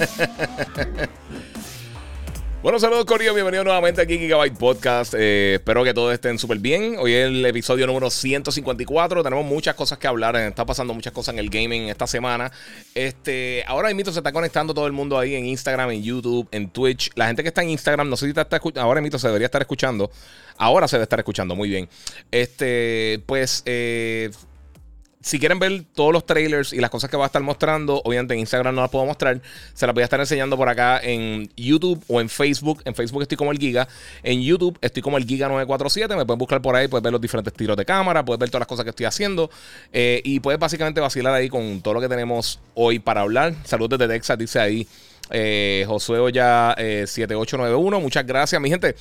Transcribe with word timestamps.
Bueno, 2.62 2.78
saludos 2.78 3.06
Corillo, 3.06 3.32
bienvenido 3.32 3.64
nuevamente 3.64 4.02
aquí 4.02 4.16
a 4.16 4.18
Gigabyte 4.18 4.58
Podcast. 4.58 5.14
Eh, 5.16 5.54
espero 5.54 5.82
que 5.82 5.94
todos 5.94 6.12
estén 6.12 6.38
súper 6.38 6.58
bien. 6.58 6.96
Hoy 6.98 7.14
es 7.14 7.28
el 7.28 7.46
episodio 7.46 7.86
número 7.86 8.10
154. 8.10 9.22
Tenemos 9.22 9.46
muchas 9.46 9.74
cosas 9.74 9.96
que 9.96 10.06
hablar. 10.06 10.36
Está 10.36 10.66
pasando 10.66 10.92
muchas 10.92 11.14
cosas 11.14 11.32
en 11.32 11.38
el 11.38 11.48
gaming 11.48 11.88
esta 11.88 12.06
semana. 12.06 12.52
Este, 12.94 13.64
ahora 13.66 13.94
mismo 13.94 14.12
se 14.12 14.18
está 14.18 14.30
conectando 14.30 14.74
todo 14.74 14.86
el 14.86 14.92
mundo 14.92 15.18
ahí 15.18 15.36
en 15.36 15.46
Instagram, 15.46 15.92
en 15.92 16.02
YouTube, 16.02 16.48
en 16.50 16.68
Twitch. 16.68 17.10
La 17.14 17.28
gente 17.28 17.42
que 17.42 17.48
está 17.48 17.62
en 17.62 17.70
Instagram, 17.70 18.10
no 18.10 18.18
sé 18.18 18.26
si 18.30 18.38
está 18.38 18.56
escuchando. 18.56 18.82
Ahora 18.82 19.00
mismo 19.00 19.18
se 19.18 19.28
debería 19.28 19.46
estar 19.46 19.62
escuchando. 19.62 20.10
Ahora 20.58 20.86
se 20.86 20.96
debe 20.96 21.04
estar 21.04 21.18
escuchando, 21.18 21.56
muy 21.56 21.70
bien. 21.70 21.88
Este, 22.30 23.22
pues, 23.24 23.62
eh, 23.64 24.30
si 25.22 25.38
quieren 25.38 25.58
ver 25.58 25.84
todos 25.94 26.12
los 26.12 26.24
trailers 26.24 26.72
y 26.72 26.78
las 26.78 26.88
cosas 26.88 27.10
que 27.10 27.16
va 27.16 27.24
a 27.24 27.26
estar 27.26 27.42
mostrando, 27.42 28.00
obviamente 28.04 28.34
en 28.34 28.40
Instagram 28.40 28.74
no 28.74 28.80
las 28.80 28.90
puedo 28.90 29.04
mostrar. 29.04 29.40
Se 29.74 29.86
las 29.86 29.94
voy 29.94 30.00
a 30.02 30.04
estar 30.04 30.18
enseñando 30.18 30.56
por 30.56 30.68
acá 30.68 30.98
en 31.02 31.50
YouTube 31.56 32.02
o 32.08 32.20
en 32.20 32.28
Facebook. 32.28 32.82
En 32.86 32.94
Facebook 32.94 33.22
estoy 33.22 33.36
como 33.36 33.52
el 33.52 33.58
Giga. 33.58 33.86
En 34.22 34.40
YouTube 34.40 34.78
estoy 34.80 35.02
como 35.02 35.18
el 35.18 35.26
Giga947. 35.26 36.16
Me 36.16 36.24
pueden 36.24 36.38
buscar 36.38 36.62
por 36.62 36.74
ahí, 36.74 36.88
puedes 36.88 37.02
ver 37.02 37.12
los 37.12 37.20
diferentes 37.20 37.52
tiros 37.52 37.76
de 37.76 37.84
cámara, 37.84 38.24
puedes 38.24 38.38
ver 38.38 38.48
todas 38.48 38.62
las 38.62 38.68
cosas 38.68 38.84
que 38.84 38.90
estoy 38.90 39.06
haciendo. 39.06 39.50
Eh, 39.92 40.22
y 40.24 40.40
puedes 40.40 40.58
básicamente 40.58 41.00
vacilar 41.00 41.34
ahí 41.34 41.48
con 41.48 41.82
todo 41.82 41.94
lo 41.94 42.00
que 42.00 42.08
tenemos 42.08 42.60
hoy 42.74 42.98
para 42.98 43.20
hablar. 43.20 43.54
Saludos 43.64 43.98
desde 43.98 44.14
Texas, 44.14 44.38
dice 44.38 44.58
ahí 44.58 44.88
eh, 45.30 45.84
Josué 45.86 46.18
Oya 46.18 46.74
7891. 46.76 47.96
Eh, 47.96 48.00
Muchas 48.00 48.26
gracias, 48.26 48.60
mi 48.60 48.70
gente. 48.70 48.94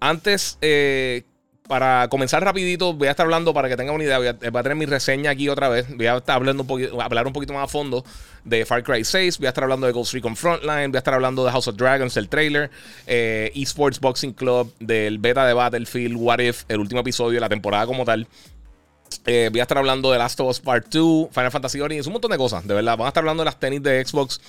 Antes 0.00 0.56
eh, 0.62 1.24
para 1.70 2.08
comenzar 2.08 2.42
rapidito, 2.42 2.94
voy 2.94 3.06
a 3.06 3.12
estar 3.12 3.22
hablando 3.22 3.54
para 3.54 3.68
que 3.68 3.76
tengan 3.76 3.94
una 3.94 4.02
idea. 4.02 4.18
Voy 4.18 4.26
a, 4.26 4.34
tener 4.34 4.74
mi 4.74 4.86
reseña 4.86 5.30
aquí 5.30 5.48
otra 5.48 5.68
vez. 5.68 5.86
Voy 5.96 6.08
a 6.08 6.16
estar 6.16 6.34
hablando 6.34 6.66
hablar 7.00 7.28
un 7.28 7.32
poquito 7.32 7.52
más 7.52 7.62
a 7.62 7.68
fondo 7.68 8.04
de 8.44 8.66
Far 8.66 8.82
Cry 8.82 9.04
6. 9.04 9.38
Voy 9.38 9.46
a 9.46 9.50
estar 9.50 9.62
hablando 9.62 9.86
de 9.86 9.92
Ghost 9.92 10.12
Recon 10.12 10.34
Frontline. 10.34 10.90
Voy 10.90 10.96
a 10.96 10.98
estar 10.98 11.14
hablando 11.14 11.44
de 11.44 11.52
House 11.52 11.68
of 11.68 11.76
Dragons, 11.76 12.16
el 12.16 12.28
trailer. 12.28 12.72
Eh, 13.06 13.52
Esports 13.54 14.00
Boxing 14.00 14.32
Club, 14.32 14.74
del 14.80 15.20
beta 15.20 15.46
de 15.46 15.52
Battlefield, 15.52 16.16
What 16.16 16.40
If, 16.40 16.64
el 16.66 16.80
último 16.80 17.02
episodio 17.02 17.34
de 17.34 17.40
la 17.40 17.48
temporada 17.48 17.86
como 17.86 18.04
tal. 18.04 18.26
Eh, 19.26 19.48
voy 19.52 19.60
a 19.60 19.62
estar 19.62 19.78
hablando 19.78 20.10
de 20.10 20.18
Last 20.18 20.40
of 20.40 20.48
Us 20.48 20.58
Part 20.58 20.88
2, 20.88 21.28
Final 21.30 21.52
Fantasy 21.52 21.80
Origins, 21.80 22.04
un 22.08 22.14
montón 22.14 22.32
de 22.32 22.36
cosas, 22.36 22.66
de 22.66 22.74
verdad. 22.74 22.98
Van 22.98 23.06
a 23.06 23.10
estar 23.10 23.22
hablando 23.22 23.42
de 23.42 23.44
las 23.44 23.60
tenis 23.60 23.80
de 23.80 24.04
Xbox. 24.04 24.40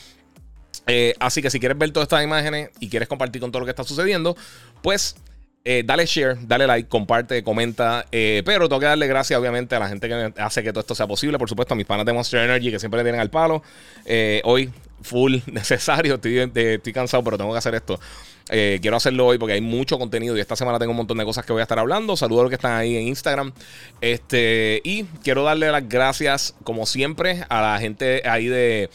Eh, 0.87 1.13
así 1.19 1.43
que 1.43 1.51
si 1.51 1.59
quieres 1.59 1.77
ver 1.77 1.91
todas 1.91 2.05
estas 2.05 2.23
imágenes 2.23 2.71
y 2.79 2.89
quieres 2.89 3.07
compartir 3.07 3.39
con 3.41 3.51
todo 3.51 3.59
lo 3.59 3.67
que 3.67 3.69
está 3.69 3.83
sucediendo, 3.83 4.35
pues 4.81 5.17
eh, 5.63 5.83
dale 5.85 6.07
share, 6.07 6.37
dale 6.41 6.65
like, 6.65 6.89
comparte, 6.89 7.43
comenta. 7.43 8.05
Eh, 8.11 8.41
pero 8.45 8.67
tengo 8.67 8.79
que 8.79 8.87
darle 8.87 9.05
gracias, 9.07 9.39
obviamente, 9.39 9.75
a 9.75 9.79
la 9.79 9.89
gente 9.89 10.07
que 10.07 10.33
hace 10.41 10.63
que 10.63 10.71
todo 10.71 10.81
esto 10.81 10.95
sea 10.95 11.07
posible. 11.07 11.37
Por 11.37 11.47
supuesto, 11.47 11.73
a 11.73 11.77
mis 11.77 11.85
panas 11.85 12.05
de 12.05 12.13
Monster 12.13 12.41
Energy 12.41 12.71
que 12.71 12.79
siempre 12.79 12.97
le 12.99 13.03
tienen 13.03 13.21
al 13.21 13.29
palo. 13.29 13.61
Eh, 14.05 14.41
hoy, 14.43 14.71
full 15.01 15.37
necesario. 15.51 16.15
Estoy, 16.15 16.93
cansado, 16.93 17.23
pero 17.23 17.37
tengo 17.37 17.51
que 17.51 17.59
hacer 17.59 17.75
esto. 17.75 17.99
quiero 18.47 18.97
hacerlo 18.97 19.27
hoy 19.27 19.37
porque 19.37 19.53
hay 19.53 19.61
mucho 19.61 19.99
contenido 19.99 20.35
y 20.35 20.39
esta 20.39 20.55
semana 20.55 20.79
tengo 20.79 20.91
un 20.91 20.97
montón 20.97 21.19
de 21.19 21.25
cosas 21.25 21.45
que 21.45 21.53
voy 21.53 21.59
a 21.59 21.63
estar 21.63 21.77
hablando. 21.77 22.17
Saludos 22.17 22.39
a 22.39 22.43
los 22.43 22.49
que 22.49 22.55
están 22.55 22.73
ahí 22.73 22.97
en 22.97 23.07
Instagram. 23.07 23.53
Este, 24.01 24.81
y 24.83 25.03
quiero 25.23 25.43
darle 25.43 25.71
las 25.71 25.87
gracias, 25.87 26.55
como 26.63 26.87
siempre, 26.87 27.45
a 27.49 27.61
la 27.61 27.79
gente 27.79 28.23
ahí 28.25 28.47
de 28.47 28.89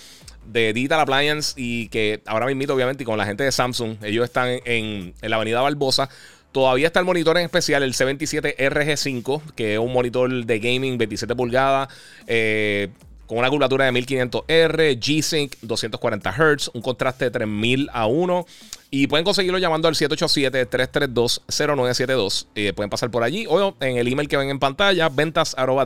de 0.47 0.73
Digital 0.73 1.01
Appliance 1.01 1.55
y 1.57 1.89
que 1.89 2.23
ahora 2.25 2.47
mismo, 2.47 2.73
obviamente, 2.73 3.03
y 3.03 3.07
con 3.07 3.19
la 3.19 3.27
gente 3.27 3.43
de 3.43 3.51
Samsung, 3.51 3.97
ellos 4.03 4.25
están 4.25 4.61
en, 4.65 5.13
en 5.21 5.31
la 5.31 5.37
avenida 5.37 5.61
Barbosa. 5.61 6.09
Todavía 6.57 6.87
está 6.87 7.01
el 7.01 7.05
monitor 7.05 7.37
en 7.37 7.45
especial, 7.45 7.83
el 7.83 7.93
C27RG5, 7.93 9.43
que 9.55 9.75
es 9.75 9.79
un 9.79 9.93
monitor 9.93 10.47
de 10.47 10.59
gaming 10.59 10.97
27 10.97 11.37
pulgadas. 11.37 11.91
Eh, 12.27 12.89
con 13.27 13.37
una 13.37 13.51
curvatura 13.51 13.85
de 13.85 13.93
1500R, 13.93 14.99
G-Sync 14.99 15.57
240 15.61 16.33
Hz, 16.33 16.71
un 16.73 16.81
contraste 16.81 17.27
de 17.27 17.31
3000 17.31 17.91
a 17.93 18.07
1. 18.07 18.47
Y 18.91 19.07
pueden 19.07 19.25
conseguirlo 19.25 19.59
llamando 19.59 19.87
al 19.89 19.97
787-332-0972. 19.97 22.47
Eh, 22.55 22.73
pueden 22.73 22.89
pasar 22.89 23.11
por 23.11 23.23
allí 23.23 23.45
o 23.47 23.77
en 23.81 23.99
el 23.99 24.09
email 24.09 24.27
que 24.27 24.39
ven 24.39 24.49
en 24.49 24.59
pantalla, 24.59 25.11
ventas 25.11 25.55
arroba. 25.59 25.85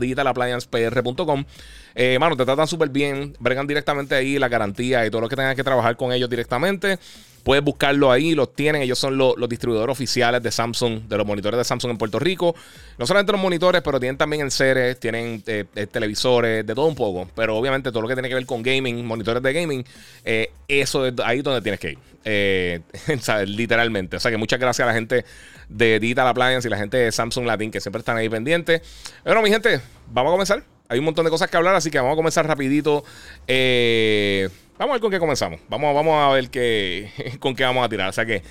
Eh, 1.96 2.18
mano, 2.20 2.36
te 2.36 2.44
tratan 2.44 2.68
súper 2.68 2.90
bien. 2.90 3.36
Bregan 3.40 3.66
directamente 3.66 4.14
ahí 4.14 4.38
la 4.38 4.48
garantía 4.48 5.04
y 5.04 5.10
todo 5.10 5.22
lo 5.22 5.28
que 5.28 5.34
tengas 5.34 5.56
que 5.56 5.64
trabajar 5.64 5.96
con 5.96 6.12
ellos 6.12 6.30
directamente. 6.30 7.00
Puedes 7.42 7.64
buscarlo 7.64 8.12
ahí, 8.12 8.34
los 8.34 8.54
tienen. 8.54 8.82
Ellos 8.82 8.98
son 8.98 9.16
los, 9.16 9.34
distribuidores 9.48 9.92
oficiales 9.92 10.42
de 10.42 10.50
Samsung, 10.50 11.02
de 11.08 11.16
los 11.16 11.26
monitores 11.26 11.58
de 11.58 11.64
Samsung 11.64 11.92
en 11.92 11.98
Puerto 11.98 12.18
Rico. 12.18 12.54
No 12.98 13.06
solamente 13.06 13.32
los 13.32 13.40
monitores, 13.40 13.82
pero 13.82 13.98
tienen 13.98 14.18
también 14.18 14.42
el 14.42 14.50
seres, 14.50 15.00
tienen 15.00 15.42
eh, 15.46 15.64
eh, 15.74 15.86
televisores, 15.86 16.66
de 16.66 16.74
todo 16.74 16.86
un 16.86 16.94
poco. 16.94 17.28
Pero 17.34 17.56
obviamente 17.56 17.90
todo 17.90 18.02
lo 18.02 18.08
que 18.08 18.14
tiene 18.14 18.28
que 18.28 18.34
ver 18.34 18.46
con 18.46 18.62
gaming, 18.62 19.04
monitores 19.04 19.42
de 19.42 19.52
gaming, 19.52 19.84
eh, 20.24 20.52
eso 20.68 21.06
es 21.06 21.14
ahí 21.24 21.42
donde 21.42 21.62
tienes 21.62 21.80
que 21.80 21.92
ir. 21.92 21.98
Literalmente. 23.46 24.16
O 24.16 24.20
sea 24.20 24.30
que 24.30 24.36
muchas 24.36 24.60
gracias 24.60 24.84
a 24.84 24.88
la 24.88 24.94
gente 24.94 25.24
de 25.68 25.98
Digital 25.98 26.26
Appliance 26.28 26.68
y 26.68 26.70
la 26.70 26.76
gente 26.76 26.98
de 26.98 27.12
Samsung 27.12 27.46
Latin 27.46 27.70
que 27.70 27.80
siempre 27.80 28.00
están 28.00 28.16
ahí 28.16 28.28
pendientes. 28.28 28.82
Bueno, 29.24 29.40
mi 29.40 29.50
gente, 29.50 29.80
vamos 30.08 30.30
a 30.30 30.32
comenzar. 30.32 30.64
Hay 30.88 30.98
un 30.98 31.04
montón 31.04 31.24
de 31.24 31.30
cosas 31.30 31.48
que 31.48 31.56
hablar, 31.56 31.76
así 31.76 31.90
que 31.90 31.98
vamos 31.98 32.14
a 32.14 32.16
comenzar 32.16 32.46
rapidito. 32.46 33.04
Eh. 33.46 34.48
Vamos 34.80 34.92
a 34.92 34.94
ver 34.94 35.02
con 35.02 35.10
qué 35.10 35.18
comenzamos. 35.18 35.60
Vamos, 35.68 35.94
vamos 35.94 36.14
a 36.14 36.30
ver 36.30 36.48
qué, 36.48 37.10
con 37.38 37.54
qué 37.54 37.64
vamos 37.64 37.84
a 37.84 37.88
tirar. 37.90 38.08
O 38.08 38.12
sea 38.14 38.24
que, 38.24 38.42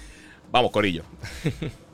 vamos, 0.52 0.70
Corillo. 0.70 1.04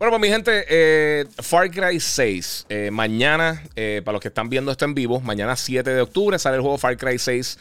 Bueno, 0.00 0.12
pues 0.12 0.22
mi 0.22 0.28
gente, 0.28 0.64
eh, 0.66 1.26
Far 1.42 1.70
Cry 1.70 2.00
6. 2.00 2.64
Eh, 2.70 2.90
mañana, 2.90 3.62
eh, 3.76 4.00
para 4.02 4.14
los 4.14 4.22
que 4.22 4.28
están 4.28 4.48
viendo 4.48 4.72
esto 4.72 4.86
en 4.86 4.94
vivo, 4.94 5.20
mañana 5.20 5.56
7 5.56 5.90
de 5.90 6.00
octubre 6.00 6.38
sale 6.38 6.56
el 6.56 6.62
juego 6.62 6.78
Far 6.78 6.96
Cry 6.96 7.18
6 7.18 7.58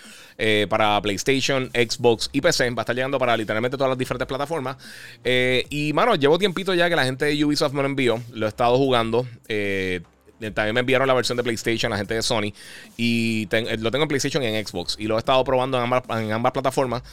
para 0.69 1.01
PlayStation, 1.01 1.69
Xbox 1.73 2.29
y 2.31 2.39
PC. 2.39 2.69
Va 2.69 2.77
a 2.77 2.83
estar 2.83 2.95
llegando 2.95 3.19
para 3.19 3.35
literalmente 3.35 3.75
todas 3.75 3.89
las 3.89 3.97
diferentes 3.97 4.25
plataformas. 4.25 4.77
y, 5.25 5.91
mano, 5.93 6.15
llevo 6.15 6.39
tiempito 6.39 6.73
ya 6.73 6.87
que 6.87 6.95
la 6.95 7.03
gente 7.03 7.25
de 7.25 7.43
Ubisoft 7.43 7.73
me 7.73 7.81
lo 7.81 7.89
envió. 7.89 8.23
Lo 8.31 8.45
he 8.45 8.49
estado 8.49 8.77
jugando. 8.77 9.27
También 9.45 10.73
me 10.73 10.79
enviaron 10.79 11.09
la 11.09 11.13
versión 11.15 11.35
de 11.35 11.43
PlayStation, 11.43 11.91
la 11.91 11.97
gente 11.97 12.13
de 12.13 12.21
Sony. 12.21 12.53
Y 12.95 13.49
lo 13.79 13.91
tengo 13.91 14.03
en 14.03 14.07
PlayStation 14.07 14.41
y 14.43 14.45
en 14.45 14.65
Xbox. 14.65 14.95
Y 14.97 15.07
lo 15.07 15.17
he 15.17 15.19
estado 15.19 15.43
probando 15.43 15.77
en 15.77 15.83
ambas, 16.31 16.53
plataformas. 16.53 17.03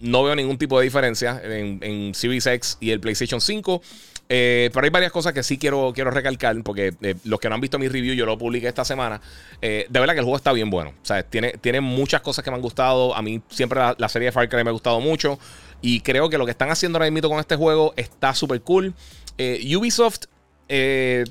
No 0.00 0.24
veo 0.24 0.34
ningún 0.34 0.58
tipo 0.58 0.78
de 0.78 0.84
diferencia 0.84 1.40
en, 1.42 1.78
en 1.82 2.14
Series 2.14 2.78
y 2.80 2.90
el 2.90 3.00
PlayStation 3.00 3.40
5. 3.40 3.82
Eh, 4.28 4.70
pero 4.72 4.84
hay 4.84 4.90
varias 4.90 5.12
cosas 5.12 5.32
que 5.32 5.42
sí 5.42 5.56
quiero, 5.56 5.92
quiero 5.94 6.10
recalcar, 6.10 6.60
porque 6.62 6.94
eh, 7.00 7.14
los 7.24 7.38
que 7.38 7.48
no 7.48 7.54
han 7.54 7.60
visto 7.60 7.78
mi 7.78 7.88
review, 7.88 8.14
yo 8.14 8.26
lo 8.26 8.36
publiqué 8.36 8.66
esta 8.66 8.84
semana. 8.84 9.20
Eh, 9.62 9.86
de 9.88 10.00
verdad 10.00 10.14
que 10.14 10.20
el 10.20 10.24
juego 10.24 10.36
está 10.36 10.52
bien 10.52 10.70
bueno. 10.70 10.90
O 10.90 11.06
sea, 11.06 11.22
tiene, 11.22 11.52
tiene 11.60 11.80
muchas 11.80 12.20
cosas 12.22 12.44
que 12.44 12.50
me 12.50 12.56
han 12.56 12.62
gustado. 12.62 13.14
A 13.14 13.22
mí 13.22 13.40
siempre 13.48 13.80
la, 13.96 14.08
serie 14.08 14.26
de 14.26 14.32
Far 14.32 14.48
Cry 14.48 14.64
me 14.64 14.70
ha 14.70 14.72
gustado 14.72 15.00
mucho. 15.00 15.38
Y 15.80 16.00
creo 16.00 16.28
que 16.28 16.38
lo 16.38 16.44
que 16.44 16.50
están 16.50 16.70
haciendo 16.70 16.98
ahora 16.98 17.10
mismo 17.10 17.28
con 17.28 17.38
este 17.38 17.56
juego 17.56 17.92
está 17.96 18.34
súper 18.34 18.60
cool. 18.62 18.94
Ubisoft, 19.38 20.24
ellos 20.68 21.28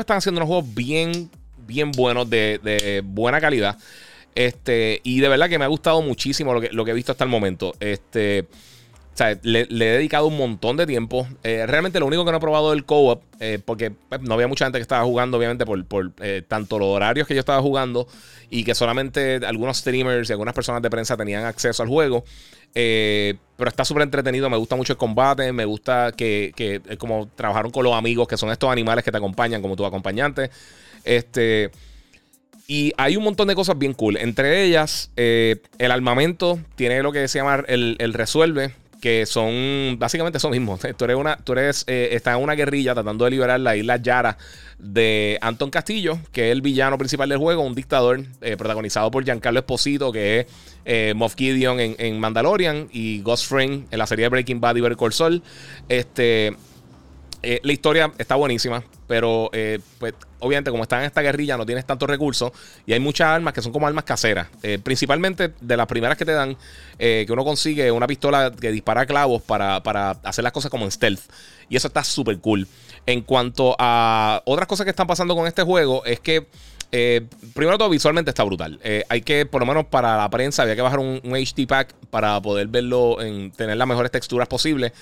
están 0.00 0.18
haciendo 0.18 0.40
unos 0.40 0.48
juegos 0.48 0.74
bien, 0.74 1.28
bien 1.66 1.90
buenos, 1.92 2.30
de, 2.30 2.60
de 2.62 3.02
buena 3.04 3.40
calidad. 3.40 3.76
Este, 4.38 5.00
y 5.02 5.18
de 5.18 5.28
verdad 5.28 5.48
que 5.48 5.58
me 5.58 5.64
ha 5.64 5.68
gustado 5.68 6.00
muchísimo 6.00 6.54
lo 6.54 6.60
que, 6.60 6.68
lo 6.70 6.84
que 6.84 6.92
he 6.92 6.94
visto 6.94 7.10
hasta 7.10 7.24
el 7.24 7.30
momento. 7.30 7.74
Este, 7.80 8.42
o 8.42 9.16
sea, 9.16 9.36
le, 9.42 9.62
he 9.62 9.92
dedicado 9.96 10.28
un 10.28 10.36
montón 10.36 10.76
de 10.76 10.86
tiempo. 10.86 11.26
Eh, 11.42 11.66
realmente 11.66 11.98
lo 11.98 12.06
único 12.06 12.24
que 12.24 12.30
no 12.30 12.36
he 12.36 12.40
probado 12.40 12.72
es 12.72 12.78
el 12.78 12.84
co-op, 12.84 13.24
eh, 13.40 13.58
porque 13.64 13.90
pues, 13.90 14.20
no 14.20 14.34
había 14.34 14.46
mucha 14.46 14.64
gente 14.64 14.78
que 14.78 14.82
estaba 14.82 15.02
jugando, 15.02 15.38
obviamente, 15.38 15.66
por, 15.66 15.84
por 15.86 16.12
eh, 16.20 16.44
tanto 16.46 16.78
los 16.78 16.86
horarios 16.86 17.26
que 17.26 17.34
yo 17.34 17.40
estaba 17.40 17.60
jugando 17.60 18.06
y 18.48 18.62
que 18.62 18.76
solamente 18.76 19.40
algunos 19.44 19.78
streamers 19.78 20.30
y 20.30 20.32
algunas 20.32 20.54
personas 20.54 20.82
de 20.82 20.90
prensa 20.90 21.16
tenían 21.16 21.44
acceso 21.44 21.82
al 21.82 21.88
juego. 21.88 22.22
pero 22.72 23.68
está 23.68 23.84
súper 23.84 24.04
entretenido, 24.04 24.48
me 24.48 24.56
gusta 24.56 24.76
mucho 24.76 24.92
el 24.92 24.98
combate, 24.98 25.50
me 25.50 25.64
gusta 25.64 26.12
que, 26.16 26.52
que 26.54 26.96
como 26.96 27.28
trabajaron 27.34 27.72
con 27.72 27.82
los 27.82 27.94
amigos, 27.94 28.28
que 28.28 28.36
son 28.36 28.52
estos 28.52 28.70
animales 28.70 29.02
que 29.02 29.10
te 29.10 29.16
acompañan 29.16 29.60
como 29.60 29.74
tu 29.74 29.84
acompañante. 29.84 30.48
Este. 31.02 31.72
Y 32.70 32.92
hay 32.98 33.16
un 33.16 33.24
montón 33.24 33.48
de 33.48 33.54
cosas 33.54 33.78
bien 33.78 33.94
cool. 33.94 34.18
Entre 34.18 34.62
ellas, 34.62 35.10
eh, 35.16 35.56
el 35.78 35.90
armamento 35.90 36.60
tiene 36.76 37.02
lo 37.02 37.12
que 37.12 37.26
se 37.26 37.38
llama 37.38 37.64
el, 37.66 38.12
resuelve, 38.12 38.74
que 39.00 39.24
son 39.24 39.96
básicamente 39.98 40.36
eso 40.36 40.50
mismo. 40.50 40.78
Tú 40.98 41.04
eres 41.06 41.16
una, 41.16 41.38
tú 41.38 41.52
eres, 41.52 41.84
eh, 41.86 42.10
estás 42.12 42.36
en 42.36 42.42
una 42.42 42.52
guerrilla 42.52 42.92
tratando 42.92 43.24
de 43.24 43.30
liberar 43.30 43.58
la 43.58 43.74
isla 43.74 43.96
Yara 43.96 44.36
de 44.78 45.38
Anton 45.40 45.70
Castillo, 45.70 46.18
que 46.30 46.48
es 46.48 46.52
el 46.52 46.60
villano 46.60 46.98
principal 46.98 47.30
del 47.30 47.38
juego, 47.38 47.62
un 47.62 47.74
dictador 47.74 48.24
eh, 48.42 48.58
protagonizado 48.58 49.10
por 49.10 49.24
Giancarlo 49.24 49.60
Esposito, 49.60 50.12
que 50.12 50.46
es 50.84 51.14
Moff 51.14 51.36
Gideon 51.36 51.80
en, 51.80 52.20
Mandalorian 52.20 52.90
y 52.92 53.22
Ghost 53.22 53.46
Fring 53.46 53.86
en 53.90 53.98
la 53.98 54.06
serie 54.06 54.28
Breaking 54.28 54.60
Bad 54.60 54.76
y 54.76 54.82
Better 54.82 54.98
Call 54.98 55.14
Saul. 55.14 55.42
Este, 55.88 56.54
eh, 57.42 57.60
la 57.62 57.72
historia 57.72 58.12
está 58.18 58.34
buenísima, 58.34 58.82
pero 59.06 59.48
eh, 59.52 59.78
pues 59.98 60.14
obviamente 60.40 60.70
como 60.70 60.82
están 60.82 61.00
en 61.00 61.06
esta 61.06 61.20
guerrilla 61.22 61.56
no 61.56 61.64
tienes 61.64 61.84
tantos 61.84 62.08
recursos 62.08 62.50
y 62.84 62.92
hay 62.92 63.00
muchas 63.00 63.28
armas 63.28 63.54
que 63.54 63.62
son 63.62 63.72
como 63.72 63.86
armas 63.86 64.04
caseras. 64.04 64.48
Eh, 64.62 64.78
principalmente 64.82 65.52
de 65.60 65.76
las 65.76 65.86
primeras 65.86 66.18
que 66.18 66.24
te 66.24 66.32
dan, 66.32 66.56
que 66.98 67.26
uno 67.30 67.44
consigue 67.44 67.92
una 67.92 68.06
pistola 68.06 68.52
que 68.52 68.72
dispara 68.72 69.06
clavos 69.06 69.42
para, 69.42 69.76
hacer 70.24 70.42
las 70.42 70.52
cosas 70.52 70.70
como 70.70 70.84
en 70.84 70.90
stealth. 70.90 71.20
Y 71.68 71.76
eso 71.76 71.86
está 71.86 72.02
súper 72.02 72.38
cool. 72.40 72.66
En 73.06 73.22
cuanto 73.22 73.76
a 73.78 74.42
otras 74.44 74.66
cosas 74.66 74.84
que 74.84 74.90
están 74.90 75.06
pasando 75.06 75.36
con 75.36 75.46
este 75.46 75.62
juego, 75.62 76.04
es 76.04 76.18
que... 76.20 76.46
primero 77.54 77.78
todo, 77.78 77.90
visualmente 77.90 78.30
está 78.30 78.42
brutal. 78.42 78.80
hay 79.08 79.22
que, 79.22 79.46
por 79.46 79.60
lo 79.60 79.66
menos 79.66 79.86
para 79.86 80.16
la 80.16 80.28
prensa, 80.28 80.62
había 80.62 80.74
que 80.74 80.82
bajar 80.82 80.98
un, 80.98 81.20
un 81.22 81.36
HD 81.36 81.68
pack 81.68 81.94
para 82.10 82.40
poder 82.40 82.66
verlo 82.66 83.20
en 83.20 83.52
tener 83.52 83.76
las 83.76 83.86
mejores 83.86 84.10
texturas 84.10 84.48
posibles. 84.48 84.92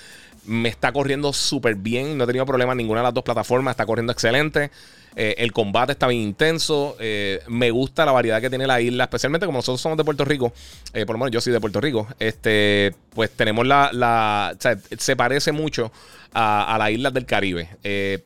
Me 0.47 0.69
está 0.69 0.91
corriendo 0.91 1.33
súper 1.33 1.75
bien. 1.75 2.17
No 2.17 2.23
he 2.23 2.27
tenido 2.27 2.45
problemas 2.45 2.73
en 2.73 2.79
ninguna 2.79 3.01
de 3.01 3.05
las 3.05 3.13
dos 3.13 3.23
plataformas. 3.23 3.71
Está 3.71 3.85
corriendo 3.85 4.11
excelente. 4.11 4.71
Eh, 5.19 5.33
el 5.39 5.51
combate 5.51 5.93
está 5.93 6.07
bien 6.07 6.21
intenso. 6.21 6.95
Eh, 6.99 7.41
me 7.47 7.71
gusta 7.71 8.05
la 8.05 8.11
variedad 8.11 8.39
que 8.39 8.49
tiene 8.49 8.67
la 8.67 8.79
isla, 8.79 9.05
especialmente 9.05 9.47
como 9.47 9.57
nosotros 9.57 9.81
somos 9.81 9.97
de 9.97 10.03
Puerto 10.03 10.23
Rico. 10.23 10.53
Eh, 10.93 11.07
por 11.07 11.15
lo 11.15 11.19
menos 11.19 11.31
yo 11.31 11.41
soy 11.41 11.51
de 11.51 11.59
Puerto 11.59 11.81
Rico. 11.81 12.07
Este, 12.19 12.93
pues 13.15 13.31
tenemos 13.31 13.65
la. 13.65 14.53
o 14.55 14.61
sea, 14.61 14.77
se 14.97 15.15
parece 15.15 15.51
mucho 15.51 15.91
a, 16.33 16.75
a 16.75 16.77
las 16.77 16.91
islas 16.91 17.13
del 17.13 17.25
Caribe. 17.25 17.67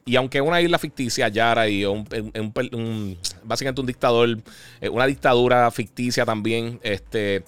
y 0.06 0.16
aunque 0.18 0.40
es 0.40 0.44
una 0.44 0.60
isla 0.60 0.78
ficticia, 0.80 1.30
Yara, 1.30 1.70
y 1.70 1.86
un, 1.86 2.06
básicamente 3.44 3.80
un 3.80 3.88
dictador, 3.88 4.40
una 4.92 5.06
dictadura 5.08 5.72
ficticia 5.72 6.26
también. 6.26 6.78
Este 6.84 7.46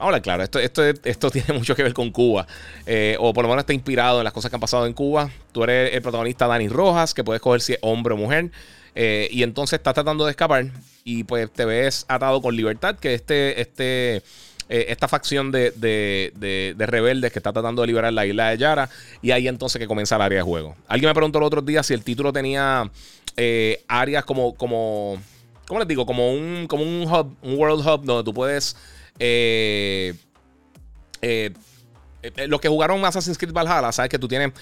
Ahora, 0.00 0.20
claro, 0.20 0.42
esto, 0.42 0.58
esto, 0.58 0.82
esto 0.82 1.30
tiene 1.30 1.52
mucho 1.52 1.76
que 1.76 1.82
ver 1.82 1.92
con 1.92 2.10
Cuba. 2.10 2.46
Eh, 2.86 3.16
o 3.20 3.34
por 3.34 3.44
lo 3.44 3.50
menos 3.50 3.62
está 3.62 3.74
inspirado 3.74 4.18
en 4.18 4.24
las 4.24 4.32
cosas 4.32 4.50
que 4.50 4.56
han 4.56 4.60
pasado 4.60 4.86
en 4.86 4.94
Cuba. 4.94 5.30
Tú 5.52 5.62
eres 5.62 5.94
el 5.94 6.00
protagonista 6.00 6.46
Dani 6.46 6.68
Rojas, 6.68 7.12
que 7.12 7.22
puedes 7.22 7.42
coger 7.42 7.60
si 7.60 7.74
es 7.74 7.78
hombre 7.82 8.14
o 8.14 8.16
mujer. 8.16 8.50
Eh, 8.94 9.28
y 9.30 9.42
entonces 9.42 9.78
estás 9.78 9.92
tratando 9.92 10.24
de 10.24 10.30
escapar. 10.30 10.66
Y 11.04 11.24
pues 11.24 11.50
te 11.52 11.66
ves 11.66 12.06
atado 12.08 12.40
con 12.40 12.56
libertad, 12.56 12.96
que 12.96 13.12
este, 13.12 13.60
este, 13.60 14.16
eh, 14.16 14.86
esta 14.88 15.06
facción 15.06 15.52
de, 15.52 15.70
de, 15.72 16.86
rebeldes 16.86 17.30
que 17.30 17.38
está 17.38 17.52
tratando 17.52 17.82
de 17.82 17.88
liberar 17.88 18.12
la 18.14 18.24
isla 18.24 18.50
de 18.50 18.56
Yara. 18.56 18.88
Y 19.20 19.32
ahí 19.32 19.48
entonces 19.48 19.78
que 19.78 19.86
comienza 19.86 20.16
el 20.16 20.22
área 20.22 20.38
de 20.38 20.44
juego. 20.44 20.76
Alguien 20.88 21.10
me 21.10 21.14
preguntó 21.14 21.38
el 21.38 21.44
otro 21.44 21.60
día 21.60 21.82
si 21.82 21.92
el 21.92 22.02
título 22.04 22.32
tenía 22.32 22.90
áreas 23.86 24.24
como, 24.24 24.54
como. 24.54 25.18
¿Cómo 25.66 25.78
les 25.78 25.88
digo? 25.88 26.06
Como 26.06 26.32
un, 26.32 26.66
como 26.66 26.84
un 26.84 27.02
hub, 27.02 27.36
un 27.42 27.58
world 27.58 27.86
hub 27.86 28.02
donde 28.02 28.24
tú 28.24 28.34
puedes 28.34 28.76
eh, 29.20 30.14
eh, 31.20 31.52
eh, 32.22 32.48
los 32.48 32.60
que 32.60 32.68
jugaron 32.68 33.04
Assassin's 33.04 33.36
Creed 33.36 33.52
Valhalla, 33.52 33.92
sabes 33.92 34.08
que 34.08 34.18
tú 34.18 34.26
tienes 34.26 34.52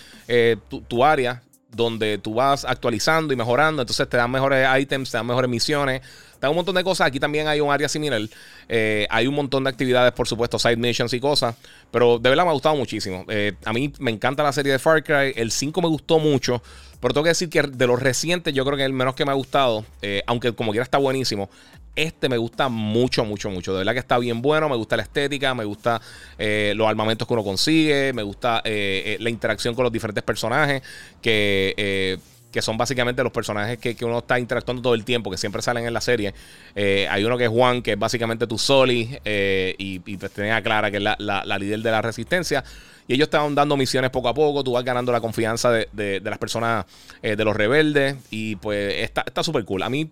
tu, 0.88 1.04
área 1.04 1.42
donde 1.70 2.18
tú 2.18 2.34
vas 2.34 2.64
actualizando 2.64 3.32
y 3.32 3.36
mejorando, 3.36 3.82
entonces 3.82 4.08
te 4.08 4.16
dan 4.16 4.30
mejores 4.30 4.66
items, 4.80 5.10
te 5.10 5.16
dan 5.16 5.26
mejores 5.26 5.48
misiones, 5.48 6.00
te 6.00 6.40
dan 6.40 6.50
un 6.50 6.56
montón 6.56 6.74
de 6.74 6.82
cosas. 6.82 7.06
Aquí 7.06 7.20
también 7.20 7.46
hay 7.46 7.60
un 7.60 7.70
área 7.70 7.88
similar. 7.88 8.20
hay 8.68 9.26
un 9.26 9.34
montón 9.34 9.64
de 9.64 9.70
actividades, 9.70 10.12
por 10.12 10.26
supuesto, 10.26 10.58
side 10.58 10.76
missions 10.76 11.12
y 11.12 11.20
cosas, 11.20 11.54
pero 11.90 12.18
de 12.18 12.28
verdad 12.28 12.44
me 12.44 12.50
ha 12.50 12.54
gustado 12.54 12.74
muchísimo. 12.74 13.24
a 13.64 13.72
mí 13.72 13.92
me 14.00 14.10
encanta 14.10 14.42
la 14.42 14.52
serie 14.52 14.72
de 14.72 14.78
Far 14.78 15.04
Cry, 15.04 15.34
el 15.36 15.52
5 15.52 15.80
me 15.82 15.88
gustó 15.88 16.18
mucho. 16.18 16.62
Pero 17.00 17.14
tengo 17.14 17.22
que 17.22 17.30
decir 17.30 17.48
que 17.48 17.62
de 17.62 17.86
los 17.86 18.00
recientes, 18.00 18.52
yo 18.54 18.64
creo 18.64 18.76
que 18.76 18.84
el 18.84 18.92
menos 18.92 19.14
que 19.14 19.24
me 19.24 19.30
ha 19.30 19.34
gustado, 19.34 19.84
aunque 20.26 20.52
como 20.52 20.72
quiera 20.72 20.82
está 20.82 20.98
buenísimo. 20.98 21.48
Este 21.98 22.28
me 22.28 22.36
gusta 22.36 22.68
mucho, 22.68 23.24
mucho, 23.24 23.50
mucho. 23.50 23.72
De 23.72 23.78
verdad 23.78 23.92
que 23.92 23.98
está 23.98 24.18
bien 24.18 24.40
bueno. 24.40 24.68
Me 24.68 24.76
gusta 24.76 24.96
la 24.96 25.02
estética, 25.02 25.52
me 25.52 25.64
gusta 25.64 26.00
eh, 26.38 26.72
los 26.76 26.86
armamentos 26.86 27.26
que 27.26 27.34
uno 27.34 27.42
consigue, 27.42 28.12
me 28.12 28.22
gusta 28.22 28.62
eh, 28.64 29.02
eh, 29.04 29.16
la 29.18 29.30
interacción 29.30 29.74
con 29.74 29.82
los 29.82 29.92
diferentes 29.92 30.22
personajes 30.22 30.80
que 31.20 32.20
que 32.52 32.62
son 32.62 32.78
básicamente 32.78 33.22
los 33.22 33.30
personajes 33.30 33.76
que, 33.76 33.94
uno 34.06 34.20
está 34.20 34.38
interactuando 34.38 34.80
todo 34.80 34.94
el 34.94 35.04
tiempo, 35.04 35.30
que 35.30 35.36
siempre 35.36 35.60
salen 35.60 35.84
en 35.84 35.92
la 35.92 36.00
serie. 36.00 36.32
hay 36.74 37.22
uno 37.22 37.36
que 37.36 37.44
es 37.44 37.50
Juan, 37.50 37.82
que 37.82 37.92
es 37.92 37.98
básicamente 37.98 38.46
tu 38.46 38.56
Soli, 38.56 39.18
y, 39.26 40.00
y 40.06 40.16
pues 40.16 40.32
tenés 40.32 40.54
a 40.54 40.62
Clara, 40.62 40.90
que 40.90 40.96
es 40.96 41.02
la, 41.02 41.58
líder 41.58 41.80
de 41.80 41.90
la 41.90 42.00
resistencia. 42.00 42.64
Y 43.06 43.14
ellos 43.14 43.28
van 43.30 43.54
dando 43.54 43.76
misiones 43.76 44.10
poco 44.10 44.30
a 44.30 44.34
poco, 44.34 44.64
tú 44.64 44.72
vas 44.72 44.82
ganando 44.82 45.12
la 45.12 45.20
confianza 45.20 45.70
de, 45.70 46.22
las 46.24 46.38
personas, 46.38 46.86
de 47.20 47.44
los 47.44 47.54
rebeldes, 47.54 48.16
y 48.30 48.56
pues 48.56 48.94
está 48.94 49.42
súper 49.42 49.66
cool. 49.66 49.82
A 49.82 49.90
mí 49.90 50.10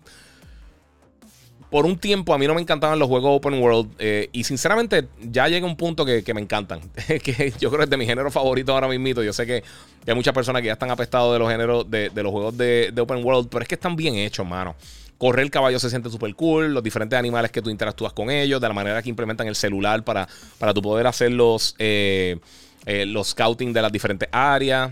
por 1.69 1.85
un 1.85 1.97
tiempo 1.97 2.33
a 2.33 2.37
mí 2.37 2.47
no 2.47 2.53
me 2.53 2.61
encantaban 2.61 2.97
los 2.97 3.09
juegos 3.09 3.37
open 3.37 3.61
world 3.61 3.91
eh, 3.99 4.29
y 4.31 4.43
sinceramente 4.45 5.07
ya 5.21 5.47
llega 5.47 5.65
un 5.65 5.75
punto 5.75 6.05
que, 6.05 6.23
me 6.33 6.41
encantan. 6.41 6.79
que 7.07 7.53
yo 7.59 7.69
creo 7.69 7.79
que 7.79 7.83
es 7.85 7.89
de 7.89 7.97
mi 7.97 8.05
género 8.05 8.31
favorito 8.31 8.73
ahora 8.73 8.87
mismo. 8.87 9.21
Yo 9.21 9.33
sé 9.33 9.45
que, 9.45 9.63
hay 10.05 10.15
muchas 10.15 10.33
personas 10.33 10.61
que 10.61 10.67
ya 10.67 10.73
están 10.73 10.91
apestados 10.91 11.33
de 11.33 11.39
los 11.39 11.49
géneros 11.49 11.89
de, 11.89 12.09
los 12.15 12.31
juegos 12.31 12.57
de, 12.57 12.93
open 12.97 13.23
world, 13.23 13.49
pero 13.49 13.63
es 13.63 13.67
que 13.67 13.75
están 13.75 13.95
bien 13.95 14.15
hechos, 14.15 14.45
mano. 14.45 14.75
Correr 15.17 15.43
el 15.43 15.51
caballo 15.51 15.79
se 15.79 15.89
siente 15.89 16.09
súper 16.09 16.35
cool, 16.35 16.73
los 16.73 16.83
diferentes 16.83 17.17
animales 17.17 17.51
que 17.51 17.61
tú 17.61 17.69
interactúas 17.69 18.13
con 18.13 18.29
ellos, 18.29 18.61
de 18.61 18.67
la 18.67 18.73
manera 18.73 19.01
que 19.01 19.09
implementan 19.09 19.47
el 19.47 19.55
celular 19.55 20.03
para, 20.03 20.27
para 20.59 20.73
tu 20.73 20.81
poder 20.81 21.07
hacer 21.07 21.31
los, 21.31 21.75
eh, 21.79 22.37
eh, 22.85 23.05
los 23.05 23.29
scouting 23.29 23.73
de 23.73 23.81
las 23.81 23.91
diferentes 23.91 24.29
áreas. 24.31 24.91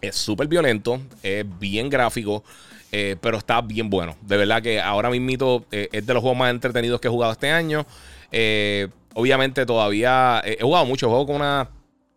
Es 0.00 0.16
súper 0.16 0.48
violento, 0.48 1.00
es 1.22 1.46
bien 1.58 1.88
gráfico. 1.88 2.44
Eh, 2.98 3.14
pero 3.20 3.36
está 3.36 3.60
bien 3.60 3.90
bueno. 3.90 4.16
De 4.22 4.38
verdad 4.38 4.62
que 4.62 4.80
ahora 4.80 5.10
mismo 5.10 5.66
eh, 5.70 5.90
es 5.92 6.06
de 6.06 6.14
los 6.14 6.22
juegos 6.22 6.38
más 6.38 6.50
entretenidos 6.50 6.98
que 6.98 7.08
he 7.08 7.10
jugado 7.10 7.30
este 7.30 7.50
año. 7.50 7.84
Eh, 8.32 8.88
obviamente 9.12 9.66
todavía 9.66 10.40
he 10.42 10.62
jugado 10.62 10.86
mucho, 10.86 11.06
juego 11.10 11.26
con 11.26 11.36
una, 11.36 11.68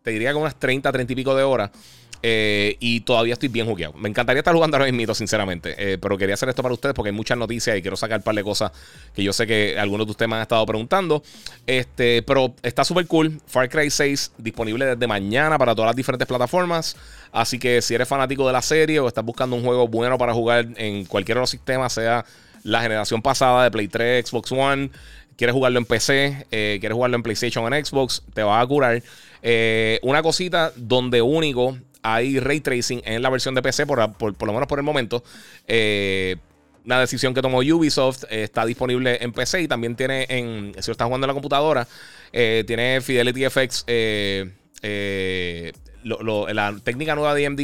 te 0.02 0.12
diría 0.12 0.32
con 0.32 0.44
unas 0.44 0.58
30, 0.58 0.90
30 0.90 1.12
y 1.12 1.16
pico 1.18 1.36
de 1.36 1.44
horas. 1.44 1.72
Eh, 2.22 2.76
y 2.82 3.02
todavía 3.02 3.34
estoy 3.34 3.48
bien 3.48 3.66
jugueado. 3.66 3.94
Me 3.94 4.10
encantaría 4.10 4.40
estar 4.40 4.54
jugando 4.54 4.78
ahora 4.78 4.92
mismo, 4.92 5.16
sinceramente. 5.16 5.76
Eh, 5.78 5.98
pero 5.98 6.18
quería 6.18 6.34
hacer 6.34 6.50
esto 6.50 6.62
para 6.62 6.74
ustedes 6.74 6.94
porque 6.94 7.10
hay 7.10 7.16
muchas 7.16 7.38
noticias 7.38 7.78
y 7.78 7.82
quiero 7.82 7.96
sacar 7.96 8.18
un 8.18 8.24
par 8.24 8.36
de 8.36 8.44
cosas 8.44 8.72
que 9.16 9.24
yo 9.24 9.32
sé 9.32 9.48
que 9.48 9.80
algunos 9.80 10.06
de 10.06 10.12
ustedes 10.12 10.30
me 10.30 10.36
han 10.36 10.42
estado 10.42 10.66
preguntando. 10.66 11.24
Este, 11.66 12.22
pero 12.24 12.54
está 12.62 12.84
súper 12.84 13.08
cool. 13.08 13.40
Far 13.48 13.70
Cry 13.70 13.90
6 13.90 14.34
disponible 14.38 14.86
desde 14.86 15.08
mañana 15.08 15.58
para 15.58 15.74
todas 15.74 15.90
las 15.90 15.96
diferentes 15.96 16.28
plataformas. 16.28 16.98
Así 17.32 17.58
que 17.58 17.82
si 17.82 17.96
eres 17.96 18.08
fanático 18.08 18.46
de 18.48 18.54
la 18.54 18.62
serie 18.62 19.00
o 19.00 19.08
estás 19.08 19.24
buscando 19.24 19.56
un 19.56 19.64
juego 19.64 19.88
bueno 19.88 20.18
para 20.18 20.34
jugar 20.34 20.68
en 20.76 21.06
cualquiera 21.06 21.40
de 21.40 21.44
los 21.44 21.50
sistemas, 21.50 21.94
sea 21.94 22.26
la 22.64 22.82
generación 22.82 23.22
pasada 23.22 23.64
de 23.64 23.72
Play 23.72 23.88
3, 23.88 24.28
Xbox 24.28 24.52
One, 24.52 24.90
quieres 25.38 25.54
jugarlo 25.54 25.80
en 25.80 25.86
PC, 25.86 26.46
eh, 26.52 26.78
quieres 26.82 26.96
jugarlo 26.96 27.16
en 27.16 27.24
PlayStation 27.24 27.64
o 27.64 27.74
en 27.74 27.86
Xbox, 27.86 28.24
te 28.34 28.44
va 28.44 28.60
a 28.60 28.68
curar. 28.68 29.02
una 30.02 30.22
cosita 30.22 30.74
donde 30.76 31.22
único 31.22 31.78
hay 32.02 32.40
ray 32.40 32.62
tracing 32.62 33.02
en 33.06 33.22
la 33.22 33.30
versión 33.30 33.56
de 33.56 33.62
PC, 33.62 33.86
por, 33.86 34.00
lo 34.00 34.54
menos 34.54 34.68
por 34.68 34.80
el 34.80 34.84
momento. 34.84 35.24
Eh, 35.68 36.38
una 36.86 37.00
decisión 37.00 37.34
que 37.34 37.42
tomó 37.42 37.60
Ubisoft 37.60 38.24
eh, 38.30 38.44
está 38.44 38.66
disponible 38.66 39.18
en 39.22 39.32
PC 39.32 39.62
y 39.62 39.68
también 39.68 39.96
tiene 39.96 40.26
en. 40.30 40.74
Si 40.80 40.88
lo 40.88 40.94
estás 40.94 41.06
jugando 41.06 41.26
en 41.26 41.30
la 41.30 41.34
computadora, 41.34 41.88
eh, 42.32 42.64
tiene 42.66 43.02
Fidelity 43.02 43.50
FX 43.50 43.86
la 46.04 46.76
técnica 46.84 47.16
nueva 47.16 47.34
de 47.34 47.46
AMD 47.46 47.62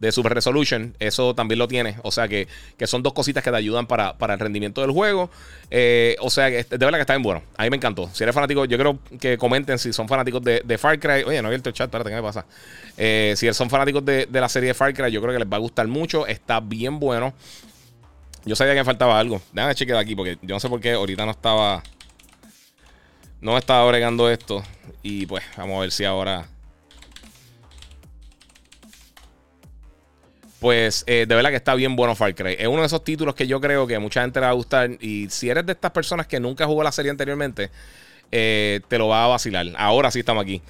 de 0.00 0.12
Super 0.12 0.34
Resolution, 0.34 0.94
eso 0.98 1.34
también 1.34 1.58
lo 1.58 1.68
tiene. 1.68 1.96
O 2.02 2.12
sea 2.12 2.28
que, 2.28 2.46
son 2.86 3.02
dos 3.02 3.12
cositas 3.12 3.42
que 3.42 3.50
te 3.50 3.56
ayudan 3.56 3.86
para, 3.86 4.14
el 4.20 4.38
rendimiento 4.38 4.80
del 4.80 4.90
juego. 4.90 5.30
Eh, 5.70 6.16
o 6.20 6.30
sea 6.30 6.50
que 6.50 6.64
de 6.64 6.78
verdad 6.78 6.98
que 6.98 7.02
está 7.02 7.14
bien 7.14 7.22
bueno. 7.22 7.42
A 7.56 7.64
mí 7.64 7.70
me 7.70 7.76
encantó. 7.76 8.08
Si 8.12 8.22
eres 8.22 8.34
fanático, 8.34 8.64
yo 8.64 8.78
creo 8.78 8.98
que 9.20 9.36
comenten 9.38 9.78
si 9.78 9.92
son 9.92 10.08
fanáticos 10.08 10.42
de, 10.42 10.78
Far 10.78 10.98
Cry. 10.98 11.24
Oye, 11.24 11.42
no 11.42 11.48
he 11.48 11.50
abierto 11.50 11.68
el 11.68 11.74
chat, 11.74 11.86
espérate, 11.86 12.10
¿qué 12.10 12.16
me 12.16 12.22
pasa? 12.22 12.46
Eh, 12.96 13.34
si 13.36 13.52
son 13.52 13.70
fanáticos 13.70 14.04
de, 14.04 14.28
la 14.30 14.48
serie 14.48 14.68
de 14.68 14.74
Far 14.74 14.94
Cry, 14.94 15.10
yo 15.10 15.20
creo 15.20 15.32
que 15.32 15.40
les 15.40 15.48
va 15.48 15.56
a 15.56 15.60
gustar 15.60 15.86
mucho. 15.88 16.26
Está 16.26 16.60
bien 16.60 16.98
bueno. 16.98 17.34
Yo 18.44 18.54
sabía 18.56 18.74
que 18.74 18.80
me 18.80 18.84
faltaba 18.84 19.18
algo. 19.18 19.42
Déjame 19.52 19.74
chequear 19.74 19.98
aquí 19.98 20.14
porque 20.14 20.38
yo 20.42 20.54
no 20.54 20.60
sé 20.60 20.68
por 20.68 20.80
qué 20.80 20.92
ahorita 20.92 21.24
no 21.24 21.32
estaba. 21.32 21.82
No 23.40 23.56
estaba 23.58 23.84
agregando 23.84 24.30
esto. 24.30 24.62
Y 25.02 25.26
pues, 25.26 25.44
vamos 25.56 25.78
a 25.78 25.80
ver 25.80 25.90
si 25.90 26.04
ahora. 26.04 26.46
Pues 30.60 31.04
eh, 31.06 31.26
de 31.28 31.34
verdad 31.34 31.50
que 31.50 31.56
está 31.56 31.74
bien 31.74 31.94
bueno 31.94 32.14
Far 32.14 32.34
Cry. 32.34 32.56
Es 32.58 32.66
uno 32.66 32.80
de 32.80 32.86
esos 32.86 33.04
títulos 33.04 33.34
que 33.34 33.46
yo 33.46 33.60
creo 33.60 33.86
que 33.86 33.94
a 33.94 34.00
mucha 34.00 34.22
gente 34.22 34.40
le 34.40 34.46
va 34.46 34.50
a 34.50 34.54
gustar. 34.54 34.90
Y 35.00 35.28
si 35.30 35.48
eres 35.48 35.64
de 35.66 35.72
estas 35.72 35.92
personas 35.92 36.26
que 36.26 36.40
nunca 36.40 36.66
jugó 36.66 36.82
la 36.82 36.92
serie 36.92 37.10
anteriormente, 37.10 37.70
eh, 38.32 38.80
te 38.88 38.98
lo 38.98 39.08
va 39.08 39.24
a 39.24 39.28
vacilar. 39.28 39.66
Ahora 39.76 40.10
sí 40.10 40.20
estamos 40.20 40.42
aquí. 40.42 40.60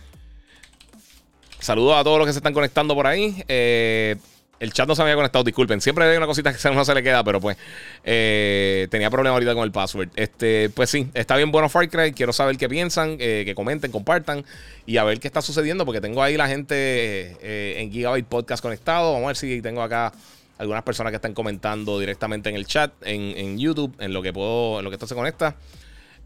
Saludos 1.58 1.96
a 1.96 2.04
todos 2.04 2.18
los 2.18 2.26
que 2.26 2.32
se 2.32 2.38
están 2.38 2.54
conectando 2.54 2.94
por 2.94 3.06
ahí. 3.06 3.42
Eh, 3.48 4.16
el 4.60 4.72
chat 4.72 4.88
no 4.88 4.94
se 4.94 5.02
había 5.02 5.14
conectado, 5.14 5.44
disculpen. 5.44 5.80
Siempre 5.80 6.04
hay 6.04 6.16
una 6.16 6.26
cosita 6.26 6.52
que 6.52 6.70
no 6.74 6.84
se 6.84 6.94
le 6.94 7.02
queda, 7.02 7.22
pero 7.24 7.40
pues 7.40 7.56
eh, 8.04 8.88
tenía 8.90 9.10
problema 9.10 9.34
ahorita 9.34 9.54
con 9.54 9.64
el 9.64 9.72
password. 9.72 10.08
Este, 10.16 10.70
pues 10.70 10.90
sí, 10.90 11.08
está 11.14 11.36
bien 11.36 11.50
bueno 11.50 11.68
Far 11.68 11.88
Cry. 11.88 12.12
Quiero 12.12 12.32
saber 12.32 12.56
qué 12.56 12.68
piensan, 12.68 13.16
eh, 13.20 13.42
que 13.44 13.54
comenten, 13.54 13.90
compartan 13.90 14.44
y 14.86 14.96
a 14.96 15.04
ver 15.04 15.20
qué 15.20 15.28
está 15.28 15.42
sucediendo, 15.42 15.84
porque 15.84 16.00
tengo 16.00 16.22
ahí 16.22 16.36
la 16.36 16.48
gente 16.48 16.74
eh, 16.76 17.76
en 17.78 17.92
Gigabyte 17.92 18.26
Podcast 18.26 18.62
conectado. 18.62 19.12
Vamos 19.12 19.26
a 19.26 19.28
ver 19.28 19.36
si 19.36 19.62
tengo 19.62 19.82
acá 19.82 20.12
algunas 20.58 20.82
personas 20.82 21.12
que 21.12 21.16
están 21.16 21.34
comentando 21.34 22.00
directamente 22.00 22.48
en 22.48 22.56
el 22.56 22.66
chat, 22.66 22.92
en, 23.02 23.58
YouTube, 23.58 23.94
en 24.00 24.12
lo 24.12 24.22
que 24.22 24.32
puedo, 24.32 24.78
en 24.78 24.84
lo 24.84 24.90
que 24.90 24.96
esto 24.96 25.06
se 25.06 25.14
conecta. 25.14 25.54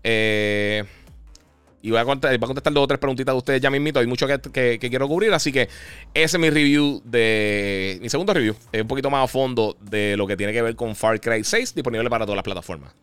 Eh. 0.03 0.85
Y 1.83 1.91
voy 1.91 1.99
a, 1.99 2.05
contestar, 2.05 2.73
dos 2.73 2.85
o 2.85 2.87
tres 2.87 3.01
preguntitas 3.01 3.35
de 3.35 3.39
ustedes 3.39 3.61
ya 3.61 3.69
mismito. 3.69 3.99
Hay 3.99 4.07
mucho 4.07 4.27
que, 4.27 4.79
quiero 4.79 5.09
cubrir. 5.09 5.33
Así 5.35 5.51
que 5.53 5.63
ese 6.15 6.37
es 6.37 6.39
mi 6.39 6.49
review 6.49 7.03
de. 7.05 7.99
Mi 8.01 8.09
segundo 8.09 8.33
review. 8.33 8.55
Es 8.71 8.83
un 8.83 8.89
poquito 8.89 9.11
más 9.11 9.25
a 9.25 9.27
fondo 9.27 9.77
de 9.81 10.17
lo 10.17 10.27
que 10.27 10.37
tiene 10.37 10.53
que 10.53 10.63
ver 10.63 10.77
con 10.77 10.95
Far 10.95 11.21
Cry 11.21 11.43
6. 11.43 11.75
Disponible 11.75 12.09
para 12.09 12.25
todas 12.25 12.37
las 12.37 12.45
plataformas. 12.45 12.95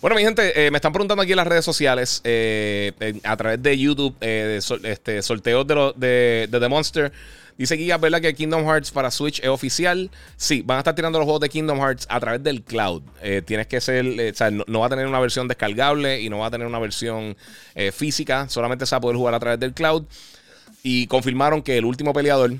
Bueno, 0.00 0.16
mi 0.16 0.22
gente, 0.22 0.66
eh, 0.66 0.70
me 0.70 0.78
están 0.78 0.92
preguntando 0.92 1.22
aquí 1.22 1.30
en 1.32 1.36
las 1.36 1.46
redes 1.46 1.64
sociales, 1.64 2.20
eh, 2.24 3.20
a 3.22 3.36
través 3.36 3.62
de 3.62 3.78
YouTube, 3.78 4.16
eh, 4.20 4.58
este, 4.82 5.22
sorteos 5.22 5.64
de, 5.64 6.48
de 6.50 6.60
The 6.60 6.68
Monster. 6.68 7.12
Dice 7.58 7.76
Giga, 7.76 7.98
¿verdad 7.98 8.20
que 8.20 8.34
Kingdom 8.34 8.64
Hearts 8.64 8.90
para 8.90 9.10
Switch 9.10 9.40
es 9.40 9.48
oficial? 9.48 10.10
Sí, 10.36 10.62
van 10.64 10.76
a 10.76 10.80
estar 10.80 10.94
tirando 10.94 11.18
los 11.18 11.26
juegos 11.26 11.40
de 11.40 11.48
Kingdom 11.48 11.78
Hearts 11.78 12.06
a 12.08 12.18
través 12.18 12.42
del 12.42 12.62
cloud. 12.62 13.02
Eh, 13.22 13.42
tienes 13.44 13.66
que 13.66 13.80
ser, 13.80 14.06
eh, 14.06 14.30
o 14.30 14.34
sea, 14.34 14.50
no, 14.50 14.80
va 14.80 14.86
a 14.86 14.88
tener 14.88 15.06
una 15.06 15.20
versión 15.20 15.48
descargable 15.48 16.20
y 16.20 16.30
no 16.30 16.38
va 16.38 16.46
a 16.46 16.50
tener 16.50 16.66
una 16.66 16.78
versión 16.78 17.36
eh, 17.74 17.92
física. 17.92 18.48
Solamente 18.48 18.86
se 18.86 18.94
va 18.94 18.98
a 18.98 19.00
poder 19.00 19.16
jugar 19.16 19.34
a 19.34 19.40
través 19.40 19.60
del 19.60 19.74
cloud. 19.74 20.04
Y 20.82 21.06
confirmaron 21.06 21.62
que 21.62 21.78
el 21.78 21.84
último 21.84 22.12
peleador 22.12 22.54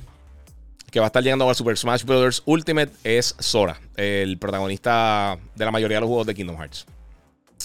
que 0.91 1.01
va 1.01 1.07
a 1.07 1.09
estar 1.09 1.23
llegando 1.23 1.49
a 1.49 1.55
Super 1.55 1.77
Smash 1.77 2.05
Bros. 2.05 2.43
Ultimate 2.45 2.93
es 3.03 3.35
Sora, 3.39 3.81
el 3.97 4.37
protagonista 4.39 5.39
de 5.55 5.65
la 5.65 5.71
mayoría 5.71 5.97
de 5.97 6.03
los 6.03 6.09
juegos 6.09 6.27
de 6.27 6.35
Kingdom 6.35 6.57
Hearts. 6.59 6.87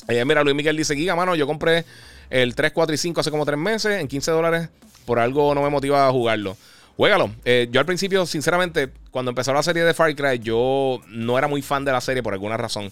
mira, 0.07 0.43
Luis 0.43 0.55
Miguel 0.55 0.77
dice: 0.77 0.95
Giga, 0.95 1.13
mano, 1.15 1.35
yo 1.35 1.45
compré 1.45 1.83
el 2.29 2.55
3, 2.55 2.71
4 2.71 2.95
y 2.95 2.97
5 2.97 3.19
hace 3.19 3.29
como 3.29 3.45
3 3.45 3.59
meses 3.59 3.99
en 3.99 4.07
15 4.07 4.31
dólares. 4.31 4.69
Por 5.05 5.19
algo 5.19 5.53
no 5.53 5.61
me 5.61 5.69
motiva 5.69 6.07
a 6.07 6.11
jugarlo. 6.11 6.57
Juégalo. 6.97 7.29
Eh, 7.45 7.67
yo 7.71 7.79
al 7.79 7.85
principio, 7.85 8.25
sinceramente, 8.25 8.91
cuando 9.11 9.29
empezó 9.29 9.53
la 9.53 9.61
serie 9.61 9.83
de 9.83 9.93
Far 9.93 10.15
Cry, 10.15 10.39
yo 10.39 10.99
no 11.07 11.37
era 11.37 11.47
muy 11.47 11.61
fan 11.61 11.85
de 11.85 11.91
la 11.91 12.01
serie 12.01 12.23
por 12.23 12.33
alguna 12.33 12.57
razón. 12.57 12.91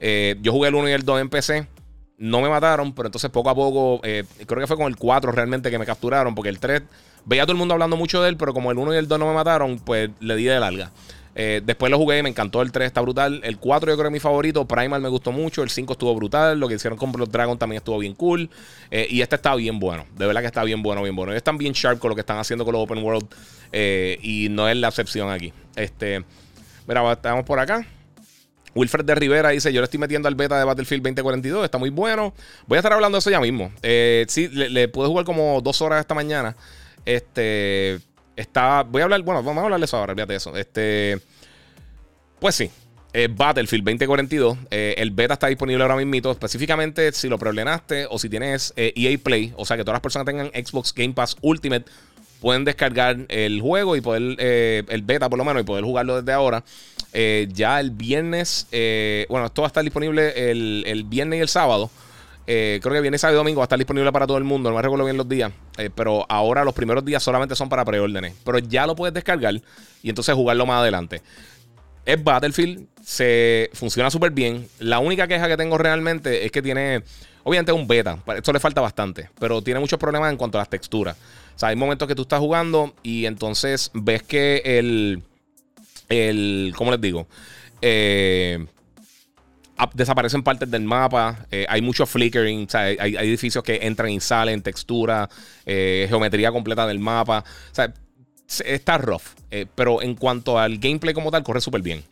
Eh, 0.00 0.36
yo 0.40 0.52
jugué 0.52 0.70
el 0.70 0.74
1 0.74 0.88
y 0.88 0.92
el 0.92 1.04
2 1.04 1.20
en 1.20 1.28
PC. 1.28 1.68
No 2.16 2.40
me 2.40 2.48
mataron, 2.48 2.94
pero 2.94 3.08
entonces 3.08 3.30
poco 3.30 3.50
a 3.50 3.54
poco, 3.54 4.00
eh, 4.04 4.24
creo 4.46 4.60
que 4.60 4.66
fue 4.66 4.76
con 4.76 4.86
el 4.86 4.96
4 4.96 5.32
realmente 5.32 5.70
que 5.70 5.78
me 5.78 5.84
capturaron, 5.84 6.34
porque 6.34 6.48
el 6.48 6.58
3, 6.58 6.82
veía 7.26 7.42
a 7.42 7.46
todo 7.46 7.52
el 7.52 7.58
mundo 7.58 7.74
hablando 7.74 7.96
mucho 7.96 8.22
de 8.22 8.30
él, 8.30 8.36
pero 8.38 8.54
como 8.54 8.70
el 8.70 8.78
1 8.78 8.94
y 8.94 8.96
el 8.96 9.06
2 9.06 9.18
no 9.18 9.26
me 9.26 9.34
mataron, 9.34 9.78
pues 9.78 10.08
le 10.20 10.36
di 10.36 10.44
de 10.44 10.58
larga. 10.58 10.90
Eh, 11.34 11.62
después 11.64 11.90
lo 11.90 11.98
jugué, 11.98 12.22
me 12.22 12.28
encantó 12.28 12.60
el 12.62 12.72
3, 12.72 12.86
está 12.86 13.00
brutal. 13.00 13.40
El 13.44 13.58
4 13.58 13.90
yo 13.90 13.96
creo 13.96 14.04
que 14.04 14.08
es 14.08 14.12
mi 14.12 14.20
favorito. 14.20 14.66
Primal 14.66 15.00
me 15.00 15.08
gustó 15.08 15.32
mucho. 15.32 15.62
El 15.62 15.70
5 15.70 15.92
estuvo 15.94 16.14
brutal. 16.14 16.58
Lo 16.58 16.68
que 16.68 16.74
hicieron 16.74 16.98
con 16.98 17.12
Blood 17.12 17.30
Dragon 17.30 17.58
también 17.58 17.78
estuvo 17.78 17.98
bien 17.98 18.14
cool. 18.14 18.50
Eh, 18.90 19.06
y 19.08 19.22
este 19.22 19.36
está 19.36 19.54
bien 19.54 19.78
bueno. 19.78 20.06
De 20.16 20.26
verdad 20.26 20.40
que 20.40 20.46
está 20.46 20.64
bien 20.64 20.82
bueno, 20.82 21.02
bien 21.02 21.16
bueno. 21.16 21.32
Ellos 21.32 21.38
están 21.38 21.58
bien 21.58 21.72
sharp 21.72 21.98
con 21.98 22.10
lo 22.10 22.14
que 22.14 22.20
están 22.20 22.38
haciendo 22.38 22.64
con 22.64 22.72
los 22.72 22.82
Open 22.82 23.02
World. 23.02 23.26
Eh, 23.72 24.18
y 24.22 24.48
no 24.50 24.68
es 24.68 24.76
la 24.76 24.88
excepción 24.88 25.30
aquí. 25.30 25.52
Este, 25.76 26.22
mira, 26.86 27.12
estamos 27.12 27.44
por 27.44 27.58
acá. 27.58 27.86
Wilfred 28.74 29.04
de 29.04 29.14
Rivera 29.14 29.50
dice: 29.50 29.72
Yo 29.72 29.80
le 29.80 29.84
estoy 29.84 30.00
metiendo 30.00 30.28
al 30.28 30.34
beta 30.34 30.58
de 30.58 30.64
Battlefield 30.64 31.02
2042. 31.02 31.64
Está 31.64 31.78
muy 31.78 31.90
bueno. 31.90 32.34
Voy 32.66 32.76
a 32.76 32.80
estar 32.80 32.92
hablando 32.92 33.16
de 33.16 33.20
eso 33.20 33.30
ya 33.30 33.40
mismo. 33.40 33.70
sí, 34.28 34.48
le, 34.48 34.88
pude 34.88 35.08
jugar 35.08 35.24
como 35.24 35.60
dos 35.62 35.80
horas 35.82 36.00
esta 36.00 36.14
mañana. 36.14 36.56
Este. 37.04 38.00
Está. 38.36 38.82
Voy 38.82 39.00
a 39.00 39.04
hablar. 39.04 39.22
Bueno, 39.22 39.42
vamos 39.42 39.60
a 39.60 39.64
hablar 39.64 39.80
de 39.80 39.84
eso 39.84 39.96
ahora, 39.96 40.14
fíjate 40.14 40.34
eso. 40.34 40.56
Este. 40.56 41.20
Pues 42.38 42.54
sí. 42.54 42.70
Eh, 43.14 43.28
Battlefield 43.30 43.84
2042. 43.84 44.58
Eh, 44.70 44.94
el 44.98 45.10
beta 45.10 45.34
está 45.34 45.46
disponible 45.48 45.82
ahora 45.82 45.96
mismo. 45.96 46.30
Específicamente 46.30 47.12
si 47.12 47.28
lo 47.28 47.38
preordenaste 47.38 48.06
o 48.08 48.18
si 48.18 48.28
tienes 48.28 48.72
EA 48.76 48.90
eh, 48.94 49.12
e 49.12 49.18
Play. 49.18 49.52
O 49.56 49.66
sea 49.66 49.76
que 49.76 49.84
todas 49.84 49.96
las 49.96 50.00
personas 50.00 50.26
tengan 50.26 50.48
Xbox 50.48 50.94
Game 50.94 51.12
Pass 51.12 51.36
Ultimate 51.42 51.84
pueden 52.40 52.64
descargar 52.64 53.18
el 53.28 53.60
juego 53.60 53.96
y 53.96 54.00
poder. 54.00 54.36
el 54.40 55.02
beta 55.02 55.28
por 55.28 55.38
lo 55.38 55.44
menos 55.44 55.62
y 55.62 55.64
poder 55.64 55.84
jugarlo 55.84 56.20
desde 56.20 56.32
ahora. 56.32 56.64
ya 57.12 57.80
el 57.80 57.90
viernes. 57.90 58.66
bueno, 59.28 59.46
esto 59.46 59.62
va 59.62 59.66
a 59.66 59.68
estar 59.68 59.84
disponible 59.84 60.50
el, 60.50 60.82
el 60.86 61.04
viernes 61.04 61.38
y 61.38 61.42
el 61.42 61.48
sábado. 61.48 61.90
Eh, 62.46 62.80
creo 62.82 62.94
que 62.94 63.00
viene 63.00 63.18
sábado 63.18 63.36
y 63.36 63.38
domingo 63.38 63.58
va 63.58 63.64
a 63.64 63.66
estar 63.66 63.78
disponible 63.78 64.10
para 64.12 64.26
todo 64.26 64.38
el 64.38 64.44
mundo. 64.44 64.70
No 64.70 64.76
me 64.76 64.82
recuerdo 64.82 65.04
bien 65.04 65.16
los 65.16 65.28
días. 65.28 65.52
Eh, 65.78 65.90
pero 65.94 66.26
ahora 66.28 66.64
los 66.64 66.74
primeros 66.74 67.04
días 67.04 67.22
solamente 67.22 67.54
son 67.54 67.68
para 67.68 67.84
preórdenes. 67.84 68.34
Pero 68.44 68.58
ya 68.58 68.86
lo 68.86 68.96
puedes 68.96 69.14
descargar 69.14 69.54
y 70.02 70.08
entonces 70.08 70.34
jugarlo 70.34 70.66
más 70.66 70.80
adelante. 70.80 71.22
Es 72.04 72.22
Battlefield. 72.22 72.86
Se 73.02 73.70
funciona 73.74 74.10
súper 74.10 74.32
bien. 74.32 74.68
La 74.78 74.98
única 74.98 75.26
queja 75.26 75.48
que 75.48 75.56
tengo 75.56 75.78
realmente 75.78 76.44
es 76.44 76.52
que 76.52 76.62
tiene. 76.62 77.02
Obviamente 77.44 77.72
un 77.72 77.88
beta. 77.88 78.18
Esto 78.36 78.52
le 78.52 78.60
falta 78.60 78.80
bastante. 78.80 79.30
Pero 79.38 79.62
tiene 79.62 79.80
muchos 79.80 79.98
problemas 79.98 80.30
en 80.30 80.36
cuanto 80.36 80.58
a 80.58 80.60
las 80.60 80.68
texturas. 80.68 81.16
O 81.54 81.58
sea, 81.58 81.68
hay 81.70 81.76
momentos 81.76 82.08
que 82.08 82.14
tú 82.14 82.22
estás 82.22 82.40
jugando 82.40 82.94
y 83.02 83.26
entonces 83.26 83.90
ves 83.94 84.22
que 84.22 84.62
el. 84.64 85.22
El. 86.08 86.74
¿Cómo 86.76 86.90
les 86.90 87.00
digo? 87.00 87.26
Eh 87.80 88.64
desaparecen 89.94 90.42
partes 90.42 90.70
del 90.70 90.82
mapa, 90.82 91.46
eh, 91.50 91.66
hay 91.68 91.82
mucho 91.82 92.06
flickering, 92.06 92.68
hay, 92.72 93.16
edificios 93.16 93.62
que 93.64 93.80
entran 93.82 94.10
y 94.10 94.20
salen, 94.20 94.62
textura, 94.62 95.28
eh, 95.66 96.06
geometría 96.08 96.50
completa 96.52 96.86
del 96.86 96.98
mapa. 96.98 97.44
Está 98.64 98.98
rough, 98.98 99.22
eh, 99.50 99.66
pero 99.74 100.02
en 100.02 100.14
cuanto 100.14 100.58
al 100.58 100.78
gameplay 100.78 101.14
como 101.14 101.30
tal, 101.30 101.42
corre 101.42 101.60
súper 101.60 101.82
bien. 101.82 102.04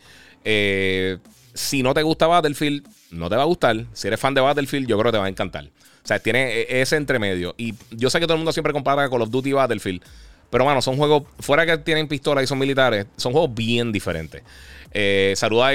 si 1.52 1.82
no 1.82 1.92
te 1.92 2.02
gusta 2.02 2.26
Battlefield, 2.26 2.86
no 3.10 3.28
te 3.28 3.36
va 3.36 3.42
a 3.42 3.46
gustar. 3.46 3.84
Si 3.92 4.06
eres 4.06 4.20
fan 4.20 4.34
de 4.34 4.40
Battlefield, 4.40 4.86
yo 4.86 4.96
creo 4.98 5.10
que 5.10 5.16
te 5.16 5.20
va 5.20 5.26
a 5.26 5.28
encantar. 5.28 5.64
O 5.64 6.06
sea, 6.06 6.18
tiene 6.18 6.66
ese 6.68 6.96
entremedio. 6.96 7.54
Y 7.58 7.74
yo 7.90 8.08
sé 8.08 8.20
que 8.20 8.26
todo 8.26 8.34
el 8.34 8.38
mundo 8.38 8.52
siempre 8.52 8.72
compara 8.72 9.08
Call 9.10 9.22
of 9.22 9.30
Duty 9.30 9.50
y 9.50 9.52
Battlefield. 9.52 10.02
Pero, 10.50 10.64
bueno, 10.64 10.82
son 10.82 10.96
juegos, 10.96 11.24
fuera 11.38 11.64
que 11.64 11.78
tienen 11.78 12.08
pistolas 12.08 12.44
y 12.44 12.46
son 12.46 12.58
militares, 12.58 13.06
son 13.16 13.32
juegos 13.32 13.54
bien 13.54 13.92
diferentes. 13.92 14.42
Eh, 14.92 15.34
saluda 15.36 15.68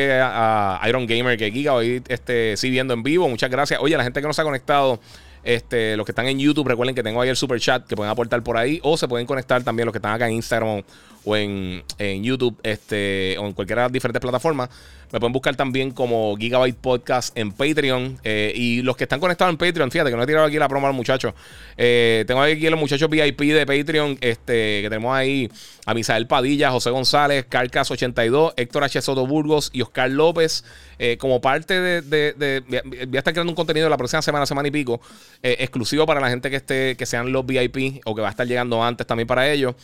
a, 0.81 0.89
Iron 0.89 1.05
Gamer 1.07 1.37
que 1.37 1.51
Giga 1.51 1.73
hoy 1.73 2.03
este, 2.07 2.57
sí 2.57 2.69
viendo 2.69 2.93
en 2.93 3.03
vivo. 3.03 3.29
Muchas 3.29 3.49
gracias. 3.49 3.79
Oye, 3.81 3.95
la 3.97 4.03
gente 4.03 4.21
que 4.21 4.27
nos 4.27 4.37
ha 4.39 4.43
conectado, 4.43 4.99
este, 5.43 5.95
los 5.95 6.05
que 6.05 6.11
están 6.11 6.27
en 6.27 6.39
YouTube, 6.39 6.67
recuerden 6.67 6.95
que 6.95 7.03
tengo 7.03 7.21
ahí 7.21 7.29
el 7.29 7.35
super 7.35 7.59
chat 7.59 7.85
que 7.85 7.95
pueden 7.95 8.11
aportar 8.11 8.43
por 8.43 8.57
ahí. 8.57 8.79
O 8.83 8.97
se 8.97 9.07
pueden 9.07 9.25
conectar 9.25 9.63
también 9.63 9.85
los 9.85 9.93
que 9.93 9.99
están 9.99 10.13
acá 10.13 10.27
en 10.27 10.33
Instagram 10.33 10.83
o 11.23 11.35
en, 11.35 11.83
YouTube 12.23 12.55
este, 12.63 13.35
o 13.39 13.47
en 13.47 13.53
cualquiera 13.53 13.83
de 13.83 13.85
las 13.87 13.93
diferentes 13.93 14.21
plataformas. 14.21 14.69
Me 15.15 15.19
pueden 15.21 15.31
buscar 15.31 15.55
también 15.55 15.91
como 15.91 16.35
Gigabyte 16.35 16.75
Podcast 16.75 17.37
en 17.37 17.53
Patreon. 17.53 18.19
Eh, 18.25 18.51
y 18.53 18.81
los 18.81 18.97
que 18.97 19.05
están 19.05 19.21
conectados 19.21 19.49
en 19.49 19.57
Patreon, 19.57 19.89
fíjate 19.89 20.09
que 20.09 20.17
no 20.17 20.23
he 20.23 20.27
tirado 20.27 20.45
aquí 20.45 20.59
la 20.59 20.67
promo 20.67 20.87
a 20.87 20.89
los 20.89 20.95
muchachos. 20.97 21.33
Eh, 21.77 22.25
tengo 22.27 22.41
aquí 22.41 22.67
a 22.67 22.69
los 22.69 22.77
muchachos 22.77 23.09
VIP 23.09 23.39
de 23.53 23.65
Patreon. 23.65 24.17
Este, 24.19 24.81
que 24.81 24.87
tenemos 24.89 25.15
ahí 25.15 25.49
a 25.85 25.93
Misael 25.93 26.27
Padilla, 26.27 26.69
José 26.69 26.89
González, 26.89 27.45
Carcas82, 27.49 28.55
Héctor 28.57 28.83
H. 28.83 29.01
Soto 29.01 29.25
Burgos 29.25 29.69
y 29.71 29.83
Oscar 29.83 30.11
López. 30.11 30.65
Eh, 30.99 31.15
como 31.17 31.39
parte 31.39 31.79
de, 31.79 32.63
Voy 33.07 33.15
a 33.15 33.19
estar 33.19 33.33
creando 33.33 33.51
un 33.51 33.55
contenido 33.55 33.87
la 33.87 33.95
próxima 33.95 34.21
semana, 34.21 34.45
semana 34.45 34.67
y 34.67 34.71
pico, 34.71 34.99
exclusivo 35.41 36.05
para 36.05 36.19
la 36.19 36.29
gente 36.29 36.49
que 36.49 36.57
esté, 36.57 36.97
que 36.97 37.05
sean 37.05 37.31
los 37.31 37.45
VIP 37.45 38.01
o 38.03 38.15
que 38.15 38.21
va 38.21 38.27
a 38.27 38.31
estar 38.31 38.47
llegando 38.47 38.83
antes 38.83 39.07
también 39.07 39.27
para 39.27 39.49
ellos. 39.49 39.75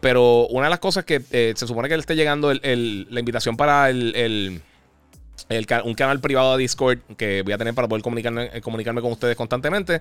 pero 0.00 0.46
una 0.48 0.66
de 0.66 0.70
las 0.70 0.78
cosas 0.78 1.04
que 1.04 1.20
se 1.20 1.66
supone 1.66 1.88
que 1.88 1.96
le 1.96 2.00
esté 2.00 2.14
llegando 2.14 2.52
la 2.54 3.20
invitación 3.20 3.56
para 3.56 3.90
el 3.90 4.62
un 5.84 5.94
canal 5.94 6.20
privado 6.20 6.56
de 6.56 6.62
Discord 6.62 6.98
que 7.16 7.42
voy 7.42 7.52
a 7.52 7.58
tener 7.58 7.74
para 7.74 7.88
poder 7.88 8.02
comunicarme, 8.02 8.50
eh, 8.52 8.60
comunicarme 8.60 9.00
con 9.00 9.12
ustedes 9.12 9.36
constantemente. 9.36 10.00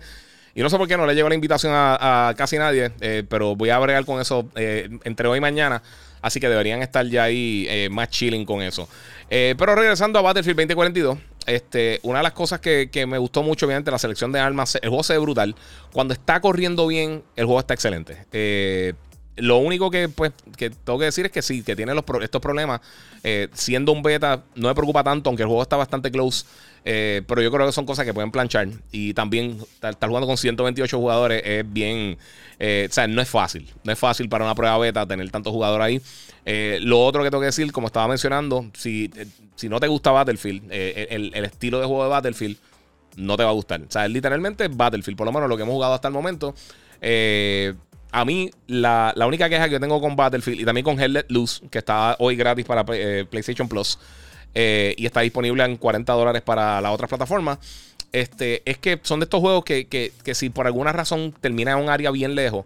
Y 0.55 0.61
no 0.61 0.69
sé 0.69 0.77
por 0.77 0.87
qué 0.87 0.97
no 0.97 1.05
le 1.05 1.13
llevo 1.13 1.29
la 1.29 1.35
invitación 1.35 1.71
a, 1.75 2.33
casi 2.35 2.57
nadie, 2.57 2.91
eh, 2.99 3.23
pero 3.29 3.55
voy 3.55 3.69
a 3.69 3.77
bregar 3.77 4.05
con 4.05 4.19
eso 4.19 4.49
eh, 4.55 4.89
entre 5.03 5.27
hoy 5.27 5.37
y 5.37 5.41
mañana. 5.41 5.83
Así 6.21 6.39
que 6.39 6.49
deberían 6.49 6.81
estar 6.81 7.05
ya 7.05 7.23
ahí 7.23 7.87
más 7.91 8.09
chilling 8.09 8.43
con 8.43 8.63
eso. 8.63 8.89
pero 9.29 9.75
regresando 9.75 10.17
a 10.17 10.23
Battlefield 10.23 10.57
2042, 10.57 11.17
este, 11.45 11.99
una 12.01 12.19
de 12.19 12.23
las 12.23 12.33
cosas 12.33 12.59
que, 12.59 12.89
que, 12.91 13.05
me 13.05 13.19
gustó 13.19 13.43
mucho, 13.43 13.67
obviamente, 13.67 13.91
la 13.91 13.99
selección 13.99 14.31
de 14.31 14.39
armas. 14.39 14.79
El 14.81 14.89
juego 14.89 15.03
se 15.03 15.13
ve 15.13 15.19
brutal. 15.19 15.55
Cuando 15.93 16.15
está 16.15 16.41
corriendo 16.41 16.87
bien, 16.87 17.23
el 17.35 17.45
juego 17.45 17.59
está 17.59 17.75
excelente. 17.75 18.25
Lo 19.37 19.57
único 19.57 19.91
que, 19.91 20.09
pues, 20.09 20.33
que 20.57 20.71
tengo 20.71 20.97
que 20.97 21.05
decir 21.05 21.27
es 21.27 21.31
que 21.31 21.41
sí, 21.41 21.61
que 21.61 21.75
tiene 21.75 21.93
estos 22.21 22.41
problemas. 22.41 22.81
Eh, 23.23 23.47
siendo 23.53 23.91
un 23.91 24.01
beta, 24.01 24.43
no 24.55 24.67
me 24.67 24.73
preocupa 24.73 25.03
tanto, 25.03 25.29
aunque 25.29 25.43
el 25.43 25.47
juego 25.47 25.61
está 25.61 25.75
bastante 25.75 26.11
close. 26.11 26.45
Eh, 26.85 27.21
pero 27.27 27.41
yo 27.41 27.51
creo 27.51 27.65
que 27.65 27.71
son 27.71 27.85
cosas 27.85 28.05
que 28.05 28.13
pueden 28.13 28.31
planchar. 28.31 28.67
Y 28.91 29.13
también 29.13 29.59
estar, 29.73 29.95
jugando 30.07 30.25
con 30.25 30.37
128 30.37 30.97
jugadores 30.97 31.41
es 31.45 31.71
bien. 31.71 32.17
Eh, 32.59 32.87
o 32.89 32.93
sea, 32.93 33.07
no 33.07 33.21
es 33.21 33.29
fácil. 33.29 33.71
No 33.83 33.91
es 33.91 33.99
fácil 33.99 34.27
para 34.27 34.43
una 34.43 34.55
prueba 34.55 34.77
beta 34.79 35.05
tener 35.05 35.29
tantos 35.29 35.53
jugadores 35.53 35.85
ahí. 35.85 36.79
lo 36.81 37.05
otro 37.05 37.23
que 37.23 37.29
tengo 37.29 37.41
que 37.41 37.47
decir, 37.47 37.71
como 37.71 37.87
estaba 37.87 38.07
mencionando, 38.07 38.65
si, 38.73 39.11
si 39.55 39.69
no 39.69 39.79
te 39.79 39.87
gusta 39.87 40.11
Battlefield, 40.11 40.71
el, 40.71 41.31
el, 41.35 41.45
estilo 41.45 41.79
de 41.79 41.85
juego 41.85 42.03
de 42.03 42.09
Battlefield 42.09 42.57
no 43.17 43.37
te 43.37 43.43
va 43.43 43.49
a 43.49 43.53
gustar. 43.53 43.81
O 43.81 43.91
sea, 43.91 44.07
literalmente 44.07 44.67
Battlefield, 44.67 45.17
por 45.17 45.27
lo 45.27 45.31
menos 45.31 45.47
lo 45.47 45.57
que 45.57 45.63
hemos 45.63 45.73
jugado 45.73 45.93
hasta 45.93 46.07
el 46.07 46.13
momento. 46.15 46.55
Eh 48.17 48.21
a 48.21 48.25
mí, 48.25 48.51
la, 48.67 49.13
única 49.27 49.49
queja 49.49 49.65
que 49.65 49.73
yo 49.73 49.79
tengo 49.79 50.01
con 50.01 50.15
Battlefield 50.15 50.61
y 50.61 50.65
también 50.65 50.83
con 50.83 50.99
Hell 50.99 51.13
Let 51.13 51.25
Loose, 51.29 51.67
que 51.69 51.77
está 51.79 52.15
hoy 52.19 52.35
gratis 52.35 52.65
para 52.65 52.85
eh, 52.93 53.25
PlayStation 53.29 53.67
Plus 53.67 53.99
y 54.53 55.05
está 55.05 55.21
disponible 55.21 55.63
en 55.63 55.77
40 55.77 56.11
dólares 56.13 56.41
para 56.41 56.81
la 56.81 56.91
otra 56.91 57.07
plataforma, 57.07 57.59
este, 58.11 58.63
es 58.65 58.79
que 58.79 58.99
son 59.03 59.19
de 59.19 59.25
estos 59.25 59.39
juegos 59.39 59.63
que, 59.63 59.85
que, 59.85 60.11
que 60.23 60.33
si 60.33 60.49
por 60.49 60.65
alguna 60.65 60.91
razón 60.91 61.31
termina 61.39 61.73
en 61.73 61.77
un 61.77 61.89
área 61.89 62.09
bien 62.09 62.33
lejos, 62.33 62.65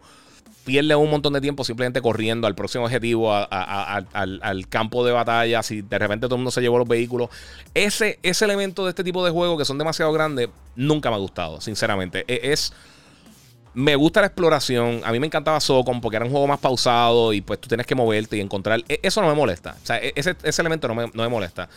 pierde 0.64 0.96
un 0.96 1.10
montón 1.10 1.34
de 1.34 1.42
tiempo 1.42 1.64
simplemente 1.64 2.02
corriendo 2.02 2.48
al 2.48 2.56
próximo 2.56 2.86
objetivo, 2.86 3.34
al, 3.34 4.68
campo 4.70 5.06
de 5.06 5.12
batalla, 5.12 5.64
si 5.64 5.82
de 5.82 6.00
repente 6.00 6.28
todo 6.28 6.36
el 6.36 6.40
mundo 6.40 6.52
se 6.52 6.62
llevó 6.62 6.78
los 6.78 6.88
vehículos. 6.88 7.30
Ese, 7.74 8.20
ese 8.24 8.46
elemento 8.46 8.84
de 8.86 8.90
este 8.90 9.04
tipo 9.04 9.26
de 9.26 9.32
juegos 9.32 9.58
que 9.58 9.66
son 9.66 9.78
demasiado 9.78 10.12
grandes, 10.14 10.50
nunca 10.76 11.10
me 11.10 11.16
ha 11.16 11.20
gustado, 11.20 11.62
sinceramente. 11.62 12.26
E, 12.28 12.52
es... 12.52 12.74
Me 13.74 13.96
gusta 13.96 14.22
la 14.22 14.28
exploración. 14.28 15.02
A 15.04 15.12
mí 15.12 15.20
me 15.20 15.28
encantaba 15.28 15.60
Socom 15.60 16.02
porque 16.02 16.18
era 16.18 16.26
un 16.26 16.32
juego 16.32 16.48
más 16.48 16.60
pausado 16.60 17.34
y 17.34 17.42
pues 17.42 17.60
tú 17.60 17.68
tienes 17.68 17.88
que 17.88 17.96
moverte 17.96 18.38
y 18.38 18.42
encontrar. 18.42 18.84
E, 18.90 19.00
eso 19.02 19.22
no 19.22 19.28
me 19.28 19.34
molesta. 19.34 19.78
O 19.82 19.86
sea, 19.86 19.98
e, 19.98 20.12
ese, 20.16 20.36
ese 20.44 20.62
elemento 20.62 20.88
no 20.88 20.96
me, 20.96 21.04
no 21.14 21.24
me 21.24 21.30
molesta. 21.30 21.70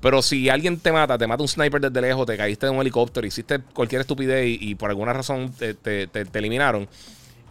Pero 0.00 0.22
si 0.22 0.48
alguien 0.48 0.78
te 0.80 0.90
mata, 0.90 1.16
te 1.16 1.26
mata 1.26 1.42
un 1.42 1.48
sniper 1.48 1.80
desde 1.80 2.00
lejos, 2.00 2.26
te 2.26 2.36
caíste 2.36 2.66
de 2.66 2.72
un 2.72 2.80
helicóptero, 2.80 3.26
hiciste 3.26 3.60
cualquier 3.60 4.00
estupidez 4.00 4.46
y, 4.60 4.74
por 4.74 4.90
alguna 4.90 5.12
razón 5.12 5.52
te, 5.52 5.74
te, 5.74 6.08
te 6.08 6.38
eliminaron 6.38 6.88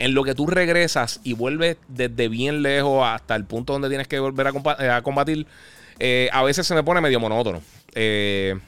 en 0.02 0.16
lo 0.16 0.24
que 0.24 0.34
tú 0.34 0.48
regresas 0.48 1.20
y 1.24 1.34
vuelves 1.34 1.78
desde 1.88 2.28
bien 2.28 2.64
lejos 2.64 3.06
hasta 3.06 3.36
el 3.36 3.46
punto 3.46 3.74
donde 3.74 3.88
tienes 3.88 4.08
que 4.08 4.20
volver 4.20 4.48
a, 4.48 5.02
combatir, 5.04 5.46
eh, 6.00 6.28
a 6.34 6.42
veces 6.42 6.66
se 6.66 6.74
me 6.74 6.82
pone 6.82 7.02
medio 7.02 7.20
monótono. 7.20 7.62
Eh, 7.94 8.60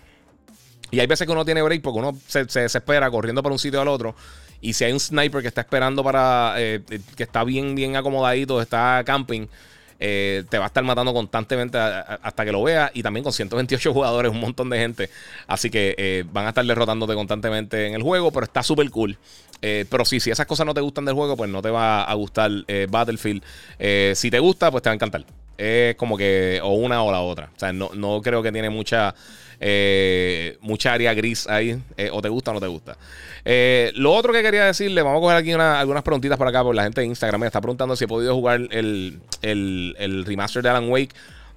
y 0.91 0.99
hay 0.99 1.07
veces 1.07 1.25
que 1.25 1.33
uno 1.33 1.43
tiene 1.43 1.63
break 1.63 1.81
porque 1.81 1.97
uno 1.97 2.15
se, 2.27 2.45
desespera 2.45 3.09
corriendo 3.09 3.41
por 3.41 3.51
un 3.51 3.57
sitio 3.57 3.81
al 3.81 3.87
otro. 3.87 4.15
Y 4.63 4.73
si 4.73 4.85
hay 4.85 4.93
un 4.93 4.99
sniper 4.99 5.41
que 5.41 5.49
está 5.49 5.61
esperando 5.61 6.03
para. 6.03 6.55
que 6.55 7.23
está 7.23 7.43
bien, 7.43 7.75
bien 7.75 7.95
acomodadito, 7.95 8.59
está 8.61 9.03
camping. 9.05 9.45
te 9.99 10.57
va 10.57 10.63
a 10.63 10.67
estar 10.67 10.83
matando 10.83 11.13
constantemente 11.13 11.77
hasta 11.77 12.43
que 12.45 12.51
lo 12.51 12.63
veas. 12.63 12.89
Y 12.95 13.03
también 13.03 13.23
con 13.23 13.33
128 13.33 13.93
jugadores, 13.93 14.31
un 14.31 14.39
montón 14.39 14.69
de 14.71 14.79
gente. 14.79 15.09
Así 15.45 15.69
que 15.69 16.25
van 16.31 16.45
a 16.45 16.49
estar 16.49 16.65
derrotándote 16.65 17.13
constantemente 17.13 17.87
en 17.87 17.93
el 17.93 18.01
juego. 18.01 18.31
Pero 18.31 18.45
está 18.45 18.63
súper 18.63 18.89
cool. 18.89 19.17
Eh, 19.65 19.85
pero 19.89 20.03
sí, 20.03 20.19
si 20.19 20.29
esas 20.29 20.45
cosas 20.45 20.65
no 20.65 20.73
te 20.73 20.81
gustan 20.81 21.05
del 21.05 21.15
juego, 21.15 21.37
pues 21.37 21.49
no 21.49 21.61
te 21.61 21.69
va 21.69 22.03
a 22.03 22.13
gustar 22.15 22.51
eh, 22.67 22.85
Battlefield. 22.89 23.41
Eh, 23.79 24.11
si 24.13 24.29
te 24.29 24.39
gusta, 24.39 24.69
pues 24.69 24.83
te 24.83 24.89
va 24.89 24.91
a 24.91 24.95
encantar. 24.95 25.25
Es 25.57 25.95
como 25.95 26.17
que 26.17 26.59
o 26.61 26.73
una 26.73 27.01
o 27.01 27.09
la 27.13 27.21
otra. 27.21 27.49
O 27.55 27.59
sea, 27.59 27.71
no, 27.71 28.21
creo 28.21 28.43
que 28.43 28.51
tiene 28.51 28.69
mucha, 28.69 29.15
mucha 30.61 30.93
área 30.93 31.13
gris 31.13 31.47
ahí. 31.47 31.81
o 32.11 32.21
te 32.21 32.29
gusta 32.29 32.51
o 32.51 32.53
no 32.55 32.59
te 32.59 32.67
gusta. 32.67 32.97
lo 33.95 34.13
otro 34.13 34.33
que 34.33 34.41
quería 34.41 34.65
decirle, 34.65 35.01
vamos 35.01 35.19
a 35.19 35.21
coger 35.21 35.37
aquí 35.37 35.51
algunas 35.53 36.03
preguntitas 36.03 36.37
por 36.37 36.47
acá, 36.47 36.63
porque 36.63 36.77
la 36.77 36.83
gente 36.83 37.01
de 37.01 37.07
Instagram 37.07 37.41
me 37.41 37.47
está 37.47 37.61
preguntando 37.61 37.95
si 37.95 38.05
he 38.05 38.07
podido 38.07 38.35
jugar 38.35 38.61
el, 38.71 39.19
el 39.41 40.25
remaster 40.25 40.63
de 40.63 40.69
Alan 40.69 40.89
Wake. 40.89 41.13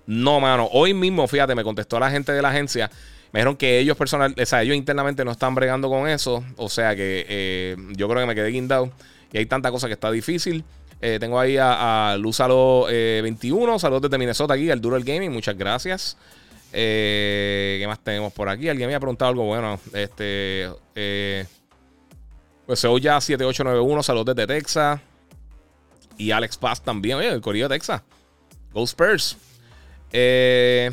No, 0.06 0.40
mano. 0.40 0.68
Hoy 0.72 0.94
mismo, 0.94 1.26
fíjate, 1.26 1.54
me 1.54 1.64
contestó 1.64 1.98
la 1.98 2.10
gente 2.10 2.32
de 2.32 2.40
la 2.40 2.50
agencia. 2.50 2.90
Me 3.32 3.40
dijeron 3.40 3.56
que 3.56 3.78
ellos 3.78 3.96
personal, 3.96 4.34
o 4.40 4.46
sea, 4.46 4.62
ellos 4.62 4.76
internamente 4.76 5.24
no 5.24 5.32
están 5.32 5.54
bregando 5.54 5.88
con 5.88 6.08
eso. 6.08 6.44
O 6.56 6.68
sea 6.68 6.94
que 6.94 7.26
eh, 7.28 7.76
yo 7.96 8.08
creo 8.08 8.22
que 8.22 8.26
me 8.26 8.34
quedé 8.34 8.50
guindado. 8.50 8.90
Y 9.32 9.38
hay 9.38 9.46
tanta 9.46 9.70
cosa 9.70 9.88
que 9.88 9.94
está 9.94 10.10
difícil. 10.10 10.64
Eh, 11.02 11.18
tengo 11.20 11.38
ahí 11.38 11.56
a, 11.56 12.12
a 12.12 12.16
Luzalo21. 12.18 13.78
Saludos 13.78 14.02
desde 14.02 14.18
Minnesota 14.18 14.54
aquí, 14.54 14.70
al 14.70 14.80
Duro 14.80 14.96
el 14.96 15.04
Gaming. 15.04 15.32
Muchas 15.32 15.58
gracias. 15.58 16.16
Eh, 16.78 17.78
¿Qué 17.80 17.86
más 17.86 17.98
tenemos 18.04 18.34
por 18.34 18.50
aquí? 18.50 18.68
Alguien 18.68 18.88
me 18.90 18.94
ha 18.94 19.00
preguntado 19.00 19.30
algo 19.30 19.46
bueno. 19.46 19.80
Este. 19.94 20.68
pues 22.66 22.82
ya 23.00 23.18
7891. 23.18 24.02
Saludos 24.02 24.36
desde 24.36 24.46
Texas. 24.46 25.00
Y 26.18 26.32
Alex 26.32 26.58
Paz 26.58 26.82
también. 26.82 27.16
Oye, 27.16 27.28
el 27.28 27.40
Corillo 27.40 27.68
de 27.68 27.76
Texas. 27.76 28.02
Go 28.72 28.84
Spurs. 28.84 29.38
Eh. 30.12 30.90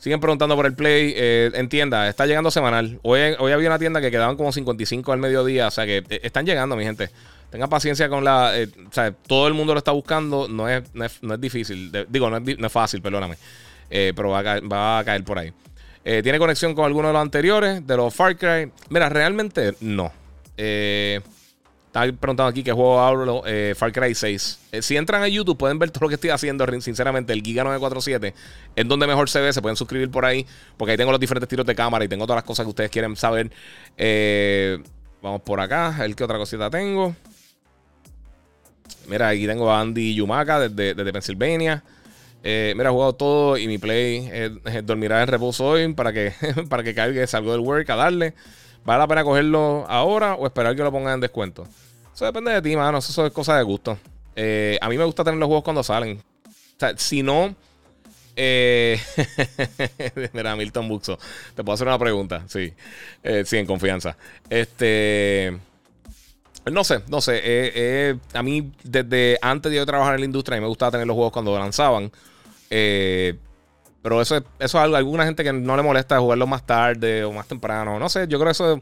Siguen 0.00 0.18
preguntando 0.18 0.56
por 0.56 0.64
el 0.64 0.74
Play. 0.74 1.12
Eh, 1.14 1.50
en 1.52 1.68
tienda, 1.68 2.08
está 2.08 2.24
llegando 2.24 2.50
semanal. 2.50 2.98
Hoy, 3.02 3.20
hoy 3.38 3.52
había 3.52 3.68
una 3.68 3.78
tienda 3.78 4.00
que 4.00 4.10
quedaban 4.10 4.34
como 4.36 4.50
55 4.50 5.12
al 5.12 5.18
mediodía. 5.18 5.68
O 5.68 5.70
sea 5.70 5.84
que 5.84 5.98
eh, 6.08 6.20
están 6.22 6.46
llegando, 6.46 6.74
mi 6.74 6.84
gente. 6.84 7.10
Tengan 7.50 7.68
paciencia 7.68 8.08
con 8.08 8.24
la. 8.24 8.58
Eh, 8.58 8.68
o 8.88 8.92
sea, 8.92 9.12
todo 9.12 9.46
el 9.46 9.52
mundo 9.52 9.74
lo 9.74 9.78
está 9.78 9.92
buscando. 9.92 10.48
No 10.48 10.70
es, 10.70 10.84
no 10.94 11.04
es, 11.04 11.40
difícil. 11.40 11.92
digo, 12.08 12.30
no 12.30 12.38
es, 12.38 12.72
fácil, 12.72 13.02
perdóname. 13.02 13.36
Pero 13.90 14.30
va 14.30 14.38
a, 14.98 15.04
caer, 15.04 15.24
por 15.24 15.38
ahí. 15.38 15.52
¿Tiene 16.02 16.38
conexión 16.38 16.74
con 16.74 16.84
alguno 16.84 17.08
de 17.08 17.14
los 17.14 17.22
anteriores? 17.22 17.86
De 17.86 17.96
los 17.96 18.14
Far 18.14 18.36
Cry. 18.36 18.72
Mira, 18.88 19.08
realmente 19.08 19.74
no. 19.80 20.10
Eh. 20.56 21.20
Estaba 21.90 22.06
preguntando 22.06 22.44
aquí 22.44 22.62
qué 22.62 22.70
juego 22.70 23.00
hablo, 23.00 23.42
eh, 23.44 23.74
Far 23.76 23.90
Cry 23.90 24.14
6. 24.14 24.58
Eh, 24.70 24.80
si 24.80 24.96
entran 24.96 25.24
a 25.24 25.28
YouTube 25.28 25.58
pueden 25.58 25.76
ver 25.80 25.90
todo 25.90 26.04
lo 26.04 26.08
que 26.08 26.14
estoy 26.14 26.30
haciendo, 26.30 26.64
sinceramente, 26.80 27.32
el 27.32 27.42
Giga 27.42 27.64
947 27.64 28.32
es 28.76 28.86
donde 28.86 29.08
mejor 29.08 29.28
se 29.28 29.40
ve, 29.40 29.52
se 29.52 29.60
pueden 29.60 29.74
suscribir 29.74 30.08
por 30.08 30.24
ahí, 30.24 30.46
porque 30.76 30.92
ahí 30.92 30.96
tengo 30.96 31.10
los 31.10 31.18
diferentes 31.18 31.48
tiros 31.48 31.66
de 31.66 31.74
cámara 31.74 32.04
y 32.04 32.08
tengo 32.08 32.26
todas 32.26 32.36
las 32.36 32.44
cosas 32.44 32.64
que 32.64 32.70
ustedes 32.70 32.90
quieren 32.92 33.16
saber. 33.16 33.50
Eh, 33.96 34.78
vamos 35.20 35.42
por 35.42 35.58
acá, 35.58 35.96
el 36.04 36.14
que 36.14 36.22
otra 36.22 36.38
cosita 36.38 36.70
tengo. 36.70 37.16
Mira, 39.08 39.30
aquí 39.30 39.48
tengo 39.48 39.68
a 39.72 39.80
Andy 39.80 40.14
Yumaka 40.14 40.60
desde, 40.60 40.94
desde 40.94 41.12
Pennsylvania. 42.42 42.74
mira, 42.74 42.90
he 42.90 42.92
jugado 42.92 43.12
todo 43.14 43.56
y 43.58 43.68
mi 43.68 43.78
play 43.78 44.30
dormirá 44.84 45.22
en 45.22 45.28
reposo 45.28 45.66
hoy 45.66 45.92
para 45.94 46.12
que, 46.12 46.32
para 46.68 46.82
que 46.82 46.94
caiga, 46.94 47.26
salgo 47.26 47.52
del 47.52 47.60
work 47.60 47.88
a 47.90 47.96
darle. 47.96 48.34
¿Vale 48.84 48.98
la 48.98 49.08
pena 49.08 49.24
cogerlo 49.24 49.84
ahora 49.88 50.34
o 50.34 50.46
esperar 50.46 50.74
que 50.74 50.82
lo 50.82 50.90
pongan 50.90 51.14
en 51.14 51.20
descuento? 51.20 51.66
Eso 52.14 52.24
depende 52.24 52.50
de 52.52 52.62
ti, 52.62 52.76
mano. 52.76 52.98
Eso 52.98 53.26
es 53.26 53.32
cosa 53.32 53.56
de 53.56 53.62
gusto. 53.62 53.98
Eh, 54.36 54.78
a 54.80 54.88
mí 54.88 54.96
me 54.96 55.04
gusta 55.04 55.24
tener 55.24 55.38
los 55.38 55.46
juegos 55.46 55.64
cuando 55.64 55.82
salen. 55.82 56.22
O 56.46 56.52
sea, 56.78 56.96
si 56.96 57.22
no. 57.22 57.54
Eh, 58.36 58.98
mira, 60.32 60.56
Milton 60.56 60.88
Buxo. 60.88 61.18
Te 61.54 61.62
puedo 61.62 61.74
hacer 61.74 61.86
una 61.86 61.98
pregunta. 61.98 62.44
Sí. 62.48 62.72
Eh, 63.22 63.44
sí, 63.46 63.58
en 63.58 63.66
confianza. 63.66 64.16
Este. 64.48 65.58
No 66.70 66.84
sé, 66.84 67.00
no 67.08 67.20
sé. 67.20 68.18
a 68.34 68.42
mí, 68.42 68.70
desde 68.82 69.38
antes 69.40 69.72
de 69.72 69.78
yo 69.78 69.86
trabajar 69.86 70.14
en 70.14 70.20
la 70.20 70.26
industria, 70.26 70.56
a 70.56 70.60
mí 70.60 70.62
me 70.62 70.68
gustaba 70.68 70.92
tener 70.92 71.06
los 71.06 71.14
juegos 71.14 71.32
cuando 71.32 71.58
lanzaban. 71.58 72.12
Eh, 72.70 73.36
pero 74.00 74.22
eso, 74.22 74.36
eso 74.36 74.44
es 74.58 74.74
algo, 74.74 74.96
alguna 74.96 75.26
gente 75.26 75.44
que 75.44 75.52
no 75.52 75.76
le 75.76 75.82
molesta 75.82 76.18
jugarlo 76.18 76.46
más 76.46 76.64
tarde 76.64 77.24
o 77.24 77.32
más 77.32 77.46
temprano. 77.46 77.98
No 77.98 78.08
sé, 78.08 78.26
yo 78.28 78.38
creo 78.38 78.46
que 78.46 78.52
eso 78.52 78.80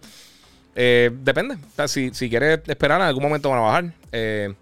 eh, 0.77 1.11
depende. 1.13 1.55
O 1.55 1.75
sea, 1.75 1.89
si, 1.89 2.15
si 2.15 2.31
quieres 2.31 2.61
esperar, 2.67 3.01
en 3.01 3.09
algún 3.09 3.25
momento 3.25 3.51
van 3.51 3.59
a 3.59 3.63
bajar. 3.63 3.93
Eh, 4.13 4.55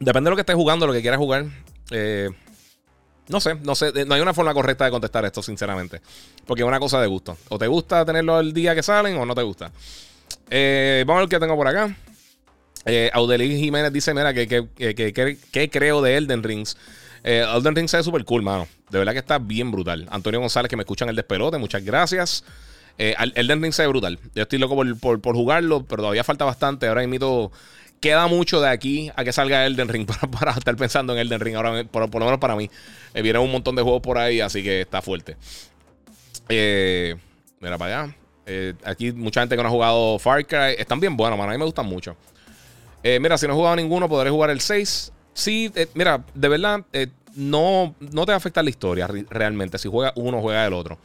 depende 0.00 0.28
de 0.28 0.30
lo 0.30 0.36
que 0.36 0.42
estés 0.42 0.56
jugando, 0.56 0.86
lo 0.86 0.92
que 0.92 1.02
quieras 1.02 1.18
jugar. 1.18 1.44
No 3.28 3.40
sé, 3.40 3.54
no 3.54 3.74
sé, 3.76 4.04
no 4.04 4.14
hay 4.14 4.20
una 4.20 4.34
forma 4.34 4.52
correcta 4.52 4.84
de 4.84 4.90
contestar 4.90 5.24
esto, 5.24 5.42
sinceramente. 5.42 6.00
Porque 6.44 6.62
es 6.62 6.68
una 6.68 6.80
cosa 6.80 7.00
de 7.00 7.06
gusto. 7.06 7.36
O 7.50 7.58
te 7.58 7.68
gusta 7.68 8.04
tenerlo 8.04 8.40
el 8.40 8.52
día 8.52 8.74
que 8.74 8.82
salen 8.82 9.16
o 9.16 9.24
no 9.24 9.34
te 9.34 9.42
gusta. 9.42 9.66
vamos 9.66 11.16
a 11.16 11.20
ver 11.20 11.28
qué 11.28 11.38
tengo 11.38 11.54
por 11.54 11.68
acá. 11.68 11.94
Eh, 12.84 13.10
Jiménez 13.38 13.92
dice: 13.92 14.14
Mira, 14.14 14.34
que, 14.34 14.46
que, 14.48 15.70
creo 15.70 16.02
de 16.02 16.16
Elden 16.16 16.42
Rings. 16.42 16.76
Eh, 17.24 17.44
Elden 17.54 17.76
Ring 17.76 17.88
se 17.88 17.98
ve 17.98 18.02
súper 18.02 18.24
cool, 18.24 18.42
mano. 18.42 18.66
De 18.90 18.98
verdad 18.98 19.12
que 19.12 19.18
está 19.18 19.38
bien 19.38 19.70
brutal. 19.70 20.06
Antonio 20.10 20.40
González, 20.40 20.68
que 20.68 20.76
me 20.76 20.82
escuchan 20.82 21.08
el 21.08 21.16
despelote, 21.16 21.58
muchas 21.58 21.84
gracias. 21.84 22.44
Eh, 22.98 23.14
Elden 23.34 23.62
Ring 23.62 23.72
se 23.72 23.82
ve 23.82 23.88
brutal. 23.88 24.18
Yo 24.34 24.42
estoy 24.42 24.58
loco 24.58 24.76
por, 25.00 25.34
jugarlo, 25.34 25.84
pero 25.84 26.02
todavía 26.02 26.24
falta 26.24 26.44
bastante. 26.44 26.88
Ahora 26.88 27.06
mismo 27.06 27.52
queda 28.00 28.26
mucho 28.26 28.60
de 28.60 28.68
aquí 28.68 29.10
a 29.14 29.22
que 29.22 29.32
salga 29.32 29.64
Elden 29.64 29.88
Ring 29.88 30.06
para, 30.40 30.52
estar 30.52 30.76
pensando 30.76 31.12
en 31.12 31.20
Elden 31.20 31.40
Ring. 31.40 31.56
Ahora, 31.56 31.84
por, 31.84 32.12
lo 32.12 32.24
menos 32.24 32.38
para 32.38 32.56
mí. 32.56 32.68
Eh, 33.14 33.22
vienen 33.22 33.42
un 33.42 33.52
montón 33.52 33.76
de 33.76 33.82
juegos 33.82 34.02
por 34.02 34.18
ahí, 34.18 34.40
así 34.40 34.62
que 34.62 34.80
está 34.80 35.00
fuerte. 35.00 35.36
Mira 36.48 37.78
para 37.78 38.02
allá. 38.02 38.16
Aquí 38.84 39.12
mucha 39.12 39.40
gente 39.40 39.56
que 39.56 39.62
no 39.62 39.68
ha 39.68 39.72
jugado 39.72 40.18
Far 40.18 40.44
Cry. 40.44 40.74
Están 40.76 40.98
bien 40.98 41.16
buenos, 41.16 41.38
mano. 41.38 41.50
A 41.50 41.54
mí 41.54 41.58
me 41.58 41.64
gustan 41.64 41.86
mucho. 41.86 42.16
Mira, 43.02 43.38
si 43.38 43.46
no 43.46 43.52
he 43.52 43.56
jugado 43.56 43.76
ninguno, 43.76 44.08
podré 44.08 44.30
jugar 44.30 44.50
el 44.50 44.60
6. 44.60 45.12
Sí, 45.34 45.72
eh, 45.74 45.88
mira, 45.94 46.24
de 46.34 46.48
verdad, 46.48 46.84
eh, 46.92 47.08
no, 47.34 47.94
no 48.00 48.26
te 48.26 48.32
va 48.32 48.34
a 48.34 48.36
afectar 48.36 48.62
la 48.62 48.70
historia 48.70 49.08
realmente. 49.30 49.78
Si 49.78 49.88
juega 49.88 50.12
uno, 50.16 50.40
juega 50.40 50.66
el 50.66 50.72
otro. 50.72 50.98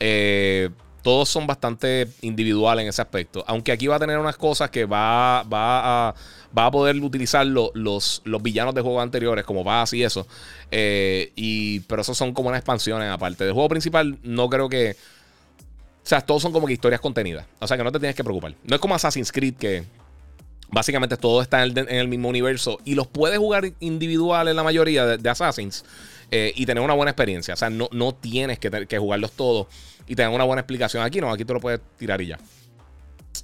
Eh, 0.00 0.70
todos 1.02 1.28
son 1.28 1.46
bastante 1.46 2.08
individuales 2.22 2.82
en 2.82 2.88
ese 2.88 3.02
aspecto. 3.02 3.44
Aunque 3.46 3.72
aquí 3.72 3.86
va 3.86 3.96
a 3.96 3.98
tener 3.98 4.18
unas 4.18 4.36
cosas 4.36 4.70
que 4.70 4.84
va, 4.86 5.42
va, 5.42 6.08
a, 6.08 6.14
va 6.56 6.66
a 6.66 6.70
poder 6.70 6.96
utilizar 6.96 7.46
los, 7.46 7.72
los, 7.74 8.42
villanos 8.42 8.74
de 8.74 8.80
juegos 8.80 9.02
anteriores, 9.02 9.44
como 9.44 9.64
Bass 9.64 9.92
y 9.92 10.02
eso. 10.02 10.26
y, 10.70 11.80
pero 11.80 12.02
esos 12.02 12.16
son 12.16 12.32
como 12.32 12.48
unas 12.48 12.60
expansiones 12.60 13.10
aparte. 13.10 13.44
Del 13.44 13.52
juego 13.52 13.68
principal, 13.68 14.18
no 14.22 14.48
creo 14.48 14.68
que. 14.68 14.96
O 16.02 16.06
sea, 16.06 16.20
todos 16.20 16.42
son 16.42 16.52
como 16.52 16.66
que 16.66 16.74
historias 16.74 17.00
contenidas. 17.00 17.46
O 17.60 17.66
sea, 17.66 17.78
que 17.78 17.84
no 17.84 17.92
te 17.92 17.98
tienes 17.98 18.16
que 18.16 18.24
preocupar. 18.24 18.54
No 18.64 18.74
es 18.74 18.80
como 18.80 18.94
Assassin's 18.94 19.32
Creed 19.32 19.54
que 19.54 19.84
Básicamente 20.68 21.16
todo 21.16 21.40
está 21.42 21.62
en 21.62 21.88
el, 21.88 22.08
mismo 22.08 22.28
universo 22.28 22.78
y 22.84 22.94
los 22.94 23.06
puedes 23.06 23.38
jugar 23.38 23.72
individual 23.80 24.48
en 24.48 24.56
la 24.56 24.62
mayoría 24.62 25.06
de, 25.06 25.30
Assassins 25.30 25.84
eh, 26.30 26.52
y 26.56 26.66
tener 26.66 26.82
una 26.82 26.94
buena 26.94 27.10
experiencia. 27.10 27.54
O 27.54 27.56
sea, 27.56 27.70
no, 27.70 27.88
no 27.92 28.14
tienes 28.14 28.58
que, 28.58 28.98
jugarlos 28.98 29.32
todos 29.32 29.66
y 30.06 30.16
tener 30.16 30.32
una 30.32 30.44
buena 30.44 30.60
explicación. 30.60 31.02
Aquí 31.02 31.20
no, 31.20 31.30
aquí 31.30 31.44
tú 31.44 31.54
lo 31.54 31.60
puedes 31.60 31.80
tirar 31.98 32.20
y 32.20 32.28
ya. 32.28 32.38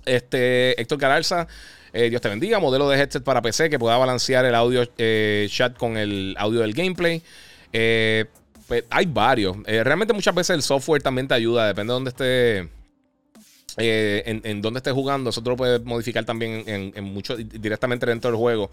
Este, 0.07 0.81
Héctor 0.81 0.99
Galarza, 0.99 1.47
Dios 1.93 2.21
te 2.21 2.29
bendiga. 2.29 2.59
Modelo 2.59 2.89
de 2.89 2.99
headset 2.99 3.23
para 3.23 3.43
PC 3.43 3.71
que 3.71 3.79
pueda 3.79 3.97
balancear 3.97 4.45
el 4.45 4.55
audio 4.55 4.85
chat 4.85 5.77
con 5.77 5.97
el 5.97 6.35
audio 6.39 6.61
del 6.61 6.73
gameplay. 6.73 7.23
Pues, 7.71 8.85
hay 8.91 9.07
varios. 9.07 9.57
realmente 9.65 10.15
muchas 10.15 10.35
veces 10.35 10.55
el 10.55 10.63
software 10.63 11.03
también 11.03 11.29
te 11.29 11.35
ayuda, 11.35 11.67
depende 11.67 11.93
de 11.93 11.95
dónde 11.95 12.11
esté. 12.11 12.80
En, 13.77 14.41
en 14.45 14.63
dónde 14.63 14.79
estés 14.79 14.93
jugando, 14.93 15.31
eso 15.31 15.43
tú 15.43 15.51
lo 15.51 15.57
puedes 15.57 15.85
modificar 15.85 16.25
también 16.25 16.65
en, 16.67 17.05
mucho, 17.05 17.37
directamente 17.37 18.07
dentro 18.07 18.31
del 18.31 18.39
juego. 18.39 18.71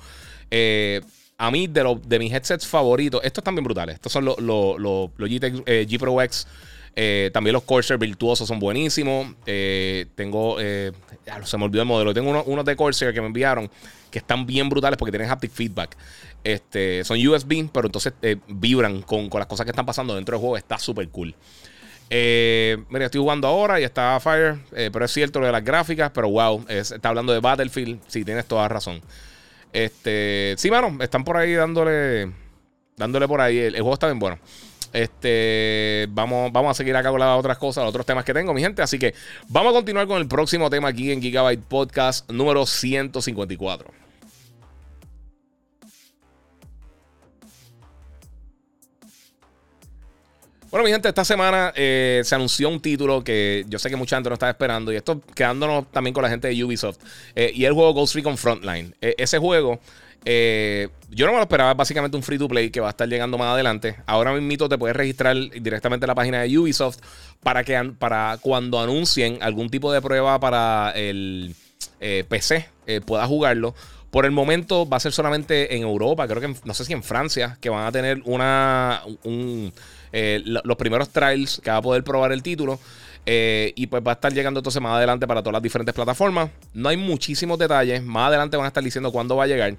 Eh, 0.51 1.01
a 1.37 1.51
mí, 1.51 1.67
de, 1.67 1.99
de 2.05 2.19
mis 2.19 2.33
headsets 2.33 2.65
favoritos, 2.65 3.21
estos 3.23 3.43
también 3.43 3.63
brutales. 3.63 3.95
Estos 3.95 4.11
son 4.11 4.25
los, 4.25 4.39
los, 4.39 5.09
eh, 5.19 5.85
G, 5.87 5.99
Pro 5.99 6.19
X. 6.21 6.47
Eh, 6.95 7.29
también 7.31 7.53
los 7.53 7.61
Corsair 7.61 7.99
virtuosos 7.99 8.47
son 8.47 8.59
buenísimos. 8.59 9.35
Eh, 9.45 10.07
tengo, 10.15 10.57
se 10.57 11.57
me 11.57 11.65
olvidó 11.65 11.83
el 11.83 11.87
modelo. 11.87 12.13
Tengo 12.13 12.43
unos, 12.43 12.65
de 12.65 12.75
Corsair 12.75 13.13
que 13.13 13.21
me 13.21 13.27
enviaron 13.27 13.69
que 14.09 14.19
están 14.19 14.47
bien 14.47 14.67
brutales 14.69 14.97
porque 14.97 15.11
tienen 15.11 15.29
haptic 15.29 15.51
feedback. 15.51 15.95
Este, 16.43 17.03
son 17.03 17.25
USB, 17.25 17.69
pero 17.71 17.87
entonces 17.87 18.13
vibran 18.47 19.01
con, 19.03 19.29
con, 19.29 19.39
las 19.39 19.47
cosas 19.47 19.65
que 19.65 19.71
están 19.71 19.85
pasando 19.85 20.15
dentro 20.15 20.33
del 20.33 20.39
juego. 20.39 20.57
Está 20.57 20.79
súper 20.79 21.07
cool. 21.09 21.35
Mira, 22.09 23.05
estoy 23.05 23.21
jugando 23.21 23.47
ahora 23.47 23.79
y 23.79 23.83
está 23.83 24.19
Fire, 24.19 24.57
pero 24.71 25.05
es 25.05 25.11
cierto 25.11 25.39
lo 25.39 25.45
de 25.45 25.51
las 25.51 25.63
gráficas, 25.63 26.11
pero 26.13 26.29
wow, 26.29 26.65
está 26.67 27.09
hablando 27.09 27.33
de 27.33 27.39
Battlefield. 27.39 27.99
Sí, 28.07 28.23
tienes 28.23 28.45
toda 28.45 28.67
razón. 28.67 29.01
Este, 29.73 30.55
sí, 30.57 30.71
mano, 30.71 30.97
están 31.03 31.23
por 31.23 31.37
ahí 31.37 31.53
dándole, 31.53 32.31
dándole 32.95 33.27
por 33.27 33.41
ahí. 33.41 33.57
El, 33.57 33.73
juego 33.73 33.93
está 33.93 34.07
bien 34.07 34.19
bueno. 34.19 34.39
Este, 34.93 36.07
vamos, 36.09 36.51
vamos 36.51 36.71
a 36.71 36.73
seguir 36.73 36.95
acá 36.95 37.09
con 37.09 37.19
las 37.19 37.37
otras 37.37 37.57
cosas, 37.57 37.83
los 37.83 37.89
otros 37.89 38.05
temas 38.05 38.23
que 38.23 38.33
tengo, 38.33 38.53
mi 38.53 38.61
gente. 38.61 38.81
Así 38.81 38.97
que 38.97 39.13
vamos 39.49 39.71
a 39.71 39.75
continuar 39.75 40.07
con 40.07 40.17
el 40.17 40.27
próximo 40.27 40.69
tema 40.69 40.87
aquí 40.89 41.11
en 41.11 41.21
Gigabyte 41.21 41.61
Podcast 41.61 42.29
número 42.31 42.65
154. 42.65 44.06
Bueno, 50.77 50.89
mi 50.89 50.91
gente, 50.91 51.09
esta 51.09 51.25
semana 51.25 51.73
eh, 51.75 52.21
se 52.23 52.35
anunció 52.35 52.69
un 52.69 52.79
título 52.79 53.23
que 53.23 53.65
yo 53.67 53.79
sé 53.79 53.89
que 53.89 53.95
mucha 53.95 54.15
gente 54.15 54.29
no 54.29 54.35
estaba 54.35 54.51
esperando. 54.51 54.93
Y 54.93 54.95
esto 54.95 55.19
quedándonos 55.33 55.91
también 55.91 56.13
con 56.13 56.21
la 56.21 56.29
gente 56.29 56.49
de 56.49 56.63
Ubisoft. 56.63 56.99
Eh, 57.35 57.51
y 57.51 57.65
el 57.65 57.73
juego 57.73 57.95
Ghost 57.95 58.13
Recon 58.13 58.37
Frontline. 58.37 58.93
Eh, 59.01 59.15
ese 59.17 59.39
juego, 59.39 59.79
yo 60.23 61.25
no 61.25 61.31
me 61.31 61.37
lo 61.37 61.41
esperaba. 61.41 61.71
Es 61.71 61.77
básicamente 61.77 62.15
un 62.15 62.21
free 62.21 62.37
to 62.37 62.47
play 62.47 62.69
que 62.69 62.79
va 62.79 62.85
a 62.85 62.89
estar 62.91 63.09
llegando 63.09 63.39
más 63.39 63.55
adelante. 63.55 63.95
Ahora 64.05 64.31
mismo 64.33 64.69
te 64.69 64.77
puedes 64.77 64.95
registrar 64.95 65.35
directamente 65.35 66.05
en 66.05 66.09
la 66.09 66.13
página 66.13 66.43
de 66.43 66.55
Ubisoft 66.55 66.99
para 67.41 67.63
que 67.63 67.93
para 67.97 68.37
cuando 68.39 68.79
anuncien 68.79 69.39
algún 69.41 69.71
tipo 69.71 69.91
de 69.91 69.99
prueba 69.99 70.39
para 70.39 70.91
el 70.91 71.55
PC 71.97 72.69
pueda 73.03 73.25
jugarlo. 73.25 73.73
Por 74.11 74.25
el 74.25 74.31
momento 74.31 74.87
va 74.87 74.97
a 74.97 74.99
ser 74.99 75.11
solamente 75.11 75.75
en 75.75 75.81
Europa, 75.81 76.27
creo 76.27 76.39
que 76.39 76.55
no 76.63 76.73
sé 76.73 76.85
si 76.85 76.93
en 76.93 77.03
Francia, 77.03 77.57
que 77.59 77.69
van 77.69 77.85
a 77.85 77.91
tener 77.91 78.21
una 78.25 79.01
un, 79.23 79.73
eh, 80.11 80.41
los 80.43 80.77
primeros 80.77 81.09
trials 81.09 81.61
que 81.63 81.69
va 81.69 81.77
a 81.77 81.81
poder 81.81 82.03
probar 82.03 82.31
el 82.31 82.43
título. 82.43 82.79
Eh, 83.29 83.73
y 83.75 83.87
pues 83.87 84.01
va 84.01 84.11
a 84.11 84.13
estar 84.13 84.33
llegando 84.33 84.61
entonces 84.61 84.81
más 84.81 84.95
adelante 84.95 85.27
para 85.27 85.41
todas 85.41 85.53
las 85.53 85.61
diferentes 85.61 85.93
plataformas. 85.93 86.49
No 86.73 86.89
hay 86.89 86.97
muchísimos 86.97 87.59
detalles. 87.59 88.01
Más 88.01 88.29
adelante 88.29 88.55
van 88.55 88.65
a 88.65 88.67
estar 88.69 88.83
diciendo 88.83 89.11
cuándo 89.11 89.35
va 89.35 89.43
a 89.43 89.47
llegar. 89.47 89.75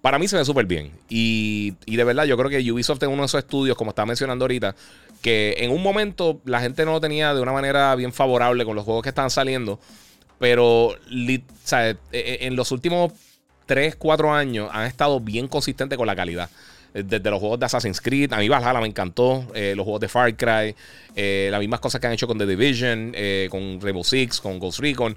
Para 0.00 0.18
mí 0.18 0.28
se 0.28 0.36
ve 0.36 0.44
súper 0.44 0.66
bien. 0.66 0.92
Y, 1.08 1.72
de 1.86 2.04
verdad, 2.04 2.24
yo 2.24 2.36
creo 2.36 2.50
que 2.50 2.70
Ubisoft 2.70 3.02
es 3.02 3.08
uno 3.08 3.22
de 3.22 3.26
esos 3.26 3.38
estudios, 3.38 3.76
como 3.76 3.90
estaba 3.90 4.06
mencionando 4.06 4.44
ahorita, 4.44 4.76
que 5.22 5.56
en 5.58 5.72
un 5.72 5.82
momento 5.82 6.40
la 6.44 6.60
gente 6.60 6.84
no 6.84 6.92
lo 6.92 7.00
tenía 7.00 7.34
de 7.34 7.40
una 7.40 7.52
manera 7.52 7.94
bien 7.96 8.12
favorable 8.12 8.64
con 8.64 8.76
los 8.76 8.84
juegos 8.84 9.02
que 9.02 9.08
estaban 9.08 9.30
saliendo. 9.30 9.80
Pero 10.38 10.94
e, 11.10 11.42
e, 12.12 12.38
en 12.46 12.54
los 12.54 12.70
últimos 12.70 13.12
3, 13.66 13.96
4 13.96 14.32
años 14.32 14.68
han 14.72 14.84
estado 14.84 15.18
bien 15.20 15.48
consistentes 15.48 15.96
con 15.96 16.06
la 16.06 16.14
calidad 16.14 16.48
desde 17.02 17.30
los 17.30 17.40
juegos 17.40 17.58
de 17.58 17.66
Assassin's 17.66 18.00
Creed. 18.00 18.32
A 18.32 18.38
mí 18.38 18.48
Valhalla 18.48 18.80
me 18.80 18.86
encantó. 18.86 19.46
Eh, 19.54 19.74
los 19.76 19.84
juegos 19.84 20.00
de 20.00 20.08
Far 20.08 20.36
Cry. 20.36 20.74
Eh, 21.16 21.48
las 21.50 21.60
mismas 21.60 21.80
cosas 21.80 22.00
que 22.00 22.06
han 22.06 22.12
hecho 22.12 22.26
con 22.26 22.38
The 22.38 22.46
Division, 22.46 23.12
eh, 23.14 23.48
con 23.50 23.80
Rainbow 23.80 24.04
Six, 24.04 24.40
con 24.40 24.58
Ghost 24.58 24.80
Recon. 24.80 25.16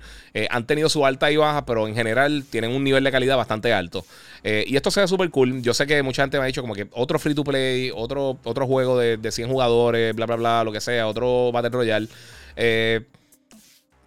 han 0.49 0.65
tenido 0.65 0.89
su 0.89 1.05
alta 1.05 1.31
y 1.31 1.37
baja, 1.37 1.65
pero 1.65 1.87
en 1.87 1.95
general 1.95 2.43
tienen 2.49 2.71
un 2.71 2.83
nivel 2.83 3.03
de 3.03 3.11
calidad 3.11 3.37
bastante 3.37 3.73
alto. 3.73 4.05
y 4.43 4.75
esto 4.75 4.91
se 4.91 5.01
ve 5.01 5.07
súper 5.07 5.29
cool. 5.29 5.61
Yo 5.61 5.73
sé 5.73 5.87
que 5.87 6.01
mucha 6.03 6.23
gente 6.23 6.37
me 6.37 6.43
ha 6.43 6.47
dicho 6.47 6.61
como 6.61 6.73
que 6.73 6.87
otro 6.91 7.19
free 7.19 7.35
to 7.35 7.43
play, 7.43 7.91
otro, 7.93 8.37
otro 8.43 8.65
juego 8.67 8.97
de, 8.97 9.17
de 9.17 9.31
100 9.31 9.49
jugadores, 9.49 10.15
bla, 10.15 10.25
bla, 10.25 10.35
bla, 10.35 10.63
lo 10.63 10.71
que 10.71 10.81
sea, 10.81 11.07
otro 11.07 11.51
Battle 11.51 11.71
Royale. 11.71 12.07
Eh, 12.57 13.01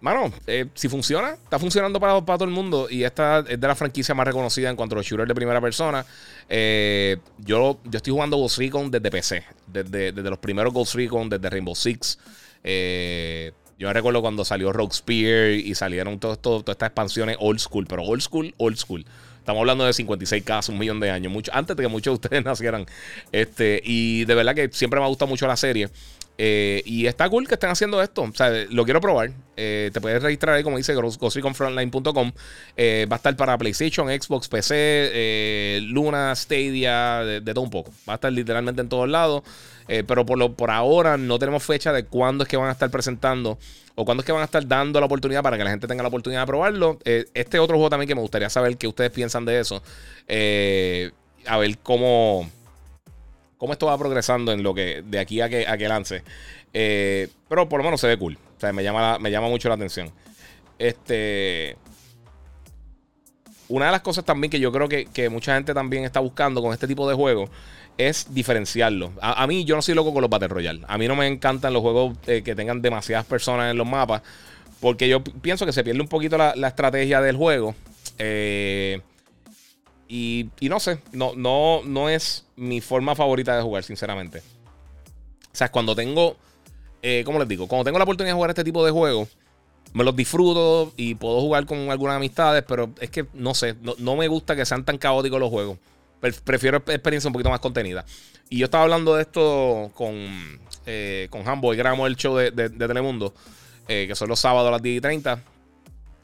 mano, 0.01 0.33
eh, 0.47 0.65
si 0.73 0.89
funciona, 0.89 1.31
está 1.31 1.57
funcionando 1.57 1.99
para, 1.99 2.19
para, 2.25 2.37
todo 2.37 2.47
el 2.47 2.53
mundo. 2.53 2.87
Y 2.89 3.03
esta 3.03 3.39
es 3.47 3.59
de 3.59 3.67
la 3.67 3.75
franquicia 3.75 4.13
más 4.13 4.27
reconocida 4.27 4.69
en 4.69 4.75
cuanto 4.75 4.95
a 4.95 4.97
los 4.97 5.05
shooters 5.05 5.27
de 5.27 5.35
primera 5.35 5.61
persona. 5.61 6.05
Eh, 6.49 7.17
yo, 7.39 7.79
yo 7.83 7.97
estoy 7.97 8.11
jugando 8.11 8.37
Ghost 8.37 8.57
Recon 8.57 8.91
desde 8.91 9.09
PC. 9.09 9.43
Desde, 9.67 10.11
desde 10.11 10.29
los 10.29 10.39
primeros 10.39 10.73
Ghost 10.73 10.95
Recon, 10.95 11.29
desde 11.29 11.49
Rainbow 11.49 11.75
Six. 11.75 12.19
Eh, 12.63 13.53
yo 13.81 13.91
recuerdo 13.91 14.21
cuando 14.21 14.45
salió 14.45 14.71
Rogue 14.71 14.93
Spear 14.93 15.51
y 15.53 15.73
salieron 15.73 16.19
todas 16.19 16.37
estas 16.37 16.87
expansiones 16.87 17.37
old 17.39 17.59
school, 17.59 17.87
pero 17.87 18.03
old 18.03 18.21
school, 18.21 18.53
old 18.57 18.77
school. 18.77 19.03
Estamos 19.39 19.61
hablando 19.61 19.85
de 19.85 19.93
56 19.93 20.47
hace 20.51 20.71
un 20.71 20.77
millón 20.77 20.99
de 20.99 21.09
años, 21.09 21.33
mucho, 21.33 21.51
antes 21.51 21.75
de 21.75 21.81
que 21.81 21.89
muchos 21.89 22.11
de 22.11 22.15
ustedes 22.27 22.45
nacieran. 22.45 22.85
Este, 23.31 23.81
y 23.83 24.23
de 24.25 24.35
verdad 24.35 24.53
que 24.53 24.69
siempre 24.71 24.99
me 24.99 25.05
ha 25.07 25.09
gustado 25.09 25.29
mucho 25.29 25.47
la 25.47 25.57
serie. 25.57 25.89
Eh, 26.37 26.81
y 26.85 27.05
está 27.05 27.29
cool 27.29 27.47
que 27.47 27.53
estén 27.53 27.69
haciendo 27.69 28.01
esto. 28.01 28.23
O 28.23 28.33
sea, 28.33 28.49
lo 28.69 28.83
quiero 28.83 28.99
probar. 28.99 29.31
Eh, 29.57 29.91
te 29.93 30.01
puedes 30.01 30.23
registrar 30.23 30.55
ahí, 30.55 30.63
como 30.63 30.77
dice, 30.77 30.95
GhostReconFrontline.com. 30.95 32.31
Eh, 32.77 33.05
va 33.11 33.15
a 33.15 33.17
estar 33.17 33.35
para 33.35 33.57
PlayStation, 33.57 34.07
Xbox, 34.07 34.47
PC, 34.47 35.79
Luna, 35.83 36.35
Stadia, 36.35 37.19
de, 37.23 37.41
todo 37.41 37.61
un 37.61 37.69
poco. 37.69 37.91
Va 38.07 38.13
a 38.13 38.15
estar 38.15 38.31
literalmente 38.31 38.81
en 38.81 38.89
todos 38.89 39.07
lados. 39.07 39.43
pero 40.07 40.25
por, 40.25 40.37
lo, 40.37 40.53
por 40.53 40.71
ahora 40.71 41.17
no 41.17 41.37
tenemos 41.37 41.63
fecha 41.63 41.91
de 41.91 42.05
cuándo 42.05 42.43
es 42.43 42.49
que 42.49 42.57
van 42.57 42.69
a 42.69 42.71
estar 42.71 42.89
presentando 42.89 43.59
o 43.95 44.05
cuándo 44.05 44.21
es 44.21 44.25
que 44.25 44.31
van 44.31 44.41
a 44.41 44.45
estar 44.45 44.65
dando 44.65 44.99
la 45.01 45.05
oportunidad 45.05 45.43
para 45.43 45.57
que 45.57 45.65
la 45.65 45.69
gente 45.69 45.85
tenga 45.85 46.01
la 46.01 46.07
oportunidad 46.09 46.41
de 46.41 46.47
probarlo. 46.47 46.97
este 47.03 47.59
otro 47.59 47.75
juego 47.75 47.89
también 47.89 48.07
que 48.07 48.15
me 48.15 48.21
gustaría 48.21 48.49
saber 48.49 48.77
qué 48.77 48.87
ustedes 48.87 49.11
piensan 49.11 49.45
de 49.45 49.59
eso. 49.59 49.83
a 51.45 51.57
ver 51.57 51.77
cómo 51.83 52.49
cómo 53.61 53.73
esto 53.73 53.85
va 53.85 53.95
progresando 53.95 54.51
en 54.51 54.63
lo 54.63 54.73
que 54.73 55.03
de 55.05 55.19
aquí 55.19 55.39
a 55.39 55.47
que, 55.47 55.67
a 55.67 55.77
que 55.77 55.87
lance. 55.87 56.23
Eh, 56.73 57.27
pero 57.47 57.69
por 57.69 57.79
lo 57.79 57.83
menos 57.83 58.01
se 58.01 58.07
ve 58.07 58.17
cool. 58.17 58.35
O 58.57 58.59
sea, 58.59 58.73
me 58.73 58.83
llama, 58.83 59.19
me 59.19 59.29
llama 59.29 59.49
mucho 59.49 59.69
la 59.69 59.75
atención. 59.75 60.11
Este. 60.79 61.77
Una 63.67 63.85
de 63.85 63.91
las 63.91 64.01
cosas 64.01 64.25
también 64.25 64.49
que 64.49 64.59
yo 64.59 64.71
creo 64.71 64.89
que, 64.89 65.29
mucha 65.29 65.53
gente 65.53 65.75
también 65.75 66.05
está 66.05 66.19
buscando 66.19 66.59
con 66.59 66.73
este 66.73 66.87
tipo 66.87 67.07
de 67.07 67.13
juegos 67.13 67.51
es 67.99 68.33
diferenciarlo. 68.33 69.11
A, 69.21 69.45
mí, 69.45 69.63
yo 69.63 69.75
no 69.75 69.83
soy 69.83 69.93
loco 69.93 70.11
con 70.11 70.21
los 70.21 70.29
Battle 70.31 70.47
Royale. 70.47 70.81
A 70.87 70.97
mí 70.97 71.07
no 71.07 71.15
me 71.15 71.27
encantan 71.27 71.71
los 71.71 71.83
juegos 71.83 72.17
eh, 72.25 72.41
que 72.41 72.55
tengan 72.55 72.81
demasiadas 72.81 73.27
personas 73.27 73.69
en 73.69 73.77
los 73.77 73.85
mapas. 73.87 74.23
Porque 74.79 75.07
yo 75.07 75.23
pienso 75.23 75.67
que 75.67 75.71
se 75.71 75.83
pierde 75.83 76.01
un 76.01 76.07
poquito 76.07 76.35
la, 76.35 76.55
la 76.55 76.69
estrategia 76.69 77.21
del 77.21 77.37
juego. 77.37 77.75
Eh, 78.17 79.01
y, 80.13 80.49
no 80.67 80.81
sé, 80.81 80.99
no, 81.13 81.35
no, 81.37 81.83
no 81.85 82.09
es 82.09 82.45
mi 82.57 82.81
forma 82.81 83.15
favorita 83.15 83.55
de 83.55 83.61
jugar, 83.61 83.85
sinceramente. 83.85 84.39
O 84.39 85.55
sea, 85.55 85.71
cuando 85.71 85.95
tengo, 85.95 86.35
eh, 87.01 87.23
¿cómo 87.25 87.39
les 87.39 87.47
digo? 87.47 87.65
Cuando 87.65 87.85
tengo 87.85 87.97
la 87.97 88.03
oportunidad 88.03 88.33
de 88.33 88.35
jugar 88.35 88.49
este 88.49 88.65
tipo 88.65 88.83
de 88.83 88.91
juegos, 88.91 89.29
me 89.93 90.03
los 90.03 90.13
disfruto 90.13 90.91
y 90.97 91.15
puedo 91.15 91.39
jugar 91.39 91.65
con 91.65 91.89
algunas 91.89 92.17
amistades, 92.17 92.61
pero 92.67 92.89
es 92.99 93.09
que 93.09 93.25
no 93.33 93.53
sé, 93.53 93.77
no, 93.99 94.15
me 94.17 94.27
gusta 94.27 94.53
que 94.53 94.65
sean 94.65 94.83
tan 94.83 94.97
caóticos 94.97 95.39
los 95.39 95.49
juegos. 95.49 95.77
Prefiero 96.43 96.79
experiencia 96.79 97.29
un 97.29 97.33
poquito 97.33 97.49
más 97.49 97.61
contenida. 97.61 98.03
Y 98.49 98.57
yo 98.57 98.65
estaba 98.65 98.83
hablando 98.83 99.15
de 99.15 99.21
esto 99.21 99.91
con, 99.95 100.59
eh, 100.87 101.27
con 101.29 101.47
Hambo, 101.47 101.69
grabamos 101.69 102.07
el 102.07 102.17
show 102.17 102.35
de, 102.35 102.51
Telemundo, 102.51 103.33
eh, 103.87 104.07
que 104.09 104.15
son 104.15 104.27
los 104.27 104.41
sábados 104.41 104.67
a 104.67 104.71
las 104.71 104.81
10 104.81 104.97
y 104.97 105.01
30. 105.01 105.41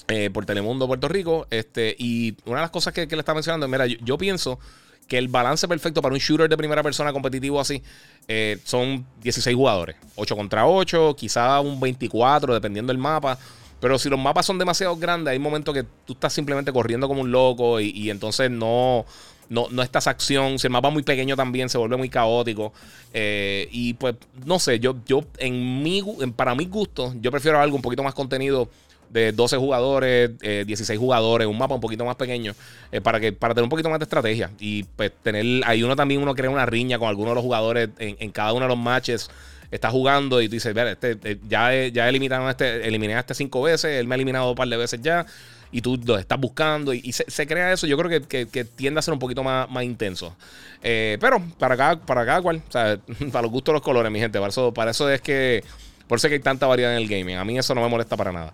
Eh, 0.10 0.30
por 0.30 0.46
Telemundo 0.46 0.88
Puerto 0.88 1.10
Rico. 1.10 1.48
Este, 1.50 1.94
y 2.00 2.36
una 2.46 2.58
de 2.58 2.62
las 2.62 2.72
cosas 2.72 2.94
que, 2.94 3.06
le 3.06 3.20
está 3.20 3.34
mencionando, 3.34 3.68
mira, 3.68 3.86
yo, 3.86 4.18
pienso 4.18 4.58
que 5.06 5.18
el 5.18 5.28
balance 5.28 5.68
perfecto 5.68 6.02
para 6.02 6.14
un 6.14 6.20
shooter 6.20 6.50
de 6.50 6.56
primera 6.56 6.84
persona 6.84 7.12
competitivo 7.14 7.60
así 7.60 7.82
eh, 8.28 8.58
son 8.64 9.06
16 9.22 9.54
jugadores. 9.56 9.98
8 10.16 10.36
contra 10.36 10.66
8, 10.66 11.16
quizá 11.18 11.60
un 11.60 11.80
24, 11.80 12.54
dependiendo 12.54 12.92
del 12.92 12.98
mapa. 13.00 13.38
Pero 13.82 14.00
si 14.00 14.10
los 14.10 14.20
mapas 14.20 14.46
son 14.46 14.58
demasiado 14.58 14.96
grandes, 14.96 15.34
hay 15.34 15.40
momentos 15.40 15.74
que 15.74 15.84
tú 16.06 16.14
estás 16.14 16.32
simplemente 16.32 16.72
corriendo 16.72 17.08
como 17.08 17.22
un 17.22 17.32
loco 17.32 17.80
y, 17.80 18.10
entonces 18.10 18.50
no, 18.50 19.06
no, 19.50 19.68
no 19.70 19.84
estás 19.84 20.08
acción. 20.08 20.58
Si 20.58 20.68
el 20.68 20.72
mapa 20.72 20.88
es 20.88 20.94
muy 20.94 21.04
pequeño 21.04 21.36
también 21.36 21.68
se 21.68 21.78
vuelve 21.78 21.98
muy 21.98 22.10
caótico. 22.10 22.72
Eh, 23.14 23.68
y 23.72 23.94
pues, 23.96 24.16
no 24.46 24.58
sé, 24.58 24.80
yo, 24.80 24.96
yo 25.06 25.26
en 25.38 25.84
mi, 25.84 26.02
para 26.36 26.56
mi 26.56 26.66
gusto, 26.66 27.14
yo 27.20 27.30
prefiero 27.30 27.60
algo 27.60 27.76
un 27.76 27.82
poquito 27.82 28.04
más 28.04 28.14
contenido 28.14 28.70
de 29.10 29.32
12 29.32 29.58
jugadores, 29.58 30.38
16 30.40 30.90
eh, 30.90 30.98
jugadores, 30.98 31.48
un 31.48 31.58
mapa 31.58 31.76
un 31.76 31.82
poquito 31.82 32.06
más 32.06 32.16
pequeño, 32.16 32.54
eh, 32.92 33.02
para, 33.02 33.20
que, 33.20 33.34
para 33.34 33.54
tener 33.54 33.64
un 33.64 33.70
poquito 33.70 33.90
más 33.90 34.00
de 34.00 34.04
estrategia. 34.04 34.52
Y 34.60 34.84
pues 34.84 35.12
tener, 35.24 35.46
ahí 35.66 35.84
uno 35.84 35.96
también 35.96 36.22
uno 36.22 36.36
crea 36.36 36.50
una 36.50 36.66
riña 36.66 37.00
con 37.00 37.08
algunos 37.08 37.32
de 37.32 37.36
los 37.36 37.44
jugadores 37.44 37.90
en, 38.00 38.32
cada 38.32 38.54
uno 38.54 38.66
de 38.66 38.70
los 38.70 38.78
matches. 38.78 39.30
estás 39.72 39.92
jugando 39.92 40.42
y 40.42 40.48
tú 40.48 40.54
dices, 40.54 40.76
este, 40.76 41.18
eh, 41.24 41.40
ya, 41.48 41.74
ya 41.88 42.10
eliminaron 42.10 42.50
este, 42.50 42.88
eliminé 42.88 43.16
a 43.16 43.20
este 43.20 43.34
cinco 43.34 43.62
veces, 43.62 44.00
él 44.00 44.08
me 44.08 44.16
ha 44.16 44.18
eliminado 44.18 44.50
un 44.50 44.56
par 44.56 44.68
de 44.68 44.78
veces 44.78 45.02
ya, 45.02 45.26
y 45.72 45.82
tú 45.82 46.00
lo 46.06 46.18
estás 46.18 46.40
buscando, 46.40 46.94
y, 46.94 47.12
se, 47.12 47.48
crea 47.48 47.74
eso. 47.74 47.88
Yo 47.88 47.98
creo 47.98 48.22
que, 48.28 48.66
tiende 48.66 49.00
a 49.00 49.02
ser 49.02 49.14
un 49.14 49.20
poquito 49.20 49.44
más, 49.44 49.70
más 49.70 49.84
intenso. 49.84 50.36
Eh, 50.84 51.18
pero 51.20 51.42
para 51.58 51.76
cada, 51.76 52.00
para 52.00 52.26
cada 52.26 52.42
cual, 52.42 52.62
para 52.72 53.42
los 53.42 53.52
gustos 53.52 53.74
los 53.74 53.82
colores, 53.82 54.12
mi 54.12 54.20
gente. 54.20 54.40
Para 54.40 54.50
eso, 54.50 54.74
para 54.74 54.92
eso 54.92 55.10
es 55.10 55.22
que, 55.22 55.64
por 56.08 56.18
eso 56.18 56.28
que 56.28 56.36
hay 56.36 56.40
tanta 56.40 56.68
variedad 56.68 56.94
en 56.94 57.00
el 57.00 57.08
gaming. 57.08 57.38
A 57.38 57.46
mí 57.46 57.58
eso 57.58 57.76
no 57.76 57.82
me 57.82 57.90
molesta 57.90 58.16
para 58.16 58.32
nada. 58.32 58.54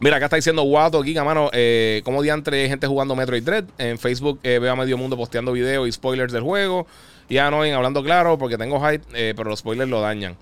Mira, 0.00 0.16
acá 0.16 0.26
está 0.26 0.36
diciendo 0.36 0.62
Guato, 0.62 1.02
Giga, 1.02 1.24
mano. 1.24 1.50
Eh, 1.52 2.02
como 2.04 2.22
diantre 2.22 2.62
hay 2.62 2.68
gente 2.68 2.86
jugando 2.86 3.14
Metroid 3.14 3.42
Dread. 3.42 3.64
En 3.78 3.98
Facebook 3.98 4.40
eh, 4.42 4.58
veo 4.58 4.72
a 4.72 4.76
medio 4.76 4.98
mundo 4.98 5.16
posteando 5.16 5.52
videos 5.52 5.88
y 5.88 5.92
spoilers 5.92 6.32
del 6.32 6.42
juego. 6.42 6.86
Y 7.28 7.36
no, 7.36 7.62
hablando 7.62 8.02
claro, 8.02 8.36
porque 8.36 8.58
tengo 8.58 8.80
hype, 8.86 9.04
eh, 9.14 9.34
pero 9.36 9.48
los 9.48 9.60
spoilers 9.60 9.88
lo 9.88 10.00
dañan. 10.00 10.36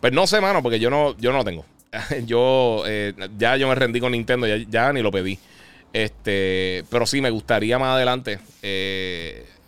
Pues 0.00 0.12
no 0.12 0.26
sé, 0.26 0.40
mano, 0.40 0.62
porque 0.62 0.80
yo 0.80 0.90
no, 0.90 1.16
yo 1.18 1.32
no 1.32 1.38
lo 1.38 1.44
tengo. 1.44 1.64
yo 2.26 2.82
ya 3.38 3.56
yo 3.56 3.68
me 3.68 3.74
rendí 3.74 4.00
con 4.00 4.12
Nintendo, 4.12 4.46
ya, 4.46 4.92
ni 4.92 5.02
lo 5.02 5.12
pedí. 5.12 5.38
Este, 5.92 6.84
pero 6.90 7.06
sí, 7.06 7.20
me 7.20 7.30
gustaría 7.30 7.78
más 7.78 7.94
adelante. 7.94 8.40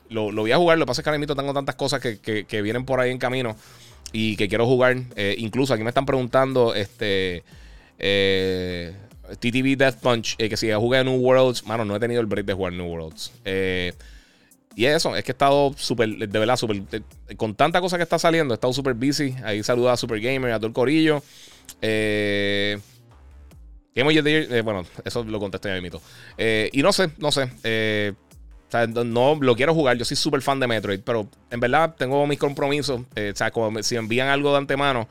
lo, 0.08 0.32
voy 0.32 0.52
a 0.52 0.56
jugar. 0.56 0.78
Lo 0.78 0.86
que 0.86 0.88
pasa 0.88 1.02
es 1.02 1.04
que 1.04 1.10
ahora 1.10 1.18
mismo 1.18 1.36
tengo 1.36 1.54
tantas 1.54 1.76
cosas 1.76 2.00
que, 2.00 2.18
que, 2.18 2.62
vienen 2.62 2.84
por 2.84 3.00
ahí 3.00 3.12
en 3.12 3.18
camino 3.18 3.54
y 4.12 4.36
que 4.36 4.48
quiero 4.48 4.66
jugar. 4.66 4.96
incluso 5.36 5.74
aquí 5.74 5.84
me 5.84 5.90
están 5.90 6.06
preguntando, 6.06 6.74
este. 6.74 7.44
Eh, 7.98 8.92
TTV 9.34 9.76
Death 9.76 9.96
Punch, 10.00 10.36
eh, 10.38 10.48
que 10.48 10.56
si 10.56 10.68
ya 10.68 10.78
jugué 10.78 11.02
New 11.04 11.16
Worlds, 11.16 11.64
mano, 11.66 11.84
no 11.84 11.96
he 11.96 12.00
tenido 12.00 12.20
el 12.20 12.26
break 12.26 12.46
de 12.46 12.52
jugar 12.52 12.72
New 12.72 12.86
Worlds. 12.86 13.32
Eh, 13.44 13.92
y 14.74 14.84
eso, 14.84 15.16
es 15.16 15.24
que 15.24 15.32
he 15.32 15.34
estado 15.34 15.74
súper, 15.76 16.08
de 16.16 16.38
verdad, 16.38 16.56
súper, 16.56 16.82
eh, 16.92 17.36
con 17.36 17.54
tanta 17.54 17.80
cosa 17.80 17.96
que 17.96 18.02
está 18.02 18.18
saliendo, 18.18 18.54
he 18.54 18.56
estado 18.56 18.72
súper 18.72 18.94
busy. 18.94 19.34
Ahí 19.44 19.62
saluda 19.62 19.92
a 19.92 19.96
Super 19.96 20.20
Gamer, 20.20 20.52
a 20.52 20.58
todo 20.58 20.66
el 20.68 20.72
corillo. 20.72 21.22
Eh, 21.80 22.78
bueno, 24.62 24.84
eso 25.04 25.24
lo 25.24 25.40
contesté 25.40 25.74
ya 25.74 25.80
mito. 25.80 26.02
y 26.38 26.82
no 26.82 26.92
sé, 26.92 27.10
no 27.18 27.32
sé. 27.32 27.44
o 27.44 28.70
sea, 28.70 28.86
no, 28.86 29.38
lo 29.40 29.56
quiero 29.56 29.72
jugar. 29.72 29.96
Yo 29.96 30.04
soy 30.04 30.16
súper 30.16 30.42
fan 30.42 30.60
de 30.60 30.66
Metroid, 30.66 31.00
pero 31.00 31.26
en 31.50 31.60
verdad 31.60 31.94
tengo 31.96 32.26
mis 32.26 32.38
compromisos. 32.38 33.00
o 33.00 33.34
sea, 33.36 33.50
como 33.50 33.82
si 33.82 33.96
envían 33.96 34.28
algo 34.28 34.50
de 34.52 34.58
antemano 34.58 35.08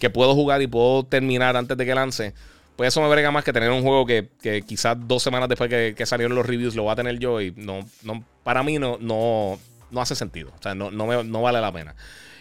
que 0.00 0.10
puedo 0.10 0.34
jugar 0.34 0.60
y 0.62 0.66
puedo 0.66 1.04
terminar 1.04 1.56
antes 1.56 1.76
de 1.76 1.86
que 1.86 1.94
lance 1.94 2.34
pues 2.76 2.88
eso 2.88 3.00
me 3.00 3.08
brega 3.08 3.30
más 3.30 3.42
que 3.42 3.52
tener 3.52 3.70
un 3.70 3.82
juego 3.82 4.06
que, 4.06 4.28
quizás 4.66 4.96
dos 5.08 5.22
semanas 5.22 5.48
después 5.48 5.70
que, 5.70 6.06
salieron 6.06 6.36
los 6.36 6.46
reviews 6.46 6.74
lo 6.74 6.84
voy 6.84 6.92
a 6.92 6.96
tener 6.96 7.18
yo 7.18 7.40
y 7.40 7.52
no, 7.56 7.80
no 8.02 8.22
para 8.44 8.62
mí 8.62 8.78
no, 8.78 8.98
no, 9.00 9.58
no 9.90 10.00
hace 10.00 10.14
sentido. 10.14 10.50
O 10.58 10.62
sea, 10.62 10.74
no, 10.74 10.90
no, 10.90 11.42
vale 11.42 11.60
la 11.60 11.72
pena. 11.72 11.94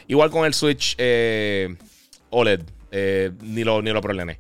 Igual 0.08 0.30
con 0.30 0.46
el 0.46 0.54
Switch 0.54 0.96
eh, 0.98 1.76
OLED, 2.30 2.62
eh, 2.92 3.32
ni 3.42 3.64
lo, 3.64 3.82
ni 3.82 3.92
lo 3.92 4.02
problemé. 4.02 4.40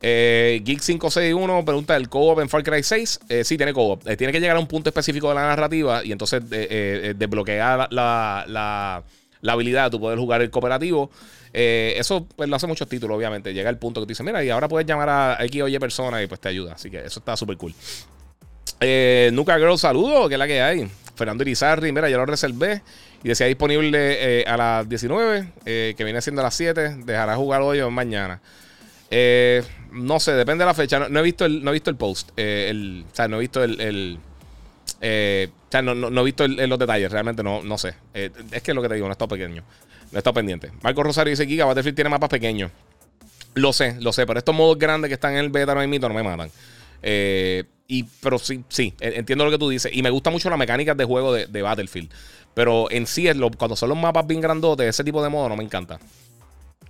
Eh, 0.00 0.62
Geek561 0.64 1.64
pregunta: 1.64 1.96
¿el 1.96 2.08
co-op 2.08 2.40
en 2.40 2.48
Far 2.48 2.62
Cry 2.62 2.82
6? 2.82 3.20
Eh, 3.28 3.44
sí, 3.44 3.56
tiene 3.56 3.72
co-op. 3.72 4.02
tiene 4.16 4.32
que 4.32 4.40
llegar 4.40 4.56
a 4.56 4.60
un 4.60 4.66
punto 4.66 4.90
específico 4.90 5.28
de 5.28 5.34
la 5.36 5.42
narrativa 5.42 6.04
y 6.04 6.12
entonces 6.12 6.42
desbloquear 6.48 7.88
la, 7.92 8.44
la, 8.48 9.04
la, 9.40 9.52
habilidad 9.52 9.84
de 9.84 9.90
tu 9.90 10.00
poder 10.00 10.18
jugar 10.18 10.42
el 10.42 10.50
cooperativo. 10.50 11.10
Eh, 11.52 11.94
eso 11.96 12.26
pues, 12.36 12.48
lo 12.48 12.56
hace 12.56 12.66
muchos 12.66 12.88
títulos, 12.88 13.16
obviamente. 13.16 13.52
Llega 13.54 13.70
el 13.70 13.78
punto 13.78 14.00
que 14.00 14.06
tú 14.06 14.08
dices, 14.08 14.24
mira, 14.24 14.42
y 14.44 14.50
ahora 14.50 14.68
puedes 14.68 14.86
llamar 14.86 15.08
a 15.08 15.38
X 15.44 15.62
o 15.62 15.68
Y 15.68 15.78
persona 15.78 16.22
y 16.22 16.26
pues 16.26 16.40
te 16.40 16.48
ayuda. 16.48 16.74
Así 16.74 16.90
que 16.90 16.98
eso 16.98 17.20
está 17.20 17.36
súper 17.36 17.56
cool. 17.56 17.74
Eh, 18.80 19.30
Nuka 19.32 19.56
Girl, 19.58 19.78
saludo, 19.78 20.28
que 20.28 20.34
es 20.34 20.38
la 20.38 20.46
que 20.46 20.60
hay. 20.60 20.90
Fernando 21.14 21.42
Irizarri, 21.42 21.92
mira, 21.92 22.10
ya 22.10 22.18
lo 22.18 22.26
reservé. 22.26 22.82
Y 23.22 23.28
decía 23.28 23.46
disponible 23.46 24.40
eh, 24.40 24.44
a 24.46 24.56
las 24.56 24.88
19, 24.88 25.48
que 25.64 26.04
viene 26.04 26.20
siendo 26.20 26.42
a 26.42 26.44
las 26.44 26.54
7. 26.54 26.96
Dejará 27.04 27.36
jugar 27.36 27.62
hoy 27.62 27.80
o 27.80 27.90
mañana. 27.90 28.40
no 29.92 30.20
sé, 30.20 30.32
depende 30.32 30.62
de 30.62 30.66
la 30.66 30.74
fecha. 30.74 31.08
No, 31.08 31.18
he, 31.18 31.22
visto 31.22 31.44
el, 31.46 31.64
no 31.64 31.70
he 31.70 31.72
visto 31.72 31.90
el 31.90 31.96
post. 31.96 32.30
El, 32.36 33.04
o 33.10 33.14
sea, 33.14 33.28
no 33.28 33.36
he 33.36 33.40
visto 33.40 33.64
el. 33.64 34.18
o 34.20 35.70
sea, 35.70 35.82
no, 35.82 36.20
he 36.20 36.24
visto 36.24 36.46
los 36.46 36.78
detalles, 36.78 37.10
realmente 37.10 37.42
no, 37.42 37.62
no 37.62 37.78
sé. 37.78 37.94
es 38.12 38.62
que 38.62 38.72
es 38.72 38.74
lo 38.74 38.82
que 38.82 38.88
te 38.88 38.94
digo, 38.96 39.06
no 39.06 39.12
está 39.12 39.26
pequeño. 39.26 39.64
No 40.16 40.20
está 40.20 40.32
pendiente. 40.32 40.72
Marco 40.80 41.02
Rosario 41.02 41.28
dice: 41.28 41.46
Giga, 41.46 41.66
Battlefield 41.66 41.94
tiene 41.94 42.08
mapas 42.08 42.30
pequeños. 42.30 42.70
Lo 43.52 43.74
sé, 43.74 43.98
lo 44.00 44.14
sé, 44.14 44.24
pero 44.24 44.38
estos 44.38 44.54
modos 44.54 44.78
grandes 44.78 45.10
que 45.10 45.14
están 45.14 45.32
en 45.32 45.40
el 45.40 45.50
beta 45.50 45.74
no 45.74 45.86
no 45.86 46.14
me 46.14 46.22
matan. 46.22 46.50
Eh, 47.02 47.64
y, 47.86 48.04
pero 48.22 48.38
sí, 48.38 48.64
sí, 48.70 48.94
entiendo 48.98 49.44
lo 49.44 49.50
que 49.50 49.58
tú 49.58 49.68
dices. 49.68 49.94
Y 49.94 50.02
me 50.02 50.08
gusta 50.08 50.30
mucho 50.30 50.48
las 50.48 50.58
mecánicas 50.58 50.96
de 50.96 51.04
juego 51.04 51.34
de, 51.34 51.60
Battlefield. 51.62 52.10
Pero 52.54 52.90
en 52.90 53.06
sí, 53.06 53.28
es 53.28 53.36
lo, 53.36 53.50
cuando 53.50 53.76
son 53.76 53.90
los 53.90 53.98
mapas 53.98 54.26
bien 54.26 54.40
grandotes, 54.40 54.88
ese 54.88 55.04
tipo 55.04 55.22
de 55.22 55.28
modo 55.28 55.50
no 55.50 55.56
me 55.56 55.64
encanta. 55.64 56.00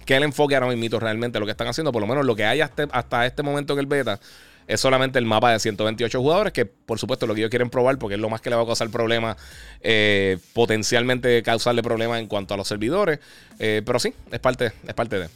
Que 0.05 0.15
el 0.15 0.23
enfoque 0.23 0.55
ahora 0.55 0.69
mismo 0.69 1.01
realmente 1.01 1.41
lo 1.41 1.47
que 1.47 1.51
están 1.51 1.67
haciendo, 1.67 1.91
por 1.91 2.03
lo 2.03 2.07
menos 2.07 2.25
lo 2.25 2.37
que 2.37 2.45
hay 2.45 2.61
hasta, 2.61 2.85
hasta 2.93 3.27
este 3.27 3.43
momento 3.43 3.73
en 3.73 3.81
el 3.81 3.87
beta, 3.87 4.21
es 4.67 4.81
solamente 4.81 5.19
el 5.19 5.25
mapa 5.25 5.53
de 5.53 5.61
128 5.61 6.21
jugadores, 6.21 6.53
que 6.53 6.67
por 6.67 6.99
supuesto 6.99 7.27
lo 7.27 7.35
que 7.35 7.41
ellos 7.41 7.51
quieren 7.51 7.71
probar, 7.71 7.99
porque 7.99 8.15
es 8.15 8.21
lo 8.21 8.29
más 8.29 8.41
que 8.41 8.51
le 8.51 8.57
va 8.57 8.63
a 8.63 8.67
causar 8.67 8.91
problemas, 8.91 9.37
eh, 9.81 10.39
potencialmente 10.53 11.43
causarle 11.43 11.83
problemas 11.83 12.21
en 12.21 12.27
cuanto 12.27 12.55
a 12.55 12.57
los 12.57 12.67
servidores. 12.67 13.21
Eh, 13.59 13.83
pero 13.85 13.99
sí, 13.99 14.13
es 14.31 14.41
parte, 14.41 14.73
es 14.87 14.95
parte 14.95 15.19
de. 15.19 15.29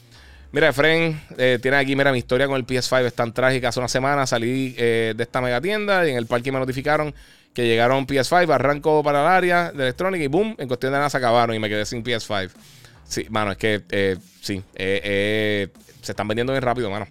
Mira, 0.52 0.68
Efren, 0.68 1.20
eh, 1.38 1.60
tiene 1.62 1.76
aquí, 1.76 1.94
mira, 1.94 2.10
mi 2.10 2.18
historia 2.18 2.48
con 2.48 2.56
el 2.56 2.66
PS5 2.66 3.06
es 3.06 3.14
tan 3.14 3.32
trágica. 3.32 3.68
Hace 3.68 3.78
una 3.78 3.88
semana 3.88 4.26
salí 4.26 4.72
de 4.72 5.14
esta 5.16 5.40
mega 5.40 5.60
tienda 5.60 6.06
y 6.06 6.10
en 6.10 6.16
el 6.16 6.26
parque 6.26 6.50
me 6.50 6.58
notificaron 6.58 7.14
que 7.54 7.66
llegaron 7.66 8.06
PS5, 8.06 8.52
arranco 8.52 9.02
para 9.04 9.20
el 9.20 9.26
área 9.28 9.70
de 9.70 9.84
electrónica 9.84 10.24
y 10.24 10.28
boom, 10.28 10.56
en 10.58 10.66
cuestión 10.66 10.92
de 10.92 10.98
nada 10.98 11.10
se 11.10 11.18
acabaron 11.18 11.54
y 11.54 11.60
me 11.60 11.68
quedé 11.68 11.86
sin 11.86 12.02
PS5. 12.02 12.50
Sí, 13.04 13.26
mano, 13.30 13.52
es 13.52 13.58
que 13.58 14.18
sí, 14.40 14.62
se 14.74 15.70
están 16.12 16.26
vendiendo 16.26 16.52
bien 16.52 16.62
rápido, 16.62 16.90
mano. 16.90 17.06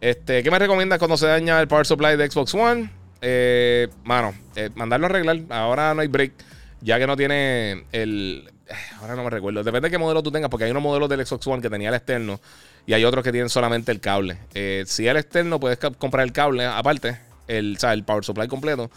Este, 0.00 0.42
¿Qué 0.42 0.50
me 0.50 0.58
recomiendas 0.58 0.98
cuando 0.98 1.16
se 1.16 1.26
daña 1.26 1.60
el 1.60 1.68
power 1.68 1.86
supply 1.86 2.16
de 2.16 2.30
Xbox 2.30 2.54
One? 2.54 2.90
Eh, 3.22 3.88
mano, 4.04 4.34
eh, 4.54 4.70
mandarlo 4.74 5.06
a 5.06 5.10
arreglar. 5.10 5.40
Ahora 5.50 5.94
no 5.94 6.02
hay 6.02 6.08
break. 6.08 6.32
Ya 6.80 6.98
que 6.98 7.06
no 7.06 7.16
tiene 7.16 7.84
el. 7.92 8.50
Eh, 8.68 8.74
ahora 9.00 9.16
no 9.16 9.24
me 9.24 9.30
recuerdo. 9.30 9.64
Depende 9.64 9.88
de 9.88 9.90
qué 9.90 9.98
modelo 9.98 10.22
tú 10.22 10.30
tengas, 10.30 10.50
porque 10.50 10.64
hay 10.64 10.70
unos 10.70 10.82
modelos 10.82 11.08
del 11.08 11.24
Xbox 11.24 11.46
One 11.46 11.62
que 11.62 11.70
tenía 11.70 11.88
el 11.88 11.94
externo 11.94 12.40
y 12.86 12.92
hay 12.92 13.04
otros 13.04 13.24
que 13.24 13.32
tienen 13.32 13.48
solamente 13.48 13.90
el 13.90 14.00
cable. 14.00 14.38
si 14.52 15.06
es 15.06 15.10
el 15.10 15.16
externo, 15.16 15.58
puedes 15.58 15.78
comprar 15.98 16.24
el 16.24 16.32
cable 16.32 16.66
aparte, 16.66 17.18
el, 17.48 17.78
o 17.82 17.88
el 17.88 18.04
power 18.04 18.24
supply 18.24 18.46
completo. 18.48 18.90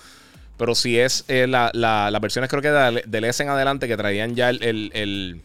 Pero 0.58 0.76
si 0.76 1.00
es 1.00 1.24
la, 1.28 1.72
la, 1.74 2.12
las 2.12 2.22
versiones, 2.22 2.50
creo 2.50 2.62
que 2.62 2.70
del 3.08 3.24
S 3.24 3.42
en 3.42 3.50
adelante, 3.50 3.88
que 3.88 3.96
traían 3.96 4.36
ya 4.36 4.50
el, 4.50 4.62
el, 4.62 5.42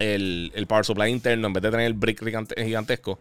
el, 0.00 0.52
el 0.54 0.66
power 0.66 0.84
supply 0.84 1.08
interno 1.08 1.46
en 1.46 1.52
vez 1.52 1.62
de 1.62 1.70
tener 1.70 1.86
el 1.86 1.94
brick 1.94 2.20
gigantesco 2.58 3.20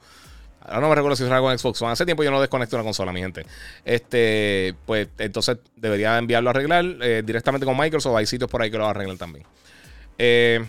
Ahora 0.62 0.82
no 0.82 0.89
me 0.89 0.95
recuerdo 0.95 1.15
si 1.15 1.24
era 1.24 1.39
con 1.39 1.58
Xbox 1.58 1.82
One. 1.82 1.93
Hace 1.93 2.06
tiempo 2.06 2.24
yo 2.24 2.32
no 2.32 2.41
desconecto 2.41 2.76
una 2.76 2.84
consola, 2.84 3.12
mi 3.12 3.22
gente. 3.22 3.45
Este, 3.86 4.76
pues 4.86 5.08
entonces 5.17 5.58
debería 5.76 6.17
enviarlo 6.17 6.50
a 6.50 6.52
arreglar 6.52 6.86
eh, 7.02 7.24
directamente 7.26 7.65
con 7.65 7.78
Microsoft. 7.78 8.15
Hay 8.17 8.26
sitios 8.26 8.50
por 8.50 8.62
ahí 8.62 8.69
que 8.69 8.78
lo 8.78 8.88
arreglan 8.88 9.17
también. 9.17 9.45
Eh, 10.17 10.63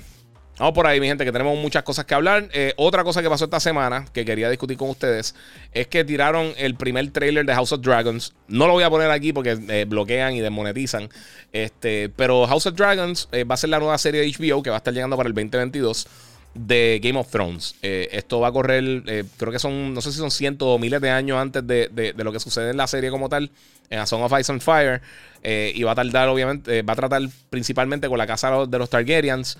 vamos 0.58 0.74
por 0.74 0.86
ahí, 0.86 1.00
mi 1.00 1.08
gente, 1.08 1.24
que 1.24 1.32
tenemos 1.32 1.58
muchas 1.58 1.82
cosas 1.82 2.04
que 2.04 2.14
hablar. 2.14 2.48
Eh, 2.52 2.72
otra 2.76 3.02
cosa 3.02 3.20
que 3.20 3.28
pasó 3.28 3.44
esta 3.44 3.58
semana 3.58 4.06
que 4.12 4.24
quería 4.24 4.48
discutir 4.48 4.76
con 4.76 4.90
ustedes 4.90 5.34
es 5.72 5.88
que 5.88 6.04
tiraron 6.04 6.54
el 6.56 6.76
primer 6.76 7.10
trailer 7.10 7.44
de 7.44 7.52
House 7.52 7.72
of 7.72 7.80
Dragons. 7.80 8.32
No 8.46 8.68
lo 8.68 8.74
voy 8.74 8.84
a 8.84 8.90
poner 8.90 9.10
aquí 9.10 9.32
porque 9.32 9.84
bloquean 9.86 10.34
y 10.34 10.40
desmonetizan. 10.40 11.08
Este, 11.52 12.08
pero 12.10 12.46
House 12.46 12.66
of 12.66 12.74
Dragons 12.74 13.28
va 13.32 13.54
a 13.54 13.58
ser 13.58 13.70
la 13.70 13.80
nueva 13.80 13.98
serie 13.98 14.20
de 14.20 14.30
HBO 14.30 14.62
que 14.62 14.70
va 14.70 14.76
a 14.76 14.78
estar 14.78 14.94
llegando 14.94 15.16
para 15.16 15.28
el 15.28 15.34
2022 15.34 16.06
de 16.54 17.00
Game 17.02 17.18
of 17.18 17.30
Thrones. 17.30 17.76
Eh, 17.82 18.08
esto 18.12 18.40
va 18.40 18.48
a 18.48 18.52
correr, 18.52 19.02
eh, 19.06 19.24
creo 19.36 19.52
que 19.52 19.58
son, 19.58 19.94
no 19.94 20.00
sé 20.00 20.10
si 20.10 20.18
son 20.18 20.30
cientos 20.30 20.66
o 20.68 20.78
miles 20.78 21.00
de 21.00 21.10
años 21.10 21.38
antes 21.38 21.66
de, 21.66 22.14
lo 22.16 22.32
que 22.32 22.40
sucede 22.40 22.70
en 22.70 22.76
la 22.76 22.86
serie 22.86 23.10
como 23.10 23.28
tal, 23.28 23.50
en 23.88 23.98
A 23.98 24.06
Song 24.06 24.22
of 24.22 24.32
Ice 24.38 24.50
and 24.50 24.60
Fire. 24.60 25.00
Eh, 25.42 25.72
y 25.74 25.84
va 25.84 25.92
a 25.92 25.94
tardar, 25.94 26.28
obviamente, 26.28 26.82
va 26.82 26.92
a 26.92 26.96
tratar 26.96 27.22
principalmente 27.48 28.08
con 28.08 28.18
la 28.18 28.26
casa 28.26 28.66
de 28.66 28.78
los 28.78 28.90
Targaryens. 28.90 29.56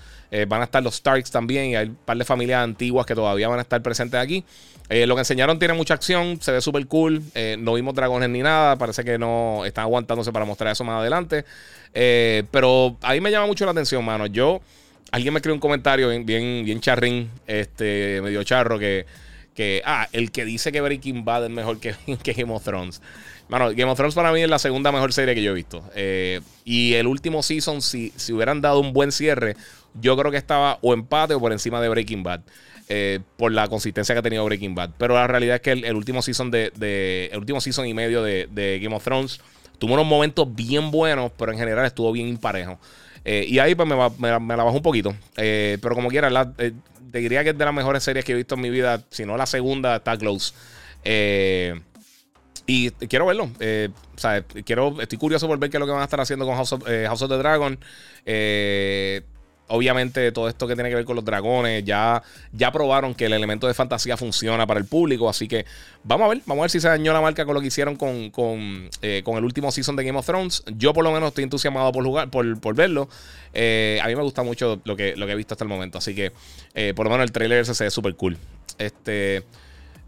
van 0.46 0.60
a 0.60 0.64
estar 0.64 0.82
los 0.82 0.96
Starks 0.96 1.30
también 1.30 1.66
y 1.66 1.76
hay 1.76 1.88
un 1.88 1.96
par 2.04 2.18
de 2.18 2.24
familias 2.24 2.62
antiguas 2.62 3.06
que 3.06 3.14
todavía 3.14 3.48
van 3.48 3.58
a 3.60 3.62
estar 3.62 3.82
presentes 3.82 4.20
aquí. 4.20 4.44
lo 4.90 5.14
que 5.14 5.20
enseñaron 5.20 5.58
tiene 5.58 5.72
mucha 5.72 5.94
acción, 5.94 6.38
se 6.42 6.52
ve 6.52 6.60
súper 6.60 6.86
cool. 6.86 7.22
no 7.58 7.74
vimos 7.74 7.94
dragones 7.94 8.28
ni 8.28 8.40
nada, 8.40 8.76
parece 8.76 9.04
que 9.04 9.16
no 9.16 9.64
están 9.64 9.84
aguantándose 9.84 10.32
para 10.32 10.44
mostrar 10.44 10.72
eso 10.72 10.84
más 10.84 11.00
adelante. 11.00 11.46
pero 11.92 12.96
ahí 13.00 13.22
me 13.22 13.30
llama 13.30 13.46
mucho 13.46 13.64
la 13.64 13.70
atención, 13.70 14.04
mano. 14.04 14.26
Yo 14.26 14.60
alguien 15.10 15.34
me 15.34 15.38
escribió 15.38 15.54
un 15.54 15.60
comentario 15.60 16.08
bien, 16.08 16.64
bien, 16.64 16.80
charrín, 16.80 17.30
este, 17.46 18.20
medio 18.22 18.42
charro, 18.44 18.78
que, 18.78 19.06
que, 19.54 19.82
ah, 19.84 20.08
el 20.12 20.30
que 20.30 20.44
dice 20.44 20.72
que 20.72 20.80
Breaking 20.80 21.24
Bad 21.24 21.44
es 21.44 21.50
mejor 21.50 21.80
que, 21.80 21.94
que 22.22 22.32
Game 22.32 22.52
of 22.52 22.64
Thrones. 22.64 23.02
Bueno, 23.48 23.70
Game 23.70 23.90
of 23.90 23.96
Thrones 23.96 24.14
para 24.14 24.32
mí 24.32 24.42
es 24.42 24.48
la 24.48 24.60
segunda 24.60 24.92
mejor 24.92 25.12
serie 25.12 25.34
que 25.34 25.42
yo 25.42 25.50
he 25.50 25.54
visto. 25.54 25.82
Eh, 25.94 26.40
y 26.64 26.94
el 26.94 27.06
último 27.06 27.42
season, 27.42 27.82
si, 27.82 28.12
si 28.16 28.32
hubieran 28.32 28.60
dado 28.60 28.78
un 28.78 28.92
buen 28.92 29.10
cierre, 29.10 29.56
yo 30.00 30.16
creo 30.16 30.30
que 30.30 30.36
estaba 30.36 30.78
o 30.82 30.94
empate 30.94 31.34
o 31.34 31.40
por 31.40 31.52
encima 31.52 31.80
de 31.80 31.88
Breaking 31.88 32.22
Bad. 32.22 32.42
Eh, 32.92 33.20
por 33.36 33.52
la 33.52 33.68
consistencia 33.68 34.16
que 34.16 34.18
ha 34.18 34.22
tenido 34.22 34.44
Breaking 34.44 34.74
Bad. 34.74 34.90
Pero 34.98 35.14
la 35.14 35.28
realidad 35.28 35.54
es 35.56 35.62
que 35.62 35.70
el, 35.70 35.94
último 35.94 36.22
season 36.22 36.50
de, 36.50 36.72
de, 36.74 37.30
El 37.32 37.38
último 37.38 37.60
season 37.60 37.86
y 37.86 37.94
medio 37.94 38.20
de, 38.24 38.48
de 38.50 38.80
Game 38.80 38.96
of 38.96 39.04
Thrones 39.04 39.40
tuvo 39.78 39.94
unos 39.94 40.06
momentos 40.06 40.52
bien 40.52 40.90
buenos, 40.90 41.30
pero 41.36 41.52
en 41.52 41.58
general 41.58 41.86
estuvo 41.86 42.10
bien 42.10 42.26
imparejo. 42.26 42.80
Y 43.24 43.58
ahí 43.58 43.74
pues 43.74 43.88
me, 43.88 43.96
la 44.28 44.64
bajo 44.64 44.76
un 44.76 44.82
poquito. 44.82 45.14
pero 45.34 45.94
como 45.94 46.08
quiera, 46.08 46.52
te 46.54 47.18
diría 47.18 47.42
que 47.44 47.50
es 47.50 47.58
de 47.58 47.64
las 47.64 47.74
mejores 47.74 48.02
series 48.02 48.24
que 48.24 48.32
he 48.32 48.36
visto 48.36 48.54
en 48.54 48.60
mi 48.60 48.70
vida. 48.70 49.02
Si 49.10 49.24
no 49.24 49.36
la 49.36 49.46
segunda, 49.46 49.96
está 49.96 50.16
close. 50.16 50.54
y 52.66 52.90
quiero 52.90 53.26
verlo. 53.26 53.44
o 53.44 54.62
quiero, 54.64 55.00
estoy 55.00 55.18
curioso 55.18 55.46
por 55.46 55.58
ver 55.58 55.70
qué 55.70 55.76
es 55.76 55.80
lo 55.80 55.86
que 55.86 55.92
van 55.92 56.02
a 56.02 56.04
estar 56.04 56.20
haciendo 56.20 56.46
con 56.46 56.56
House 56.56 56.72
of, 56.72 56.84
House 56.84 57.22
of 57.22 57.30
the 57.30 57.36
Dragon. 57.36 57.78
Obviamente 59.70 60.32
todo 60.32 60.48
esto 60.48 60.66
que 60.66 60.74
tiene 60.74 60.90
que 60.90 60.96
ver 60.96 61.04
con 61.04 61.16
los 61.16 61.24
dragones, 61.24 61.84
ya, 61.84 62.22
ya 62.52 62.72
probaron 62.72 63.14
que 63.14 63.26
el 63.26 63.32
elemento 63.32 63.66
de 63.66 63.74
fantasía 63.74 64.16
funciona 64.16 64.66
para 64.66 64.80
el 64.80 64.86
público, 64.86 65.28
así 65.28 65.48
que 65.48 65.64
vamos 66.04 66.26
a 66.26 66.28
ver, 66.28 66.42
vamos 66.46 66.62
a 66.62 66.64
ver 66.64 66.70
si 66.70 66.80
se 66.80 66.88
dañó 66.88 67.12
la 67.12 67.20
marca 67.20 67.44
con 67.44 67.54
lo 67.54 67.60
que 67.60 67.68
hicieron 67.68 67.96
con, 67.96 68.30
con, 68.30 68.90
eh, 69.02 69.22
el 69.24 69.44
último 69.44 69.70
season 69.70 69.96
de 69.96 70.04
Game 70.04 70.18
of 70.18 70.26
Thrones. 70.26 70.64
Yo 70.76 70.92
por 70.92 71.04
lo 71.04 71.12
menos 71.12 71.28
estoy 71.28 71.44
entusiasmado 71.44 71.92
por, 71.92 72.04
jugar, 72.04 72.30
por, 72.30 72.74
verlo. 72.74 73.08
Eh, 73.54 74.00
a 74.02 74.08
mí 74.08 74.16
me 74.16 74.22
gusta 74.22 74.42
mucho 74.42 74.80
lo 74.84 74.96
que, 74.96 75.14
lo 75.16 75.26
que 75.26 75.32
he 75.32 75.36
visto 75.36 75.54
hasta 75.54 75.64
el 75.64 75.68
momento, 75.70 75.98
así 75.98 76.14
que 76.14 76.32
eh, 76.74 76.92
por 76.94 77.06
lo 77.06 77.10
menos 77.10 77.24
el 77.24 77.32
trailer 77.32 77.64
se 77.64 77.84
ve 77.84 77.90
súper 77.90 78.14
cool. 78.16 78.36
Este... 78.78 79.44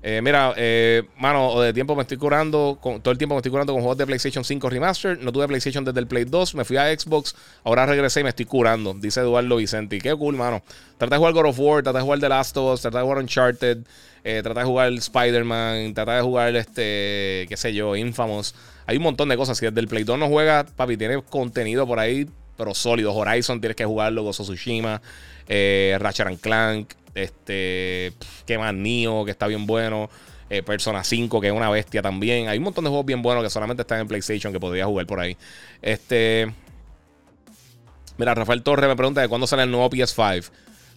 Eh, 0.04 0.20
mira, 0.20 0.52
eh, 0.56 1.04
mano, 1.16 1.60
de 1.60 1.72
tiempo 1.72 1.94
me 1.94 2.02
estoy 2.02 2.16
curando, 2.16 2.76
con, 2.80 3.00
todo 3.00 3.12
el 3.12 3.18
tiempo 3.18 3.36
me 3.36 3.38
estoy 3.38 3.52
curando 3.52 3.72
con 3.72 3.82
juegos 3.82 3.98
de 3.98 4.06
PlayStation 4.06 4.44
5 4.44 4.68
Remastered. 4.68 5.20
No 5.20 5.30
tuve 5.30 5.46
PlayStation 5.46 5.84
desde 5.84 6.00
el 6.00 6.08
Play 6.08 6.24
2, 6.24 6.56
me 6.56 6.64
fui 6.64 6.76
a 6.76 6.88
Xbox, 6.98 7.36
ahora 7.62 7.86
regresé 7.86 8.20
y 8.20 8.22
me 8.24 8.30
estoy 8.30 8.46
curando, 8.46 8.94
dice 8.94 9.20
Eduardo 9.20 9.56
Vicente. 9.56 9.98
qué 9.98 10.14
cool, 10.14 10.36
mano. 10.36 10.62
Trata 10.98 11.14
de 11.14 11.18
jugar 11.18 11.34
God 11.34 11.46
of 11.46 11.58
War, 11.58 11.82
trata 11.84 11.98
de 11.98 12.04
jugar 12.04 12.18
The 12.18 12.28
Last 12.28 12.56
of 12.56 12.74
Us, 12.74 12.80
trata 12.80 12.98
de 12.98 13.04
jugar 13.04 13.18
Uncharted, 13.18 13.78
eh, 14.24 14.40
trata 14.42 14.60
de 14.60 14.66
jugar 14.66 14.92
Spider-Man, 14.92 15.94
trata 15.94 16.16
de 16.16 16.22
jugar, 16.22 16.56
este, 16.56 17.46
qué 17.48 17.54
sé 17.56 17.72
yo, 17.72 17.94
Infamous. 17.94 18.54
Hay 18.86 18.96
un 18.96 19.04
montón 19.04 19.28
de 19.28 19.36
cosas. 19.36 19.56
Si 19.56 19.66
desde 19.66 19.80
el 19.80 19.86
Play 19.86 20.02
2 20.02 20.18
no 20.18 20.28
juega, 20.28 20.64
papi, 20.64 20.96
tiene 20.96 21.22
contenido 21.22 21.86
por 21.86 22.00
ahí, 22.00 22.28
pero 22.56 22.74
sólido. 22.74 23.14
Horizon 23.14 23.60
tienes 23.60 23.76
que 23.76 23.84
jugarlo, 23.84 24.24
Gozo 24.24 24.42
Tsushima, 24.42 25.00
eh, 25.48 25.96
Ratchet 26.00 26.40
Clank. 26.40 26.94
Este, 27.14 28.12
que 28.46 28.58
más 28.58 28.74
Nio, 28.74 29.24
que 29.24 29.30
está 29.30 29.46
bien 29.46 29.66
bueno. 29.66 30.10
Eh, 30.50 30.62
Persona 30.62 31.02
5, 31.02 31.40
que 31.40 31.46
es 31.46 31.52
una 31.52 31.70
bestia 31.70 32.02
también. 32.02 32.48
Hay 32.48 32.58
un 32.58 32.64
montón 32.64 32.84
de 32.84 32.90
juegos 32.90 33.06
bien 33.06 33.22
buenos 33.22 33.42
que 33.42 33.48
solamente 33.48 33.82
están 33.82 34.00
en 34.00 34.08
PlayStation 34.08 34.52
que 34.52 34.60
podría 34.60 34.84
jugar 34.84 35.06
por 35.06 35.18
ahí. 35.20 35.36
Este. 35.80 36.52
Mira, 38.18 38.34
Rafael 38.34 38.62
Torres 38.62 38.86
me 38.86 38.94
pregunta 38.94 39.22
de 39.22 39.28
cuándo 39.28 39.46
sale 39.46 39.62
el 39.62 39.70
nuevo 39.70 39.88
PS5. 39.88 40.50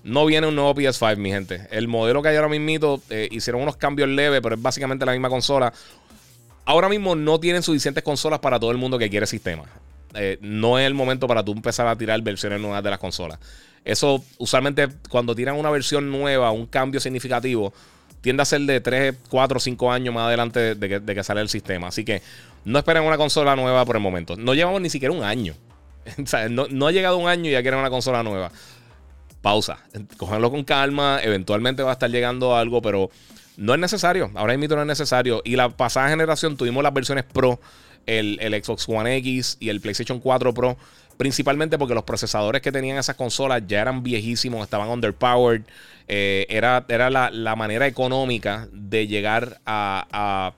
No 0.04 0.26
viene 0.26 0.46
un 0.46 0.56
nuevo 0.56 0.76
PS5, 0.76 1.18
mi 1.18 1.32
gente. 1.32 1.68
El 1.72 1.88
modelo 1.88 2.22
que 2.22 2.30
hay 2.30 2.36
ahora 2.36 2.50
mismo 2.50 3.02
eh, 3.10 3.30
hicieron 3.32 3.62
unos 3.62 3.78
cambios 3.78 4.10
leves, 4.10 4.42
pero 4.42 4.56
es 4.56 4.62
básicamente 4.62 5.06
la 5.06 5.14
misma 5.14 5.30
consola. 5.30 5.74
Ahora 6.66 6.90
mismo 6.90 7.16
no 7.16 7.40
tienen 7.40 7.64
suficientes 7.64 8.04
consolas 8.04 8.40
para 8.40 8.60
todo 8.60 8.72
el 8.72 8.78
mundo 8.78 9.00
que 9.00 9.10
quiere 9.10 9.26
sistema. 9.26 9.64
Eh, 10.16 10.38
no 10.42 10.78
es 10.78 10.86
el 10.86 10.94
momento 10.94 11.28
para 11.28 11.44
tú 11.44 11.54
empezar 11.54 11.88
a 11.88 11.96
tirar 11.96 12.22
versiones 12.22 12.60
nuevas 12.60 12.84
de 12.84 12.90
las 12.90 13.00
consolas. 13.00 13.40
Eso 13.86 14.24
usualmente 14.40 14.90
cuando 15.10 15.36
tiran 15.36 15.56
una 15.56 15.70
versión 15.70 16.12
nueva, 16.12 16.52
un 16.52 16.66
cambio 16.66 17.00
significativo, 17.00 17.72
tiende 18.20 18.42
a 18.42 18.46
ser 18.46 18.62
de 18.62 18.82
3, 18.82 19.16
4, 19.30 19.60
5 19.60 19.92
años 19.92 20.14
más 20.14 20.26
adelante 20.26 20.74
de 20.74 21.16
que, 21.16 21.24
sale 21.24 21.42
el 21.42 21.50
sistema. 21.50 21.90
Así 21.90 22.04
que 22.04 22.24
no 22.66 22.80
esperen 22.80 23.04
una 23.04 23.18
consola 23.18 23.56
nueva 23.56 23.86
por 23.86 23.96
el 23.96 24.02
momento. 24.02 24.36
No 24.36 24.56
llevamos 24.56 24.82
ni 24.82 24.90
siquiera 24.90 25.14
un 25.14 25.24
año. 25.24 25.54
no, 26.50 26.88
ha 26.88 26.92
llegado 26.92 27.18
un 27.18 27.28
año 27.28 27.48
y 27.48 27.54
ya 27.54 27.62
quieren 27.62 27.80
una 27.80 27.92
consola 27.92 28.24
nueva. 28.24 28.52
Pausa. 29.44 29.78
Cójanlo 30.18 30.50
con 30.50 30.64
calma. 30.64 31.20
Eventualmente 31.22 31.84
va 31.84 31.92
a 31.92 31.94
estar 31.94 32.10
llegando 32.10 32.56
algo, 32.56 32.82
pero 32.82 33.12
no 33.58 33.76
es 33.76 33.80
necesario. 33.80 34.32
Ahora 34.34 34.58
mismo 34.58 34.76
no 34.76 34.82
es 34.82 34.88
necesario. 34.88 35.44
Y 35.46 35.56
la 35.56 35.70
pasada 35.70 36.10
generación 36.10 36.58
tuvimos 36.58 36.82
las 36.82 36.94
versiones 36.96 37.26
Pro, 37.26 37.60
el, 38.08 38.40
el 38.42 38.64
Xbox 38.64 38.90
One 38.90 39.18
X 39.18 39.58
y 39.60 39.70
el 39.70 39.82
PlayStation 39.82 40.20
4 40.20 40.52
Pro 40.56 40.78
Principalmente 41.18 41.78
porque 41.78 41.94
los 41.94 42.04
procesadores 42.04 42.62
que 42.62 42.72
tenían 42.72 42.98
esas 42.98 43.16
consolas 43.16 43.64
ya 43.68 43.82
eran 43.82 44.04
viejísimos, 44.04 44.64
estaban 44.64 44.90
underpowered. 44.90 45.64
Eh, 46.08 46.46
era 46.50 46.86
era 46.88 47.10
la, 47.10 47.56
manera 47.56 47.88
económica 47.88 48.68
de 48.72 49.08
llegar 49.08 49.60
a, 49.66 50.54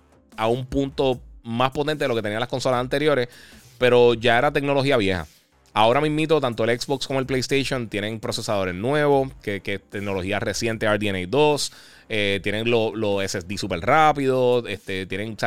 un 0.49 0.65
punto 0.65 1.21
más 1.43 1.71
potente 1.71 2.03
de 2.03 2.07
lo 2.07 2.15
que 2.15 2.21
tenían 2.21 2.39
las 2.39 2.49
consolas 2.49 2.79
anteriores, 2.79 3.29
pero 3.77 4.13
ya 4.15 4.37
era 4.37 4.51
tecnología 4.51 4.97
vieja. 4.97 5.27
Ahora 5.73 6.01
mismo, 6.01 6.41
tanto 6.41 6.63
el 6.63 6.79
Xbox 6.79 7.05
como 7.05 7.19
el 7.19 7.27
PlayStation 7.27 7.87
tienen 7.87 8.19
procesadores 8.19 8.73
nuevos, 8.73 9.31
que, 9.43 9.61
que 9.61 9.77
tecnología 9.77 10.39
reciente 10.39 10.91
RDNA 10.91 11.27
2, 11.27 11.71
eh, 12.09 12.39
tienen 12.41 12.69
los 12.69 13.23
SSD 13.23 13.57
súper 13.57 13.81
rápidos, 13.81 14.65
este, 14.67 15.05
tienen, 15.05 15.37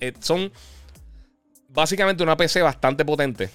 eh, 0.00 0.12
son 0.20 0.50
básicamente 1.68 2.22
una 2.22 2.38
PC 2.38 2.62
bastante 2.62 3.04
potente 3.04 3.50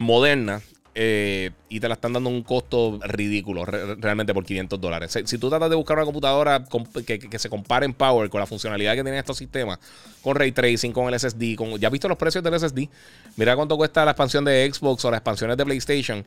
moderna 0.00 0.62
eh, 0.94 1.50
y 1.68 1.78
te 1.78 1.86
la 1.86 1.94
están 1.94 2.14
dando 2.14 2.30
un 2.30 2.42
costo 2.42 2.98
ridículo 3.02 3.64
realmente 3.64 4.34
por 4.34 4.44
500 4.44 4.80
dólares. 4.80 5.16
Si, 5.24 5.38
tú 5.38 5.48
tratas 5.48 5.70
de 5.70 5.76
buscar 5.76 5.96
una 5.96 6.04
computadora 6.04 6.64
que, 7.06 7.38
se 7.38 7.48
compare 7.48 7.86
en 7.86 7.94
power 7.94 8.28
con 8.28 8.40
la 8.40 8.46
funcionalidad 8.46 8.94
que 8.94 9.02
tienen 9.02 9.20
estos 9.20 9.36
sistemas, 9.36 9.78
con 10.20 10.34
ray 10.34 10.50
tracing, 10.50 10.92
con 10.92 11.12
el 11.12 11.20
SSD, 11.20 11.54
con, 11.54 11.78
ya 11.78 11.88
has 11.88 11.92
visto 11.92 12.08
los 12.08 12.18
precios 12.18 12.42
del 12.42 12.58
SSD. 12.58 12.88
Mira 13.36 13.54
cuánto 13.54 13.76
cuesta 13.76 14.04
la 14.04 14.12
expansión 14.12 14.44
de 14.44 14.68
Xbox 14.72 15.04
o 15.04 15.10
las 15.10 15.18
expansiones 15.18 15.56
de 15.56 15.64
PlayStation 15.64 16.24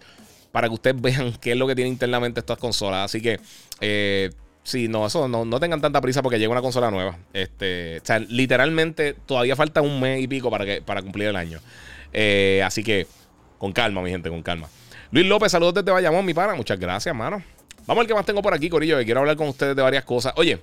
para 0.51 0.69
que 0.69 0.75
ustedes 0.75 0.95
vean 1.01 1.33
qué 1.41 1.51
es 1.51 1.57
lo 1.57 1.67
que 1.67 1.75
tiene 1.75 1.89
internamente 1.89 2.39
estas 2.39 2.57
consolas. 2.57 3.05
Así 3.05 3.21
que, 3.21 3.39
eh, 3.81 4.29
sí, 4.63 4.88
no, 4.88 5.05
eso 5.07 5.27
no, 5.27 5.59
tengan 5.59 5.81
tanta 5.81 5.99
prisa 5.99 6.21
porque 6.21 6.39
llega 6.39 6.51
una 6.51 6.62
consola 6.62 6.89
nueva. 6.89 7.17
Este, 7.33 7.99
o 8.01 8.05
sea, 8.05 8.19
literalmente 8.19 9.13
todavía 9.25 9.57
falta 9.57 9.81
un 9.81 9.99
mes 9.99 10.21
y 10.21 10.27
pico 10.27 10.49
para, 10.49 10.65
para 10.86 11.01
cumplir 11.01 11.27
el 11.27 11.36
año. 11.36 11.59
Eh, 12.13 12.62
así 12.63 12.83
que 12.83 13.07
con 13.63 13.71
calma, 13.71 14.02
mi 14.02 14.10
gente, 14.10 14.30
con 14.30 14.41
calma. 14.41 14.67
Luis 15.10 15.26
López, 15.26 15.49
saludos 15.49 15.76
desde 15.76 15.89
Bayamón, 15.89 16.26
mi 16.26 16.34
pana. 16.34 16.54
Muchas 16.54 16.78
gracias, 16.78 17.15
mano. 17.15 17.41
Vamos 17.88 18.02
al 18.02 18.08
que 18.08 18.13
más 18.13 18.26
tengo 18.26 18.41
por 18.41 18.54
aquí, 18.54 18.67
Corillo, 18.67 18.97
que 18.97 19.06
quiero 19.06 19.21
hablar 19.21 19.38
con 19.38 19.47
ustedes 19.47 19.73
de 19.73 19.82
varias 19.82 20.04
cosas. 20.04 20.34
Oye, 20.36 20.60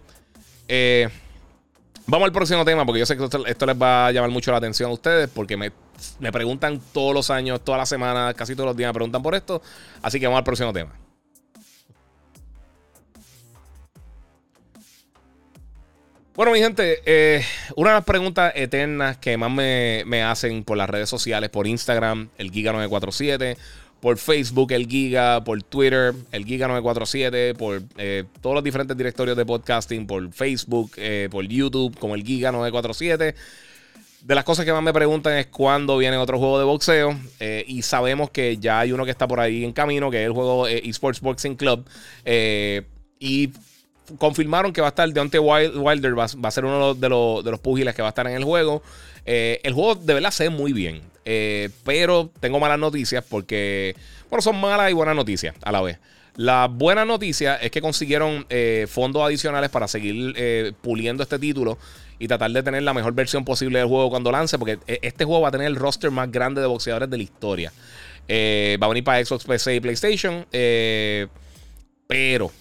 eh, 0.69 1.09
vamos 2.07 2.27
al 2.27 2.33
próximo 2.33 2.63
tema, 2.63 2.85
porque 2.85 2.99
yo 2.99 3.07
sé 3.07 3.17
que 3.17 3.25
esto, 3.25 3.67
les 3.67 3.81
va 3.81 4.09
a 4.09 4.13
llamar 4.13 4.29
mucho 4.29 4.51
la 4.51 4.59
atención 4.59 4.91
a 4.91 4.93
ustedes, 4.93 5.31
porque 5.31 5.57
me, 5.57 5.73
me 6.19 6.31
preguntan 6.31 6.79
todos 6.93 7.15
los 7.15 7.31
años, 7.31 7.65
todas 7.65 7.79
las 7.79 7.89
semanas, 7.89 8.35
casi 8.35 8.55
todos 8.55 8.67
los 8.67 8.77
días 8.77 8.91
me 8.91 8.95
preguntan 8.95 9.23
por 9.23 9.35
esto. 9.35 9.63
Así 10.03 10.21
que 10.21 10.27
vamos 10.27 10.37
al 10.37 10.45
próximo 10.45 10.71
tema. 10.71 10.93
Bueno, 16.40 16.53
mi 16.53 16.61
gente, 16.61 17.03
eh, 17.05 17.44
una 17.76 17.90
de 17.90 17.96
las 17.96 18.05
preguntas 18.07 18.50
eternas 18.57 19.18
que 19.18 19.37
más 19.37 19.50
me, 19.50 20.22
hacen 20.22 20.64
por 20.64 20.79
las 20.79 20.88
redes 20.88 21.11
sociales, 21.11 21.50
por 21.50 21.66
Instagram, 21.66 22.31
el 22.38 22.50
Giga947, 22.50 23.59
por 24.00 24.16
Facebook, 24.16 24.72
el 24.72 24.87
Giga, 24.87 25.44
por 25.44 25.62
Twitter, 25.62 26.14
el 26.33 26.46
Giga947, 26.46 27.55
por 27.59 27.83
eh, 27.98 28.24
todos 28.40 28.55
los 28.55 28.64
diferentes 28.64 28.96
directorios 28.96 29.37
de 29.37 29.44
podcasting, 29.44 30.07
por 30.07 30.33
Facebook, 30.33 30.92
eh, 30.96 31.29
por 31.31 31.46
YouTube, 31.46 31.98
como 31.98 32.14
el 32.14 32.24
Giga947. 32.24 33.35
De 34.22 34.35
las 34.35 34.44
cosas 34.44 34.64
que 34.64 34.72
más 34.72 34.83
me 34.83 34.94
preguntan 34.94 35.37
es 35.37 35.48
cuándo 35.48 35.98
viene 35.98 36.16
otro 36.16 36.38
juego 36.38 36.59
de 36.59 36.64
boxeo. 36.64 37.20
y 37.66 37.83
sabemos 37.83 38.31
que 38.31 38.57
ya 38.57 38.81
hay 38.81 38.92
uno 38.92 39.05
que 39.05 39.11
está 39.11 39.29
por 39.29 39.40
ahí 39.40 39.62
en 39.62 39.74
camino, 39.74 40.11
que 40.11 40.22
es 40.22 40.26
el 40.26 40.33
juego 40.33 40.66
Esports 40.66 41.20
Boxing 41.20 41.57
Club. 41.57 41.85
y 43.18 43.53
confirmaron 44.18 44.73
que 44.73 44.81
va 44.81 44.88
a 44.88 44.90
estar 44.90 45.11
Deontay 45.12 45.40
Wilder, 45.40 46.18
va, 46.18 46.25
a 46.25 46.51
ser 46.51 46.64
uno 46.64 46.94
de 46.94 47.09
los, 47.09 47.44
de 47.44 47.51
los 47.51 47.61
púgiles 47.61 47.94
que 47.94 48.03
va 48.03 48.09
a 48.09 48.11
estar 48.11 48.27
en 48.27 48.35
el 48.35 48.44
juego. 48.44 48.83
Eh, 49.27 49.61
el 49.64 49.75
juego 49.75 49.94
de 49.94 50.14
verdad 50.14 50.31
se 50.31 50.44
ve 50.44 50.51
muy 50.51 50.73
bien, 50.73 51.03
eh, 51.25 51.70
pero 51.85 52.31
tengo 52.40 52.59
malas 52.59 52.79
noticias 52.79 53.25
porque, 53.29 53.94
bueno, 54.29 54.42
son 54.42 54.61
malas 54.61 54.90
y 54.90 54.94
buenas 54.94 55.16
noticias 55.16 55.55
a 55.62 55.73
la 55.73 55.81
vez. 55.81 55.99
La 56.37 56.68
buena 56.68 57.05
noticia 57.05 57.57
es 57.57 57.70
que 57.70 57.81
consiguieron 57.83 58.46
eh, 58.49 58.87
fondos 58.88 59.23
adicionales 59.23 59.68
para 59.70 59.88
seguir 59.88 60.75
puliendo 60.81 61.23
este 61.23 61.38
título 61.38 61.77
y 62.18 62.29
tratar 62.29 62.51
de 62.51 62.62
tener 62.62 62.83
la 62.83 62.94
mejor 62.94 63.12
versión 63.14 63.44
posible 63.44 63.79
del 63.79 63.88
juego 63.88 64.11
cuando 64.11 64.31
lance, 64.31 64.59
porque 64.59 64.79
este 64.87 65.25
juego 65.25 65.42
va 65.42 65.49
a 65.49 65.53
tener 65.53 65.66
el 65.66 65.77
roster 65.77 66.11
más 66.11 66.31
grande 66.31 66.61
de 66.61 66.66
boxeadores 66.66 67.11
de 67.11 67.16
la 67.16 67.23
historia. 67.23 67.73
va 68.29 68.87
a 68.87 68.88
venir 68.88 69.05
para 69.05 69.25
Xbox, 69.25 69.44
PC 69.44 69.77
y 69.77 69.81
PlayStation, 69.81 70.46
pero 72.07 72.53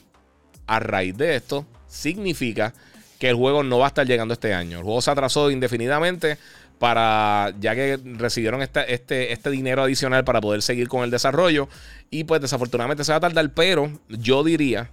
a 0.69 0.79
raíz 0.79 1.17
de 1.17 1.36
esto, 1.36 1.65
significa 1.88 2.73
que 3.17 3.29
el 3.29 3.36
juego 3.36 3.63
no 3.63 3.79
va 3.79 3.86
a 3.86 3.88
estar 3.89 4.08
llegando 4.08 4.34
este 4.34 4.53
año. 4.53 4.77
El 4.77 4.84
juego 4.84 5.01
se 5.01 5.12
atrasó 5.12 5.51
indefinidamente 5.51 6.38
para 6.77 7.53
ya 7.60 7.75
que 7.75 7.99
recibieron 8.17 8.62
este, 8.62 9.34
este, 9.34 9.49
dinero 9.49 9.84
adicional 9.84 10.23
para 10.23 10.39
poder 10.39 10.62
seguir 10.62 10.88
con 10.88 11.03
el 11.03 11.12
desarrollo. 11.12 11.67
Y 12.12 12.23
pues 12.23 12.39
desafortunadamente 12.39 13.03
se 13.03 13.12
va 13.12 13.17
a 13.17 13.22
tardar, 13.22 13.51
pero 13.53 13.91
yo 14.07 14.43
diría 14.43 14.89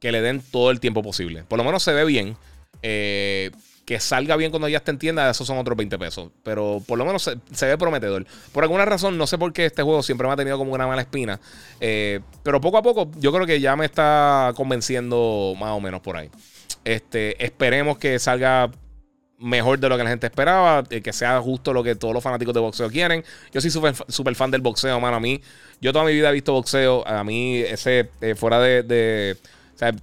que 0.00 0.12
le 0.12 0.22
den 0.22 0.42
todo 0.50 0.70
el 0.70 0.80
tiempo 0.80 1.02
posible. 1.02 1.44
Por 1.44 1.58
lo 1.58 1.64
menos 1.64 1.82
se 1.82 1.92
ve 1.92 2.04
bien. 2.04 2.36
Eh, 2.82 3.50
que 3.88 3.98
salga 4.00 4.36
bien 4.36 4.50
cuando 4.50 4.68
ya 4.68 4.76
esté 4.76 4.90
en 4.90 4.98
tienda, 4.98 5.30
esos 5.30 5.46
son 5.46 5.56
otros 5.56 5.74
20 5.74 5.98
pesos. 5.98 6.30
Pero 6.42 6.82
por 6.86 6.98
lo 6.98 7.06
menos 7.06 7.22
se, 7.22 7.66
ve 7.66 7.78
prometedor. 7.78 8.26
Por 8.52 8.62
alguna 8.62 8.84
razón, 8.84 9.16
no 9.16 9.26
sé 9.26 9.38
por 9.38 9.50
qué 9.54 9.64
este 9.64 9.82
juego 9.82 10.02
siempre 10.02 10.26
me 10.26 10.34
ha 10.34 10.36
tenido 10.36 10.58
como 10.58 10.74
una 10.74 10.86
mala 10.86 11.00
espina. 11.00 11.40
Eh, 11.80 12.20
pero 12.42 12.60
poco 12.60 12.76
a 12.76 12.82
poco, 12.82 13.10
yo 13.18 13.32
creo 13.32 13.46
que 13.46 13.62
ya 13.62 13.76
me 13.76 13.86
está 13.86 14.52
convenciendo 14.56 15.54
más 15.58 15.70
o 15.70 15.80
menos 15.80 16.02
por 16.02 16.18
ahí. 16.18 16.28
Este, 16.84 17.42
esperemos 17.42 17.96
que 17.96 18.18
salga 18.18 18.70
mejor 19.38 19.78
de 19.78 19.88
lo 19.88 19.96
que 19.96 20.04
la 20.04 20.10
gente 20.10 20.26
esperaba, 20.26 20.84
eh, 20.90 21.00
que 21.00 21.14
sea 21.14 21.40
justo 21.40 21.72
lo 21.72 21.82
que 21.82 21.94
todos 21.94 22.12
los 22.12 22.22
fanáticos 22.22 22.52
de 22.52 22.60
boxeo 22.60 22.90
quieren. 22.90 23.24
Yo 23.54 23.62
soy 23.62 23.70
súper 23.70 24.34
fan 24.34 24.50
del 24.50 24.60
boxeo, 24.60 25.00
mano. 25.00 25.16
A 25.16 25.20
mí, 25.20 25.40
yo 25.80 25.94
toda 25.94 26.04
mi 26.04 26.12
vida 26.12 26.28
he 26.28 26.34
visto 26.34 26.52
boxeo. 26.52 27.08
A 27.08 27.24
mí, 27.24 27.56
ese, 27.60 28.10
eh, 28.20 28.34
fuera 28.34 28.60
de. 28.60 29.38
o 29.74 29.78
sea, 29.78 29.94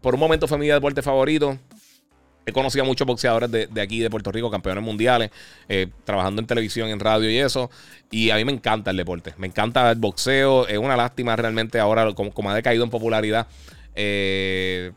por 0.00 0.14
un 0.14 0.20
momento 0.20 0.46
fue 0.46 0.58
mi 0.58 0.68
deporte 0.68 1.02
favorito. 1.02 1.58
He 2.46 2.52
conocido 2.52 2.84
a 2.84 2.86
muchos 2.86 3.06
boxeadores 3.06 3.50
de, 3.50 3.80
aquí, 3.80 3.98
de 3.98 4.08
Puerto 4.08 4.30
Rico, 4.30 4.50
campeones 4.50 4.82
mundiales, 4.82 5.30
trabajando 6.04 6.40
en 6.40 6.46
televisión, 6.46 6.88
en 6.88 7.00
radio 7.00 7.28
y 7.28 7.38
eso. 7.38 7.70
Y 8.10 8.30
a 8.30 8.36
mí 8.36 8.44
me 8.44 8.52
encanta 8.52 8.92
el 8.92 8.96
deporte. 8.96 9.34
Me 9.36 9.48
encanta 9.48 9.90
el 9.90 9.98
boxeo. 9.98 10.68
Es 10.68 10.78
una 10.78 10.96
lástima 10.96 11.34
realmente 11.34 11.80
ahora, 11.80 12.12
como, 12.14 12.50
ha 12.50 12.54
decaído 12.54 12.84
en 12.84 12.90
popularidad. 12.90 13.48
Eh 13.96 14.92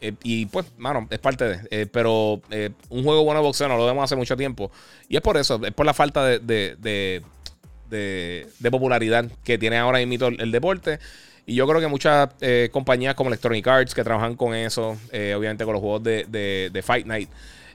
eh, 0.00 0.14
y 0.22 0.46
pues, 0.46 0.66
mano, 0.76 1.06
es 1.10 1.18
parte 1.18 1.44
de. 1.44 1.60
Eh, 1.70 1.86
pero 1.90 2.40
eh, 2.50 2.70
un 2.88 3.02
juego 3.02 3.24
bueno 3.24 3.40
de 3.40 3.46
boxeo 3.46 3.68
no 3.68 3.76
lo 3.76 3.86
vemos 3.86 4.04
hace 4.04 4.16
mucho 4.16 4.36
tiempo. 4.36 4.70
Y 5.08 5.16
es 5.16 5.22
por 5.22 5.36
eso, 5.36 5.60
es 5.64 5.72
por 5.72 5.86
la 5.86 5.94
falta 5.94 6.24
de, 6.24 7.22
popularidad 8.70 9.26
que 9.44 9.58
tiene 9.58 9.78
ahora 9.78 10.04
mismo 10.04 10.28
el, 10.28 10.40
el, 10.40 10.52
deporte. 10.52 10.98
Y 11.48 11.54
yo 11.54 11.66
creo 11.66 11.80
que 11.80 11.88
muchas 11.88 12.28
compañías 12.70 13.14
como 13.14 13.30
Electronic 13.30 13.66
Arts 13.66 13.94
que 13.94 14.04
trabajan 14.04 14.36
con 14.36 14.54
eso, 14.54 14.98
obviamente 15.10 15.64
con 15.64 15.72
los 15.72 15.80
juegos 15.80 16.02
de, 16.04 16.82
Fight 16.84 17.06
Night. 17.06 17.30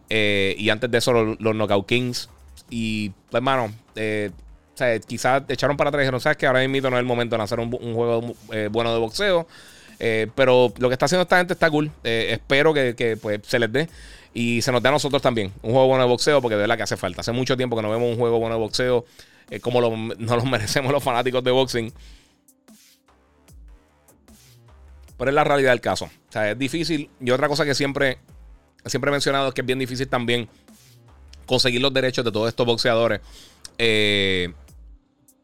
y 0.09 0.69
antes 0.69 0.89
de 0.89 0.97
eso, 0.99 1.11
los, 1.11 1.37
Knockout 1.39 1.87
Kings. 1.87 2.29
Y, 2.69 3.09
pues, 3.31 3.41
mano, 3.41 3.65
o 3.65 4.77
sea, 4.77 4.99
quizás 4.99 5.43
echaron 5.49 5.75
para 5.75 5.89
atrás 5.89 6.01
y 6.01 6.03
dijeron, 6.03 6.21
¿sabes 6.21 6.37
que 6.37 6.45
Ahora 6.45 6.65
mismo 6.67 6.89
no 6.91 6.97
es 6.97 7.01
el 7.01 7.05
momento 7.05 7.35
de 7.35 7.39
lanzar 7.39 7.59
un, 7.59 7.71
juego 7.71 8.35
bueno 8.69 8.93
de 8.93 8.99
boxeo. 8.99 9.47
Eh, 10.05 10.27
pero 10.35 10.73
lo 10.79 10.89
que 10.89 10.93
está 10.93 11.05
haciendo 11.05 11.23
esta 11.23 11.37
gente 11.37 11.53
está 11.53 11.69
cool. 11.69 11.89
Eh, 12.03 12.29
espero 12.31 12.73
que, 12.73 13.17
pues, 13.21 13.39
se 13.43 13.57
les 13.57 13.71
dé. 13.71 13.89
Y 14.33 14.61
se 14.61 14.71
nos 14.71 14.81
dé 14.83 14.89
a 14.89 14.91
nosotros 14.91 15.21
también 15.21 15.53
un 15.61 15.71
juego 15.71 15.87
bueno 15.87 16.03
de 16.03 16.09
boxeo, 16.09 16.41
porque 16.41 16.55
de 16.55 16.61
verdad 16.61 16.75
que 16.75 16.83
hace 16.83 16.97
falta. 16.97 17.21
Hace 17.21 17.31
mucho 17.31 17.55
tiempo 17.55 17.75
que 17.75 17.83
no 17.83 17.89
vemos 17.89 18.09
un 18.09 18.17
juego 18.17 18.39
bueno 18.39 18.55
de 18.55 18.61
boxeo 18.61 19.05
eh, 19.49 19.59
como 19.59 19.79
lo, 19.79 19.95
nos 19.95 20.17
lo 20.17 20.45
merecemos 20.49 20.91
los 20.91 21.03
fanáticos 21.03 21.43
de 21.43 21.51
boxing. 21.51 21.93
Pero 25.23 25.31
es 25.31 25.35
la 25.35 25.45
realidad 25.45 25.71
del 25.71 25.79
caso. 25.79 26.03
O 26.03 26.31
sea, 26.33 26.51
es 26.51 26.59
difícil. 26.59 27.09
Y 27.21 27.31
otra 27.31 27.47
cosa 27.47 27.63
que 27.63 27.73
siempre, 27.73 28.17
siempre 28.85 29.07
he 29.07 29.13
mencionado 29.13 29.47
es 29.47 29.53
que 29.53 29.61
es 29.61 29.65
bien 29.65 29.79
difícil 29.79 30.05
también 30.09 30.49
conseguir 31.45 31.79
los 31.79 31.93
derechos 31.93 32.25
de 32.25 32.31
todos 32.33 32.49
estos 32.49 32.65
boxeadores. 32.65 33.21
Eh, 33.77 34.51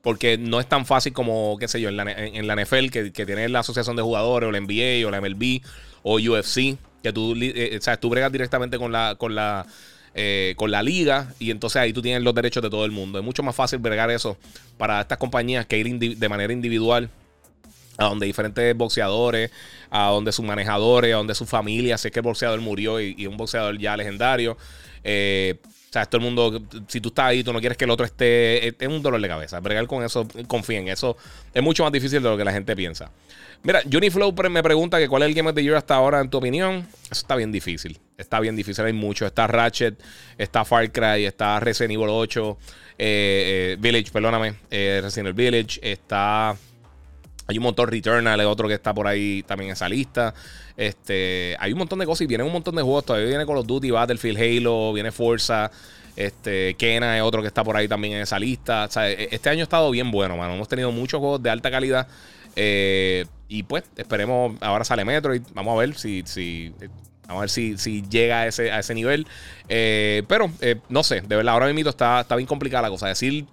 porque 0.01 0.37
no 0.37 0.59
es 0.59 0.67
tan 0.67 0.85
fácil 0.85 1.13
como, 1.13 1.55
qué 1.57 1.69
sé 1.69 1.79
yo, 1.79 1.87
en 1.87 1.95
la, 1.95 2.55
NFL, 2.61 2.89
que, 2.89 3.25
tiene 3.25 3.47
la 3.47 3.59
asociación 3.59 3.95
de 3.95 4.01
jugadores, 4.01 4.49
o 4.49 4.51
la 4.51 4.59
NBA, 4.59 5.07
o 5.07 5.11
la 5.11 5.21
MLB, 5.21 5.61
o 6.03 6.15
UFC, 6.15 6.77
que 7.01 7.13
tú, 7.13 7.33
eh, 7.39 7.79
tú 8.01 8.09
bregas 8.09 8.33
directamente 8.33 8.77
con 8.77 8.91
la, 8.91 9.15
con 9.17 9.33
la, 9.33 9.65
eh, 10.13 10.55
con 10.57 10.71
la 10.71 10.83
liga, 10.83 11.33
y 11.39 11.51
entonces 11.51 11.81
ahí 11.81 11.93
tú 11.93 12.01
tienes 12.01 12.21
los 12.21 12.35
derechos 12.35 12.61
de 12.61 12.69
todo 12.69 12.83
el 12.83 12.91
mundo. 12.91 13.17
Es 13.17 13.23
mucho 13.23 13.43
más 13.43 13.55
fácil 13.55 13.79
bregar 13.79 14.11
eso 14.11 14.35
para 14.77 14.99
estas 14.99 15.17
compañías 15.17 15.65
que 15.65 15.77
ir 15.77 16.17
de 16.17 16.27
manera 16.27 16.51
individual 16.51 17.09
a 17.99 18.05
donde 18.05 18.25
diferentes 18.25 18.75
boxeadores, 18.75 19.51
a 19.89 20.07
donde 20.07 20.31
sus 20.31 20.45
manejadores, 20.45 21.13
a 21.13 21.17
donde 21.17 21.35
su 21.35 21.45
familia, 21.45 21.97
sé 21.97 22.11
que 22.11 22.19
el 22.19 22.23
boxeador 22.23 22.59
murió 22.61 22.99
y, 22.99 23.27
un 23.27 23.37
boxeador 23.37 23.77
ya 23.77 23.95
legendario. 23.97 24.57
Eh, 25.03 25.55
o 25.63 25.91
sea, 25.91 26.05
todo 26.05 26.19
el 26.19 26.25
mundo, 26.25 26.61
si 26.87 27.01
tú 27.01 27.09
estás 27.09 27.25
ahí, 27.25 27.43
tú 27.43 27.51
no 27.51 27.59
quieres 27.59 27.75
que 27.75 27.85
el 27.85 27.89
otro 27.89 28.05
esté, 28.05 28.67
es 28.67 28.87
un 28.87 29.01
dolor 29.01 29.19
de 29.19 29.27
cabeza. 29.27 29.59
Bregar 29.59 29.87
con 29.87 30.03
eso, 30.03 30.27
confíen, 30.47 30.87
eso 30.87 31.17
es 31.51 31.63
mucho 31.63 31.83
más 31.83 31.91
difícil 31.91 32.21
de 32.21 32.29
lo 32.29 32.37
que 32.37 32.45
la 32.45 32.51
gente 32.51 32.75
piensa. 32.75 33.11
Mira, 33.63 33.81
Uniflow 33.85 34.33
me 34.49 34.63
pregunta 34.63 34.99
que 34.99 35.09
cuál 35.09 35.23
es 35.23 35.29
el 35.29 35.35
Game 35.35 35.49
of 35.49 35.55
the 35.55 35.63
Year 35.63 35.75
hasta 35.75 35.95
ahora, 35.95 36.21
en 36.21 36.29
tu 36.29 36.37
opinión. 36.37 36.87
Eso 37.03 37.21
está 37.21 37.35
bien 37.35 37.51
difícil. 37.51 37.99
Está 38.17 38.39
bien 38.39 38.55
difícil, 38.55 38.85
hay 38.85 38.93
mucho. 38.93 39.25
Está 39.25 39.47
Ratchet, 39.47 39.99
está 40.37 40.63
Far 40.63 40.91
Cry, 40.91 41.25
está 41.25 41.59
Resident 41.59 41.93
Evil 41.93 42.07
8, 42.09 42.57
eh, 42.61 42.75
eh, 42.99 43.77
Village, 43.79 44.11
perdóname, 44.11 44.55
eh, 44.69 44.99
Resident 45.03 45.29
Evil 45.29 45.51
Village, 45.51 45.79
está... 45.81 46.55
Hay 47.49 47.57
un 47.57 47.63
montón 47.63 47.87
Returnal, 47.87 48.39
otro 48.41 48.67
que 48.67 48.75
está 48.75 48.93
por 48.93 49.07
ahí 49.07 49.41
también 49.41 49.69
en 49.69 49.73
esa 49.73 49.89
lista. 49.89 50.35
Este, 50.77 51.57
hay 51.59 51.71
un 51.71 51.79
montón 51.79 51.97
de 51.97 52.05
cosas 52.05 52.21
y 52.21 52.27
vienen 52.27 52.45
un 52.45 52.53
montón 52.53 52.75
de 52.75 52.83
juegos. 52.83 53.05
Todavía 53.05 53.27
viene 53.27 53.43
Call 53.43 53.57
of 53.57 53.65
Duty, 53.65 53.89
Battlefield, 53.89 54.37
Halo, 54.37 54.93
viene 54.93 55.11
Forza. 55.11 55.71
Este, 56.15 56.75
Kena 56.75 57.17
es 57.17 57.23
otro 57.23 57.41
que 57.41 57.47
está 57.47 57.63
por 57.63 57.75
ahí 57.75 57.87
también 57.87 58.13
en 58.13 58.21
esa 58.21 58.37
lista. 58.37 58.87
E, 58.97 59.29
este 59.31 59.49
año 59.49 59.61
ha 59.61 59.63
estado 59.63 59.89
bien 59.89 60.11
bueno, 60.11 60.37
mano. 60.37 60.53
Hemos 60.53 60.67
tenido 60.67 60.91
muchos 60.91 61.19
juegos 61.19 61.41
de 61.41 61.49
alta 61.49 61.71
calidad. 61.71 62.07
Eh, 62.55 63.25
y 63.47 63.63
pues, 63.63 63.83
esperemos. 63.95 64.55
Ahora 64.61 64.85
sale 64.85 65.03
Metroid. 65.03 65.41
Vamos 65.55 65.75
a 65.75 65.79
ver 65.79 65.95
si. 65.95 66.21
si 66.27 66.71
vamos 67.27 67.39
a 67.39 67.41
ver 67.41 67.49
si, 67.49 67.79
si 67.79 68.03
llega 68.03 68.41
a 68.41 68.47
ese, 68.47 68.71
a 68.71 68.77
ese 68.77 68.93
nivel. 68.93 69.25
Eh, 69.67 70.21
pero, 70.27 70.51
eh, 70.61 70.75
no 70.87 71.01
sé. 71.01 71.21
De 71.21 71.35
verdad, 71.35 71.55
ahora 71.55 71.73
mismo 71.73 71.89
está, 71.89 72.21
está 72.21 72.35
bien 72.35 72.45
complicada 72.45 72.83
la 72.83 72.89
cosa. 72.89 73.07
Decir 73.07 73.47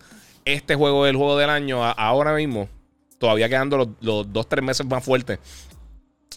este 0.44 0.74
juego 0.74 1.06
es 1.06 1.10
el 1.12 1.16
juego 1.16 1.38
del 1.38 1.48
año 1.48 1.82
ahora 1.82 2.34
mismo 2.34 2.68
todavía 3.18 3.48
quedando 3.48 3.76
los, 3.76 3.88
los 4.00 4.32
dos, 4.32 4.48
tres 4.48 4.64
meses 4.64 4.86
más 4.86 5.04
fuertes 5.04 5.38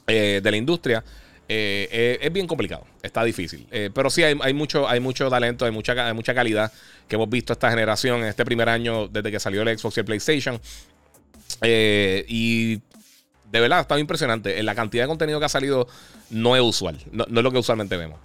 eh, 0.07 0.41
de 0.43 0.51
la 0.51 0.57
industria. 0.57 1.03
Eh, 1.51 1.87
eh, 1.91 2.19
es 2.21 2.31
bien 2.31 2.45
complicado, 2.45 2.85
está 3.01 3.23
difícil. 3.23 3.67
pero 3.93 4.09
sí, 4.11 4.23
hay, 4.23 4.53
mucho, 4.53 4.87
hay 4.87 4.99
mucho 4.99 5.29
talento, 5.29 5.65
hay 5.65 5.71
mucha, 5.71 6.13
mucha 6.13 6.33
calidad 6.35 6.71
que 7.07 7.15
hemos 7.15 7.29
visto 7.29 7.53
esta 7.53 7.71
generación 7.71 8.21
en 8.21 8.27
este 8.27 8.45
primer 8.45 8.69
año 8.69 9.07
desde 9.07 9.31
que 9.31 9.39
salió 9.39 9.63
el 9.63 9.77
Xbox 9.77 9.97
y 9.97 9.99
el 10.01 10.05
PlayStation. 10.05 10.59
y 11.63 12.75
de 13.51 13.59
verdad, 13.59 13.79
está 13.81 13.97
impresionante. 13.97 14.61
La 14.61 14.75
cantidad 14.75 15.05
de 15.05 15.07
contenido 15.07 15.39
que 15.39 15.45
ha 15.45 15.49
salido 15.49 15.87
no 16.29 16.55
es 16.55 16.61
usual, 16.61 16.99
no, 17.11 17.23
es 17.23 17.31
lo 17.31 17.51
que 17.51 17.57
usualmente 17.57 17.97
vemos. 17.97 18.19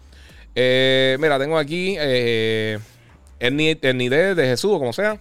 mira, 0.55 1.39
tengo 1.39 1.57
aquí 1.57 1.97
el, 1.97 2.81
el 3.41 3.57
NID 3.57 4.35
de 4.35 4.47
Jesús, 4.47 4.73
o 4.73 4.79
como 4.79 4.93
sea. 4.93 5.19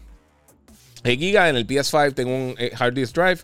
Giga 1.04 1.50
en 1.50 1.56
el 1.56 1.68
PS5 1.68 2.14
tengo 2.14 2.34
un 2.34 2.56
eh, 2.58 2.72
hard 2.78 2.94
disk 2.94 3.16
drive, 3.16 3.40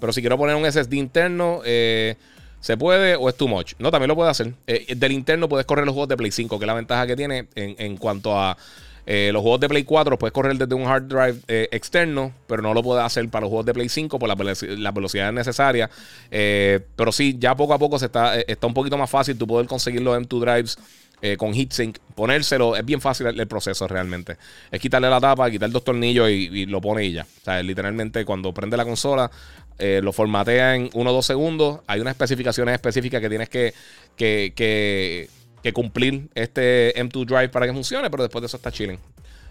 pero 0.00 0.12
si 0.12 0.20
quiero 0.20 0.38
poner 0.38 0.56
un 0.56 0.70
SSD 0.70 0.94
interno, 0.94 1.60
eh, 1.64 2.16
¿se 2.60 2.76
puede 2.76 3.16
o 3.16 3.28
es 3.28 3.36
too 3.36 3.48
much? 3.48 3.74
No, 3.78 3.90
también 3.90 4.08
lo 4.08 4.16
puede 4.16 4.30
hacer. 4.30 4.54
Eh, 4.66 4.94
del 4.96 5.12
interno 5.12 5.48
puedes 5.48 5.66
correr 5.66 5.84
los 5.84 5.92
juegos 5.92 6.08
de 6.08 6.16
Play 6.16 6.30
5, 6.30 6.58
que 6.58 6.64
es 6.64 6.66
la 6.66 6.74
ventaja 6.74 7.06
que 7.06 7.16
tiene 7.16 7.46
en, 7.54 7.96
cuanto 7.96 8.38
a 8.38 8.56
los 9.04 9.42
juegos 9.42 9.60
de 9.60 9.68
Play 9.68 9.82
4, 9.82 10.16
puedes 10.16 10.32
correr 10.32 10.56
desde 10.56 10.74
un 10.74 10.86
hard 10.86 11.04
drive 11.04 11.40
externo, 11.72 12.32
pero 12.46 12.62
no 12.62 12.72
lo 12.72 12.82
puedes 12.82 13.04
hacer 13.04 13.28
para 13.28 13.42
los 13.42 13.48
juegos 13.50 13.66
de 13.66 13.74
Play 13.74 13.88
5 13.88 14.18
por 14.18 14.28
la, 14.28 14.36
la 14.78 14.90
velocidad 14.92 15.32
necesaria. 15.32 15.90
pero 16.30 17.12
sí, 17.12 17.36
ya 17.38 17.54
poco 17.56 17.74
a 17.74 17.78
poco 17.78 17.98
se 17.98 18.06
está, 18.06 18.40
está 18.40 18.66
un 18.66 18.74
poquito 18.74 18.96
más 18.96 19.10
fácil 19.10 19.36
tú 19.36 19.46
poder 19.46 19.66
conseguirlo 19.66 20.16
en 20.16 20.24
tu 20.24 20.40
drives 20.40 20.78
eh, 21.24 21.36
con 21.36 21.54
heatsink, 21.54 21.98
ponérselo, 22.16 22.74
es 22.74 22.84
bien 22.84 23.00
fácil 23.00 23.28
el, 23.28 23.46
proceso 23.46 23.86
realmente. 23.86 24.38
Es 24.72 24.80
quitarle 24.80 25.08
la 25.08 25.20
tapa, 25.20 25.48
quitar 25.52 25.70
dos 25.70 25.84
tornillos 25.84 26.28
y, 26.28 26.66
lo 26.66 26.80
pone 26.80 27.04
y 27.04 27.12
ya. 27.12 27.22
O 27.22 27.44
sea, 27.44 27.62
literalmente 27.62 28.24
cuando 28.24 28.52
prende 28.52 28.76
la 28.76 28.84
consola, 28.84 29.30
eh, 29.78 30.00
lo 30.02 30.12
formatea 30.12 30.74
en 30.74 30.90
uno 30.94 31.10
o 31.10 31.12
dos 31.12 31.24
segundos. 31.24 31.78
Hay 31.86 32.00
unas 32.00 32.10
especificaciones 32.14 32.74
específicas 32.74 33.20
que 33.20 33.28
tienes 33.28 33.48
que, 33.48 33.72
que, 34.16 35.72
cumplir 35.72 36.28
este 36.34 36.92
M2 36.96 37.24
Drive 37.24 37.48
para 37.50 37.66
que 37.66 37.72
funcione, 37.72 38.10
pero 38.10 38.24
después 38.24 38.42
de 38.42 38.46
eso 38.46 38.56
está 38.56 38.72
chilling. 38.72 38.98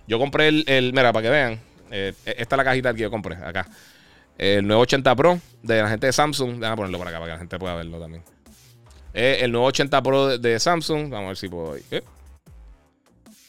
Yo 0.10 0.20
compré 0.20 0.50
el, 0.50 0.92
mira, 0.94 1.14
para 1.14 1.24
que 1.24 1.30
vean, 1.30 1.62
eh, 1.90 2.14
esta 2.26 2.56
es 2.56 2.58
la 2.58 2.64
cajita 2.66 2.94
que 2.94 3.04
yo 3.04 3.10
compré 3.10 3.36
acá. 3.38 3.66
El 4.38 4.68
980 4.68 5.16
Pro 5.16 5.40
de 5.64 5.82
la 5.82 5.88
gente 5.88 6.08
de 6.08 6.12
Samsung. 6.12 6.56
Déjame 6.56 6.76
ponerlo 6.76 6.98
por 6.98 7.08
acá 7.08 7.20
para 7.20 7.28
que 7.28 7.34
la 7.36 7.40
gente 7.40 7.58
pueda 7.58 7.76
verlo 7.76 7.98
también 7.98 8.24
el 9.14 9.52
nuevo 9.52 9.68
80 9.68 10.02
Pro 10.02 10.38
de, 10.38 10.60
Samsung. 10.60 11.10
Vamos 11.10 11.26
a 11.26 11.28
ver 11.28 11.38
si 11.38 11.50
puedo. 11.50 11.76
Eh. 11.76 12.02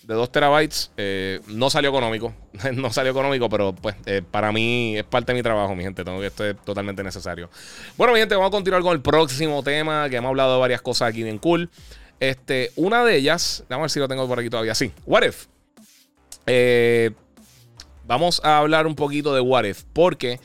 De 0.02 0.14
2 0.14 0.32
terabytes. 0.32 0.90
Eh, 0.96 1.40
no 1.48 1.70
salió 1.70 1.90
económico. 1.90 2.34
no 2.74 2.92
salió 2.92 3.12
económico, 3.12 3.48
pero 3.48 3.72
pues 3.72 3.94
eh, 4.06 4.22
para 4.28 4.50
mí 4.52 4.96
es 4.96 5.04
parte 5.04 5.32
de 5.32 5.36
mi 5.36 5.42
trabajo, 5.42 5.74
mi 5.74 5.84
gente. 5.84 6.04
Tengo 6.04 6.20
que 6.20 6.26
esto 6.26 6.44
es 6.44 6.56
totalmente 6.64 7.02
necesario. 7.02 7.48
Bueno, 7.96 8.12
mi 8.12 8.20
gente, 8.20 8.34
vamos 8.34 8.48
a 8.48 8.50
continuar 8.50 8.82
con 8.82 8.92
el 8.92 9.00
próximo 9.00 9.62
tema. 9.62 10.08
Que 10.08 10.16
hemos 10.16 10.30
hablado 10.30 10.54
de 10.54 10.60
varias 10.60 10.82
cosas 10.82 11.08
aquí 11.08 11.22
bien 11.22 11.38
cool. 11.38 11.70
Este, 12.18 12.70
una 12.76 13.04
de 13.04 13.16
ellas, 13.16 13.64
vamos 13.68 13.82
a 13.82 13.84
ver 13.84 13.90
si 13.90 14.00
lo 14.00 14.08
tengo 14.08 14.26
por 14.28 14.38
aquí 14.38 14.50
todavía. 14.50 14.74
Sí, 14.74 14.92
What 15.06 15.24
If. 15.24 15.46
vamos 18.06 18.40
a 18.44 18.58
hablar 18.58 18.86
un 18.86 18.94
poquito 18.94 19.34
de 19.34 19.40
What 19.40 19.64
If. 19.64 19.84
Porque 19.92 20.40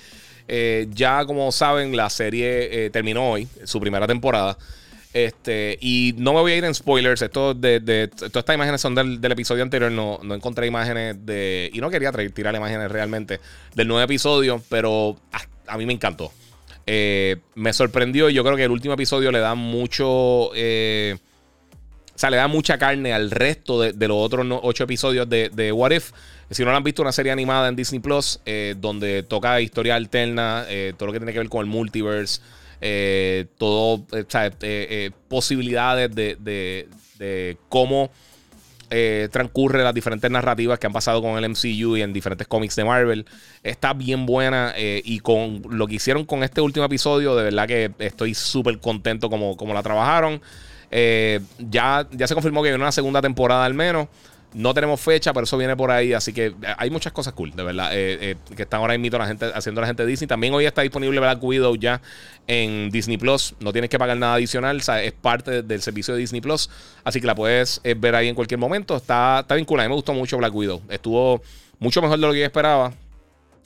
ya 0.90 1.26
como 1.26 1.52
saben, 1.52 1.96
la 1.96 2.10
serie 2.10 2.90
terminó 2.92 3.32
hoy, 3.32 3.48
su 3.64 3.80
primera 3.80 4.08
temporada. 4.08 4.58
Este, 5.18 5.80
y 5.82 6.14
no 6.20 6.32
me 6.32 6.42
voy 6.42 6.52
a 6.52 6.58
ir 6.58 6.64
en 6.64 6.76
spoilers. 6.76 7.24
Esto 7.24 7.56
de, 7.56 7.80
de 7.80 8.08
todas 8.08 8.36
estas 8.36 8.54
imágenes 8.54 8.80
son 8.80 8.94
del, 8.94 9.32
episodio 9.32 9.64
anterior. 9.64 9.92
No, 9.92 10.20
no, 10.22 10.36
encontré 10.36 10.68
imágenes 10.68 11.26
de. 11.26 11.72
Y 11.74 11.82
no 11.82 11.90
quería 11.90 12.12
tirar 12.12 12.54
imágenes 12.54 12.92
realmente 12.92 13.40
del 13.74 13.88
nuevo 13.88 14.04
episodio, 14.04 14.62
pero 14.70 15.18
a, 15.66 15.76
mí 15.76 15.88
me 15.88 15.94
encantó. 15.94 16.32
Eh, 16.86 17.38
me 17.56 17.74
sorprendió. 17.74 18.30
Yo 18.30 18.44
creo 18.44 18.56
que 18.56 18.66
el 18.66 18.70
último 18.70 18.94
episodio 18.94 19.32
le 19.32 19.40
da 19.40 19.56
mucho. 19.56 20.52
Eh, 20.54 21.18
o 22.14 22.20
sea, 22.20 22.30
le 22.30 22.38
da 22.38 22.48
mucha 22.48 22.78
carne 22.78 23.12
al 23.12 23.32
resto 23.32 23.82
de, 23.82 24.08
los 24.08 24.18
otros 24.18 24.46
ocho 24.62 24.84
episodios 24.84 25.28
de, 25.28 25.72
What 25.72 25.94
If. 25.94 26.12
Si 26.52 26.64
no 26.64 26.70
lo 26.70 26.78
han 26.78 26.84
visto, 26.84 27.02
una 27.02 27.12
serie 27.12 27.32
animada 27.32 27.70
en 27.70 27.76
Disney 27.76 28.02
Plus, 28.02 28.40
eh, 28.46 28.76
donde 28.78 29.24
toca 29.24 29.62
historia 29.62 29.96
alterna, 29.96 30.68
todo 30.96 31.08
lo 31.08 31.14
que 31.14 31.20
tiene 31.20 31.34
que 31.34 31.40
ver 31.40 31.50
con 31.50 31.62
el 31.62 31.66
multiverse. 31.66 32.40
Eh, 32.80 33.46
todo, 33.58 34.06
eh, 34.12 34.52
eh, 34.62 35.12
posibilidades 35.28 36.14
de, 36.14 36.88
cómo 37.70 38.12
eh, 38.90 39.28
transcurre 39.32 39.84
las 39.84 39.94
diferentes 39.94 40.30
narrativas 40.30 40.78
que 40.78 40.88
han 40.88 40.94
pasado 40.94 41.22
con 41.22 41.44
el 41.44 41.50
MCU 41.50 41.98
y 41.98 42.02
en 42.02 42.14
diferentes 42.14 42.48
cómics 42.48 42.76
de 42.76 42.86
Marvel. 42.86 43.26
Está 43.64 43.94
bien 43.94 44.26
buena 44.26 44.74
y 44.78 45.20
con 45.20 45.64
lo 45.70 45.88
que 45.88 45.96
hicieron 45.96 46.26
con 46.26 46.44
este 46.44 46.62
último 46.62 46.86
episodio, 46.86 47.36
de 47.36 47.44
verdad 47.44 47.68
que 47.68 47.92
estoy 48.00 48.34
súper 48.34 48.80
contento 48.80 49.30
como, 49.30 49.74
la 49.74 49.84
trabajaron. 49.84 50.42
Ya, 50.92 52.08
ya 52.12 52.28
se 52.28 52.34
confirmó 52.34 52.62
que 52.62 52.70
viene 52.70 52.82
una 52.82 52.92
segunda 52.92 53.22
temporada 53.22 53.66
al 53.66 53.74
menos. 53.74 54.08
No 54.58 54.74
tenemos 54.74 55.00
fecha, 55.00 55.34
pero 55.34 55.44
eso 55.44 55.56
viene 55.56 55.76
por 55.76 55.92
ahí. 55.92 56.14
Así 56.14 56.34
que 56.34 56.52
hay 56.80 56.90
muchas 56.90 57.14
cosas 57.14 57.34
cool, 57.34 57.52
de 57.52 57.62
verdad. 57.62 57.92
que 57.92 58.36
están 58.58 58.82
ahora 58.82 58.98
mismo 58.98 59.20
la 59.20 59.28
gente, 59.28 59.46
haciendo 59.54 59.82
la 59.82 59.88
gente 59.88 60.02
de 60.02 60.10
Disney. 60.10 60.28
También 60.28 60.52
hoy 60.52 60.66
está 60.66 60.82
disponible 60.82 61.20
Black 61.20 61.44
Widow 61.44 61.76
ya 61.76 62.02
en 62.48 62.90
Disney 62.90 63.20
Plus. 63.20 63.54
No 63.60 63.72
tienes 63.72 63.92
que 63.92 64.00
pagar 64.00 64.18
nada 64.18 64.34
adicional. 64.34 64.78
es 64.78 65.14
parte 65.14 65.62
del 65.62 65.84
servicio 65.84 66.16
de 66.16 66.22
Disney 66.22 66.42
Plus. 66.42 66.72
Así 67.04 67.22
que 67.22 67.28
la 67.28 67.36
puedes 67.36 67.82
eh, 67.84 67.94
ver 67.96 68.16
ahí 68.16 68.30
en 68.30 68.34
cualquier 68.34 68.60
momento. 68.60 68.96
Está, 68.96 69.42
está 69.42 69.54
vinculada. 69.54 69.86
A 69.86 69.90
mí 69.90 69.92
me 69.92 69.96
gustó 69.96 70.16
mucho 70.16 70.38
Black 70.40 70.56
Widow. 70.56 70.82
Estuvo 70.90 71.40
mucho 71.78 72.02
mejor 72.02 72.18
de 72.18 72.26
lo 72.26 72.34
que 72.34 72.40
yo 72.40 72.46
esperaba. 72.46 72.92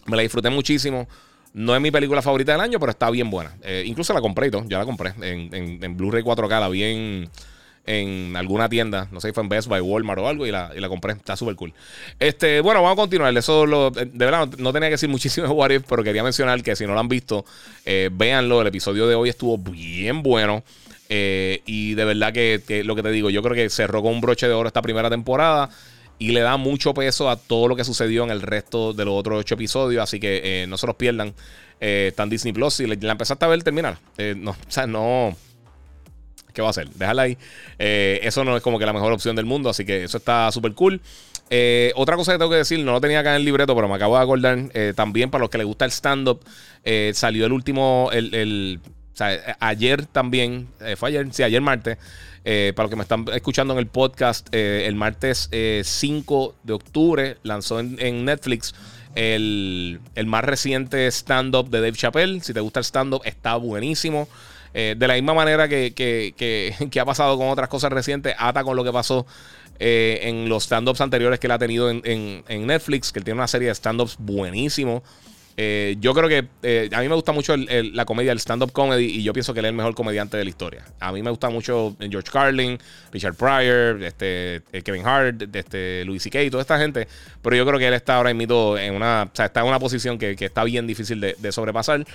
Me 0.08 0.18
la 0.18 0.24
disfruté 0.24 0.50
muchísimo. 0.50 1.08
No 1.54 1.74
es 1.74 1.82
mi 1.82 1.92
película 1.92 2.22
favorita 2.22 2.52
del 2.52 2.60
año, 2.60 2.82
pero 2.82 2.92
está 2.92 3.10
bien 3.10 3.30
buena. 3.30 3.56
Eh, 3.64 3.84
incluso 3.86 4.14
la 4.14 4.20
compré 4.20 4.48
y 4.48 4.52
todo. 4.52 4.66
Ya 4.68 4.78
la 4.78 4.86
compré 4.86 5.14
en, 5.22 5.56
en, 5.56 5.82
en 5.82 5.96
Blu-ray 5.96 6.22
4K. 6.22 6.60
La 6.60 6.68
vi 6.68 6.84
en 6.84 7.30
en 7.86 8.36
alguna 8.36 8.70
tienda, 8.70 9.08
no 9.12 9.20
sé 9.20 9.30
si 9.30 9.34
fue 9.34 9.44
en 9.44 9.50
Best 9.50 9.68
Buy, 9.68 9.80
Walmart 9.80 10.20
o 10.20 10.28
algo, 10.28 10.46
y 10.46 10.52
la, 10.52 10.72
y 10.76 10.80
la 10.80 10.88
compré. 10.88 11.14
Está 11.14 11.36
súper 11.36 11.56
cool. 11.56 11.74
Este, 12.20 12.62
bueno, 12.62 12.82
vamos 12.82 12.98
a 12.98 13.02
continuar. 13.02 13.36
Eso 13.36 13.66
de 13.66 14.26
verdad 14.26 14.48
no 14.58 14.72
tenía 14.72 14.90
que 14.90 14.94
decir 14.94 15.10
muchísimo 15.10 15.48
de 15.48 15.54
What 15.54 15.72
pero 15.88 16.04
quería 16.04 16.24
mencionar 16.24 16.62
que 16.62 16.76
si 16.76 16.86
no 16.86 16.94
lo 16.94 17.00
han 17.00 17.10
visto, 17.10 17.46
eh, 17.86 18.10
véanlo. 18.12 18.62
El 18.62 18.68
episodio 18.68 19.08
de 19.08 19.16
hoy 19.16 19.30
estuvo 19.30 19.58
bien 19.58 20.22
bueno. 20.22 20.64
Eh, 21.10 21.62
y 21.66 21.96
de 21.96 22.06
verdad 22.06 22.32
que, 22.32 22.84
lo 22.86 22.96
que 22.96 23.04
te 23.04 23.12
digo, 23.12 23.30
yo 23.30 23.42
creo 23.42 23.56
que 23.56 23.70
cerró 23.70 24.02
con 24.02 24.14
un 24.14 24.22
broche 24.22 24.48
de 24.48 24.54
oro 24.54 24.68
esta 24.68 24.82
primera 24.82 25.10
temporada. 25.10 25.70
Y 26.20 26.34
le 26.34 26.42
da 26.42 26.58
mucho 26.58 26.94
peso 26.94 27.32
a 27.32 27.36
todo 27.36 27.68
lo 27.68 27.76
que 27.76 27.84
sucedió 27.84 28.24
en 28.24 28.30
el 28.30 28.44
resto 28.44 28.94
de 28.94 29.06
los 29.06 29.16
otros 29.16 29.40
ocho 29.40 29.56
episodios. 29.56 30.04
Así 30.04 30.20
que 30.20 30.42
eh, 30.44 30.68
no 30.68 30.78
se 30.78 30.86
los 30.86 30.96
pierdan. 30.96 31.34
están 31.80 32.30
Disney 32.30 32.54
Plus. 32.54 32.76
Si 32.76 32.86
la 32.86 33.12
empezaste 33.12 33.44
a 33.44 33.48
ver, 33.48 33.64
terminar. 33.64 33.98
no, 34.36 34.52
o 34.52 34.56
sea, 34.72 34.86
no. 34.86 35.36
¿Qué 36.54 36.62
va 36.62 36.70
a 36.70 36.72
hacer? 36.72 36.90
Déjala 36.90 37.24
ahí. 37.24 37.38
Eh, 37.80 38.20
eso 38.24 38.44
no 38.44 38.56
es 38.56 38.64
como 38.64 38.80
que 38.80 38.86
la 38.86 38.94
mejor 38.94 39.12
opción 39.12 39.36
del 39.36 39.46
mundo, 39.46 39.70
así 39.70 39.86
que 39.86 40.04
eso 40.04 40.18
está 40.18 40.52
súper 40.52 40.74
cool. 40.74 41.02
Eh, 41.50 41.92
otra 41.96 42.16
cosa 42.16 42.32
que 42.32 42.38
tengo 42.38 42.52
que 42.52 42.58
decir, 42.58 42.80
no 42.80 42.94
lo 42.94 43.02
tenía 43.02 43.20
acá 43.20 43.32
en 43.32 43.38
el 43.38 43.46
libreto, 43.46 43.76
pero 43.76 43.88
me 43.88 43.96
acabo 43.96 44.18
de 44.18 44.24
acordar. 44.24 44.60
Eh, 44.74 44.94
también 44.96 45.30
para 45.30 45.42
los 45.42 45.50
que 45.50 45.58
les 45.58 45.68
gusta 45.68 45.86
el 45.86 45.92
stand-up, 45.92 46.42
salió 47.14 47.46
el 47.46 47.52
último, 47.52 48.10
el, 48.12 48.80
sea, 49.14 49.58
ayer 49.60 50.06
también, 50.06 50.68
fue 50.98 51.10
ayer, 51.10 51.28
sí, 51.32 51.44
ayer 51.44 51.62
martes. 51.62 51.98
para 52.44 52.84
los 52.84 52.90
que 52.90 52.96
me 52.96 53.04
están 53.04 53.26
escuchando 53.34 53.74
en 53.74 53.80
el 53.80 53.88
podcast, 53.88 54.54
el 54.54 54.96
martes 54.96 55.50
5 55.84 56.56
de 56.64 56.74
octubre 56.74 57.38
lanzó 57.44 57.80
en, 57.80 58.26
Netflix 58.26 58.74
el, 59.16 60.00
el, 60.16 60.26
más 60.26 60.46
reciente 60.46 61.06
stand-up 61.12 61.70
de 61.70 61.82
Dave 61.82 61.94
Chappelle. 61.94 62.40
Si 62.42 62.54
te 62.54 62.62
gusta 62.62 62.80
el 62.80 62.86
stand-up, 62.86 63.22
está 63.26 63.58
buenísimo. 63.58 64.30
Eh, 64.74 64.96
de 64.98 65.08
la 65.08 65.16
misma 65.16 65.34
manera 65.34 65.68
que, 65.70 66.74
ha 67.00 67.06
pasado 67.06 67.38
con 67.38 67.50
otras 67.50 67.70
cosas 67.70 67.92
recientes, 67.92 68.36
ata 68.38 68.64
con 68.64 68.76
lo 68.76 68.84
que 68.84 68.92
pasó 68.92 69.26
eh, 69.80 70.20
en 70.24 70.48
los 70.48 70.64
stand-ups 70.64 71.02
anteriores 71.02 71.40
que 71.40 71.48
él 71.48 71.52
ha 71.52 71.60
tenido 71.60 71.90
en, 71.90 72.02
en, 72.04 72.68
Netflix, 72.68 73.12
que 73.12 73.20
él 73.20 73.26
tiene 73.26 73.40
una 73.40 73.48
serie 73.48 73.68
de 73.68 73.76
stand-ups 73.76 74.18
buenísimos. 74.20 75.02
Eh, 75.64 75.96
yo 76.00 76.16
creo 76.16 76.28
que 76.28 76.48
eh, 76.64 76.90
a 76.92 77.02
mí 77.02 77.08
me 77.08 77.14
gusta 77.14 77.34
mucho 77.34 77.56
la 77.56 78.04
comedia, 78.06 78.32
el 78.32 78.40
stand-up 78.40 78.72
comedy, 78.72 79.06
y 79.06 79.22
yo 79.22 79.32
pienso 79.32 79.54
que 79.54 79.60
él 79.60 79.68
es 79.68 79.70
el 79.70 79.76
mejor 79.76 79.94
comediante 79.94 80.36
de 80.36 80.44
la 80.44 80.50
historia. 80.50 80.84
A 81.00 81.12
mí 81.12 81.22
me 81.22 81.30
gusta 81.30 81.52
mucho 81.52 81.96
George 82.00 82.32
Carlin, 82.32 82.80
Richard 83.12 83.36
Pryor, 83.36 84.02
este, 84.02 84.64
eh, 84.74 84.82
Kevin 84.84 85.06
Hart, 85.06 85.56
este, 85.56 86.04
Louis 86.04 86.24
C.K., 86.24 86.50
toda 86.50 86.62
esta 86.62 86.80
gente. 86.80 87.08
Pero 87.44 87.56
yo 87.56 87.64
creo 87.68 87.78
que 87.78 87.88
él 87.88 87.94
está 87.94 88.16
ahora 88.16 88.34
mismo 88.34 88.76
en 88.76 88.96
una, 88.96 89.30
o 89.32 89.36
sea, 89.36 89.46
está 89.46 89.60
en 89.60 89.68
una 89.68 89.78
posición 89.78 90.18
que, 90.18 90.36
está 90.40 90.64
bien 90.64 90.88
difícil 90.88 91.22
de, 91.22 91.52
sobrepasar. 91.52 92.08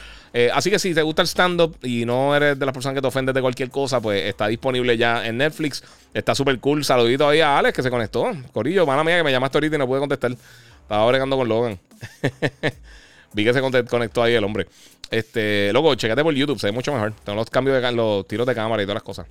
así 0.52 0.68
que 0.68 0.80
si 0.80 0.92
te 0.92 1.02
gusta 1.02 1.22
el 1.22 1.28
stand-up 1.28 1.76
y 1.84 2.04
no 2.04 2.34
eres 2.34 2.58
de 2.58 2.66
las 2.66 2.74
personas 2.74 2.96
que 2.96 3.00
te 3.00 3.06
ofendes 3.06 3.32
de 3.32 3.42
cualquier 3.42 3.70
cosa, 3.70 4.00
pues 4.00 4.24
está 4.24 4.48
disponible 4.48 4.96
ya 4.96 5.24
en 5.24 5.36
Netflix. 5.36 5.84
Está 6.12 6.34
súper 6.34 6.58
cool. 6.58 6.84
Saludito 6.84 7.28
ahí 7.28 7.40
a 7.42 7.58
Alex 7.58 7.76
que 7.76 7.82
se 7.84 7.90
conectó. 7.90 8.26
Corillo, 8.52 8.84
mala 8.86 9.04
mía 9.04 9.18
que 9.18 9.22
me 9.22 9.30
llamaste 9.30 9.58
ahorita 9.58 9.76
y 9.76 9.78
no 9.78 9.86
pude 9.86 10.00
contestar. 10.00 10.32
Estaba 10.32 11.06
bregando 11.06 11.36
con 11.36 11.48
Logan. 11.48 11.78
Vi 13.32 13.44
que 13.44 13.52
se 13.52 13.60
conectó 13.60 14.22
ahí 14.22 14.34
el 14.34 14.44
hombre. 14.44 14.66
Este, 15.10 15.72
loco, 15.72 15.94
checate 15.94 16.22
por 16.22 16.34
YouTube, 16.34 16.58
se 16.58 16.68
ve 16.68 16.72
mucho 16.72 16.92
mejor. 16.92 17.12
Tengo 17.24 17.36
los 17.36 17.50
cambios 17.50 17.80
de 17.80 17.92
los 17.92 18.26
tiros 18.26 18.46
de 18.46 18.54
cámara 18.54 18.82
y 18.82 18.86
todas 18.86 18.96
las 18.96 19.02
cosas. 19.02 19.26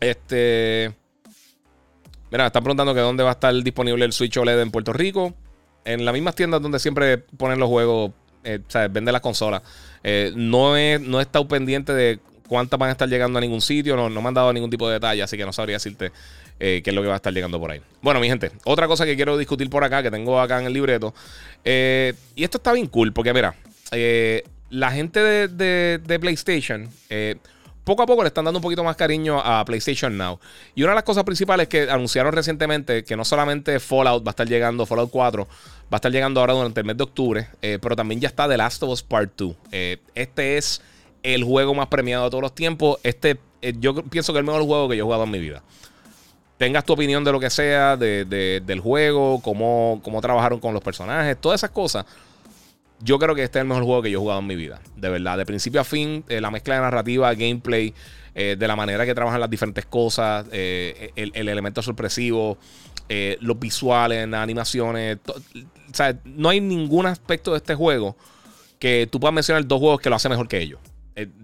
Este. 0.00 0.92
Mira, 2.30 2.46
están 2.46 2.62
preguntando 2.62 2.94
que 2.94 3.00
dónde 3.00 3.22
va 3.22 3.30
a 3.30 3.32
estar 3.32 3.52
disponible 3.54 4.04
el 4.04 4.12
Switch 4.12 4.36
OLED 4.36 4.60
en 4.60 4.70
Puerto 4.70 4.92
Rico. 4.92 5.34
En 5.84 6.04
las 6.04 6.14
mismas 6.14 6.34
tiendas 6.34 6.62
donde 6.62 6.78
siempre 6.78 7.18
ponen 7.18 7.58
los 7.58 7.68
juegos, 7.68 8.12
eh, 8.44 8.60
o 8.66 8.70
sea, 8.70 8.86
venden 8.88 9.12
las 9.12 9.22
consolas. 9.22 9.62
Eh, 10.04 10.32
no, 10.36 10.76
he, 10.76 10.98
no 10.98 11.18
he 11.18 11.22
estado 11.22 11.48
pendiente 11.48 11.92
de 11.92 12.20
cuántas 12.46 12.78
van 12.78 12.90
a 12.90 12.92
estar 12.92 13.08
llegando 13.08 13.38
a 13.38 13.40
ningún 13.40 13.60
sitio. 13.60 13.96
No, 13.96 14.08
no 14.08 14.22
me 14.22 14.28
han 14.28 14.34
dado 14.34 14.52
ningún 14.52 14.70
tipo 14.70 14.86
de 14.86 14.94
detalle, 14.94 15.22
así 15.22 15.36
que 15.36 15.44
no 15.44 15.52
sabría 15.52 15.76
decirte 15.76 16.12
eh, 16.62 16.82
qué 16.84 16.90
es 16.90 16.94
lo 16.94 17.00
que 17.00 17.08
va 17.08 17.14
a 17.14 17.16
estar 17.16 17.32
llegando 17.32 17.58
por 17.58 17.70
ahí. 17.70 17.80
Bueno, 18.02 18.20
mi 18.20 18.28
gente, 18.28 18.52
otra 18.64 18.86
cosa 18.86 19.06
que 19.06 19.16
quiero 19.16 19.38
discutir 19.38 19.70
por 19.70 19.82
acá, 19.82 20.02
que 20.02 20.10
tengo 20.10 20.38
acá 20.38 20.60
en 20.60 20.66
el 20.66 20.74
libreto. 20.74 21.14
Eh, 21.64 22.12
y 22.36 22.44
esto 22.44 22.58
está 22.58 22.74
bien 22.74 22.86
cool, 22.86 23.14
porque 23.14 23.32
mira, 23.32 23.54
eh, 23.92 24.44
la 24.68 24.92
gente 24.92 25.20
de, 25.48 26.18
PlayStation 26.20 26.88
poco 27.82 28.02
a 28.02 28.06
poco 28.06 28.22
le 28.22 28.28
están 28.28 28.44
dando 28.44 28.58
un 28.58 28.62
poquito 28.62 28.84
más 28.84 28.94
cariño 28.94 29.40
a 29.40 29.64
PlayStation 29.64 30.16
Now. 30.16 30.38
Y 30.74 30.82
una 30.82 30.92
de 30.92 30.96
las 30.96 31.04
cosas 31.04 31.24
principales 31.24 31.66
que 31.66 31.90
anunciaron 31.90 32.32
recientemente, 32.32 33.04
que 33.04 33.16
no 33.16 33.24
solamente 33.24 33.80
Fallout 33.80 34.24
va 34.24 34.28
a 34.28 34.32
estar 34.32 34.46
llegando, 34.46 34.84
Fallout 34.84 35.10
4, 35.10 35.44
va 35.44 35.48
a 35.92 35.96
estar 35.96 36.12
llegando 36.12 36.40
ahora 36.40 36.52
durante 36.52 36.80
el 36.80 36.86
mes 36.86 36.98
de 36.98 37.04
octubre, 37.04 37.48
pero 37.60 37.96
también 37.96 38.20
ya 38.20 38.28
está 38.28 38.46
The 38.46 38.58
Last 38.58 38.82
of 38.82 38.90
Us 38.90 39.02
Part 39.02 39.32
2. 39.34 39.56
este 40.14 40.58
es 40.58 40.82
el 41.22 41.42
juego 41.42 41.74
más 41.74 41.88
premiado 41.88 42.24
de 42.24 42.30
todos 42.30 42.42
los 42.42 42.54
tiempos. 42.54 42.98
Este, 43.02 43.38
yo 43.80 43.94
pienso 44.04 44.34
que 44.34 44.38
es 44.38 44.40
el 44.40 44.46
mejor 44.46 44.62
juego 44.62 44.88
que 44.88 44.96
yo 44.98 45.02
he 45.02 45.06
jugado 45.06 45.24
en 45.24 45.30
mi 45.30 45.38
vida 45.38 45.62
tengas 46.60 46.84
tu 46.84 46.92
opinión 46.92 47.24
de 47.24 47.32
lo 47.32 47.40
que 47.40 47.48
sea, 47.48 47.96
del 47.96 48.80
juego, 48.80 49.40
cómo, 49.40 49.98
cómo 50.04 50.20
trabajaron 50.20 50.60
con 50.60 50.74
los 50.74 50.82
personajes, 50.82 51.40
todas 51.40 51.60
esas 51.60 51.70
cosas. 51.70 52.04
Yo 52.98 53.18
creo 53.18 53.34
que 53.34 53.42
este 53.42 53.58
es 53.58 53.62
el 53.62 53.66
mejor 53.68 53.84
juego 53.84 54.02
que 54.02 54.10
yo 54.10 54.18
he 54.18 54.20
jugado 54.20 54.40
en 54.40 54.46
mi 54.46 54.56
vida. 54.56 54.78
De 54.94 55.08
verdad, 55.08 55.38
de 55.38 55.46
principio 55.46 55.80
a 55.80 55.84
fin, 55.84 56.22
eh, 56.28 56.38
la 56.38 56.50
mezcla 56.50 56.74
de 56.74 56.82
narrativa, 56.82 57.32
gameplay, 57.32 57.94
eh, 58.34 58.56
de 58.58 58.68
la 58.68 58.76
manera 58.76 59.06
que 59.06 59.14
trabajan 59.14 59.40
las 59.40 59.48
diferentes 59.48 59.86
cosas, 59.86 60.44
eh, 60.52 61.12
el, 61.16 61.48
elemento 61.48 61.80
sorpresivo, 61.80 62.58
los 63.40 63.58
visuales, 63.58 64.28
las 64.28 64.42
animaciones. 64.42 65.16
O 65.26 65.94
sea, 65.94 66.14
no 66.26 66.50
hay 66.50 66.60
ningún 66.60 67.06
aspecto 67.06 67.52
de 67.52 67.56
este 67.56 67.74
juego 67.74 68.18
que 68.78 69.08
tú 69.10 69.18
puedas 69.18 69.32
mencionar 69.32 69.66
dos 69.66 69.78
juegos 69.78 70.02
que 70.02 70.10
lo 70.10 70.16
hacen 70.16 70.30
mejor 70.30 70.46
que 70.46 70.58
ellos. 70.58 70.78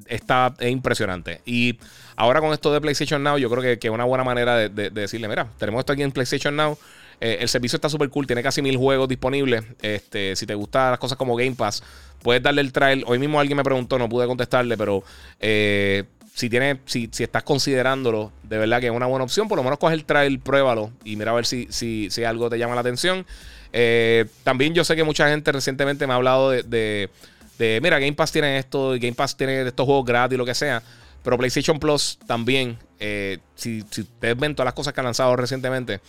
está 0.09 0.55
es 0.59 0.71
impresionante. 0.71 1.41
Y 1.47 1.79
Ahora 2.17 2.41
con 2.41 2.53
esto 2.53 2.73
de 2.73 2.81
PlayStation 2.81 3.23
Now, 3.23 3.37
yo 3.37 3.51
creo 3.51 3.79
que 3.79 3.87
es 3.87 3.93
una 3.93 4.05
buena 4.05 4.25
manera 4.25 4.57
de, 4.57 4.91
decirle, 4.91 5.29
mira, 5.29 5.49
tenemos 5.59 5.81
esto 5.81 5.93
aquí 5.93 6.03
en 6.03 6.13
PlayStation 6.13 6.57
Now. 6.57 6.79
Eh, 7.21 7.39
el 7.41 7.49
servicio 7.49 7.77
está 7.77 7.89
súper 7.89 8.09
cool, 8.09 8.27
tiene 8.27 8.43
casi 8.43 8.63
mil 8.63 8.77
juegos 8.77 9.09
disponibles. 9.09 9.65
Este, 9.83 10.35
si 10.35 10.47
te 10.47 10.55
gustan 10.55 10.91
las 10.91 10.99
cosas 10.99 11.19
como 11.19 11.37
Game 11.37 11.55
Pass, 11.55 11.83
puedes 12.23 12.43
darle 12.43 12.63
el 12.63 12.73
trial. 12.73 13.05
Hoy 13.07 13.19
mismo 13.19 13.39
alguien 13.39 13.57
me 13.57 13.65
preguntó, 13.65 13.99
no 13.99 14.09
pude 14.09 14.27
contestarle, 14.27 14.79
pero 14.79 15.05
eh, 15.41 16.05
si, 16.35 16.49
tiene, 16.49 16.81
si, 16.87 17.09
si, 17.13 17.23
estás 17.23 17.43
considerándolo, 17.43 18.33
de 18.43 18.59
verdad 18.59 18.81
que 18.81 18.87
es 18.87 18.93
una 18.93 19.07
buena 19.07 19.25
opción, 19.25 19.47
por 19.47 19.57
lo 19.57 19.63
menos 19.65 19.79
coge 19.79 19.95
el 19.95 20.05
trial, 20.05 20.39
pruébalo 20.39 20.93
y 21.05 21.17
mira 21.17 21.33
a 21.33 21.35
ver 21.35 21.45
si, 21.45 21.67
si, 21.71 22.09
si 22.11 22.25
algo 22.25 22.49
te 22.49 22.59
llama 22.59 22.75
la 22.75 22.81
atención. 22.81 23.27
Eh, 23.73 24.25
también 24.43 24.73
yo 24.73 24.85
sé 24.85 24.97
que 24.97 25.05
mucha 25.05 25.29
gente 25.29 25.53
recientemente 25.53 26.07
me 26.07 26.15
ha 26.15 26.17
hablado 26.17 26.51
de, 26.51 26.63
de, 26.63 27.11
de, 27.59 27.79
mira, 27.83 27.99
Game 27.99 28.15
Pass 28.15 28.33
tiene 28.33 28.59
esto, 28.59 28.93
Game 28.93 29.13
Pass 29.13 29.37
tiene 29.37 29.63
estos 29.69 29.85
juegos 29.85 30.07
gratis, 30.07 30.39
lo 30.39 30.47
que 30.47 30.55
sea. 30.55 30.83
Pero 31.27 31.39
PlayStation 31.39 31.81
Plus 31.81 32.21
también, 32.25 32.79
eh, 33.01 33.39
si, 33.57 33.81
ustedes 33.81 34.39
ven 34.39 34.55
todas 34.55 34.67
las 34.67 34.75
cosas 34.75 34.95
que 34.95 35.01
han 35.01 35.07
lanzado 35.07 35.35
recientemente, 35.35 36.01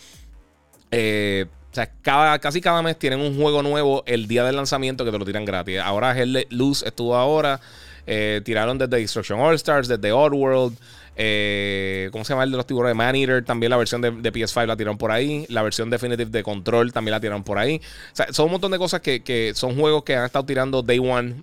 eh, 0.92 1.46
o 1.72 1.74
sea, 1.74 1.90
casi 2.38 2.60
cada 2.60 2.82
mes 2.82 2.96
tienen 3.00 3.18
un 3.18 3.36
juego 3.36 3.64
nuevo 3.64 4.04
el 4.06 4.28
día 4.28 4.44
del 4.44 4.54
lanzamiento 4.54 5.04
que 5.04 5.10
te 5.10 5.18
lo 5.18 5.24
tiran 5.24 5.44
gratis. 5.44 5.80
Ahora 5.80 6.16
Hell 6.16 6.46
Luz 6.50 6.84
estuvo 6.84 7.16
ahora. 7.16 7.60
Eh, 8.06 8.42
tiraron 8.44 8.78
desde 8.78 8.96
Destruction 8.96 9.40
All 9.40 9.56
Stars, 9.56 9.88
desde 9.88 10.12
Oddworld. 10.12 10.78
Eh, 11.16 12.10
¿Cómo 12.12 12.24
se 12.24 12.34
llama 12.34 12.44
el 12.44 12.52
de 12.52 12.56
los 12.56 12.66
tiburones? 12.68 12.94
Man 12.94 13.16
Eater, 13.16 13.44
también 13.44 13.70
la 13.70 13.76
versión 13.76 14.00
de, 14.00 14.12
PS5 14.12 14.66
la 14.66 14.76
tiraron 14.76 14.98
por 14.98 15.10
ahí. 15.10 15.46
La 15.48 15.62
versión 15.62 15.90
Definitive 15.90 16.30
de 16.30 16.44
Control 16.44 16.92
también 16.92 17.10
la 17.10 17.20
tiraron 17.20 17.42
por 17.42 17.58
ahí. 17.58 17.80
O 18.12 18.16
sea, 18.16 18.32
son 18.32 18.46
un 18.46 18.52
montón 18.52 18.70
de 18.70 18.78
cosas 18.78 19.00
que, 19.00 19.52
son 19.56 19.74
juegos 19.74 20.04
que 20.04 20.14
han 20.14 20.26
estado 20.26 20.46
tirando 20.46 20.80
Day 20.82 21.00
One. 21.00 21.42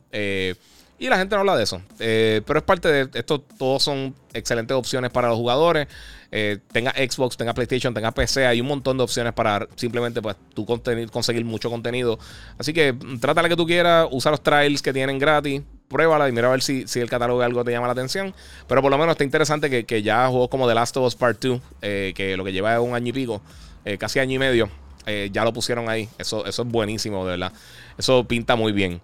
Y 0.97 1.09
la 1.09 1.17
gente 1.17 1.35
no 1.35 1.41
habla 1.41 1.57
de 1.57 1.63
eso. 1.63 1.81
Eh, 1.99 2.41
pero 2.45 2.59
es 2.59 2.65
parte 2.65 2.87
de 2.87 3.19
esto. 3.19 3.41
Todos 3.41 3.83
son 3.83 4.15
excelentes 4.33 4.75
opciones 4.75 5.11
para 5.11 5.27
los 5.27 5.37
jugadores. 5.37 5.87
Eh, 6.31 6.59
tenga 6.71 6.91
Xbox, 6.91 7.35
tenga 7.35 7.53
PlayStation, 7.53 7.93
tenga 7.93 8.11
PC. 8.11 8.45
Hay 8.45 8.61
un 8.61 8.67
montón 8.67 8.97
de 8.97 9.03
opciones 9.03 9.33
para 9.33 9.67
simplemente 9.75 10.21
pues, 10.21 10.37
tú 10.53 10.65
conseguir 10.65 11.43
mucho 11.43 11.69
contenido. 11.69 12.17
Así 12.57 12.71
que 12.71 12.93
mm, 12.93 13.19
trata 13.19 13.41
la 13.41 13.49
que 13.49 13.57
tú 13.57 13.65
quieras. 13.65 14.07
Usa 14.11 14.31
los 14.31 14.41
trials 14.41 14.81
que 14.81 14.93
tienen 14.93 15.19
gratis. 15.19 15.61
Pruébala 15.89 16.29
y 16.29 16.31
mira 16.31 16.47
a 16.47 16.51
ver 16.51 16.61
si, 16.61 16.87
si 16.87 17.01
el 17.01 17.09
catálogo 17.09 17.39
de 17.41 17.45
algo 17.45 17.63
te 17.65 17.71
llama 17.71 17.87
la 17.87 17.93
atención. 17.93 18.33
Pero 18.67 18.81
por 18.81 18.89
lo 18.89 18.97
menos 18.97 19.13
está 19.13 19.25
interesante 19.25 19.69
que, 19.69 19.85
que 19.85 20.01
ya 20.01 20.27
juegos 20.29 20.47
como 20.47 20.65
The 20.67 20.75
Last 20.75 20.95
of 20.95 21.07
Us 21.07 21.15
Part 21.15 21.43
2, 21.43 21.61
eh, 21.81 22.13
que 22.15 22.37
lo 22.37 22.45
que 22.45 22.53
lleva 22.53 22.73
es 22.73 22.79
un 22.79 22.95
año 22.95 23.09
y 23.09 23.13
pico. 23.13 23.41
casi 23.99 24.19
año 24.19 24.35
y 24.35 24.39
medio. 24.39 24.69
ya 25.31 25.43
lo 25.43 25.51
pusieron 25.51 25.89
ahí. 25.89 26.07
Eso, 26.17 26.45
eso 26.45 26.61
es 26.61 26.67
buenísimo, 26.69 27.25
de 27.25 27.31
verdad. 27.31 27.51
Eso 27.97 28.25
pinta 28.25 28.55
muy 28.55 28.71
bien. 28.71 29.01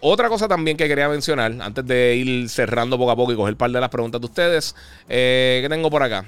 otra 0.00 0.28
cosa 0.28 0.48
también 0.48 0.76
que 0.76 0.88
quería 0.88 1.08
mencionar, 1.08 1.52
antes 1.60 1.86
de 1.86 2.16
ir 2.16 2.48
cerrando 2.48 2.96
poco 2.96 3.10
a 3.10 3.16
poco 3.16 3.32
y 3.32 3.36
coger 3.36 3.56
par 3.56 3.70
de 3.70 3.80
las 3.80 3.90
preguntas 3.90 4.20
de 4.20 4.26
ustedes, 4.26 4.74
¿qué 5.06 5.66
tengo 5.68 5.90
por 5.90 6.02
acá? 6.02 6.24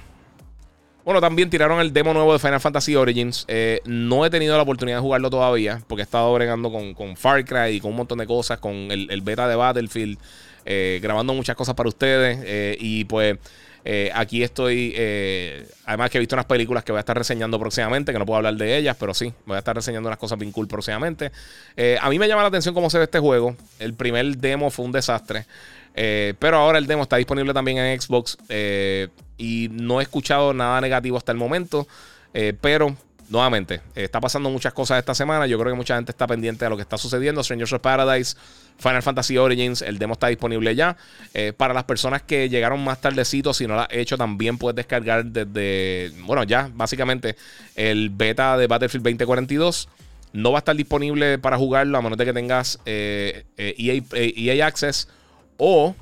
Bueno, 1.05 1.21
también 1.21 1.51
tiraron 1.51 1.81
el 1.81 1.93
demo 1.93 2.15
nuevo 2.15 2.33
de 2.33 2.39
Final 2.39 2.61
Fantasy 2.61 2.97
Origins. 2.97 3.45
Eh, 3.47 3.81
no 3.85 4.25
he 4.25 4.31
tenido 4.31 4.57
la 4.57 4.63
oportunidad 4.63 4.97
de 4.97 5.03
jugarlo 5.03 5.29
todavía 5.29 5.83
porque 5.87 6.01
he 6.01 6.05
estado 6.05 6.33
bregando 6.33 6.73
con, 6.73 7.17
Far 7.17 7.45
Cry 7.45 7.77
y 7.77 7.81
con 7.81 7.91
un 7.91 7.99
montón 7.99 8.19
de 8.19 8.27
cosas, 8.27 8.59
con 8.59 8.75
el, 8.91 9.21
beta 9.21 9.47
de 9.47 9.55
Battlefield, 9.55 10.19
eh, 10.65 10.99
grabando 11.03 11.35
muchas 11.35 11.57
cosas 11.57 11.75
para 11.75 11.89
ustedes. 11.89 12.39
Eh, 12.45 12.77
y 12.79 13.05
pues 13.05 13.39
aquí 14.15 14.43
estoy, 14.43 14.95
además 15.85 16.09
que 16.09 16.17
he 16.17 16.21
visto 16.21 16.35
unas 16.35 16.47
películas 16.47 16.85
que 16.85 16.93
voy 16.93 16.99
a 16.99 17.01
estar 17.01 17.19
reseñando 17.19 17.59
próximamente, 17.59 18.13
que 18.13 18.19
no 18.19 18.25
puedo 18.25 18.39
hablar 18.39 18.55
de 18.55 18.79
ellas, 18.79 18.97
pero 18.99 19.13
sí, 19.13 19.31
voy 19.45 19.57
a 19.57 19.59
estar 19.59 19.77
reseñando 19.77 20.09
unas 20.09 20.19
cosas 20.19 20.39
bien 20.39 20.53
cool 20.53 20.67
próximamente. 20.67 21.31
a 22.01 22.09
mí 22.09 22.19
me 22.19 22.27
llama 22.27 22.41
la 22.41 22.49
atención 22.49 22.75
cómo 22.75 22.89
se 22.89 22.97
ve 22.97 23.05
este 23.05 23.19
juego. 23.19 23.55
El 23.79 23.93
primer 23.93 24.39
demo 24.39 24.71
fue 24.71 24.87
un 24.87 24.93
desastre. 24.93 25.45
pero 25.95 26.57
ahora 26.57 26.79
el 26.79 26.87
demo 26.87 27.03
está 27.03 27.17
disponible 27.17 27.53
también 27.53 27.77
en 27.77 28.01
Xbox 28.01 28.39
y 29.37 29.69
no 29.71 30.01
he 30.01 30.03
escuchado 30.05 30.55
nada 30.55 30.81
negativo 30.81 31.19
hasta 31.19 31.33
el 31.33 31.39
momento. 31.39 31.87
Eh, 32.35 32.53
pero, 32.61 32.97
nuevamente, 33.35 33.81
está 33.97 34.21
pasando 34.21 34.49
muchas 34.49 34.73
cosas 34.73 34.99
esta 34.99 35.13
semana. 35.13 35.47
Yo 35.47 35.59
creo 35.59 35.73
que 35.73 35.77
mucha 35.77 35.97
gente 35.97 36.13
está 36.13 36.27
pendiente 36.27 36.65
de 36.65 36.71
lo 36.71 36.77
que 36.77 36.83
está 36.83 36.97
sucediendo. 36.97 37.43
Strangers 37.43 37.73
of 37.73 37.81
Paradise, 37.81 38.37
Final 38.79 39.03
Fantasy 39.03 39.37
Origins, 39.37 39.83
el 39.83 39.99
demo 39.99 40.13
está 40.13 40.29
disponible 40.29 40.75
ya. 40.77 40.97
Eh, 41.35 41.53
para 41.53 41.75
las 41.75 41.83
personas 41.83 42.23
que 42.23 42.49
llegaron 42.49 42.83
más 42.85 43.01
tardecito, 43.01 43.53
si 43.53 43.67
no 43.67 43.75
lo 43.75 43.81
has 43.81 43.89
hecho, 43.91 44.17
también 44.17 44.57
puedes 44.57 44.77
descargar 44.77 45.25
desde, 45.25 46.13
bueno, 46.23 46.45
ya 46.45 46.71
básicamente 46.73 47.35
el 47.75 48.11
beta 48.11 48.57
de 48.57 48.69
Battlefield 48.69 49.05
2042. 49.05 49.89
No 50.33 50.53
va 50.53 50.59
a 50.59 50.61
estar 50.61 50.77
disponible 50.77 51.39
para 51.39 51.59
jugarlo 51.59 51.99
a 51.99 52.03
menos 52.03 52.17
de 52.17 52.25
que 52.25 52.33
tengas 52.33 52.79
EA, 52.85 53.43
eh, 53.57 54.05
EA 54.37 54.55
e 54.55 54.63
Access 54.63 55.09
o 55.57 55.97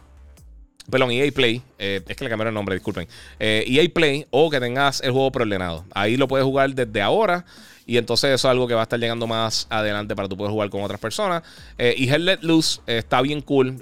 Perdón, 0.91 1.11
EA 1.13 1.31
Play. 1.33 1.63
Eh, 1.79 2.03
es 2.07 2.17
que 2.17 2.25
le 2.25 2.31
cambiaron 2.31 2.53
el 2.53 2.55
nombre, 2.55 2.75
disculpen. 2.75 3.07
EA 3.39 3.63
eh, 3.63 3.85
e 3.85 3.89
Play 3.89 4.27
o 4.31 4.51
que 4.51 4.61
tengas 4.61 5.01
el 5.01 5.13
juego 5.13 5.31
preordenado. 5.31 5.85
Ahí 5.95 6.17
lo 6.17 6.29
puedes 6.29 6.45
jugar 6.45 6.75
desde 6.75 7.03
ahora. 7.03 7.45
Y 7.85 7.99
entonces 7.99 8.31
eso 8.31 8.49
es 8.49 8.51
algo 8.51 8.69
que 8.69 8.75
va 8.75 8.81
a 8.81 8.85
estar 8.85 8.99
llegando 8.99 9.27
más 9.27 9.67
adelante 9.69 10.15
para 10.15 10.29
tú 10.29 10.37
poder 10.37 10.53
jugar 10.53 10.71
con 10.71 10.83
otras 10.83 11.01
personas. 11.01 11.43
Eh, 11.79 11.95
y 11.97 12.09
Hell 12.09 12.25
Let 12.25 12.39
Loose 12.43 12.81
está 12.87 13.21
bien 13.21 13.41
cool. 13.41 13.77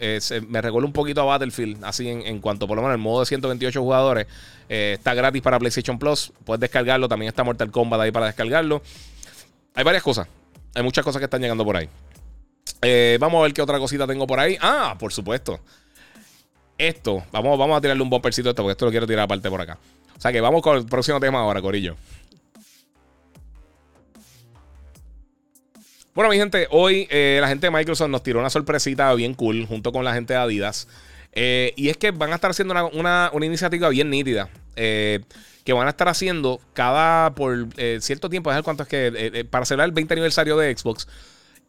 me 0.48 0.62
recuerda 0.62 0.86
un 0.86 0.92
poquito 0.92 1.20
a 1.20 1.24
Battlefield. 1.24 1.84
Así 1.84 2.08
en, 2.08 2.40
cuanto 2.40 2.66
por 2.66 2.76
lo 2.76 2.82
menos 2.82 2.94
el 2.94 3.00
modo 3.00 3.20
de 3.20 3.26
128 3.26 3.80
jugadores. 3.80 4.26
está 4.68 5.14
gratis 5.14 5.42
para 5.42 5.58
PlayStation 5.58 5.98
Plus. 5.98 6.32
Puedes 6.44 6.60
descargarlo. 6.60 7.08
También 7.08 7.28
está 7.28 7.44
Mortal 7.44 7.70
Kombat 7.70 8.00
ahí 8.00 8.10
para 8.10 8.26
descargarlo. 8.26 8.82
Hay 9.74 9.84
varias 9.84 10.02
cosas. 10.02 10.28
Hay 10.74 10.82
muchas 10.82 11.04
cosas 11.04 11.20
que 11.20 11.24
están 11.24 11.42
llegando 11.42 11.64
por 11.64 11.76
ahí. 11.76 11.88
vamos 13.18 13.40
a 13.40 13.42
ver 13.42 13.52
qué 13.52 13.60
otra 13.60 13.78
cosita 13.78 14.06
tengo 14.06 14.26
por 14.26 14.40
ahí. 14.40 14.56
Ah, 14.60 14.96
por 14.98 15.12
supuesto 15.12 15.60
esto, 16.88 17.22
vamos, 17.32 17.58
vamos 17.58 17.76
a 17.76 17.80
tirarle 17.80 18.02
un 18.02 18.10
bumpercito 18.10 18.48
a 18.48 18.50
esto, 18.50 18.62
porque 18.62 18.72
esto 18.72 18.84
lo 18.86 18.90
quiero 18.90 19.06
tirar 19.06 19.24
aparte 19.24 19.48
por 19.50 19.60
acá. 19.60 19.78
O 20.16 20.20
sea 20.20 20.32
que 20.32 20.40
vamos 20.40 20.62
con 20.62 20.76
el 20.76 20.86
próximo 20.86 21.18
tema 21.20 21.40
ahora, 21.40 21.62
Corillo. 21.62 21.96
Bueno, 26.14 26.30
mi 26.30 26.36
gente, 26.36 26.66
hoy 26.70 27.06
eh, 27.08 27.38
la 27.40 27.48
gente 27.48 27.68
de 27.68 27.70
Microsoft 27.70 28.10
nos 28.10 28.22
tiró 28.22 28.40
una 28.40 28.50
sorpresita 28.50 29.14
bien 29.14 29.34
cool 29.34 29.66
junto 29.66 29.92
con 29.92 30.04
la 30.04 30.12
gente 30.12 30.34
de 30.34 30.40
Adidas. 30.40 30.88
Eh, 31.32 31.72
y 31.76 31.88
es 31.88 31.96
que 31.96 32.10
van 32.10 32.32
a 32.32 32.34
estar 32.34 32.50
haciendo 32.50 32.90
una, 32.92 33.30
iniciativa 33.40 33.88
bien 33.88 34.10
nítida. 34.10 34.50
Eh, 34.76 35.20
que 35.64 35.72
van 35.72 35.86
a 35.86 35.90
estar 35.90 36.08
haciendo 36.08 36.60
cada 36.72 37.34
por 37.34 37.68
cierto 38.00 38.28
tiempo, 38.28 38.50
es 38.52 38.62
cuánto 38.62 38.82
es 38.82 38.88
que 38.88 39.46
para 39.50 39.64
celebrar 39.64 39.88
el 39.88 39.94
20 39.94 40.14
aniversario 40.14 40.56
de 40.56 40.76
Xbox, 40.76 41.06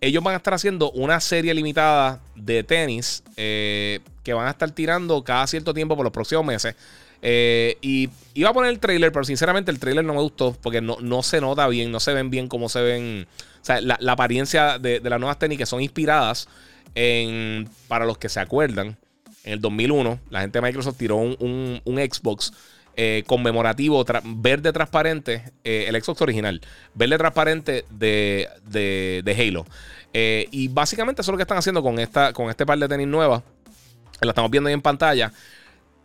ellos 0.01 0.23
van 0.23 0.33
a 0.33 0.37
estar 0.37 0.55
haciendo 0.55 0.91
una 0.91 1.19
serie 1.19 1.53
limitada 1.53 2.19
de 2.35 2.63
tenis 2.63 3.23
eh, 3.37 3.99
que 4.23 4.33
van 4.33 4.47
a 4.47 4.49
estar 4.49 4.69
tirando 4.71 5.23
cada 5.23 5.45
cierto 5.45 5.73
tiempo 5.75 5.95
por 5.95 6.03
los 6.03 6.11
próximos 6.11 6.43
meses. 6.43 6.75
Eh, 7.21 7.77
y 7.81 8.09
iba 8.33 8.49
a 8.49 8.53
poner 8.53 8.71
el 8.71 8.79
trailer, 8.79 9.11
pero 9.11 9.23
sinceramente 9.23 9.69
el 9.69 9.79
trailer 9.79 10.03
no 10.03 10.15
me 10.15 10.21
gustó 10.21 10.57
porque 10.59 10.81
no, 10.81 10.97
no 11.01 11.21
se 11.21 11.39
nota 11.39 11.67
bien, 11.67 11.91
no 11.91 11.99
se 11.99 12.13
ven 12.13 12.31
bien 12.31 12.47
como 12.47 12.67
se 12.67 12.81
ven. 12.81 13.27
O 13.61 13.65
sea, 13.65 13.79
la, 13.79 13.97
apariencia 14.11 14.79
de, 14.79 14.99
las 15.01 15.19
nuevas 15.19 15.37
tenis 15.37 15.59
que 15.59 15.67
son 15.67 15.81
inspiradas 15.81 16.47
en, 16.95 17.69
para 17.87 18.05
los 18.05 18.17
que 18.17 18.27
se 18.27 18.39
acuerdan, 18.39 18.97
en 19.43 19.53
el 19.53 19.61
2001, 19.61 20.19
la 20.31 20.41
gente 20.41 20.59
de 20.59 20.67
Microsoft 20.67 20.97
tiró 20.97 21.17
un, 21.17 21.81
Xbox 21.85 22.53
eh, 22.95 23.23
conmemorativo 23.27 24.05
verde 24.23 24.73
transparente, 24.73 25.51
el 25.63 26.01
Xbox 26.01 26.21
original, 26.21 26.61
verde 26.93 27.17
transparente 27.17 27.85
de, 27.89 28.49
de, 28.65 29.21
de 29.23 29.31
Halo. 29.33 29.65
Eh, 30.13 30.47
y 30.51 30.67
básicamente 30.67 31.21
eso 31.21 31.31
es 31.31 31.33
lo 31.33 31.37
que 31.37 31.43
están 31.43 31.57
haciendo 31.57 31.81
con, 31.81 31.99
esta, 31.99 32.33
con 32.33 32.49
este 32.49 32.65
par 32.65 32.77
de 32.77 32.87
tenis 32.87 33.07
nuevas. 33.07 33.43
La 34.21 34.29
estamos 34.29 34.51
viendo 34.51 34.67
ahí 34.67 34.73
en 34.73 34.81
pantalla. 34.81 35.31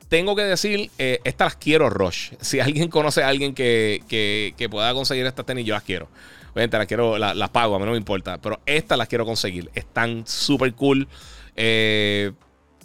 Tengo 0.08 0.36
que 0.36 0.42
decir, 0.42 0.90
eh, 0.98 1.20
estas 1.24 1.46
las 1.46 1.56
quiero 1.56 1.90
Rush. 1.90 2.32
Si 2.40 2.60
alguien 2.60 2.88
conoce 2.88 3.22
a 3.22 3.28
alguien 3.28 3.54
que, 3.54 4.54
pueda 4.70 4.92
conseguir 4.94 5.26
estas 5.26 5.46
tenis, 5.46 5.66
yo 5.66 5.74
las 5.74 5.82
quiero. 5.82 6.08
Obviamente 6.52 6.78
las 6.78 6.86
quiero, 6.86 7.18
las, 7.18 7.50
pago, 7.50 7.74
a 7.74 7.78
mí 7.78 7.84
no 7.84 7.90
me 7.90 7.98
importa. 7.98 8.38
Pero 8.38 8.60
estas 8.64 8.96
las 8.96 9.08
quiero 9.08 9.26
conseguir. 9.26 9.70
Están 9.74 10.26
súper 10.26 10.72
cool. 10.74 11.08
Eh, 11.56 12.32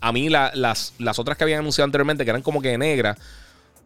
a 0.01 0.11
mí 0.11 0.29
las, 0.29 0.93
las 0.97 1.19
otras 1.19 1.37
que 1.37 1.43
habían 1.43 1.59
anunciado 1.59 1.85
anteriormente, 1.85 2.25
que 2.25 2.31
eran 2.31 2.41
como 2.41 2.61
que 2.61 2.77
negras, 2.77 3.17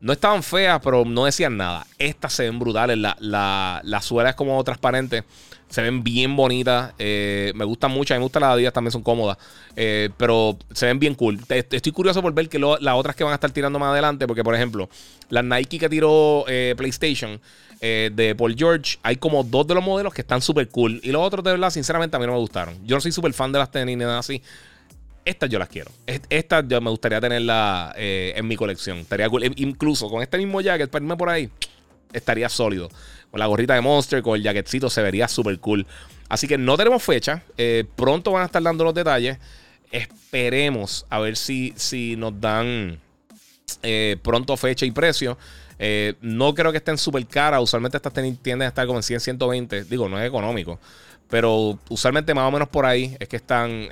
no 0.02 0.14
estaban 0.14 0.44
feas, 0.44 0.80
pero 0.84 1.06
no 1.06 1.26
decían 1.26 1.58
nada. 1.58 1.86
Estas 1.98 2.34
se 2.34 2.44
ven 2.44 2.60
brutales. 2.60 2.98
La, 2.98 3.16
la, 3.20 3.82
la 3.84 4.02
suela 4.02 4.30
es 4.30 4.36
como 4.36 4.64
transparente. 4.64 5.24
Se 5.70 5.82
ven 5.82 6.04
bien 6.04 6.36
bonitas. 6.36 6.94
Eh, 7.00 7.52
me 7.56 7.66
gustan 7.66 7.92
mucho. 7.92 8.14
A 8.14 8.18
mí 8.18 8.20
me 8.20 8.26
gustan 8.26 8.42
las 8.42 8.52
Adidas, 8.52 8.74
también 8.74 8.92
son 8.92 9.04
cómodas. 9.04 9.38
Eh, 9.76 10.10
pero 10.18 10.58
se 10.72 10.86
ven 10.86 11.00
bien 11.00 11.16
cool. 11.16 11.40
Estoy 11.50 11.92
curioso 11.92 12.22
por 12.22 12.34
ver 12.34 12.50
que 12.50 12.60
las 12.60 12.96
otras 12.96 13.16
que 13.16 13.24
van 13.24 13.32
a 13.32 13.36
estar 13.36 13.52
tirando 13.52 13.80
más 13.80 13.92
adelante. 13.92 14.28
Porque, 14.28 14.44
por 14.44 14.54
ejemplo, 14.54 14.90
las 15.30 15.44
Nike 15.44 15.80
que 15.80 15.90
tiró 15.90 16.46
eh, 16.48 16.76
PlayStation 16.78 17.40
de 17.82 18.34
Paul 18.36 18.56
George, 18.58 18.98
hay 19.04 19.18
como 19.18 19.44
dos 19.44 19.68
de 19.68 19.76
los 19.76 19.84
modelos 19.84 20.12
que 20.12 20.22
están 20.22 20.42
súper 20.42 20.68
cool. 20.70 21.00
Y 21.04 21.12
los 21.12 21.22
otros, 21.22 21.44
de 21.44 21.52
verdad, 21.52 21.70
sinceramente, 21.70 22.18
a 22.18 22.20
mí 22.20 22.26
no 22.26 22.32
me 22.32 22.40
gustaron. 22.40 22.76
Yo 22.84 22.96
no 22.96 23.02
soy 23.02 23.12
súper 23.12 23.32
fan 23.32 23.52
de 23.52 23.60
las 23.60 23.70
tenis 23.70 23.96
ni 23.96 24.04
nada 24.04 24.18
así. 24.18 24.42
Estas 25.26 25.50
yo 25.50 25.60
las 25.60 25.70
quiero. 25.70 25.92
Estas 26.30 26.66
yo 26.68 26.80
me 26.80 26.92
gustaría 26.92 27.20
tenerla 27.20 27.94
en 27.98 28.48
mi 28.48 28.56
colección. 28.56 29.00
Estaría 29.00 29.28
cool. 29.28 29.44
Incluso 29.56 30.08
con 30.08 30.22
este 30.22 30.38
mismo 30.38 30.62
jacket, 30.62 30.90
para 30.90 31.04
irme 31.04 31.18
por 31.18 31.30
ahí, 31.30 31.50
estaría 32.14 32.48
sólido. 32.48 32.90
Con 33.32 33.40
la 33.40 33.48
gorrita 33.48 33.74
de 33.74 33.82
Monster, 33.82 34.22
con 34.22 34.36
el 34.36 34.44
jacketcito, 34.44 34.90
se 34.90 35.02
vería 35.02 35.28
súper 35.28 35.60
cool. 35.60 35.86
Así 36.30 36.48
que 36.48 36.58
no 36.58 36.78
tenemos 36.78 37.04
fecha. 37.04 37.44
Eh, 37.58 37.86
pronto 37.96 38.32
van 38.32 38.44
a 38.44 38.46
estar 38.46 38.62
dando 38.62 38.84
los 38.84 38.94
detalles. 38.94 39.38
Esperemos 39.92 41.06
a 41.10 41.20
ver 41.20 41.38
si, 41.38 41.74
si 41.76 42.16
nos 42.16 42.40
dan 42.40 43.00
eh, 43.84 44.18
pronto 44.24 44.58
fecha 44.58 44.86
y 44.86 44.92
precio. 44.92 45.38
Eh, 45.78 46.16
no 46.22 46.54
creo 46.54 46.72
que 46.72 46.78
estén 46.80 46.98
súper 46.98 47.26
caras. 47.28 47.62
Usualmente 47.62 47.98
estas 47.98 48.14
tienden 48.14 48.64
a 48.64 48.68
estar 48.68 48.88
como 48.88 49.00
en 49.00 49.04
100, 49.04 49.20
120. 49.20 49.84
Digo, 49.86 50.10
no 50.10 50.20
es 50.20 50.28
económico. 50.28 50.80
Pero 51.30 51.80
usualmente 51.90 52.34
más 52.34 52.48
o 52.48 52.52
menos 52.52 52.70
por 52.70 52.86
ahí 52.86 53.16
es 53.20 53.28
que 53.28 53.36
están. 53.36 53.88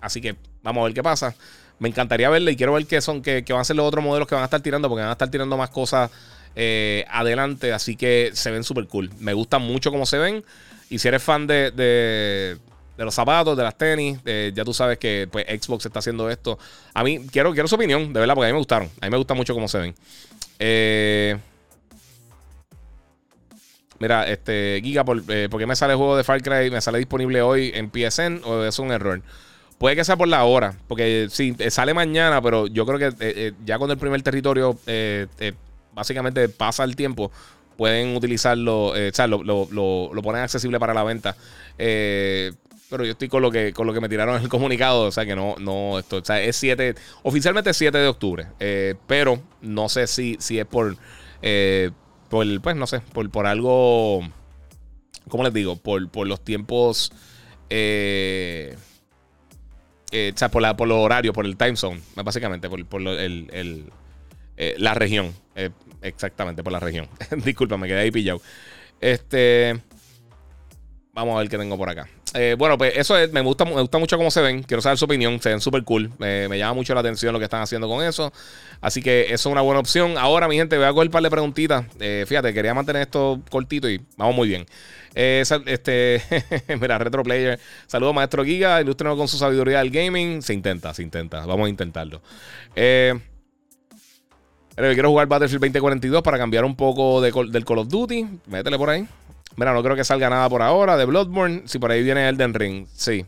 Así 0.00 0.20
que 0.20 0.36
vamos 0.62 0.82
a 0.82 0.84
ver 0.84 0.94
qué 0.94 1.02
pasa. 1.02 1.34
Me 1.78 1.88
encantaría 1.88 2.30
verle 2.30 2.52
y 2.52 2.56
quiero 2.56 2.72
ver 2.72 2.86
qué 2.86 3.00
son, 3.00 3.22
que, 3.22 3.44
que 3.44 3.52
van 3.52 3.60
a 3.60 3.64
ser 3.64 3.76
los 3.76 3.86
otros 3.86 4.02
modelos 4.02 4.26
que 4.26 4.34
van 4.34 4.42
a 4.42 4.46
estar 4.46 4.60
tirando. 4.60 4.88
Porque 4.88 5.02
van 5.02 5.10
a 5.10 5.12
estar 5.12 5.30
tirando 5.30 5.56
más 5.56 5.70
cosas 5.70 6.10
eh, 6.54 7.04
adelante. 7.10 7.72
Así 7.72 7.96
que 7.96 8.30
se 8.32 8.50
ven 8.50 8.64
súper 8.64 8.86
cool. 8.86 9.10
Me 9.18 9.34
gustan 9.34 9.62
mucho 9.62 9.90
cómo 9.90 10.06
se 10.06 10.18
ven. 10.18 10.44
Y 10.88 10.98
si 10.98 11.08
eres 11.08 11.22
fan 11.22 11.46
de, 11.46 11.70
de, 11.72 12.58
los 13.04 13.14
zapatos, 13.14 13.56
de 13.56 13.62
las 13.62 13.76
tenis, 13.76 14.18
eh, 14.24 14.52
ya 14.54 14.64
tú 14.64 14.72
sabes 14.72 14.98
que 14.98 15.28
pues, 15.30 15.44
Xbox 15.46 15.86
está 15.86 15.98
haciendo 15.98 16.30
esto. 16.30 16.58
A 16.94 17.02
mí 17.02 17.26
quiero, 17.30 17.52
quiero 17.52 17.68
su 17.68 17.74
opinión, 17.74 18.12
de 18.12 18.20
verdad, 18.20 18.34
porque 18.34 18.46
a 18.46 18.48
mí 18.48 18.52
me 18.52 18.58
gustaron. 18.58 18.88
A 19.00 19.06
mí 19.06 19.10
me 19.10 19.16
gusta 19.16 19.34
mucho 19.34 19.52
cómo 19.52 19.68
se 19.68 19.78
ven. 19.78 19.94
Eh, 20.58 21.36
mira, 23.98 24.26
este 24.28 24.80
Giga, 24.82 25.04
¿por, 25.04 25.22
qué 25.24 25.66
me 25.66 25.76
sale 25.76 25.92
el 25.92 25.98
juego 25.98 26.16
de 26.16 26.24
Far 26.24 26.42
Cry? 26.42 26.70
¿Me 26.70 26.80
sale 26.80 26.98
disponible 26.98 27.42
hoy 27.42 27.72
en 27.74 27.90
PSN 27.90 28.42
o 28.44 28.64
es 28.64 28.78
un 28.78 28.92
error? 28.92 29.20
Puede 29.78 29.96
que 29.96 30.04
sea 30.04 30.16
por 30.16 30.28
la 30.28 30.44
hora, 30.44 30.74
porque 30.88 31.28
sí, 31.30 31.54
sale 31.68 31.92
mañana, 31.92 32.40
pero 32.40 32.66
yo 32.66 32.86
creo 32.86 32.98
que 32.98 33.54
ya 33.64 33.78
con 33.78 33.90
el 33.90 33.98
primer 33.98 34.22
territorio 34.22 34.78
básicamente 35.96 36.48
pasa 36.50 36.84
el 36.84 36.94
tiempo, 36.94 37.32
pueden 37.76 38.14
utilizarlo, 38.14 38.94
eh, 38.94 39.08
o 39.08 39.14
sea, 39.14 39.26
lo, 39.26 39.42
lo, 39.42 40.22
ponen 40.22 40.42
accesible 40.42 40.78
para 40.78 40.94
la 40.94 41.02
venta. 41.02 41.34
Eh, 41.78 42.52
pero 42.88 43.04
yo 43.04 43.12
estoy 43.12 43.28
con 43.28 43.42
lo 43.42 43.50
que 43.50 43.72
con 43.72 43.84
lo 43.88 43.92
que 43.92 44.00
me 44.00 44.08
tiraron 44.08 44.36
en 44.36 44.42
el 44.42 44.48
comunicado, 44.50 45.04
o 45.04 45.10
sea 45.10 45.26
que 45.26 45.34
no, 45.34 45.56
no, 45.58 45.98
esto, 45.98 46.18
o 46.18 46.24
sea, 46.24 46.40
es 46.40 46.54
7, 46.56 46.94
oficialmente 47.24 47.70
es 47.70 47.76
7 47.76 47.98
de 47.98 48.06
octubre, 48.06 48.46
eh, 48.60 48.94
pero 49.08 49.42
no 49.60 49.88
sé 49.88 50.06
si, 50.06 50.36
si 50.38 50.60
es 50.60 50.66
por, 50.66 50.96
por, 52.28 52.60
pues 52.60 52.76
no 52.76 52.86
sé, 52.86 53.00
por, 53.12 53.28
por 53.30 53.46
algo, 53.46 54.20
¿cómo 55.28 55.42
les 55.42 55.52
digo? 55.52 55.76
Por, 55.76 56.08
por 56.10 56.28
los 56.28 56.44
tiempos, 56.44 57.10
o 60.12 60.38
sea, 60.38 60.50
por, 60.50 60.62
la, 60.62 60.76
por 60.76 60.88
los 60.88 60.98
horarios, 60.98 61.34
por 61.34 61.46
el 61.46 61.56
time 61.56 61.76
zone, 61.76 62.00
básicamente, 62.14 62.68
por, 62.68 62.84
por 62.86 63.02
el 63.02 63.90
la 64.78 64.94
región. 64.94 65.34
exactamente, 66.02 66.62
por 66.62 66.72
la 66.72 66.80
región. 66.80 67.08
Disculpa, 67.44 67.76
me 67.76 67.88
quedé 67.88 68.00
ahí 68.00 68.10
pillado. 68.10 68.40
Este. 69.00 69.80
Vamos 71.12 71.34
a 71.34 71.38
ver 71.38 71.48
qué 71.48 71.56
tengo 71.56 71.78
por 71.78 71.88
acá. 71.88 72.06
Eh, 72.34 72.54
bueno, 72.58 72.76
pues 72.76 72.92
eso 72.94 73.16
es, 73.16 73.32
me 73.32 73.40
gusta, 73.40 73.64
me 73.64 73.80
gusta 73.80 73.96
mucho 73.96 74.18
cómo 74.18 74.30
se 74.30 74.42
ven. 74.42 74.62
Quiero 74.62 74.82
saber 74.82 74.98
su 74.98 75.06
opinión. 75.06 75.40
Se 75.40 75.48
ven 75.48 75.60
súper 75.60 75.82
cool. 75.84 76.12
me 76.18 76.58
llama 76.58 76.74
mucho 76.74 76.92
la 76.92 77.00
atención 77.00 77.32
lo 77.32 77.38
que 77.38 77.44
están 77.44 77.62
haciendo 77.62 77.88
con 77.88 78.04
eso. 78.04 78.32
Así 78.82 79.02
que 79.02 79.22
eso 79.22 79.34
es 79.34 79.46
una 79.46 79.62
buena 79.62 79.80
opción. 79.80 80.18
Ahora, 80.18 80.46
mi 80.46 80.56
gente, 80.56 80.76
voy 80.76 80.84
a 80.84 80.90
coger 80.90 81.06
un 81.06 81.12
par 81.12 81.22
de 81.22 81.30
preguntitas. 81.30 81.86
Eh, 81.98 82.24
fíjate, 82.26 82.52
quería 82.52 82.74
mantener 82.74 83.02
esto 83.02 83.40
cortito 83.50 83.88
y 83.88 84.00
vamos 84.16 84.36
muy 84.36 84.48
bien. 84.48 84.66
Eh, 85.18 85.42
este, 85.64 86.22
mira, 86.80 86.98
Retro 86.98 87.22
Player. 87.22 87.58
Saludos, 87.86 88.14
maestro 88.14 88.44
Giga. 88.44 88.82
Ilústrenos 88.82 89.16
con 89.16 89.26
su 89.26 89.38
sabiduría 89.38 89.78
del 89.78 89.90
gaming. 89.90 90.42
Se 90.42 90.52
intenta, 90.52 90.92
se 90.92 91.02
intenta. 91.02 91.46
Vamos 91.46 91.66
a 91.66 91.70
intentarlo. 91.70 92.20
Eh, 92.76 93.18
quiero 94.76 95.08
jugar 95.08 95.26
Battlefield 95.26 95.62
2042 95.62 96.22
para 96.22 96.36
cambiar 96.36 96.66
un 96.66 96.76
poco 96.76 97.22
del 97.22 97.64
Call 97.64 97.78
of 97.78 97.88
Duty. 97.88 98.26
Métele 98.48 98.76
por 98.76 98.90
ahí. 98.90 99.08
Mira, 99.56 99.72
no 99.72 99.82
creo 99.82 99.96
que 99.96 100.04
salga 100.04 100.28
nada 100.28 100.50
por 100.50 100.60
ahora 100.60 100.98
de 100.98 101.06
Bloodborne. 101.06 101.62
Si 101.64 101.78
por 101.78 101.90
ahí 101.90 102.02
viene 102.02 102.28
Elden 102.28 102.52
Ring, 102.52 102.86
sí. 102.92 103.24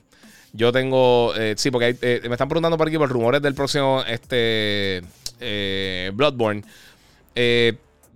Yo 0.53 0.73
tengo. 0.73 1.33
Eh, 1.37 1.55
sí, 1.57 1.71
porque 1.71 1.97
eh, 2.03 2.21
me 2.25 2.33
están 2.35 2.49
preguntando 2.49 2.77
por 2.77 2.89
aquí 2.89 2.99
por 2.99 3.09
rumores 3.09 3.41
del 3.41 3.55
próximo 3.55 4.03
este, 4.07 5.03
eh, 5.41 6.11
Bloodborne. 6.13 6.63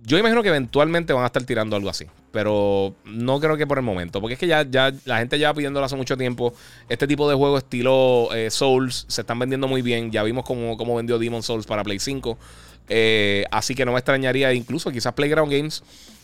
Yo 0.03 0.17
imagino 0.17 0.43
que 0.43 0.49
eventualmente 0.49 1.13
van 1.13 1.23
a 1.23 1.27
estar 1.27 1.43
tirando 1.43 1.75
algo 1.75 1.89
así. 1.89 2.05
Pero 2.31 2.95
no 3.05 3.39
creo 3.39 3.57
que 3.57 3.67
por 3.67 3.77
el 3.77 3.83
momento. 3.83 4.19
Porque 4.19 4.33
es 4.33 4.39
que 4.39 4.47
ya, 4.47 4.63
ya 4.63 4.91
la 5.05 5.19
gente 5.19 5.37
lleva 5.37 5.53
pidiéndolo 5.53 5.85
hace 5.85 5.95
mucho 5.95 6.17
tiempo. 6.17 6.53
Este 6.89 7.07
tipo 7.07 7.29
de 7.29 7.35
juegos 7.35 7.63
estilo 7.63 8.29
Souls 8.49 9.05
se 9.07 9.21
están 9.21 9.37
vendiendo 9.37 9.67
muy 9.67 9.81
bien. 9.81 10.11
Ya 10.11 10.23
vimos 10.23 10.43
cómo, 10.43 10.75
cómo 10.77 10.95
vendió 10.95 11.19
Demon 11.19 11.43
Souls 11.43 11.67
para 11.67 11.83
Play 11.83 11.99
5. 11.99 12.37
así 13.51 13.75
que 13.75 13.85
no 13.85 13.91
me 13.91 13.99
extrañaría, 13.99 14.51
incluso 14.53 14.91
quizás 14.91 15.13
Playground 15.13 15.51
Games 15.51 15.83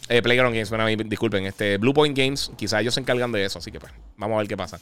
eh, 0.10 0.24
Playground 0.24 0.56
Games, 0.56 0.70
bueno, 0.70 0.88
disculpen. 1.06 1.46
Este, 1.46 1.78
Blue 1.78 1.94
Point 1.94 2.18
Games, 2.18 2.52
quizá 2.58 2.82
ellos 2.82 2.96
se 2.96 3.00
encargan 3.00 3.32
de 3.32 3.46
eso, 3.46 3.60
así 3.60 3.72
que 3.72 3.80
pues, 3.80 3.94
vamos 4.18 4.36
a 4.36 4.40
ver 4.40 4.48
qué 4.48 4.58
pasa. 4.58 4.80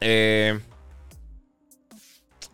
Eh, 0.00 0.58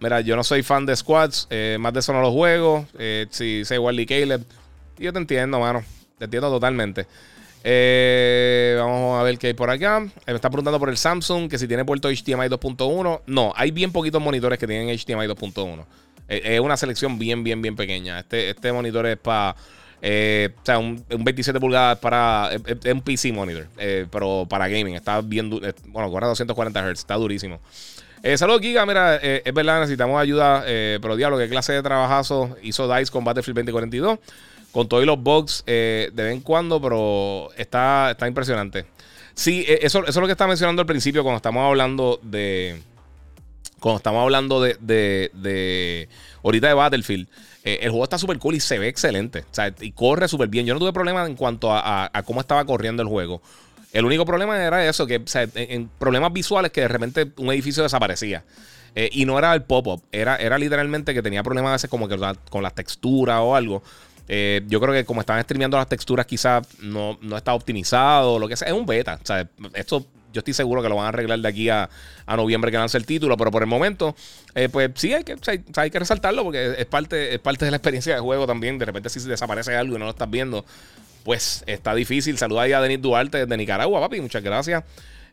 mira, 0.00 0.20
yo 0.20 0.34
no 0.34 0.42
soy 0.42 0.64
fan 0.64 0.84
de 0.84 0.96
squads, 0.96 1.46
eh, 1.50 1.76
más 1.78 1.92
de 1.92 2.00
eso 2.00 2.12
no 2.12 2.20
los 2.20 2.32
juego. 2.32 2.84
Eh, 2.98 3.26
si 3.30 3.64
sé 3.64 3.78
Wally 3.78 4.06
Caleb, 4.06 4.42
yo 5.02 5.12
te 5.12 5.18
entiendo, 5.18 5.60
mano. 5.60 5.82
Te 6.18 6.24
entiendo 6.24 6.50
totalmente. 6.50 7.06
vamos 8.78 9.20
a 9.20 9.22
ver 9.22 9.38
qué 9.38 9.48
hay 9.48 9.54
por 9.54 9.70
acá. 9.70 10.00
me 10.00 10.34
está 10.34 10.48
preguntando 10.48 10.78
por 10.78 10.88
el 10.88 10.96
Samsung, 10.96 11.48
que 11.50 11.58
si 11.58 11.68
tiene 11.68 11.84
puerto 11.84 12.08
HDMI 12.08 12.48
2.1. 12.48 13.22
No, 13.26 13.52
hay 13.56 13.70
bien 13.70 13.92
poquitos 13.92 14.22
monitores 14.22 14.58
que 14.58 14.66
tienen 14.66 14.88
HDMI 14.88 15.26
2.1. 15.26 15.84
es 16.28 16.60
una 16.60 16.76
selección 16.76 17.18
bien, 17.18 17.44
bien, 17.44 17.60
bien 17.60 17.76
pequeña. 17.76 18.20
Este, 18.20 18.50
este 18.50 18.72
monitor 18.72 19.06
es 19.06 19.18
para 19.18 19.56
eh, 20.04 20.50
o 20.60 20.66
sea, 20.66 20.80
un, 20.80 21.04
27 21.08 21.60
pulgadas 21.60 21.96
para. 21.98 22.50
Es, 22.52 22.92
un 22.92 23.00
PC 23.02 23.32
monitor, 23.32 23.68
eh, 23.78 24.06
pero 24.10 24.46
para 24.50 24.66
gaming. 24.66 24.96
Está 24.96 25.20
bien. 25.20 25.48
bueno, 25.48 26.10
corre 26.10 26.26
240 26.26 26.82
Hz, 26.82 26.98
está 26.98 27.14
durísimo. 27.14 27.60
Eh, 28.24 28.36
saludos, 28.36 28.62
Giga. 28.62 28.84
Mira, 28.84 29.16
es 29.16 29.54
verdad, 29.54 29.80
necesitamos 29.80 30.20
ayuda. 30.20 30.64
pero 30.66 31.14
diablo, 31.14 31.38
¿qué 31.38 31.48
clase 31.48 31.72
de 31.72 31.82
trabajazo 31.82 32.56
hizo 32.62 32.92
DICE 32.92 33.12
con 33.12 33.24
Battlefield 33.24 33.58
2042? 33.58 34.18
Con 34.72 34.88
todos 34.88 35.04
los 35.04 35.22
bugs 35.22 35.64
de 35.66 36.10
vez 36.12 36.32
en 36.32 36.40
cuando, 36.40 36.80
pero 36.80 37.50
está, 37.56 38.12
está 38.12 38.26
impresionante. 38.26 38.86
Sí, 39.34 39.64
eso, 39.68 40.00
eso 40.00 40.08
es 40.08 40.16
lo 40.16 40.26
que 40.26 40.32
estaba 40.32 40.48
mencionando 40.48 40.80
al 40.80 40.86
principio 40.86 41.22
cuando 41.22 41.36
estamos 41.36 41.62
hablando 41.62 42.18
de. 42.22 42.80
Cuando 43.80 43.98
estamos 43.98 44.22
hablando 44.22 44.62
de, 44.62 44.76
de, 44.80 45.30
de 45.34 46.08
ahorita 46.42 46.68
de 46.68 46.74
Battlefield. 46.74 47.28
Eh, 47.64 47.80
el 47.82 47.90
juego 47.90 48.04
está 48.04 48.18
súper 48.18 48.38
cool 48.38 48.56
y 48.56 48.60
se 48.60 48.78
ve 48.78 48.88
excelente. 48.88 49.40
O 49.40 49.54
sea, 49.54 49.72
y 49.80 49.92
corre 49.92 50.28
súper 50.28 50.48
bien. 50.48 50.66
Yo 50.66 50.74
no 50.74 50.80
tuve 50.80 50.92
problema 50.92 51.24
en 51.26 51.36
cuanto 51.36 51.72
a, 51.72 52.10
cómo 52.24 52.40
estaba 52.40 52.64
corriendo 52.64 53.02
el 53.02 53.08
juego. 53.08 53.40
El 53.92 54.04
único 54.04 54.24
problema 54.24 54.60
era 54.60 54.86
eso, 54.88 55.06
que 55.06 55.18
o 55.18 55.26
sea, 55.26 55.46
en, 55.54 55.88
problemas 55.98 56.32
visuales 56.32 56.72
que 56.72 56.80
de 56.80 56.88
repente 56.88 57.30
un 57.36 57.52
edificio 57.52 57.82
desaparecía. 57.82 58.44
Eh, 58.94 59.08
y 59.12 59.24
no 59.24 59.38
era 59.38 59.54
el 59.54 59.62
pop-up, 59.62 60.02
era, 60.12 60.36
era 60.36 60.58
literalmente 60.58 61.14
que 61.14 61.22
tenía 61.22 61.42
problemas 61.42 61.70
a 61.70 61.72
veces 61.72 61.88
como 61.88 62.08
que 62.08 62.18
con 62.50 62.62
las 62.62 62.74
texturas 62.74 63.38
o 63.40 63.54
algo. 63.54 63.82
Eh, 64.34 64.62
yo 64.66 64.80
creo 64.80 64.94
que 64.94 65.04
como 65.04 65.20
estaban 65.20 65.42
streameando 65.42 65.76
las 65.76 65.88
texturas, 65.88 66.24
quizás 66.24 66.66
no, 66.80 67.18
no 67.20 67.36
está 67.36 67.52
optimizado, 67.52 68.38
lo 68.38 68.48
que 68.48 68.56
sea. 68.56 68.68
Es 68.68 68.72
un 68.72 68.86
beta. 68.86 69.20
Esto 69.74 70.06
yo 70.32 70.38
estoy 70.38 70.54
seguro 70.54 70.82
que 70.82 70.88
lo 70.88 70.96
van 70.96 71.04
a 71.04 71.08
arreglar 71.08 71.38
de 71.38 71.46
aquí 71.46 71.68
a, 71.68 71.90
noviembre 72.26 72.70
que 72.70 72.78
lance 72.78 72.96
el 72.96 73.04
título, 73.04 73.36
pero 73.36 73.50
por 73.50 73.62
el 73.62 73.68
momento, 73.68 74.16
eh, 74.54 74.70
pues 74.70 74.90
sí 74.94 75.12
hay 75.12 75.22
que, 75.22 75.36
hay, 75.76 75.90
que 75.90 75.98
resaltarlo 75.98 76.44
porque 76.44 76.76
es 76.78 76.86
parte, 76.86 77.34
es 77.34 77.40
parte 77.40 77.66
de 77.66 77.72
la 77.72 77.76
experiencia 77.76 78.14
de 78.14 78.20
juego 78.20 78.46
también. 78.46 78.78
De 78.78 78.86
repente, 78.86 79.10
si 79.10 79.20
desaparece 79.20 79.76
algo 79.76 79.96
y 79.96 79.98
no 79.98 80.06
lo 80.06 80.12
estás 80.12 80.30
viendo, 80.30 80.64
pues 81.24 81.62
está 81.66 81.94
difícil. 81.94 82.38
Saluda 82.38 82.62
ahí 82.62 82.72
a 82.72 82.80
Denis 82.80 83.02
Duarte 83.02 83.44
de 83.44 83.56
Nicaragua, 83.58 84.00
papi. 84.00 84.22
Muchas 84.22 84.42
gracias. 84.42 84.82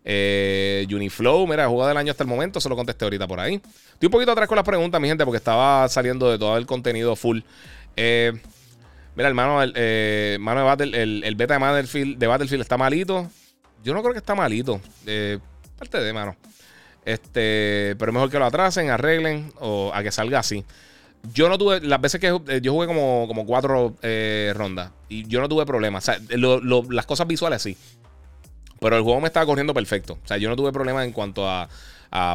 Eh, 0.04 0.86
Uniflow, 0.92 1.48
mira, 1.48 1.68
juego 1.68 1.88
del 1.88 1.96
año 1.96 2.12
hasta 2.12 2.24
el 2.24 2.30
momento, 2.30 2.60
se 2.60 2.68
lo 2.68 2.76
contesté 2.76 3.06
ahorita 3.06 3.30
por 3.30 3.40
ahí. 3.40 3.62
Estoy 3.94 4.08
un 4.08 4.12
poquito 4.12 4.34
atrás 4.34 4.50
con 4.50 4.58
las 4.58 4.66
preguntas, 4.66 5.00
mi 5.00 5.08
gente, 5.08 5.24
porque 5.24 5.38
estaba 5.38 5.88
saliendo 5.88 6.30
de 6.30 6.38
todo 6.38 6.58
el 6.58 6.66
contenido 6.66 7.16
full. 7.16 7.40
Eh, 7.96 8.34
mira, 9.20 9.28
hermano, 9.28 9.62
el, 9.62 9.74
eh, 9.76 10.38
de 10.78 11.04
el, 11.28 11.36
beta 11.36 11.56
de 11.56 11.60
Battlefield, 11.60 12.18
de 12.18 12.28
Battlefield 12.28 12.62
está 12.62 12.78
malito. 12.78 13.30
Yo 13.84 13.94
no 13.94 14.02
creo 14.02 14.14
que 14.14 14.20
está 14.20 14.34
malito. 14.34 14.80
Eh, 15.06 15.40
parte 15.78 16.00
de, 16.00 16.14
mano. 16.14 16.38
Este, 17.04 17.98
pero 18.00 18.14
mejor 18.14 18.32
que 18.32 18.40
lo 18.40 18.46
atrasen, 18.46 18.90
arreglen 18.90 19.52
o 19.60 19.92
a 19.94 20.04
que 20.04 20.12
salga 20.14 20.40
así. 20.40 20.64
Yo 21.34 21.50
no 21.50 21.58
tuve, 21.58 21.82
las 21.82 22.00
veces 22.00 22.22
que 22.22 22.28
eh, 22.48 22.62
yo 22.62 22.72
jugué 22.72 22.88
como, 22.88 23.26
como 23.28 23.46
cuatro 23.46 23.98
rondas 24.54 24.92
y 25.10 25.28
yo 25.28 25.42
no 25.42 25.50
tuve 25.50 25.66
problemas. 25.66 26.08
O 26.08 26.14
sea, 26.14 26.22
las 26.90 27.06
cosas 27.06 27.28
visuales 27.28 27.62
sí. 27.62 27.76
Pero 28.80 28.96
el 28.96 29.04
juego 29.04 29.20
me 29.20 29.28
estaba 29.28 29.46
corriendo 29.46 29.74
perfecto. 29.74 30.18
O 30.24 30.28
sea, 30.28 30.38
yo 30.38 30.48
no 30.48 30.56
tuve 30.56 30.72
problemas 30.72 31.06
en 31.06 31.12
cuanto 31.12 31.46
a, 31.46 31.68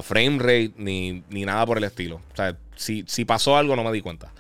frame 0.03 0.39
rate 0.39 0.73
ni, 0.77 1.23
nada 1.31 1.65
por 1.65 1.79
el 1.79 1.85
estilo. 1.85 2.17
O 2.17 2.37
sea, 2.37 2.55
si, 2.77 3.05
si 3.07 3.25
pasó 3.25 3.57
algo 3.57 3.75
no 3.75 3.85
me 3.85 3.91
di 3.91 4.03
cuenta. 4.03 4.35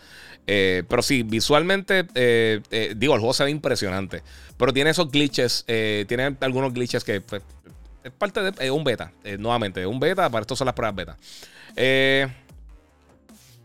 Eh, 0.47 0.83
pero 0.89 1.03
sí, 1.03 1.23
visualmente, 1.23 2.07
eh, 2.15 2.61
eh, 2.71 2.95
digo, 2.97 3.15
el 3.15 3.21
juego 3.21 3.33
se 3.35 3.45
ve 3.45 3.51
impresionante. 3.51 4.23
Pero 4.57 4.73
tiene 4.73 4.91
esos 4.91 5.11
glitches, 5.11 5.65
tiene 5.67 6.37
algunos 6.41 6.73
glitches 6.73 7.03
que 7.03 7.21
pues, 7.21 7.43
es 8.05 8.13
parte 8.13 8.41
de 8.53 8.71
un 8.71 8.85
beta, 8.85 9.13
nuevamente, 9.39 9.85
un 9.85 9.99
beta, 9.99 10.31
para 10.31 10.43
esto 10.43 10.55
son 10.55 10.67
las 10.67 10.75
pruebas 10.75 10.95
beta. 10.95 11.17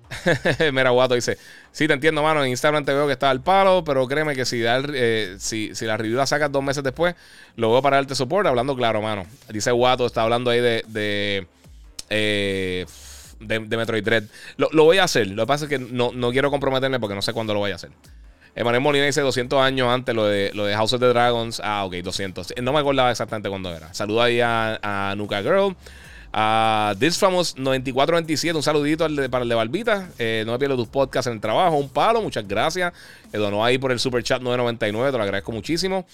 Mira, 0.74 0.90
Guato 0.90 1.14
dice: 1.14 1.38
Sí, 1.72 1.88
te 1.88 1.94
entiendo, 1.94 2.24
mano. 2.24 2.44
En 2.44 2.50
Instagram 2.50 2.84
te 2.84 2.92
veo 2.92 3.06
que 3.06 3.14
está 3.14 3.30
al 3.30 3.42
palo, 3.42 3.84
pero 3.84 4.08
créeme 4.08 4.36
que 4.36 4.46
si, 4.46 4.64
si, 5.38 5.76
si, 5.76 5.86
la 5.86 5.96
review 5.98 6.18
la 6.18 6.26
sacas 6.26 6.52
dos 6.52 6.64
meses 6.64 6.84
después, 6.84 7.14
lo 7.56 7.72
veo 7.72 7.84
para 7.84 7.98
darte 7.98 8.16
soporte. 8.16 8.50
Hablando 8.50 8.76
claro, 8.76 9.00
mano. 9.04 9.28
Dice 9.50 9.70
Guato, 9.70 10.08
está 10.08 10.24
hablando 10.24 10.50
ahí 10.50 10.60
de 10.60 11.46
de, 13.40 13.60
Metroid 13.60 14.04
Dread. 14.04 14.24
Lo, 14.58 14.84
voy 14.84 14.98
a 14.98 15.04
hacer. 15.04 15.28
Lo 15.28 15.44
que 15.44 15.48
pasa 15.48 15.66
es 15.66 15.70
que 15.70 15.80
no, 15.80 16.12
quiero 16.32 16.52
comprometerme 16.52 17.00
porque 17.00 17.16
no 17.16 17.22
sé 17.22 17.34
cuándo 17.34 17.54
lo 17.54 17.60
voy 17.60 17.72
a 17.72 17.76
hacer. 17.76 17.92
Emanuel 18.56 18.82
Molina 18.82 19.06
dice 19.06 19.22
200 19.22 19.62
años 19.62 19.88
antes 19.90 20.14
lo 20.14 20.26
de, 20.26 20.52
lo 20.54 20.66
de 20.66 20.74
House 20.76 20.94
of 20.94 21.00
the 21.00 21.08
Dragons. 21.08 21.62
Ah, 21.64 21.86
ok, 21.86 21.96
200. 21.96 22.56
No 22.62 22.74
me 22.74 22.80
acordaba 22.80 23.12
exactamente 23.12 23.50
cuándo 23.50 23.74
era. 23.74 23.94
Saluda 23.94 24.26
ahí 24.26 24.42
a, 24.42 25.14
Nuka 25.18 25.42
Girl. 25.42 25.76
A 26.32 26.94
This 27.00 27.18
Famous 27.18 27.56
9427, 27.58 28.56
un 28.56 28.62
saludito 28.62 29.08
para 29.30 29.44
el 29.44 29.50
de 29.50 29.56
Barbita. 29.56 30.10
Eh, 30.20 30.44
no 30.46 30.52
me 30.52 30.60
pierdo 30.60 30.76
tus 30.76 30.88
podcasts 30.88 31.28
en 31.28 31.34
el 31.34 31.42
trabajo. 31.42 31.78
Un 31.78 31.90
palo, 31.90 32.22
muchas 32.22 32.48
gracias. 32.48 32.94
Me 33.32 33.40
donó 33.40 33.64
ahí 33.66 33.78
por 33.78 33.92
el 33.92 34.00
super 34.00 34.22
chat 34.24 34.42
999, 34.42 35.12
te 35.12 35.18
lo 35.18 35.24
agradezco 35.24 35.52
muchísimo. 35.52 36.06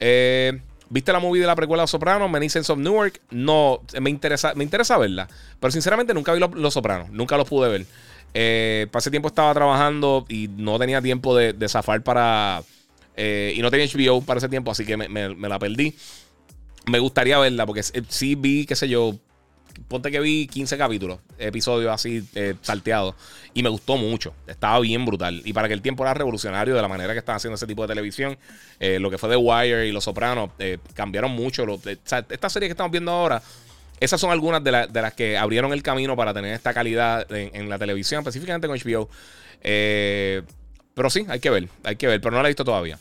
Eh, 0.00 0.60
¿Viste 0.90 1.12
la 1.12 1.18
movie 1.18 1.40
de 1.40 1.46
la 1.46 1.56
precuela 1.56 1.84
de 1.84 1.86
Sopranos, 1.86 2.30
Many 2.30 2.48
Sense 2.48 2.70
of 2.70 2.78
Newark? 2.78 3.20
No, 3.30 3.80
me 4.00 4.10
interesa, 4.10 4.54
me 4.54 4.64
interesa 4.64 4.98
verla. 4.98 5.28
Pero 5.58 5.70
sinceramente 5.70 6.14
nunca 6.14 6.32
vi 6.32 6.40
Los, 6.40 6.74
Sopranos, 6.74 7.10
nunca 7.10 7.36
los 7.36 7.48
pude 7.48 7.68
ver. 7.68 7.86
Eh, 8.34 8.86
ese 8.92 9.10
tiempo 9.10 9.28
estaba 9.28 9.54
trabajando 9.54 10.26
y 10.28 10.48
no 10.48 10.78
tenía 10.78 11.00
tiempo 11.00 11.36
de, 11.36 11.68
zafar 11.68 12.02
para... 12.02 12.62
Eh, 13.16 13.54
y 13.56 13.62
no 13.62 13.70
tenía 13.70 13.86
HBO 13.86 14.22
para 14.22 14.38
ese 14.38 14.48
tiempo, 14.48 14.70
así 14.70 14.84
que 14.84 14.96
me, 14.96 15.48
la 15.48 15.58
perdí. 15.58 15.94
Me 16.86 16.98
gustaría 16.98 17.38
verla 17.38 17.64
porque 17.64 17.82
sí 17.82 18.34
vi, 18.34 18.66
qué 18.66 18.76
sé 18.76 18.88
yo, 18.88 19.16
ponte 19.88 20.10
que 20.10 20.20
vi 20.20 20.46
15 20.46 20.78
capítulos, 20.78 21.18
episodios 21.38 21.92
así 21.92 22.26
eh, 22.34 22.54
salteados, 22.62 23.14
y 23.52 23.62
me 23.62 23.68
gustó 23.68 23.96
mucho. 23.96 24.34
Estaba 24.46 24.80
bien 24.80 25.04
brutal. 25.04 25.42
Y 25.44 25.52
para 25.52 25.68
que 25.68 25.74
el 25.74 25.82
tiempo 25.82 26.02
era 26.04 26.14
revolucionario 26.14 26.74
de 26.74 26.82
la 26.82 26.88
manera 26.88 27.12
que 27.12 27.18
estaban 27.18 27.36
haciendo 27.36 27.56
ese 27.56 27.66
tipo 27.66 27.82
de 27.82 27.88
televisión, 27.88 28.38
eh, 28.80 28.98
lo 28.98 29.10
que 29.10 29.18
fue 29.18 29.28
The 29.28 29.36
Wire 29.36 29.86
y 29.86 29.92
Los 29.92 30.04
Sopranos 30.04 30.50
eh, 30.58 30.78
cambiaron 30.94 31.32
mucho. 31.32 31.64
esta 31.84 32.50
serie 32.50 32.68
que 32.68 32.72
estamos 32.72 32.92
viendo 32.92 33.10
ahora, 33.10 33.42
esas 34.00 34.20
son 34.20 34.30
algunas 34.30 34.62
de, 34.62 34.72
las 34.72 35.14
que 35.14 35.38
abrieron 35.38 35.72
el 35.72 35.82
camino 35.82 36.16
para 36.16 36.34
tener 36.34 36.52
esta 36.54 36.74
calidad 36.74 37.26
en, 37.30 37.68
la 37.68 37.78
televisión, 37.78 38.20
específicamente 38.20 38.66
con 38.66 38.76
HBO. 38.76 39.08
pero 39.62 41.10
sí, 41.10 41.24
hay 41.28 41.40
que 41.40 41.50
ver, 41.50 41.68
hay 41.84 41.96
que 41.96 42.06
ver, 42.06 42.20
pero 42.20 42.36
no 42.36 42.42
la 42.42 42.48
he 42.48 42.50
visto 42.50 42.64
todavía. 42.64 42.98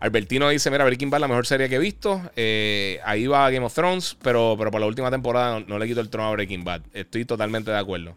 Albertino 0.00 0.48
dice: 0.48 0.70
Mira, 0.70 0.84
Breaking 0.84 1.10
Bad 1.10 1.20
la 1.20 1.28
mejor 1.28 1.46
serie 1.46 1.68
que 1.68 1.76
he 1.76 1.78
visto. 1.78 2.20
Eh, 2.36 3.00
ahí 3.04 3.26
va 3.26 3.50
Game 3.50 3.64
of 3.64 3.74
Thrones, 3.74 4.16
pero, 4.22 4.56
pero 4.58 4.70
por 4.70 4.80
la 4.80 4.86
última 4.86 5.10
temporada 5.10 5.60
no, 5.60 5.78
le 5.78 5.86
quito 5.86 6.00
el 6.00 6.10
trono 6.10 6.28
a 6.28 6.32
Breaking 6.32 6.64
Bad. 6.64 6.82
Estoy 6.92 7.24
totalmente 7.24 7.70
de 7.70 7.78
acuerdo. 7.78 8.16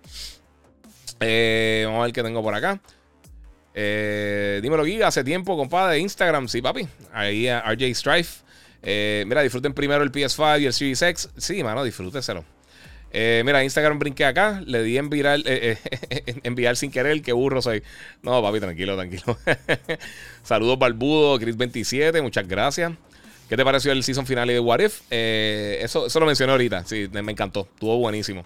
Eh, 1.19 1.83
vamos 1.85 2.01
a 2.01 2.03
ver 2.05 2.13
qué 2.13 2.23
tengo 2.23 2.41
por 2.41 2.53
acá. 2.53 2.79
Eh, 3.73 4.59
dímelo, 4.61 4.83
Giga, 4.85 5.07
hace 5.07 5.23
tiempo, 5.23 5.55
compadre, 5.55 5.99
Instagram, 5.99 6.47
sí, 6.47 6.61
papi. 6.61 6.87
Ahí 7.13 7.47
a 7.47 7.61
RJ 7.61 7.95
Strife. 7.95 8.43
Eh, 8.81 9.23
mira, 9.27 9.41
disfruten 9.41 9.73
primero 9.73 10.03
el 10.03 10.11
PS5 10.11 10.61
y 10.61 10.65
el 10.65 10.73
Series 10.73 11.01
X. 11.01 11.29
Sí, 11.37 11.63
mano, 11.63 11.83
disfrúteselo. 11.83 12.43
Eh, 13.11 13.41
mira, 13.45 13.63
Instagram 13.63 13.97
brinqué 13.97 14.25
acá, 14.25 14.61
le 14.65 14.83
di 14.83 14.97
enviar, 14.97 15.39
eh, 15.45 15.77
enviar 16.43 16.75
sin 16.77 16.91
querer, 16.91 17.21
qué 17.21 17.33
burro 17.33 17.61
soy. 17.61 17.83
No, 18.21 18.41
papi, 18.41 18.59
tranquilo, 18.59 18.95
tranquilo. 18.95 19.37
Saludos, 20.43 20.77
Barbudo, 20.77 21.39
Chris27, 21.39 22.21
muchas 22.21 22.47
gracias. 22.47 22.93
¿Qué 23.47 23.57
te 23.57 23.65
pareció 23.65 23.91
el 23.91 24.03
season 24.03 24.27
final 24.27 24.47
de 24.47 24.59
What 24.59 24.79
If? 24.79 25.01
eso, 25.09 26.05
eso 26.05 26.19
lo 26.19 26.27
mencioné 26.27 26.51
ahorita, 26.51 26.85
sí, 26.85 27.09
me 27.11 27.31
encantó, 27.31 27.67
estuvo 27.73 27.97
buenísimo. 27.97 28.45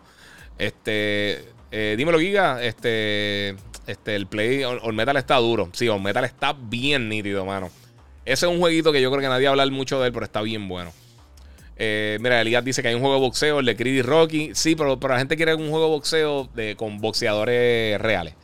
Este, 0.58 1.44
dímelo, 1.72 2.20
Giga, 2.20 2.64
este, 2.64 3.56
este, 3.86 4.16
el 4.16 4.28
play, 4.28 4.64
All 4.64 4.94
Metal 4.94 5.18
está 5.18 5.36
duro. 5.38 5.70
Sí, 5.74 5.90
All 5.90 6.02
Metal 6.02 6.24
está 6.24 6.54
bien 6.54 7.10
nítido, 7.10 7.46
mano. 7.46 7.70
Ese 8.26 8.46
es 8.46 8.52
un 8.52 8.60
jueguito 8.60 8.94
que 8.94 9.02
yo 9.02 9.12
creo 9.12 9.22
que 9.22 9.28
nadie 9.28 9.48
habla 9.48 9.66
mucho 9.68 10.00
de 10.00 10.08
él, 10.08 10.14
pero 10.14 10.26
está 10.26 10.42
bien 10.42 10.70
bueno. 10.70 10.94
Eh, 11.86 12.18
mira, 12.22 12.40
Elías 12.40 12.64
dice 12.64 12.82
que 12.82 12.88
hay 12.88 12.96
un 12.96 13.02
juego 13.02 13.16
de 13.16 13.22
boxeo, 13.22 13.60
el 13.60 13.66
de 13.66 13.76
Creed 13.76 13.96
y 13.96 14.02
Rocky. 14.02 14.52
Sí, 14.54 14.76
pero, 14.76 15.00
pero 15.00 15.14
la 15.14 15.20
gente 15.20 15.36
quiere 15.36 15.54
un 15.54 15.70
juego 15.70 15.86
de 15.86 15.92
boxeo 15.92 16.50
de, 16.56 16.76
con 16.78 17.00
boxeadores 17.00 18.00
reales. 18.00 18.36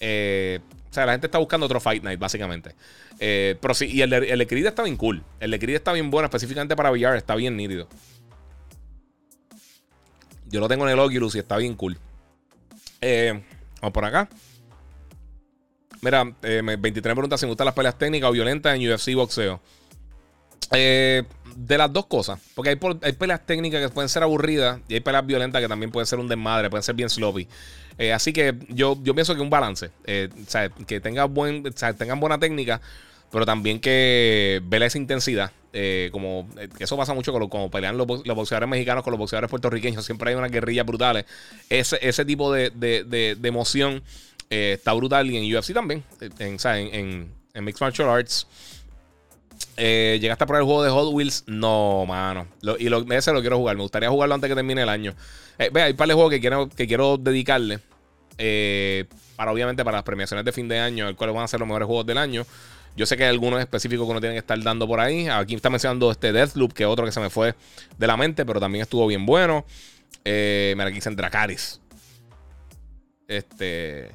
Eh, 0.00 0.60
o 0.90 0.94
sea, 0.94 1.04
la 1.04 1.12
gente 1.12 1.26
está 1.26 1.38
buscando 1.38 1.66
otro 1.66 1.78
Fight 1.78 2.02
Night, 2.02 2.18
básicamente. 2.18 2.74
Eh, 3.18 3.56
pero 3.60 3.74
sí, 3.74 3.86
y 3.86 4.00
el 4.00 4.08
de, 4.08 4.16
el 4.18 4.46
Creed 4.46 4.66
está 4.66 4.82
bien 4.82 4.96
cool. 4.96 5.22
El 5.40 5.50
de 5.50 5.58
Creed 5.58 5.76
está 5.76 5.92
bien 5.92 6.10
bueno, 6.10 6.24
específicamente 6.24 6.74
para 6.74 6.90
VR, 6.90 7.18
está 7.18 7.34
bien 7.34 7.54
nítido. 7.54 7.86
Yo 10.46 10.60
lo 10.60 10.68
tengo 10.68 10.86
en 10.86 10.92
el 10.94 10.98
Oculus 10.98 11.34
y 11.34 11.40
está 11.40 11.58
bien 11.58 11.74
cool. 11.74 11.98
vamos 13.02 13.92
por 13.92 14.04
acá. 14.06 14.28
Mira, 16.00 16.24
23 16.24 17.02
preguntas 17.02 17.40
si 17.40 17.46
me 17.46 17.50
gustan 17.50 17.66
las 17.66 17.74
peleas 17.74 17.98
técnicas 17.98 18.30
o 18.30 18.32
violentas 18.32 18.74
en 18.74 18.90
UFC 18.90 19.14
boxeo. 19.14 19.60
Eh, 20.72 21.24
de 21.56 21.78
las 21.78 21.92
dos 21.92 22.06
cosas. 22.06 22.38
Porque 22.54 22.70
hay, 22.70 23.12
peleas 23.12 23.44
técnicas 23.44 23.80
que 23.80 23.88
pueden 23.88 24.08
ser 24.08 24.22
aburridas 24.22 24.80
y 24.88 24.94
hay 24.94 25.00
peleas 25.00 25.26
violentas 25.26 25.60
que 25.62 25.68
también 25.68 25.90
pueden 25.90 26.06
ser 26.06 26.18
un 26.18 26.28
desmadre, 26.28 26.70
pueden 26.70 26.82
ser 26.82 26.94
bien 26.94 27.08
sloppy. 27.08 27.48
Eh, 27.98 28.12
así 28.12 28.32
que 28.32 28.54
yo, 28.68 28.98
yo 29.02 29.14
pienso 29.14 29.34
que 29.34 29.40
un 29.40 29.50
balance. 29.50 29.90
Eh, 30.04 30.28
o 30.34 30.50
sea, 30.50 30.68
que 30.68 31.00
tenga 31.00 31.24
buen, 31.24 31.62
tengan 31.98 32.20
buena 32.20 32.38
técnica, 32.38 32.80
pero 33.32 33.46
también 33.46 33.80
que 33.80 34.60
vele 34.64 34.86
esa 34.86 34.98
intensidad. 34.98 35.50
como 36.12 36.48
eso 36.78 36.96
pasa 36.96 37.14
mucho 37.14 37.32
con 37.32 37.48
como 37.48 37.70
pelean 37.70 37.96
los, 37.96 38.06
boxeadores 38.06 38.68
mexicanos 38.68 39.02
con 39.02 39.12
los 39.12 39.18
boxeadores 39.18 39.50
puertorriqueños. 39.50 40.04
Siempre 40.04 40.30
hay 40.30 40.36
unas 40.36 40.50
guerrillas 40.50 40.84
brutales. 40.84 41.24
Ese, 41.70 41.98
ese 42.02 42.24
tipo 42.24 42.52
de, 42.52 42.70
de, 42.70 43.36
emoción 43.42 44.02
está 44.50 44.92
brutal. 44.92 45.30
Y 45.30 45.38
en 45.38 45.56
UFC 45.56 45.72
también. 45.72 46.04
En, 46.38 46.58
en, 46.64 47.32
en 47.54 47.64
Mixed 47.64 47.80
Martial 47.80 48.10
Arts. 48.10 48.46
Eh, 49.76 50.18
¿Llegaste 50.20 50.44
a 50.44 50.46
probar 50.46 50.62
el 50.62 50.66
juego 50.66 50.82
de 50.82 50.90
Hot 50.90 51.12
Wheels? 51.12 51.44
No, 51.46 52.06
mano. 52.06 52.46
y 52.78 52.88
lo, 52.88 53.04
ese 53.12 53.32
lo 53.32 53.40
quiero 53.40 53.58
jugar. 53.58 53.76
Me 53.76 53.82
gustaría 53.82 54.08
jugarlo 54.08 54.34
antes 54.34 54.48
que 54.48 54.54
termine 54.54 54.82
el 54.82 54.88
año. 54.88 55.14
Eh, 55.58 55.70
hay 55.74 55.92
un 55.92 55.96
par 55.96 56.08
de 56.08 56.14
juegos 56.14 56.32
que 56.32 56.40
quiero, 56.40 56.68
que 56.68 56.86
quiero 56.86 57.18
dedicarle. 57.18 57.80
Eh, 58.38 59.04
para 59.36 59.52
obviamente 59.52 59.84
para 59.84 59.98
las 59.98 60.04
premiaciones 60.04 60.44
de 60.44 60.52
fin 60.52 60.68
de 60.68 60.78
año, 60.78 61.08
el 61.08 61.16
cual 61.16 61.32
van 61.32 61.44
a 61.44 61.48
ser 61.48 61.60
los 61.60 61.66
mejores 61.68 61.86
juegos 61.86 62.06
del 62.06 62.18
año. 62.18 62.46
Yo 62.96 63.04
sé 63.04 63.18
que 63.18 63.24
hay 63.24 63.30
algunos 63.30 63.60
específicos 63.60 64.06
que 64.06 64.10
uno 64.10 64.20
tiene 64.20 64.34
que 64.34 64.38
estar 64.38 64.58
dando 64.62 64.86
por 64.86 65.00
ahí. 65.00 65.28
Aquí 65.28 65.54
está 65.54 65.68
mencionando 65.68 66.10
este 66.10 66.32
Deathloop, 66.32 66.72
que 66.72 66.84
es 66.84 66.88
otro 66.88 67.04
que 67.04 67.12
se 67.12 67.20
me 67.20 67.28
fue 67.28 67.54
de 67.98 68.06
la 68.06 68.16
mente, 68.16 68.46
pero 68.46 68.58
también 68.58 68.82
estuvo 68.82 69.06
bien 69.06 69.26
bueno. 69.26 69.66
mira, 70.24 70.84
aquí 70.86 70.94
dicen 70.94 71.14
Dracaris. 71.14 71.80
Este. 73.28 74.06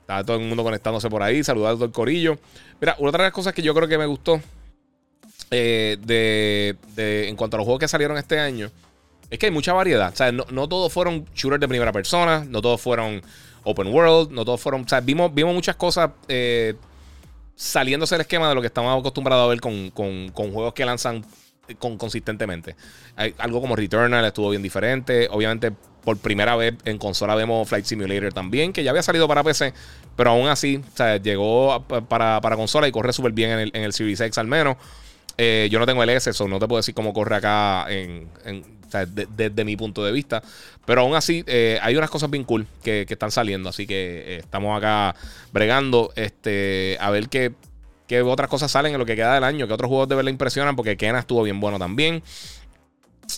Está 0.00 0.24
todo 0.24 0.36
el 0.36 0.42
mundo 0.42 0.62
conectándose 0.62 1.08
por 1.08 1.22
ahí, 1.22 1.42
saludando 1.42 1.86
al 1.86 1.92
corillo. 1.92 2.38
Mira, 2.80 2.96
una 2.98 3.12
de 3.12 3.18
las 3.18 3.32
cosas 3.32 3.54
que 3.54 3.62
yo 3.62 3.74
creo 3.74 3.88
que 3.88 3.98
me 3.98 4.06
gustó 4.06 4.40
eh, 5.50 5.96
de, 6.00 7.28
en 7.28 7.36
cuanto 7.36 7.56
a 7.56 7.58
los 7.58 7.64
juegos 7.64 7.80
que 7.80 7.88
salieron 7.88 8.18
este 8.18 8.38
año, 8.38 8.70
es 9.30 9.38
que 9.38 9.46
hay 9.46 9.52
mucha 9.52 9.72
variedad. 9.72 10.12
O 10.12 10.16
sea, 10.16 10.32
no, 10.32 10.68
todos 10.68 10.92
fueron 10.92 11.26
shooters 11.34 11.60
de 11.60 11.68
primera 11.68 11.92
persona, 11.92 12.44
no 12.48 12.60
todos 12.62 12.80
fueron 12.80 13.22
open 13.64 13.88
world, 13.88 14.30
no 14.30 14.44
todos 14.44 14.60
fueron. 14.60 14.82
O 14.82 14.88
sea, 14.88 15.00
vimos, 15.00 15.34
vimos 15.34 15.54
muchas 15.54 15.76
cosas 15.76 16.10
eh, 16.28 16.74
saliéndose 17.54 18.14
del 18.14 18.22
esquema 18.22 18.48
de 18.48 18.54
lo 18.54 18.60
que 18.60 18.68
estamos 18.68 18.98
acostumbrados 18.98 19.44
a 19.44 19.48
ver 19.48 19.60
con, 19.60 19.90
juegos 20.32 20.74
que 20.74 20.84
lanzan 20.84 21.24
con, 21.78 21.98
consistentemente. 21.98 22.76
Algo 23.38 23.60
como 23.60 23.76
Returnal 23.76 24.24
estuvo 24.24 24.50
bien 24.50 24.62
diferente. 24.62 25.28
Obviamente, 25.30 25.72
por 26.04 26.16
primera 26.18 26.56
vez 26.56 26.74
en 26.84 26.96
consola 26.96 27.34
vemos 27.34 27.68
Flight 27.68 27.84
Simulator 27.84 28.32
también, 28.32 28.72
que 28.72 28.82
ya 28.82 28.90
había 28.90 29.02
salido 29.02 29.28
para 29.28 29.42
PC, 29.44 29.74
pero 30.16 30.30
aún 30.30 30.48
así, 30.48 30.80
llegó 31.22 31.84
para, 32.08 32.40
consola 32.56 32.88
y 32.88 32.92
corre 32.92 33.12
súper 33.12 33.32
bien 33.32 33.50
en 33.50 33.58
el, 33.58 33.70
en 33.74 33.82
el 33.82 33.92
Series 33.92 34.20
X 34.20 34.38
al 34.38 34.46
menos. 34.46 34.76
Eh, 35.40 35.68
yo 35.70 35.78
no 35.78 35.86
tengo 35.86 36.02
el 36.02 36.10
S, 36.10 36.28
eso 36.28 36.48
no 36.48 36.58
te 36.58 36.66
puedo 36.66 36.80
decir 36.80 36.94
cómo 36.94 37.12
corre 37.12 37.36
acá 37.36 37.86
desde 39.06 39.64
mi 39.64 39.76
punto 39.76 40.04
de 40.04 40.10
vista. 40.10 40.42
Pero 40.84 41.02
aún 41.02 41.14
así, 41.14 41.44
eh, 41.46 41.78
hay 41.80 41.96
unas 41.96 42.10
cosas 42.10 42.28
bien 42.28 42.42
cool 42.42 42.66
que, 42.82 43.06
están 43.08 43.30
saliendo. 43.30 43.68
Así 43.68 43.86
que 43.86 44.24
eh, 44.26 44.38
estamos 44.38 44.76
acá 44.76 45.14
bregando 45.52 46.12
este, 46.16 46.98
a 47.00 47.10
ver 47.10 47.28
qué, 47.28 47.52
otras 48.24 48.48
cosas 48.48 48.70
salen 48.70 48.94
en 48.94 48.98
lo 48.98 49.06
que 49.06 49.14
queda 49.14 49.34
del 49.34 49.44
año. 49.44 49.68
Que 49.68 49.74
otros 49.74 49.88
juegos 49.88 50.08
de 50.08 50.16
verdad 50.16 50.30
impresionan. 50.30 50.74
Porque 50.74 50.96
Kena 50.96 51.20
estuvo 51.20 51.44
bien 51.44 51.60
bueno 51.60 51.78
también. 51.78 52.22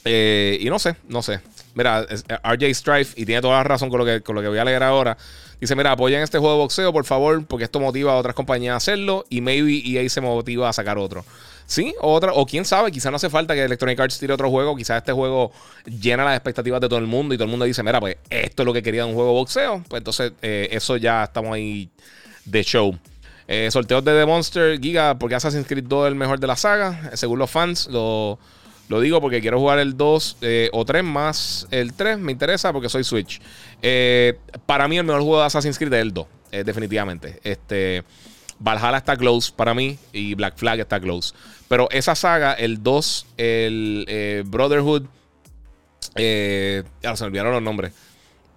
y 0.07 0.67
no 0.71 0.79
sé, 0.79 0.97
no 1.07 1.21
sé. 1.21 1.41
Mira, 1.75 2.07
RJ 2.43 2.75
Strife, 2.75 3.21
y 3.21 3.27
tiene 3.27 3.43
toda 3.43 3.59
la 3.59 3.65
razón 3.65 3.91
con 3.91 3.99
lo 3.99 4.07
que, 4.07 4.23
con 4.23 4.35
lo 4.35 4.41
que 4.41 4.49
voy 4.49 4.59
a 4.59 4.65
leer 4.65 4.83
ahora. 4.83 5.19
Dice: 5.61 5.77
Mira, 5.77 5.93
apoyen 5.93 6.23
este 6.23 6.39
juego 6.39 6.55
de 6.55 6.61
boxeo, 6.61 6.93
por 6.95 7.05
favor, 7.05 7.45
porque 7.45 7.65
esto 7.65 7.79
motiva 7.79 8.13
a 8.13 8.17
otras 8.17 8.35
compañías 8.35 8.73
a 8.73 8.77
hacerlo. 8.77 9.27
Y 9.29 9.43
maybe 9.43 9.83
EA 9.85 10.09
se 10.09 10.23
motiva 10.23 10.69
a 10.69 10.73
sacar 10.73 10.97
otro. 10.97 11.27
Sí, 11.71 11.95
otra, 12.01 12.33
o 12.33 12.45
quién 12.47 12.65
sabe, 12.65 12.91
quizás 12.91 13.13
no 13.13 13.17
hace 13.17 13.31
falta 13.31 13.55
que 13.55 13.63
Electronic 13.63 14.01
Arts 14.01 14.19
tire 14.19 14.33
otro 14.33 14.51
juego, 14.51 14.75
quizás 14.75 14.97
este 14.97 15.13
juego 15.13 15.53
llena 15.85 16.25
las 16.25 16.35
expectativas 16.35 16.81
de 16.81 16.89
todo 16.89 16.99
el 16.99 17.07
mundo 17.07 17.33
y 17.33 17.37
todo 17.37 17.45
el 17.45 17.51
mundo 17.53 17.65
dice, 17.65 17.81
mira, 17.85 18.01
pues 18.01 18.17
esto 18.29 18.65
es 18.65 18.67
lo 18.67 18.73
que 18.73 18.83
quería 18.83 19.07
un 19.07 19.15
juego 19.15 19.29
de 19.29 19.35
boxeo, 19.37 19.85
pues 19.87 20.01
entonces 20.01 20.33
eh, 20.43 20.67
eso 20.73 20.97
ya 20.97 21.23
estamos 21.23 21.53
ahí 21.53 21.89
de 22.45 22.65
show. 22.65 22.99
Eh, 23.47 23.69
sorteos 23.71 24.05
de 24.05 24.19
The 24.19 24.27
Monster 24.27 24.81
Giga, 24.81 25.17
porque 25.17 25.37
Assassin's 25.37 25.65
Creed 25.65 25.85
2 25.85 26.07
es 26.07 26.09
el 26.09 26.17
mejor 26.17 26.41
de 26.41 26.49
la 26.49 26.57
saga, 26.57 27.13
según 27.15 27.39
los 27.39 27.49
fans, 27.49 27.87
lo, 27.87 28.41
digo 29.01 29.21
porque 29.21 29.41
quiero 29.41 29.61
jugar 29.61 29.79
el 29.79 29.97
2 29.97 30.39
eh, 30.41 30.71
o 30.73 30.85
3 30.85 31.05
más 31.05 31.69
el 31.71 31.93
3, 31.93 32.19
me 32.19 32.33
interesa 32.33 32.73
porque 32.73 32.89
soy 32.89 33.05
Switch. 33.05 33.41
para 34.67 34.89
mí 34.89 34.99
el 34.99 35.05
mejor 35.05 35.23
juego 35.23 35.39
de 35.39 35.47
Assassin's 35.47 35.79
Creed 35.79 35.93
es 35.93 36.03
el 36.03 36.13
2, 36.13 36.27
definitivamente. 36.65 37.39
Este... 37.45 38.03
Valhalla 38.61 38.99
está 38.99 39.17
close 39.17 39.53
para 39.55 39.75
mí 39.75 39.99
y 40.13 40.35
Black 40.35 40.57
Flag 40.57 40.79
está 40.81 41.01
close. 41.01 41.35
Pero 41.67 41.89
esa 41.91 42.15
saga, 42.15 42.53
el 42.53 42.83
2, 42.83 43.27
el 43.39 44.05
eh, 44.07 44.45
Brotherhood, 44.47 45.05
eh, 46.15 46.85
se 47.03 47.25
me 47.25 47.27
olvidaron 47.27 47.53
los 47.53 47.63
nombres. 47.63 47.93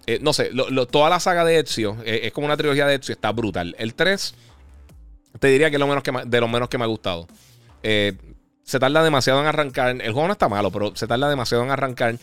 Eh, 0.06 0.18
no 0.20 0.34
sé, 0.34 0.50
toda 0.90 1.08
la 1.08 1.18
saga 1.18 1.44
de 1.44 1.58
Ezio 1.58 1.96
es 2.04 2.30
como 2.32 2.46
una 2.46 2.58
trilogía 2.58 2.86
de 2.86 2.96
Ezio, 2.96 3.14
está 3.14 3.32
brutal. 3.32 3.74
El 3.78 3.94
3, 3.94 4.34
te 5.40 5.48
diría 5.48 5.70
que 5.70 5.76
es 5.76 5.80
lo 5.80 5.86
menos 5.86 6.02
que 6.02 6.12
de 6.26 6.40
lo 6.40 6.48
menos 6.48 6.68
que 6.68 6.76
me 6.76 6.84
ha 6.84 6.88
gustado. 6.88 7.26
se 7.82 8.78
tarda 8.78 9.02
demasiado 9.02 9.40
en 9.40 9.46
arrancar. 9.46 9.90
El 9.90 10.12
juego 10.12 10.26
no 10.26 10.32
está 10.34 10.50
malo, 10.50 10.70
pero 10.70 10.94
se 10.94 11.06
tarda 11.06 11.30
demasiado 11.30 11.64
en 11.64 11.70
arrancar. 11.70 12.18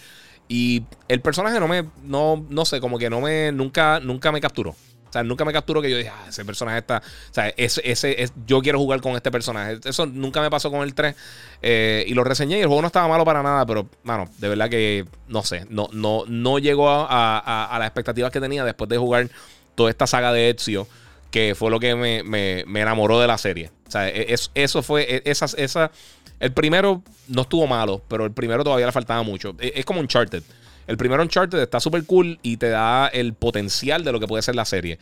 Y 0.48 0.84
el 1.08 1.22
personaje 1.22 1.60
no 1.60 1.68
me, 1.68 1.86
no, 2.04 2.46
no 2.50 2.66
sé, 2.66 2.80
como 2.80 3.00
que 3.00 3.10
no 3.10 3.22
me, 3.22 3.52
nunca, 3.52 4.00
nunca 4.02 4.32
me 4.32 4.42
capturó. 4.42 4.76
O 5.12 5.14
sea, 5.14 5.24
nunca 5.24 5.44
me 5.44 5.52
capturo 5.52 5.82
que 5.82 5.90
yo 5.90 5.98
dije, 5.98 6.10
ah, 6.10 6.26
ese 6.30 6.46
personaje 6.46 6.78
está. 6.78 7.00
O 7.00 7.34
sea, 7.34 7.50
ese, 7.58 7.82
ese, 7.84 8.24
es, 8.24 8.32
yo 8.48 8.62
quiero 8.62 8.80
jugar 8.80 9.02
con 9.02 9.18
este 9.18 9.30
personaje. 9.30 9.78
Eso 9.84 10.06
nunca 10.06 10.40
me 10.40 10.50
pasó 10.50 10.72
con 10.72 10.84
el 10.84 10.94
3. 10.94 11.14
Eh, 11.62 12.06
y 12.08 12.14
lo 12.14 12.24
reseñé 12.24 12.60
y 12.60 12.62
el 12.62 12.68
juego 12.68 12.82
no 12.82 12.88
estaba 12.88 13.10
malo 13.10 13.26
para 13.26 13.44
nada, 13.44 13.66
pero, 13.66 13.90
mano, 14.04 14.30
de 14.38 14.48
verdad 14.48 14.70
que 14.70 15.06
no 15.28 15.44
sé. 15.44 15.66
No, 15.70 15.90
no, 15.92 16.24
no 16.28 16.60
llegó 16.60 16.88
a, 16.90 17.76
las 17.78 17.88
expectativas 17.88 18.32
que 18.32 18.40
tenía 18.40 18.64
después 18.64 18.90
de 18.90 18.98
jugar 18.98 19.30
toda 19.76 19.90
esta 19.90 20.08
saga 20.08 20.32
de 20.32 20.50
Ezio, 20.52 20.88
que 21.30 21.56
fue 21.56 21.70
lo 21.72 21.82
que 21.82 21.94
me, 21.94 22.62
enamoró 22.62 23.20
de 23.20 23.28
la 23.28 23.38
serie. 23.38 23.70
O 23.90 23.92
sea, 23.92 24.08
e, 24.08 24.34
eso 24.56 24.82
fue. 24.82 25.02
E, 25.14 25.24
esa, 25.26 25.48
esa, 25.58 25.92
el 26.40 26.54
primero 26.54 27.04
no 27.28 27.42
estuvo 27.42 27.68
malo, 27.68 28.02
pero 28.08 28.24
el 28.24 28.32
primero 28.32 28.64
todavía 28.64 28.86
le 28.86 28.94
faltaba 28.94 29.24
mucho. 29.24 29.58
E, 29.60 29.74
es 29.76 29.84
como 29.84 30.00
un 30.00 30.06
Uncharted. 30.06 30.44
El 30.88 30.98
primero 30.98 31.24
Uncharted 31.24 31.60
está 31.60 31.80
súper 31.80 32.06
cool 32.06 32.40
y 32.42 32.58
te 32.58 32.70
da 32.70 33.08
el 33.08 33.34
potencial 33.34 34.04
de 34.04 34.12
lo 34.12 34.20
que 34.20 34.28
puede 34.28 34.42
ser 34.42 34.56
la 34.56 34.66
serie. 34.66 35.00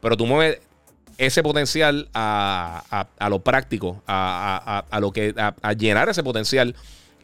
Pero 0.00 0.16
tú 0.16 0.26
mueves 0.26 0.60
ese 1.18 1.42
potencial 1.42 2.08
a, 2.14 3.06
lo 3.28 3.40
práctico, 3.40 4.02
a, 4.06 4.84
lo 5.00 5.12
que, 5.12 5.34
a, 5.36 5.72
llenar 5.72 6.08
ese 6.08 6.22
potencial. 6.22 6.74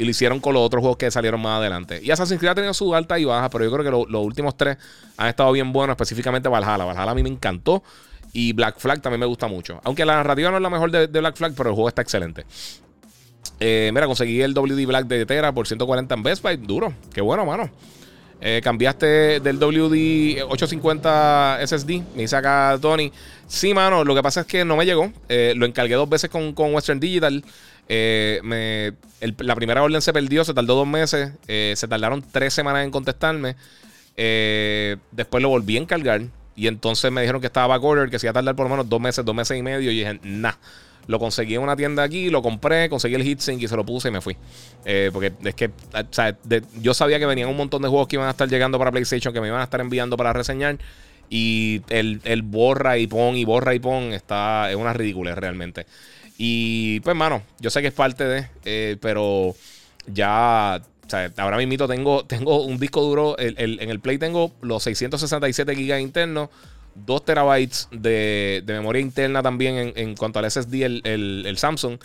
Y 0.00 0.04
lo 0.04 0.10
hicieron 0.10 0.38
con 0.38 0.54
los 0.54 0.62
otros 0.62 0.80
juegos 0.80 0.96
que 0.96 1.10
salieron 1.10 1.40
más 1.40 1.58
adelante. 1.58 2.00
Y 2.00 2.12
Assassin's 2.12 2.38
Creed 2.38 2.52
ha 2.52 2.54
tenido 2.54 2.72
su 2.72 2.94
alta 2.94 3.18
y 3.18 3.24
baja, 3.24 3.50
pero 3.50 3.64
yo 3.64 3.72
creo 3.72 3.84
que 3.84 4.12
los 4.12 4.24
últimos 4.24 4.56
tres 4.56 4.78
han 5.16 5.26
estado 5.26 5.50
bien 5.50 5.72
buenos, 5.72 5.94
específicamente 5.94 6.48
Valhalla. 6.48 6.84
Valhalla 6.84 7.10
a 7.10 7.14
mí 7.16 7.24
me 7.24 7.30
encantó. 7.30 7.82
Y 8.32 8.52
Black 8.52 8.78
Flag 8.78 9.00
también 9.00 9.20
me 9.20 9.26
gusta 9.26 9.48
mucho. 9.48 9.80
Aunque 9.84 10.04
la 10.04 10.14
narrativa 10.14 10.50
no 10.50 10.58
es 10.58 10.62
la 10.62 10.70
mejor 10.70 10.90
de, 10.90 11.06
Black 11.06 11.36
Flag, 11.36 11.54
pero 11.56 11.70
el 11.70 11.74
juego 11.74 11.88
está 11.88 12.02
excelente. 12.02 12.44
Eh, 13.60 13.90
mira, 13.92 14.06
conseguí 14.06 14.40
el 14.40 14.54
WD 14.54 14.86
Black 14.86 15.06
de 15.06 15.26
Tera 15.26 15.52
por 15.52 15.66
140 15.66 16.14
en 16.14 16.22
Best 16.22 16.42
Buy. 16.42 16.56
Duro. 16.56 16.92
Qué 17.12 17.20
bueno, 17.20 17.44
mano. 17.44 17.70
Eh, 18.40 18.60
cambiaste 18.62 19.40
del 19.40 19.58
WD 19.58 20.42
850 20.48 21.58
SSD. 21.66 22.02
Me 22.14 22.22
dice 22.22 22.36
acá 22.36 22.78
Tony. 22.80 23.12
Sí, 23.46 23.74
mano. 23.74 24.04
Lo 24.04 24.14
que 24.14 24.22
pasa 24.22 24.42
es 24.42 24.46
que 24.46 24.64
no 24.64 24.76
me 24.76 24.84
llegó. 24.84 25.12
Eh, 25.28 25.54
lo 25.56 25.66
encargué 25.66 25.94
dos 25.94 26.08
veces 26.08 26.30
con, 26.30 26.54
Western 26.56 27.00
Digital. 27.00 27.44
La 27.88 29.54
primera 29.56 29.82
orden 29.82 30.02
se 30.02 30.12
perdió, 30.12 30.44
se 30.44 30.54
tardó 30.54 30.76
dos 30.76 30.86
meses. 30.86 31.32
se 31.46 31.88
tardaron 31.88 32.22
tres 32.30 32.54
semanas 32.54 32.84
en 32.84 32.90
contestarme. 32.90 33.56
después 34.14 35.42
lo 35.42 35.48
volví 35.48 35.76
a 35.76 35.80
encargar. 35.80 36.22
Y 36.54 36.66
entonces 36.66 37.10
me 37.12 37.20
dijeron 37.20 37.40
que 37.40 37.46
estaba 37.46 37.68
backorder, 37.68 38.10
que 38.10 38.18
se 38.18 38.26
iba 38.26 38.32
a 38.32 38.34
tardar 38.34 38.56
por 38.56 38.66
lo 38.66 38.70
menos 38.70 38.88
dos 38.88 39.00
meses, 39.00 39.24
dos 39.24 39.34
meses 39.34 39.56
y 39.56 39.62
medio. 39.62 39.90
Y 39.90 39.98
dije, 39.98 40.20
nah. 40.22 40.54
Lo 41.08 41.18
conseguí 41.18 41.54
en 41.54 41.62
una 41.62 41.74
tienda 41.74 42.02
aquí, 42.02 42.28
lo 42.28 42.42
compré, 42.42 42.88
conseguí 42.90 43.14
el 43.14 43.22
heatsink 43.22 43.62
y 43.62 43.66
se 43.66 43.74
lo 43.74 43.84
puse 43.84 44.08
y 44.08 44.10
me 44.10 44.20
fui. 44.20 44.36
Eh, 44.84 45.08
porque 45.10 45.32
es 45.42 45.54
que 45.54 45.70
yo 46.80 46.92
sabía 46.92 47.18
que 47.18 47.24
venían 47.24 47.48
un 47.48 47.56
montón 47.56 47.80
de 47.80 47.88
juegos 47.88 48.08
que 48.08 48.16
iban 48.16 48.28
a 48.28 48.32
estar 48.32 48.46
llegando 48.46 48.78
para 48.78 48.92
PlayStation, 48.92 49.32
que 49.32 49.40
me 49.40 49.48
iban 49.48 49.60
a 49.60 49.64
estar 49.64 49.80
enviando 49.80 50.18
para 50.18 50.34
reseñar. 50.34 50.78
Y 51.30 51.80
el, 51.88 52.42
borra 52.44 52.98
y 52.98 53.06
pon 53.06 53.36
y 53.36 53.44
borra 53.46 53.74
y 53.74 53.78
pon 53.78 54.12
está, 54.12 54.70
es 54.70 54.76
una 54.76 54.92
ridícula 54.92 55.34
realmente. 55.34 55.86
Y 56.36 57.00
pues, 57.00 57.16
mano, 57.16 57.42
yo 57.58 57.70
sé 57.70 57.80
que 57.80 57.88
es 57.88 57.94
parte 57.94 58.24
de, 58.24 58.48
eh, 58.66 58.96
pero 59.00 59.54
ya 60.06 60.80
o 61.06 61.10
sea, 61.10 61.32
ahora 61.38 61.56
mismo 61.56 61.88
tengo, 61.88 62.24
tengo 62.26 62.62
un 62.64 62.78
disco 62.78 63.00
duro. 63.00 63.34
en 63.38 63.90
el 63.90 64.00
Play 64.00 64.18
tengo 64.18 64.52
los 64.60 64.82
667 64.82 65.74
GB 65.74 66.00
internos. 66.00 66.50
2 66.94 67.24
terabytes 67.24 67.88
de, 67.90 68.62
memoria 68.66 69.00
interna 69.00 69.42
también 69.42 69.92
en, 69.94 70.16
cuanto 70.16 70.38
al 70.38 70.50
SSD, 70.50 70.74
el, 71.04 71.54
Samsung. 71.56 71.98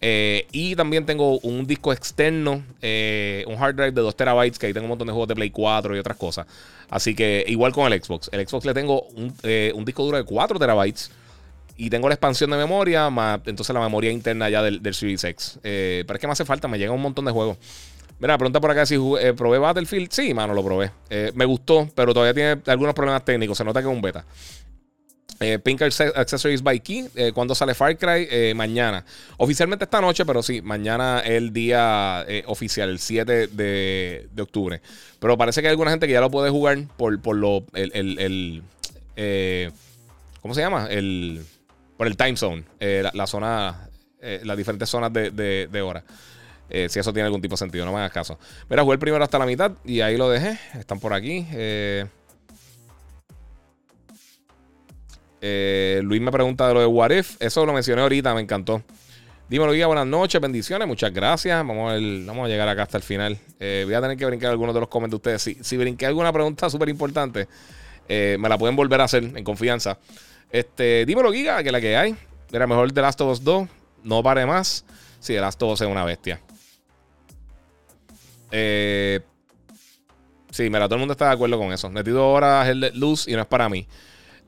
Eh, 0.00 0.46
y 0.52 0.76
también 0.76 1.06
tengo 1.06 1.38
un 1.40 1.66
disco 1.66 1.92
externo, 1.92 2.62
eh, 2.82 3.44
un 3.46 3.54
hard 3.54 3.76
drive 3.76 3.92
de 3.92 4.02
2 4.02 4.16
terabytes, 4.16 4.58
que 4.58 4.66
ahí 4.66 4.72
tengo 4.72 4.84
un 4.84 4.90
montón 4.90 5.06
de 5.06 5.12
juegos 5.12 5.28
de 5.28 5.34
Play 5.34 5.50
4 5.50 5.96
y 5.96 5.98
otras 5.98 6.16
cosas. 6.16 6.46
Así 6.90 7.14
que 7.14 7.44
igual 7.48 7.72
con 7.72 7.90
el 7.90 8.02
Xbox. 8.02 8.28
El 8.32 8.46
Xbox 8.46 8.66
le 8.66 8.74
tengo 8.74 9.02
un, 9.14 9.34
eh, 9.42 9.72
disco 9.84 10.04
duro 10.04 10.18
de 10.18 10.24
4 10.24 10.58
terabytes. 10.58 11.10
Y 11.76 11.90
tengo 11.90 12.08
la 12.08 12.14
expansión 12.14 12.50
de 12.50 12.56
memoria, 12.56 13.10
más 13.10 13.40
entonces 13.46 13.74
la 13.74 13.80
memoria 13.80 14.12
interna 14.12 14.48
ya 14.48 14.62
del, 14.62 14.80
del 14.80 14.94
Series 14.94 15.24
X. 15.24 15.58
pero 15.60 16.14
es 16.14 16.20
que 16.20 16.26
me 16.28 16.32
hace 16.32 16.44
falta, 16.44 16.68
me 16.68 16.78
llega 16.78 16.92
un 16.92 17.02
montón 17.02 17.24
de 17.24 17.32
juegos. 17.32 17.58
Mira, 18.18 18.38
pregunta 18.38 18.60
por 18.60 18.70
acá 18.70 18.86
si 18.86 18.94
eh, 18.94 19.34
probé 19.36 19.58
Battlefield. 19.58 20.08
Sí, 20.10 20.32
mano, 20.34 20.54
lo 20.54 20.64
probé. 20.64 20.90
Eh, 21.10 21.32
me 21.34 21.44
gustó, 21.44 21.88
pero 21.94 22.14
todavía 22.14 22.34
tiene 22.34 22.62
algunos 22.72 22.94
problemas 22.94 23.24
técnicos. 23.24 23.58
Se 23.58 23.64
nota 23.64 23.80
que 23.82 23.88
es 23.88 23.94
un 23.94 24.00
beta. 24.00 24.24
Eh, 25.40 25.58
Pink 25.58 25.82
Accessories 25.82 26.62
by 26.62 26.78
Key. 26.80 27.08
¿Cuándo 27.34 27.54
sale 27.56 27.74
Far 27.74 27.98
Cry? 27.98 28.54
mañana. 28.54 29.04
Oficialmente 29.36 29.84
esta 29.84 30.00
noche, 30.00 30.24
pero 30.24 30.42
sí, 30.42 30.62
mañana 30.62 31.20
es 31.20 31.32
el 31.32 31.52
día 31.52 32.24
oficial, 32.46 32.88
el 32.88 33.00
7 33.00 33.48
de, 33.48 34.28
octubre. 34.40 34.80
Pero 35.18 35.36
parece 35.36 35.60
que 35.60 35.66
hay 35.66 35.72
alguna 35.72 35.90
gente 35.90 36.06
que 36.06 36.12
ya 36.12 36.20
lo 36.20 36.30
puede 36.30 36.50
jugar 36.50 36.78
por, 36.96 37.20
por 37.20 37.36
lo. 37.36 37.64
El, 37.74 38.62
¿Cómo 40.40 40.54
se 40.54 40.60
llama? 40.60 40.86
El, 40.88 41.44
por 41.96 42.06
el 42.06 42.16
time 42.16 42.36
zone. 42.36 42.64
La, 43.12 43.26
zona. 43.26 43.90
las 44.20 44.56
diferentes 44.56 44.88
zonas 44.88 45.12
de, 45.12 45.32
de, 45.32 45.68
de 45.70 45.82
hora. 45.82 46.04
Eh, 46.70 46.88
si 46.88 46.98
eso 46.98 47.12
tiene 47.12 47.26
algún 47.26 47.42
tipo 47.42 47.54
de 47.54 47.58
sentido, 47.58 47.84
no 47.84 47.92
me 47.92 47.98
hagas 47.98 48.12
caso. 48.12 48.38
Mira, 48.68 48.82
jugué 48.82 48.94
el 48.94 48.98
primero 48.98 49.22
hasta 49.22 49.38
la 49.38 49.46
mitad 49.46 49.72
y 49.84 50.00
ahí 50.00 50.16
lo 50.16 50.28
dejé. 50.28 50.58
Están 50.78 50.98
por 50.98 51.12
aquí. 51.12 51.46
Eh, 51.52 52.06
eh, 55.40 56.00
Luis 56.02 56.20
me 56.20 56.32
pregunta 56.32 56.66
de 56.68 56.74
lo 56.74 56.80
de 56.80 56.86
What 56.86 57.10
If. 57.10 57.36
Eso 57.40 57.66
lo 57.66 57.72
mencioné 57.72 58.02
ahorita, 58.02 58.34
me 58.34 58.40
encantó. 58.40 58.82
Dímelo, 59.48 59.72
Guía, 59.72 59.86
buenas 59.86 60.06
noches, 60.06 60.40
bendiciones, 60.40 60.88
muchas 60.88 61.12
gracias. 61.12 61.58
Vamos 61.58 61.92
a, 61.92 61.96
vamos 62.26 62.46
a 62.46 62.48
llegar 62.48 62.66
acá 62.66 62.84
hasta 62.84 62.96
el 62.96 63.02
final. 63.02 63.38
voy 63.58 63.92
a 63.92 64.00
tener 64.00 64.16
que 64.16 64.24
brincar 64.24 64.50
algunos 64.50 64.74
de 64.74 64.80
los 64.80 64.88
comentarios 64.88 65.22
de 65.22 65.32
ustedes. 65.36 65.42
Si, 65.42 65.62
si 65.62 65.76
brinqué 65.76 66.06
alguna 66.06 66.32
pregunta 66.32 66.70
súper 66.70 66.88
importante, 66.88 67.46
me 68.08 68.48
la 68.48 68.56
pueden 68.56 68.74
volver 68.74 69.02
a 69.02 69.04
hacer 69.04 69.22
en 69.22 69.44
confianza. 69.44 69.98
Este, 70.50 71.04
dímelo, 71.04 71.30
Giga, 71.30 71.62
que 71.62 71.70
la 71.70 71.80
que 71.80 71.96
hay. 71.96 72.16
Era 72.52 72.66
mejor 72.66 72.90
The 72.92 73.02
Last 73.02 73.20
of 73.20 73.32
Us 73.32 73.44
2. 73.44 73.68
No 74.04 74.22
pare 74.22 74.46
más. 74.46 74.84
Sí, 75.20 75.34
The 75.34 75.40
Last 75.40 75.62
of 75.62 75.72
Us 75.72 75.80
es 75.82 75.88
una 75.88 76.04
bestia. 76.04 76.40
Eh, 78.50 79.20
sí, 80.50 80.64
mira, 80.64 80.86
todo 80.86 80.96
el 80.96 81.00
mundo 81.00 81.12
está 81.12 81.28
de 81.28 81.34
acuerdo 81.34 81.58
con 81.58 81.72
eso. 81.72 81.90
Metido 81.90 82.22
ahora 82.22 82.68
el 82.68 82.92
luz 82.94 83.28
y 83.28 83.32
no 83.32 83.40
es 83.40 83.46
para 83.46 83.68
mí. 83.68 83.86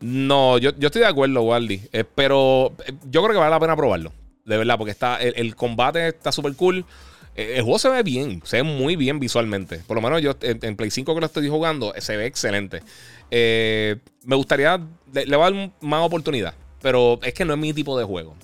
No, 0.01 0.59
yo, 0.59 0.71
estoy 0.71 1.01
de 1.01 1.07
acuerdo, 1.07 1.43
Waldi. 1.43 1.83
Eh, 1.93 2.05
pero 2.15 2.73
eh, 2.87 2.93
yo 3.11 3.23
creo 3.23 3.33
que 3.33 3.39
vale 3.39 3.51
la 3.51 3.61
pena 3.61 3.77
probarlo. 3.77 4.13
De 4.45 4.57
verdad, 4.57 4.79
porque 4.79 4.93
está 4.93 5.17
el, 5.17 5.57
combate 5.57 6.09
está 6.09 6.31
súper 6.31 6.55
cool. 6.55 6.85
El 7.35 7.63
juego 7.63 7.79
se 7.79 7.91
ve 7.91 8.03
bien, 8.03 8.41
se 8.45 8.59
ve 8.59 8.63
muy 8.63 8.97
bien 8.97 9.19
visualmente. 9.19 9.81
Por 9.87 9.97
lo 9.97 10.01
menos 10.01 10.23
yo 10.23 10.35
en, 10.41 10.77
Play 10.77 10.91
5 10.91 11.15
que 11.15 11.21
lo 11.21 11.27
estoy 11.27 11.49
jugando, 11.49 11.93
se 11.99 12.17
ve 12.17 12.25
excelente. 12.25 12.81
me 13.31 14.37
gustaría, 14.37 14.81
le, 15.13 15.27
le 15.27 15.37
voy 15.37 15.47
a 15.47 15.51
dar 15.51 15.71
más 15.83 16.07
oportunidad, 16.07 16.55
pero 16.81 17.19
es 17.23 17.35
que 17.35 17.45
no 17.45 17.53
es 17.53 17.59
mi 17.59 17.75
tipo 17.75 17.99
de 17.99 18.07
juego. 18.07 18.37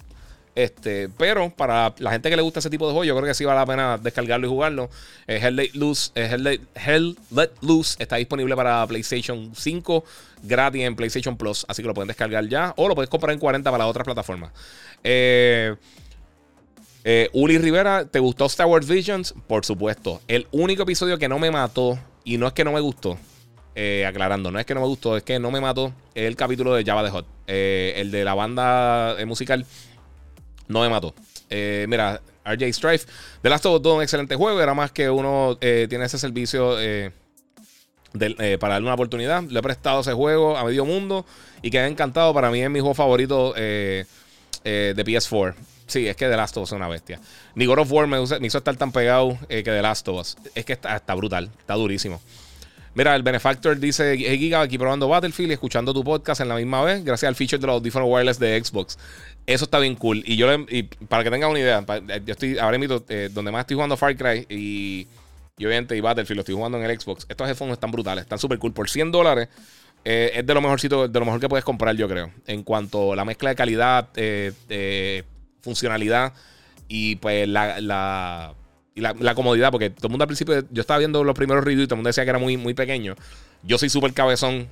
Este, 0.55 1.09
pero 1.09 1.48
para 1.50 1.94
la 1.98 2.11
gente 2.11 2.28
que 2.28 2.36
le 2.36 2.42
gusta 2.42 2.59
ese 2.59 2.68
tipo 2.68 2.86
de 2.86 2.92
juego, 2.92 3.05
yo 3.05 3.16
creo 3.16 3.26
que 3.26 3.34
sí 3.34 3.44
vale 3.44 3.61
la 3.61 3.66
pena 3.66 3.98
descargarlo 3.98 4.46
y 4.46 4.50
jugarlo. 4.50 4.90
Eh, 5.26 5.40
Hell, 5.42 5.57
Let 5.57 5.70
Loose, 5.72 6.12
eh, 6.14 6.59
Hell, 6.74 7.16
Let, 7.30 7.50
Loose 7.62 7.96
está 7.98 8.16
disponible 8.16 8.55
para 8.55 8.86
PlayStation 8.86 9.53
5 9.55 10.05
gratis 10.42 10.82
en 10.82 10.94
PlayStation 10.94 11.36
Plus, 11.36 11.64
así 11.68 11.82
que 11.82 11.88
lo 11.88 11.94
pueden 11.94 12.09
descargar 12.09 12.46
ya 12.48 12.74
o 12.76 12.88
lo 12.88 12.94
puedes 12.94 13.09
comprar 13.09 13.32
en 13.32 13.38
40 13.38 13.70
para 13.70 13.86
otras 13.86 14.05
plataformas. 14.05 14.53
Eh, 15.03 15.74
eh, 17.05 17.30
Uli 17.32 17.57
Rivera, 17.57 18.05
¿te 18.05 18.18
gustó 18.18 18.44
Star 18.46 18.66
Wars 18.66 18.86
Visions? 18.86 19.34
Por 19.46 19.64
supuesto. 19.64 20.20
El 20.28 20.46
único 20.53 20.82
episodio 20.82 21.18
que 21.18 21.28
no 21.28 21.38
me 21.38 21.50
mató, 21.50 21.98
y 22.24 22.36
no 22.36 22.46
es 22.46 22.53
que 22.53 22.62
no 22.62 22.72
me 22.72 22.80
gustó, 22.80 23.16
aclarando, 24.07 24.50
no 24.50 24.59
es 24.59 24.66
que 24.66 24.74
no 24.74 24.82
me 24.82 24.86
gustó, 24.86 25.16
es 25.16 25.22
que 25.22 25.38
no 25.38 25.50
me 25.50 25.61
mató, 25.61 25.94
es 26.14 26.24
el 26.24 26.36
capítulo 26.36 26.74
de 26.74 26.84
Java 26.84 27.03
the 27.03 27.11
Hot, 27.11 27.26
el 27.46 28.11
de 28.11 28.22
la 28.22 28.34
banda 28.34 29.16
musical 29.26 29.64
no 30.72 30.80
me 30.80 30.88
mató. 30.88 31.14
Eh, 31.50 31.86
mira, 31.88 32.20
RJ 32.44 32.72
Strife. 32.72 33.06
The 33.42 33.50
Last 33.50 33.66
of 33.66 33.76
Us 33.76 33.82
2 33.82 33.96
un 33.96 34.02
excelente 34.02 34.34
juego. 34.34 34.60
Era 34.60 34.74
más 34.74 34.90
que 34.90 35.10
uno 35.10 35.58
eh, 35.60 35.86
tiene 35.88 36.06
ese 36.06 36.18
servicio 36.18 36.80
eh, 36.80 37.12
para 38.12 38.74
darle 38.74 38.86
una 38.86 38.94
oportunidad. 38.94 39.42
Le 39.44 39.58
he 39.58 39.62
prestado 39.62 40.00
ese 40.00 40.12
juego 40.12 40.56
a 40.56 40.64
medio 40.64 40.84
mundo 40.84 41.26
y 41.60 41.70
quedé 41.70 41.86
encantado. 41.86 42.32
Para 42.34 42.50
mí 42.50 42.62
es 42.62 42.70
mi 42.70 42.80
juego 42.80 42.94
favorito 42.94 43.52
de 43.52 44.06
PS4. 44.64 45.54
Sí, 45.86 46.08
es 46.08 46.16
que 46.16 46.26
The 46.26 46.36
Last 46.36 46.56
of 46.56 46.62
Us 46.62 46.70
es 46.70 46.76
una 46.76 46.88
bestia. 46.88 47.20
Ni 47.54 47.66
God 47.66 47.80
of 47.80 47.92
War 47.92 48.06
me, 48.06 48.22
hizo 48.22 48.58
estar 48.58 48.76
tan 48.76 48.92
pegado 48.92 49.38
que 49.48 49.62
The 49.62 49.82
Last 49.82 50.08
of 50.08 50.20
Us. 50.20 50.36
Es 50.54 50.64
que 50.64 50.72
está 50.72 51.14
brutal, 51.14 51.50
está 51.58 51.74
durísimo. 51.74 52.20
Mira, 52.95 53.16
el 53.16 53.22
Benefactor 53.22 53.78
dice: 53.78 54.14
Hey 54.18 54.38
Giga, 54.38 54.61
aquí 54.61 54.76
probando 54.76 55.09
Battlefield 55.09 55.51
y 55.51 55.55
escuchando 55.55 55.95
tu 55.95 56.05
podcast 56.05 56.40
en 56.43 56.49
la 56.49 56.57
misma 56.57 56.82
vez, 56.82 57.03
gracias 57.05 57.28
al 57.28 57.34
feature 57.34 57.59
de 57.59 57.66
los 57.66 57.74
audífonos 57.74 58.09
wireless 58.11 58.38
de 58.38 58.62
Xbox. 58.62 58.99
Eso 59.47 59.64
está 59.64 59.78
bien 59.78 59.95
cool. 59.97 60.22
Y 60.26 60.36
yo, 60.36 60.47
para 61.09 61.24
que 61.24 61.30
tengan 61.30 61.51
una 61.51 61.59
idea, 61.59 61.84
yo 62.24 62.32
estoy 62.32 62.59
ahora 62.59 62.78
mismo 62.78 63.03
eh, 63.09 63.30
donde 63.32 63.51
más 63.51 63.61
estoy 63.61 63.74
jugando 63.74 63.97
Far 63.97 64.16
Cry 64.16 64.47
y, 64.49 65.07
y 65.57 65.66
obviamente 65.66 65.97
y 65.97 66.01
Battlefield 66.01 66.36
lo 66.36 66.40
estoy 66.40 66.55
jugando 66.55 66.78
en 66.78 66.84
el 66.84 67.01
Xbox. 67.01 67.26
Estos 67.28 67.49
headphones 67.49 67.74
están 67.74 67.90
brutales, 67.90 68.22
están 68.22 68.38
súper 68.38 68.59
cool. 68.59 68.72
Por 68.72 68.90
100 68.90 69.11
dólares 69.11 69.49
eh, 70.05 70.32
es 70.34 70.47
de 70.47 70.55
lo 70.55 70.61
mejorcito, 70.61 71.09
de 71.09 71.18
lo 71.18 71.24
mejor 71.24 71.40
que 71.40 71.49
puedes 71.49 71.64
comprar, 71.64 71.97
yo 71.97 72.09
creo. 72.09 72.30
En 72.47 72.62
cuanto 72.62 73.14
a 73.14 73.16
la 73.16 73.24
mezcla 73.24 73.51
de 73.51 73.57
calidad, 73.57 74.09
eh, 74.16 75.22
funcionalidad 75.62 76.34
y 76.88 77.16
pues 77.16 77.49
la, 77.49 77.80
la, 77.80 78.55
la, 78.95 79.34
comodidad. 79.34 79.70
Porque 79.70 79.90
todo 79.90 80.09
el 80.09 80.11
mundo 80.11 80.24
al 80.24 80.28
principio, 80.28 80.64
yo 80.70 80.80
estaba 80.80 80.99
viendo 80.99 81.24
los 81.24 81.34
primeros 81.34 81.64
reviews 81.64 81.84
y 81.84 81.86
todo 81.86 81.95
el 81.95 81.99
mundo 81.99 82.09
decía 82.09 82.24
que 82.24 82.30
era 82.30 82.38
muy, 82.38 82.57
muy 82.57 82.74
pequeño. 82.74 83.14
Yo 83.62 83.78
soy 83.78 83.88
súper 83.88 84.12
cabezón. 84.12 84.68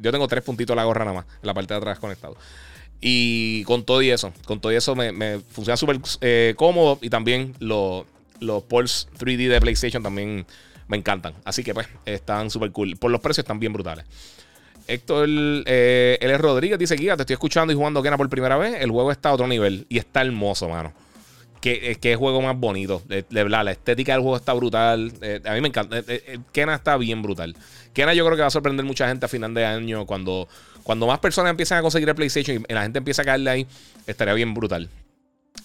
yo 0.00 0.12
tengo 0.12 0.28
tres 0.28 0.42
puntitos 0.42 0.74
la 0.76 0.84
gorra 0.84 1.04
nada 1.04 1.18
más, 1.18 1.26
en 1.42 1.46
la 1.46 1.54
parte 1.54 1.74
de 1.74 1.78
atrás 1.78 1.98
conectado. 1.98 2.36
Y 3.00 3.64
con 3.64 3.84
todo 3.84 4.02
y 4.02 4.10
eso, 4.10 4.32
con 4.44 4.60
todo 4.60 4.72
y 4.72 4.76
eso 4.76 4.94
me, 4.94 5.40
funciona 5.50 5.76
súper 5.76 6.00
eh, 6.20 6.54
cómodo 6.56 6.98
y 7.00 7.08
también 7.08 7.54
los, 7.58 8.04
los 8.40 8.62
Pulse 8.64 9.08
3D 9.18 9.48
de 9.48 9.60
PlayStation 9.60 10.02
también 10.02 10.46
me 10.86 10.98
encantan. 10.98 11.34
Así 11.44 11.64
que 11.64 11.72
pues 11.72 11.88
están 12.04 12.50
súper 12.50 12.72
cool. 12.72 12.96
Por 12.96 13.10
los 13.10 13.20
precios 13.20 13.44
están 13.44 13.58
bien 13.58 13.72
brutales. 13.72 14.04
Héctor 14.86 15.28
eh, 15.30 16.18
L. 16.20 16.36
Rodríguez 16.38 16.78
dice: 16.78 16.96
Guía, 16.96 17.16
te 17.16 17.22
estoy 17.22 17.34
escuchando 17.34 17.72
y 17.72 17.76
jugando 17.76 18.02
Kena 18.02 18.18
por 18.18 18.28
primera 18.28 18.58
vez. 18.58 18.82
El 18.82 18.90
juego 18.90 19.12
está 19.12 19.30
a 19.30 19.32
otro 19.32 19.46
nivel 19.46 19.86
y 19.88 19.96
está 19.96 20.20
hermoso, 20.20 20.68
mano. 20.68 20.92
Que 21.60 22.16
juego 22.18 22.40
más 22.40 22.56
bonito. 22.56 23.02
De, 23.06 23.24
verdad, 23.30 23.64
la 23.64 23.72
estética 23.72 24.12
del 24.12 24.22
juego 24.22 24.36
está 24.36 24.52
brutal. 24.54 25.12
Eh, 25.20 25.40
a 25.44 25.52
mí 25.54 25.60
me 25.60 25.68
encanta. 25.68 26.02
Eh, 26.08 26.38
Kena 26.52 26.74
está 26.74 26.96
bien 26.96 27.22
brutal. 27.22 27.54
Kena 27.92 28.14
yo 28.14 28.24
creo 28.24 28.36
que 28.36 28.42
va 28.42 28.48
a 28.48 28.50
sorprender 28.50 28.84
mucha 28.86 29.08
gente 29.08 29.26
a 29.26 29.28
final 29.28 29.52
de 29.52 29.64
año 29.66 30.06
cuando 30.06 30.48
cuando 30.82 31.06
más 31.06 31.18
personas 31.18 31.50
empiezan 31.50 31.78
a 31.78 31.82
conseguir 31.82 32.08
el 32.08 32.14
PlayStation 32.14 32.64
y 32.68 32.72
la 32.72 32.82
gente 32.82 32.98
empieza 32.98 33.22
a 33.22 33.24
caerle 33.24 33.50
ahí, 33.50 33.66
estaría 34.06 34.34
bien 34.34 34.54
brutal. 34.54 34.88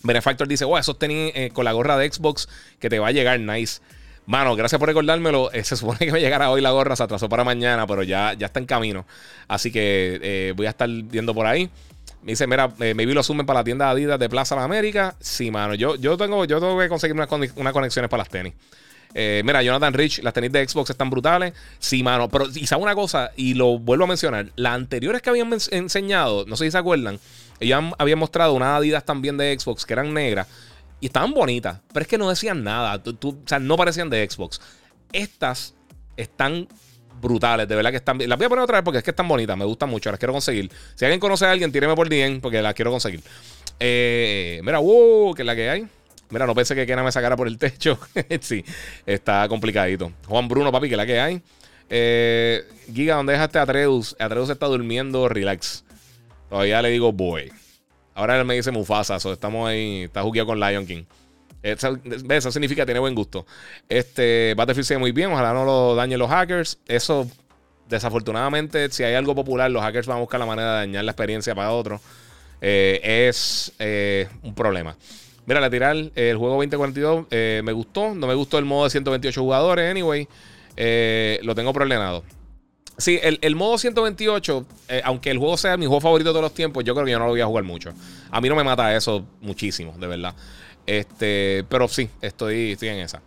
Benefactor 0.03 0.47
dice, 0.47 0.65
wow, 0.65 0.77
eso 0.77 0.95
tenía 0.95 1.31
eh, 1.33 1.49
con 1.51 1.65
la 1.65 1.71
gorra 1.71 1.97
de 1.97 2.11
Xbox 2.11 2.47
que 2.79 2.89
te 2.89 2.99
va 2.99 3.07
a 3.07 3.11
llegar 3.11 3.39
nice. 3.39 3.81
Mano, 4.27 4.55
gracias 4.55 4.79
por 4.79 4.87
recordármelo. 4.87 5.51
Eh, 5.53 5.63
se 5.63 5.77
supone 5.77 5.99
que 5.99 6.11
me 6.11 6.19
llegará 6.19 6.49
hoy 6.49 6.61
la 6.61 6.71
gorra, 6.71 6.95
se 6.95 7.03
atrasó 7.03 7.29
para 7.29 7.43
mañana, 7.43 7.87
pero 7.87 8.03
ya, 8.03 8.33
ya 8.33 8.47
está 8.47 8.59
en 8.59 8.65
camino. 8.65 9.05
Así 9.47 9.71
que 9.71 10.19
eh, 10.21 10.53
voy 10.55 10.65
a 10.65 10.69
estar 10.69 10.89
viendo 10.89 11.33
por 11.33 11.45
ahí. 11.45 11.69
Me 12.25 12.31
dice, 12.31 12.47
mira, 12.47 12.73
me 12.79 12.93
vi 12.93 13.13
lo 13.13 13.21
sumen 13.21 13.45
para 13.45 13.59
la 13.59 13.63
tienda 13.63 13.87
Adidas 13.87 14.17
de 14.17 14.27
Plaza 14.27 14.55
de 14.55 14.63
América. 14.63 15.15
Sí, 15.19 15.51
mano, 15.51 15.75
yo, 15.75 15.95
yo, 15.95 16.17
tengo, 16.17 16.43
yo 16.45 16.59
tengo 16.59 16.77
que 16.79 16.89
conseguir 16.89 17.15
unas, 17.15 17.27
conexiones 17.27 18.09
para 18.09 18.21
las 18.21 18.29
tenis. 18.29 18.55
Eh, 19.13 19.43
mira, 19.45 19.61
Jonathan 19.61 19.93
Rich, 19.93 20.23
las 20.23 20.33
tenis 20.33 20.51
de 20.51 20.67
Xbox 20.67 20.89
están 20.89 21.11
brutales. 21.11 21.53
Sí, 21.77 22.01
mano. 22.01 22.27
Pero, 22.27 22.47
y 22.51 22.65
sabe 22.65 22.81
una 22.81 22.95
cosa, 22.95 23.29
y 23.35 23.53
lo 23.53 23.77
vuelvo 23.77 24.05
a 24.05 24.07
mencionar: 24.07 24.47
las 24.55 24.73
anteriores 24.73 25.21
que 25.21 25.29
habían 25.29 25.53
enseñado, 25.69 26.45
no 26.47 26.57
sé 26.57 26.65
si 26.65 26.71
se 26.71 26.79
acuerdan, 26.79 27.19
ellos 27.59 27.83
habían 27.99 28.17
mostrado 28.17 28.53
unas 28.53 28.79
Adidas 28.79 29.05
también 29.05 29.37
de 29.37 29.55
Xbox 29.59 29.85
que 29.85 29.93
eran 29.93 30.11
negras 30.11 30.47
y 30.99 31.05
estaban 31.05 31.31
bonitas, 31.31 31.81
pero 31.93 32.01
es 32.01 32.07
que 32.07 32.17
no 32.17 32.27
decían 32.27 32.63
nada. 32.63 32.99
o 33.05 33.35
sea, 33.45 33.59
no 33.59 33.77
parecían 33.77 34.09
de 34.09 34.27
Xbox. 34.27 34.59
Estas 35.13 35.75
están 36.17 36.67
brutales, 37.21 37.67
de 37.67 37.75
verdad 37.75 37.91
que 37.91 37.97
están. 37.97 38.17
Las 38.17 38.37
voy 38.37 38.45
a 38.45 38.49
poner 38.49 38.63
otra 38.63 38.77
vez 38.77 38.83
porque 38.83 38.97
es 38.99 39.03
que 39.03 39.11
están 39.11 39.27
bonitas, 39.27 39.57
me 39.57 39.65
gustan 39.65 39.89
mucho, 39.89 40.09
las 40.09 40.19
quiero 40.19 40.33
conseguir. 40.33 40.71
Si 40.95 41.05
alguien 41.05 41.19
conoce 41.19 41.45
a 41.45 41.51
alguien, 41.51 41.71
tíreme 41.71 41.95
por 41.95 42.09
DM 42.09 42.41
porque 42.41 42.61
las 42.61 42.73
quiero 42.73 42.91
conseguir. 42.91 43.21
Eh, 43.79 44.61
mira, 44.63 44.79
wow, 44.79 45.33
que 45.33 45.41
es 45.41 45.45
la 45.45 45.55
que 45.55 45.69
hay. 45.69 45.87
Mira, 46.29 46.45
no 46.45 46.55
pensé 46.55 46.75
que 46.75 46.85
Kena 46.85 47.03
me 47.03 47.11
sacara 47.11 47.35
por 47.35 47.47
el 47.47 47.57
techo. 47.57 47.99
sí, 48.41 48.63
está 49.05 49.47
complicadito. 49.47 50.11
Juan 50.27 50.47
Bruno, 50.47 50.71
papi, 50.71 50.89
que 50.89 50.97
la 50.97 51.05
que 51.05 51.19
hay. 51.19 51.41
Eh, 51.89 52.63
Giga, 52.93 53.15
¿dónde 53.15 53.33
dejaste 53.33 53.59
a 53.59 53.61
Atreus? 53.61 54.15
Atreus 54.19 54.49
está 54.49 54.65
durmiendo, 54.65 55.29
relax. 55.29 55.83
Todavía 56.49 56.81
le 56.81 56.89
digo 56.89 57.11
boy. 57.11 57.51
Ahora 58.15 58.39
él 58.39 58.45
me 58.45 58.55
dice 58.55 58.71
Mufasa, 58.71 59.19
so 59.19 59.33
estamos 59.33 59.67
ahí. 59.67 60.03
Está 60.03 60.23
jugueado 60.23 60.47
con 60.47 60.59
Lion 60.59 60.85
King. 60.85 61.03
Eso, 61.71 61.97
eso, 62.29 62.51
significa 62.51 62.85
tiene 62.85 62.99
buen 62.99 63.15
gusto. 63.15 63.45
Este 63.89 64.53
Battlefield 64.55 64.85
sigue 64.85 64.99
muy 64.99 65.11
bien. 65.11 65.31
Ojalá 65.31 65.53
no 65.53 65.65
lo 65.65 65.95
dañen 65.95 66.19
los 66.19 66.29
hackers. 66.29 66.77
Eso, 66.87 67.27
desafortunadamente, 67.89 68.89
si 68.91 69.03
hay 69.03 69.15
algo 69.15 69.33
popular, 69.33 69.71
los 69.71 69.81
hackers 69.81 70.07
van 70.07 70.17
a 70.17 70.19
buscar 70.21 70.39
la 70.39 70.45
manera 70.45 70.73
de 70.73 70.77
dañar 70.79 71.03
la 71.03 71.11
experiencia 71.11 71.55
para 71.55 71.71
otro. 71.71 71.99
Eh, 72.61 73.27
es 73.29 73.73
eh, 73.79 74.27
un 74.43 74.53
problema. 74.53 74.95
Mira, 75.45 75.59
la 75.59 75.69
tirar 75.69 75.95
el 75.95 76.37
juego 76.37 76.55
2042 76.55 77.25
eh, 77.31 77.61
me 77.63 77.71
gustó. 77.71 78.13
No 78.15 78.27
me 78.27 78.33
gustó 78.33 78.57
el 78.57 78.65
modo 78.65 78.85
de 78.85 78.89
128 78.89 79.41
jugadores, 79.41 79.89
anyway. 79.89 80.27
Eh, 80.77 81.39
lo 81.43 81.55
tengo 81.55 81.73
problemado. 81.73 82.23
Sí, 82.97 83.19
el, 83.21 83.55
modo 83.55 83.77
128, 83.77 84.65
eh, 84.87 85.01
aunque 85.03 85.29
el 85.29 85.37
juego 85.37 85.57
sea 85.57 85.75
mi 85.75 85.85
juego 85.85 85.99
favorito 85.99 86.29
de 86.29 86.33
todos 86.33 86.43
los 86.43 86.53
tiempos, 86.53 86.83
yo 86.85 86.93
creo 86.93 87.05
que 87.05 87.11
yo 87.11 87.19
no 87.19 87.25
lo 87.25 87.31
voy 87.31 87.41
a 87.41 87.45
jugar 87.45 87.65
mucho. 87.65 87.93
A 88.31 88.39
mí 88.39 88.47
no 88.47 88.55
me 88.55 88.63
mata 88.63 88.95
eso 88.95 89.25
muchísimo, 89.41 89.93
de 89.99 90.07
verdad. 90.07 90.33
Este, 90.85 91.65
pero 91.69 91.87
sí, 91.87 92.09
estoy, 92.21 92.73
estoy 92.73 92.89
en 92.89 92.99
esa. 92.99 93.21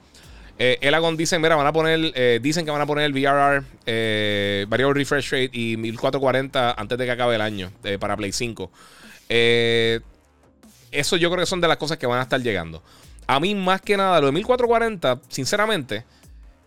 Eh, 0.59 0.79
Elagon 0.81 1.17
dicen, 1.17 1.41
mira, 1.41 1.55
van 1.55 1.67
a 1.67 1.73
poner, 1.73 2.41
dicen 2.43 2.65
que 2.65 2.71
van 2.71 2.81
a 2.81 2.87
poner 2.87 3.05
el 3.05 3.13
VRR, 3.13 4.67
Variable 4.69 4.95
Refresh 4.95 5.31
Rate 5.31 5.51
y 5.53 5.77
1440 5.77 6.73
antes 6.73 6.99
de 6.99 7.05
que 7.05 7.11
acabe 7.11 7.37
el 7.37 7.41
año 7.41 7.71
para 8.01 8.17
Play 8.17 8.33
5. 8.33 8.71
Eh, 9.29 10.01
eso 10.91 11.17
yo 11.17 11.31
creo 11.31 11.43
que 11.43 11.47
son 11.47 11.61
de 11.61 11.69
las 11.69 11.77
cosas 11.77 11.99
que 11.99 12.07
van 12.07 12.19
a 12.19 12.23
estar 12.23 12.41
llegando. 12.41 12.83
A 13.27 13.41
mí, 13.41 13.55
más 13.55 13.81
que 13.83 13.97
nada, 13.97 14.21
lo 14.21 14.27
de 14.27 14.33
1440, 14.33 15.21
sinceramente, 15.29 16.05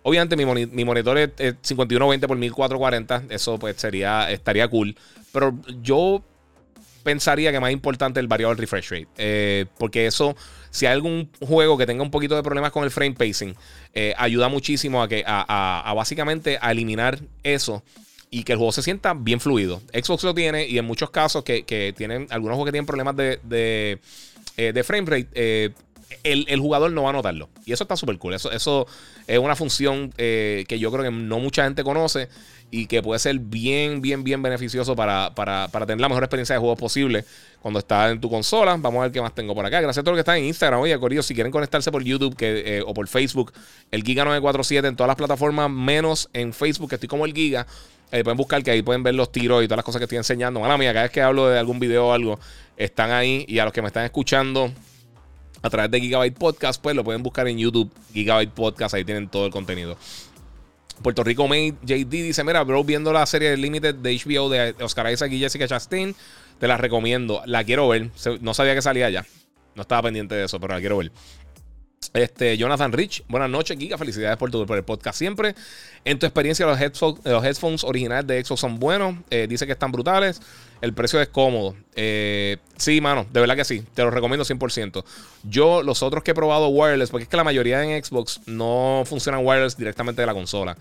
obviamente 0.03 0.35
mi, 0.35 0.85
monitor 0.85 1.17
es, 1.17 1.31
5120 1.61 2.27
por 2.27 2.37
1440. 2.37 3.23
Eso 3.33 3.57
pues 3.57 3.77
sería, 3.77 4.29
estaría 4.31 4.67
cool. 4.67 4.95
Pero 5.31 5.57
yo 5.81 6.23
pensaría 7.01 7.51
que 7.51 7.59
más 7.59 7.71
importante 7.71 8.19
el 8.19 8.27
variable 8.27 8.59
refresh 8.59 8.89
rate. 8.89 9.07
Eh, 9.17 9.65
porque 9.77 10.05
eso, 10.05 10.35
si 10.69 10.85
hay 10.85 10.93
algún 10.93 11.29
juego 11.39 11.77
que 11.77 11.85
tenga 11.85 12.03
un 12.03 12.11
poquito 12.11 12.35
de 12.35 12.43
problemas 12.43 12.71
con 12.71 12.83
el 12.83 12.91
frame 12.91 13.13
pacing, 13.13 13.55
eh, 13.93 14.13
ayuda 14.17 14.49
muchísimo 14.49 15.01
a 15.01 15.07
que 15.07 15.23
a, 15.25 15.93
básicamente 15.95 16.57
a 16.61 16.71
eliminar 16.71 17.19
eso 17.43 17.83
y 18.29 18.43
que 18.43 18.53
el 18.53 18.57
juego 18.57 18.71
se 18.71 18.81
sienta 18.81 19.13
bien 19.13 19.39
fluido. 19.39 19.81
Xbox 19.93 20.23
lo 20.23 20.33
tiene 20.33 20.65
y 20.65 20.77
en 20.77 20.85
muchos 20.85 21.09
casos 21.09 21.43
que, 21.43 21.93
tienen 21.97 22.27
algunos 22.29 22.55
juegos 22.55 22.67
que 22.67 22.71
tienen 22.71 22.85
problemas 22.85 23.15
de, 23.15 23.39
de, 23.43 23.99
eh, 24.55 24.83
frame 24.83 25.09
rate, 25.09 25.27
eh, 25.33 25.69
el, 26.23 26.59
jugador 26.59 26.91
no 26.91 27.03
va 27.03 27.09
a 27.09 27.13
notarlo. 27.13 27.49
Y 27.65 27.73
eso 27.73 27.83
está 27.83 27.97
súper 27.97 28.17
cool. 28.17 28.33
Eso, 28.33 28.51
eso 28.51 28.87
es 29.27 29.39
una 29.39 29.55
función 29.55 30.11
que 30.11 30.77
yo 30.79 30.91
creo 30.91 31.03
que 31.03 31.11
no 31.11 31.39
mucha 31.39 31.65
gente 31.65 31.83
conoce 31.83 32.29
y 32.73 32.85
que 32.87 33.03
puede 33.03 33.19
ser 33.19 33.37
bien, 33.37 34.01
bien, 34.01 34.23
bien 34.23 34.41
beneficioso 34.41 34.95
para, 34.95 35.35
para, 35.35 35.67
tener 35.69 35.99
la 35.99 36.07
mejor 36.07 36.23
experiencia 36.23 36.55
de 36.55 36.59
juego 36.59 36.77
posible 36.77 37.25
cuando 37.61 37.79
está 37.79 38.09
en 38.09 38.21
tu 38.21 38.29
consola. 38.29 38.77
Vamos 38.77 38.99
a 38.99 39.03
ver 39.03 39.11
qué 39.11 39.21
más 39.21 39.35
tengo 39.35 39.53
por 39.53 39.65
acá. 39.65 39.81
Gracias 39.81 39.99
a 39.99 40.03
todos 40.03 40.15
los 40.15 40.17
que 40.19 40.31
están 40.31 40.37
en 40.37 40.45
Instagram. 40.45 40.79
Oye, 40.79 40.97
Corillo, 40.97 41.21
si 41.21 41.35
quieren 41.35 41.51
conectarse 41.51 41.91
por 41.91 42.01
YouTube 42.01 42.33
que, 42.35 42.81
o 42.87 42.93
por 42.93 43.07
Facebook, 43.09 43.51
el 43.91 44.05
Giga947 44.05 44.87
en 44.87 44.95
todas 44.95 45.09
las 45.09 45.17
plataformas, 45.17 45.69
menos 45.69 46.29
en 46.31 46.53
Facebook, 46.53 46.89
que 46.89 46.95
estoy 46.95 47.09
como 47.09 47.25
el 47.25 47.33
Giga. 47.33 47.67
Eh, 48.13 48.23
pueden 48.23 48.37
buscar 48.37 48.63
que 48.63 48.71
ahí 48.71 48.81
pueden 48.81 49.03
ver 49.03 49.15
los 49.15 49.31
tiros 49.33 49.63
y 49.63 49.67
todas 49.67 49.77
las 49.77 49.85
cosas 49.85 49.99
que 49.99 50.05
estoy 50.05 50.17
enseñando. 50.17 50.61
Mala 50.61 50.77
mía, 50.77 50.93
cada 50.93 51.03
vez 51.03 51.11
que 51.11 51.21
hablo 51.21 51.49
de 51.49 51.59
algún 51.59 51.79
video 51.79 52.07
o 52.07 52.13
algo, 52.13 52.39
están 52.77 53.11
ahí. 53.11 53.45
Y 53.49 53.59
a 53.59 53.65
los 53.65 53.73
que 53.73 53.81
me 53.81 53.87
están 53.87 54.05
escuchando 54.05 54.71
a 55.61 55.69
través 55.69 55.91
de 55.91 55.99
Gigabyte 55.99 56.37
Podcast, 56.37 56.81
pues 56.81 56.95
lo 56.95 57.03
pueden 57.03 57.21
buscar 57.21 57.47
en 57.49 57.57
YouTube, 57.57 57.91
Gigabyte 58.13 58.51
Podcast, 58.51 58.95
ahí 58.95 59.03
tienen 59.03 59.27
todo 59.27 59.45
el 59.45 59.51
contenido. 59.51 59.97
Puerto 61.01 61.23
Rico 61.23 61.47
Made 61.47 61.75
JD 61.83 62.09
dice: 62.09 62.43
Mira, 62.43 62.63
bro, 62.63 62.83
viendo 62.83 63.13
la 63.13 63.25
serie 63.25 63.55
Limited 63.57 63.95
de 63.95 64.15
HBO 64.17 64.49
de 64.49 64.75
Oscar 64.81 65.11
Isaac 65.11 65.31
y 65.31 65.39
Jessica 65.39 65.67
Chastain, 65.67 66.15
te 66.59 66.67
la 66.67 66.77
recomiendo. 66.77 67.41
La 67.45 67.63
quiero 67.63 67.87
ver. 67.87 68.09
No 68.41 68.53
sabía 68.53 68.75
que 68.75 68.81
salía 68.81 69.09
ya. 69.09 69.25
No 69.75 69.83
estaba 69.83 70.03
pendiente 70.03 70.35
de 70.35 70.45
eso, 70.45 70.59
pero 70.59 70.73
la 70.73 70.79
quiero 70.79 70.97
ver. 70.97 71.11
Este, 72.13 72.57
Jonathan 72.57 72.91
Rich, 72.91 73.23
buenas 73.29 73.49
noches, 73.49 73.77
Giga. 73.77 73.97
Felicidades 73.97 74.37
por, 74.37 74.51
tu, 74.51 74.61
el 74.61 74.83
podcast 74.83 75.17
siempre. 75.17 75.55
En 76.03 76.19
tu 76.19 76.25
experiencia, 76.25 76.65
los 76.65 76.79
headphones, 76.79 77.21
los 77.23 77.83
originales 77.85 78.27
de 78.27 78.43
Xbox 78.43 78.59
son 78.59 78.79
buenos. 78.79 79.15
Eh, 79.29 79.47
dice 79.49 79.65
que 79.65 79.71
están 79.71 79.91
brutales. 79.91 80.41
El 80.81 80.93
precio 80.93 81.21
es 81.21 81.29
cómodo. 81.29 81.75
Eh, 81.95 82.57
sí, 82.75 82.99
mano, 82.99 83.25
de 83.31 83.39
verdad 83.39 83.55
que 83.55 83.63
sí. 83.63 83.83
Te 83.93 84.03
lo 84.03 84.11
recomiendo 84.11 84.43
100%. 84.43 85.05
Yo, 85.43 85.83
los 85.83 86.03
otros 86.03 86.23
que 86.23 86.31
he 86.31 86.33
probado 86.33 86.67
wireless, 86.67 87.11
porque 87.11 87.23
es 87.23 87.29
que 87.29 87.37
la 87.37 87.45
mayoría 87.45 87.81
en 87.83 88.03
Xbox 88.03 88.41
no 88.45 89.03
funcionan 89.05 89.45
wireless 89.45 89.77
directamente 89.77 90.21
de 90.21 90.25
la 90.25 90.33
consola. 90.33 90.75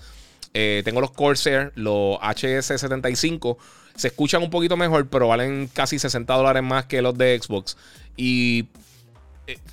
Eh, 0.53 0.83
tengo 0.85 1.01
los 1.01 1.13
Corsair, 1.13 1.71
los 1.77 2.19
HS75. 2.19 3.57
Se 3.95 4.09
escuchan 4.09 4.43
un 4.43 4.51
poquito 4.51 4.77
mejor, 4.77 5.07
pero 5.09 5.29
valen 5.29 5.71
casi 5.73 5.99
60 5.99 6.35
dólares 6.35 6.63
más 6.65 6.87
que 6.87 7.03
los 7.03 7.17
de 7.17 7.39
Xbox. 7.41 7.77
Y 8.17 8.67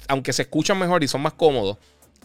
aunque 0.08 0.34
se 0.34 0.44
escuchan 0.44 0.80
mejor 0.80 1.04
y 1.04 1.08
son 1.08 1.22
más 1.22 1.34
cómodos, 1.34 1.78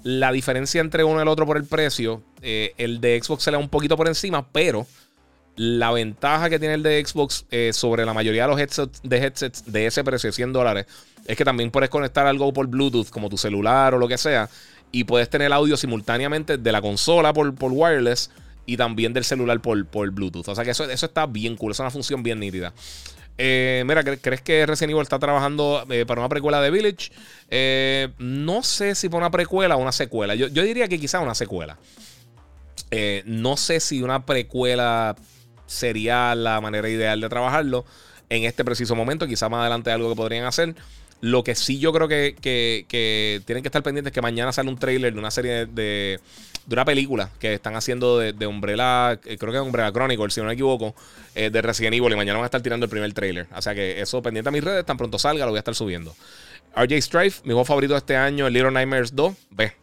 la 0.03 0.33
diferencia 0.33 0.81
entre 0.81 1.05
uno 1.05 1.19
y 1.19 1.23
el 1.23 1.29
otro 1.29 1.47
por 1.47 1.57
el 1.57 1.65
precio, 1.65 2.23
eh, 2.43 2.75
el 2.79 3.01
de 3.01 3.21
Xbox 3.23 3.45
se 3.45 3.51
le 3.51 3.57
da 3.57 3.63
un 3.63 3.69
poquito 3.69 3.97
por 3.97 4.09
encima, 4.09 4.47
pero 4.49 4.87
la 5.57 5.91
ventaja 5.91 6.49
que 6.49 6.59
tiene 6.59 6.75
el 6.75 6.83
de 6.83 7.05
Xbox 7.05 7.45
eh, 7.51 7.73
sobre 7.73 8.05
la 8.05 8.15
mayoría 8.15 8.43
de 8.43 8.49
los 8.49 8.59
headsets 8.59 9.01
de, 9.03 9.17
headsets 9.19 9.71
de 9.71 9.87
ese 9.87 10.03
precio 10.03 10.29
de 10.29 10.33
100 10.33 10.53
dólares 10.53 10.87
es 11.27 11.37
que 11.37 11.45
también 11.45 11.71
puedes 11.71 11.91
conectar 11.91 12.27
algo 12.27 12.53
por 12.53 12.67
Bluetooth, 12.67 13.11
como 13.11 13.29
tu 13.29 13.37
celular 13.37 13.95
o 13.95 13.99
lo 13.99 14.09
que 14.09 14.19
sea, 14.19 14.49
y 14.91 15.05
puedes 15.05 15.29
tener 15.29 15.53
audio 15.53 15.77
simultáneamente 15.77 16.59
de 16.59 16.73
la 16.73 16.83
consola 16.83 17.33
por, 17.33 17.55
por 17.55 17.71
wireless 17.73 18.31
y 18.67 18.77
también 18.77 19.13
del 19.13 19.25
celular 19.25 19.61
por, 19.61 19.87
por 19.87 20.11
Bluetooth. 20.11 20.49
O 20.49 20.55
sea 20.55 20.65
que 20.65 20.71
eso, 20.71 20.85
eso 20.85 21.07
está 21.07 21.27
bien 21.27 21.57
cool, 21.57 21.73
es 21.73 21.79
una 21.79 21.91
función 21.91 22.23
bien 22.23 22.41
nítida. 22.41 22.73
Eh, 23.45 23.83
mira, 23.85 24.05
¿crees 24.05 24.41
que 24.41 24.65
Resident 24.67 24.93
Evil 24.93 25.03
está 25.03 25.19
trabajando 25.19 25.85
eh, 25.91 26.07
para 26.07 26.21
una 26.21 26.29
precuela 26.29 26.61
de 26.61 26.71
Village? 26.71 27.11
Eh, 27.51 28.11
no 28.19 28.63
sé 28.63 28.95
si 28.95 29.09
para 29.09 29.19
una 29.19 29.31
precuela 29.33 29.75
o 29.75 29.81
una 29.81 29.91
secuela. 29.91 30.37
Yo, 30.37 30.49
diría 30.49 30.87
que 30.87 31.01
quizá 31.01 31.19
una 31.19 31.35
secuela. 31.35 31.77
no 33.25 33.57
sé 33.57 33.81
si 33.81 34.01
una 34.01 34.25
precuela 34.25 35.17
sería 35.67 36.37
la 36.37 36.61
manera 36.61 36.89
ideal 36.89 37.21
de 37.21 37.29
trabajarlo 37.29 37.85
en 38.29 38.45
este 38.45 38.65
preciso 38.65 38.95
momento. 38.95 39.27
Quizá 39.27 39.49
más 39.49 39.63
adelante 39.63 39.91
algo 39.91 40.11
que 40.11 40.17
podrían 40.17 40.45
hacer. 40.45 40.77
Lo 41.23 41.45
que 41.45 41.55
sí 41.55 41.79
yo 41.79 41.93
creo 41.93 42.09
que, 42.09 42.35
tienen 43.47 43.63
que 43.63 43.69
estar 43.69 43.83
pendientes 43.83 44.11
es 44.11 44.15
que 44.15 44.21
mañana 44.21 44.53
sale 44.53 44.69
un 44.69 44.77
trailer 44.77 45.13
de 45.13 45.19
una 45.21 45.31
serie 45.31 45.67
de, 45.67 46.19
de 46.67 46.75
una 46.75 46.85
película 46.85 47.31
que 47.39 47.55
están 47.55 47.77
haciendo 47.77 48.19
de, 48.19 48.33
de 48.33 48.47
Umbrella, 48.49 49.13
eh, 49.13 49.39
creo 49.39 49.53
que 49.53 49.59
es 49.59 49.63
Umbrella 49.63 49.93
Chronicle, 49.93 50.31
si 50.31 50.41
no 50.41 50.49
me 50.49 50.55
equivoco, 50.55 50.97
eh, 51.37 51.49
de 51.51 51.63
Resident 51.63 51.95
Evil. 51.95 52.13
Y 52.13 52.17
mañana 52.17 52.39
van 52.39 52.45
a 52.45 52.47
estar 52.47 52.61
tirando 52.61 52.85
el 52.85 52.91
primer 52.91 53.13
trailer. 53.15 53.47
O 53.55 53.63
sea 53.63 53.73
que 53.73 54.01
eso 54.01 54.21
pendiente 54.21 54.49
a 54.49 54.53
mis 54.53 54.65
redes, 54.65 54.85
tan 54.85 54.97
pronto 54.97 55.17
salga, 55.17 55.45
lo 55.45 55.53
voy 55.53 55.59
a 55.59 55.61
estar 55.61 55.77
subiendo. 55.77 56.13
RJ 56.75 57.01
Strife, 57.03 57.43
mi 57.45 57.53
juego 57.53 57.65
favorito 57.65 57.95
de 57.95 57.99
este 57.99 58.17
año, 58.17 58.49
el 58.49 58.53
Little 58.53 58.73
Nightmares 58.73 59.15
2. 59.15 59.33
Ve, 59.51 59.75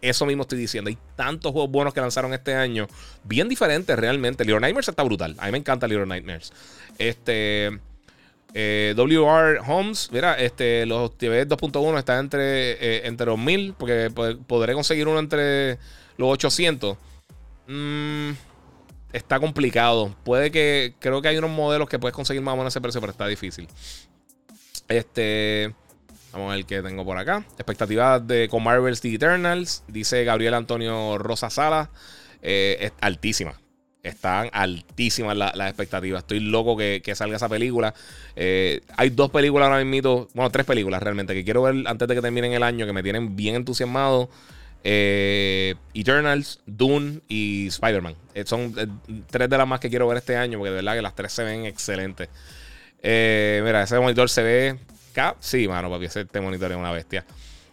eso 0.00 0.26
mismo 0.26 0.42
estoy 0.42 0.58
diciendo. 0.58 0.90
Hay 0.90 0.98
tantos 1.16 1.50
juegos 1.50 1.70
buenos 1.70 1.94
que 1.94 2.00
lanzaron 2.00 2.34
este 2.34 2.54
año. 2.54 2.86
Bien 3.24 3.48
diferentes 3.48 3.98
realmente. 3.98 4.44
Little 4.44 4.60
Nightmares 4.60 4.88
está 4.88 5.02
brutal. 5.02 5.34
A 5.38 5.46
mí 5.46 5.52
me 5.52 5.58
encanta 5.58 5.88
Little 5.88 6.06
Nightmares. 6.06 6.52
Este. 6.98 7.80
Eh, 8.56 8.94
WR 8.96 9.58
Homes, 9.66 10.10
mira, 10.12 10.38
este, 10.38 10.86
los 10.86 11.18
TV 11.18 11.46
2.1 11.46 11.98
están 11.98 12.20
entre, 12.20 13.06
entre 13.06 13.26
los 13.26 13.38
1000, 13.38 13.74
porque 13.76 14.10
podré 14.46 14.74
conseguir 14.74 15.08
uno 15.08 15.18
entre 15.18 15.78
los 16.16 16.28
800. 16.30 16.96
Mm, 17.66 18.30
está 19.12 19.40
complicado. 19.40 20.14
Puede 20.24 20.50
que. 20.50 20.94
Creo 20.98 21.22
que 21.22 21.28
hay 21.28 21.38
unos 21.38 21.50
modelos 21.50 21.88
que 21.88 21.98
puedes 21.98 22.14
conseguir 22.14 22.42
más 22.42 22.54
o 22.54 22.56
menos 22.56 22.72
ese 22.72 22.80
precio, 22.80 23.00
pero 23.00 23.12
está 23.12 23.26
difícil. 23.26 23.68
Este. 24.88 25.74
Vamos 26.32 26.52
a 26.52 26.56
ver 26.56 26.64
qué 26.66 26.82
tengo 26.82 27.04
por 27.04 27.16
acá. 27.16 27.44
Expectativas 27.56 28.26
de, 28.26 28.48
con 28.48 28.62
Marvel's 28.62 29.00
The 29.00 29.14
Eternals. 29.14 29.84
Dice 29.86 30.24
Gabriel 30.24 30.54
Antonio 30.54 31.16
Rosa 31.16 31.48
Sala. 31.48 31.90
Eh, 32.42 32.76
es 32.80 32.92
altísima. 33.00 33.54
Están 34.04 34.50
altísimas 34.52 35.34
las 35.34 35.54
expectativas. 35.56 36.22
Estoy 36.22 36.40
loco 36.40 36.76
que, 36.76 37.02
salga 37.14 37.36
esa 37.36 37.48
película. 37.48 37.94
Eh, 38.36 38.82
hay 38.98 39.08
dos 39.08 39.30
películas 39.30 39.70
ahora 39.70 39.82
mismo. 39.82 40.28
Bueno, 40.34 40.50
tres 40.50 40.66
películas 40.66 41.02
realmente 41.02 41.32
que 41.32 41.42
quiero 41.42 41.62
ver 41.62 41.74
antes 41.86 42.06
de 42.06 42.14
que 42.14 42.20
terminen 42.20 42.52
el 42.52 42.62
año. 42.62 42.84
Que 42.84 42.92
me 42.92 43.02
tienen 43.02 43.34
bien 43.34 43.54
entusiasmado. 43.54 44.28
Eternals, 44.82 46.60
Dune 46.66 47.20
y 47.28 47.68
Spider-Man. 47.68 48.14
son 48.44 49.00
tres 49.30 49.48
de 49.48 49.56
las 49.56 49.66
más 49.66 49.80
que 49.80 49.88
quiero 49.88 50.06
ver 50.06 50.18
este 50.18 50.36
año, 50.36 50.58
porque 50.58 50.70
de 50.70 50.76
verdad 50.76 50.96
que 50.96 51.02
las 51.02 51.14
tres 51.14 51.32
se 51.32 51.42
ven 51.42 51.64
excelentes. 51.64 52.28
mira, 53.02 53.84
ese 53.84 53.98
monitor 53.98 54.28
se 54.28 54.42
ve. 54.42 54.78
Sí, 55.40 55.66
mano, 55.66 55.88
papi, 55.88 56.04
ese 56.04 56.20
este 56.20 56.42
monitor 56.42 56.70
es 56.70 56.76
una 56.76 56.92
bestia. 56.92 57.24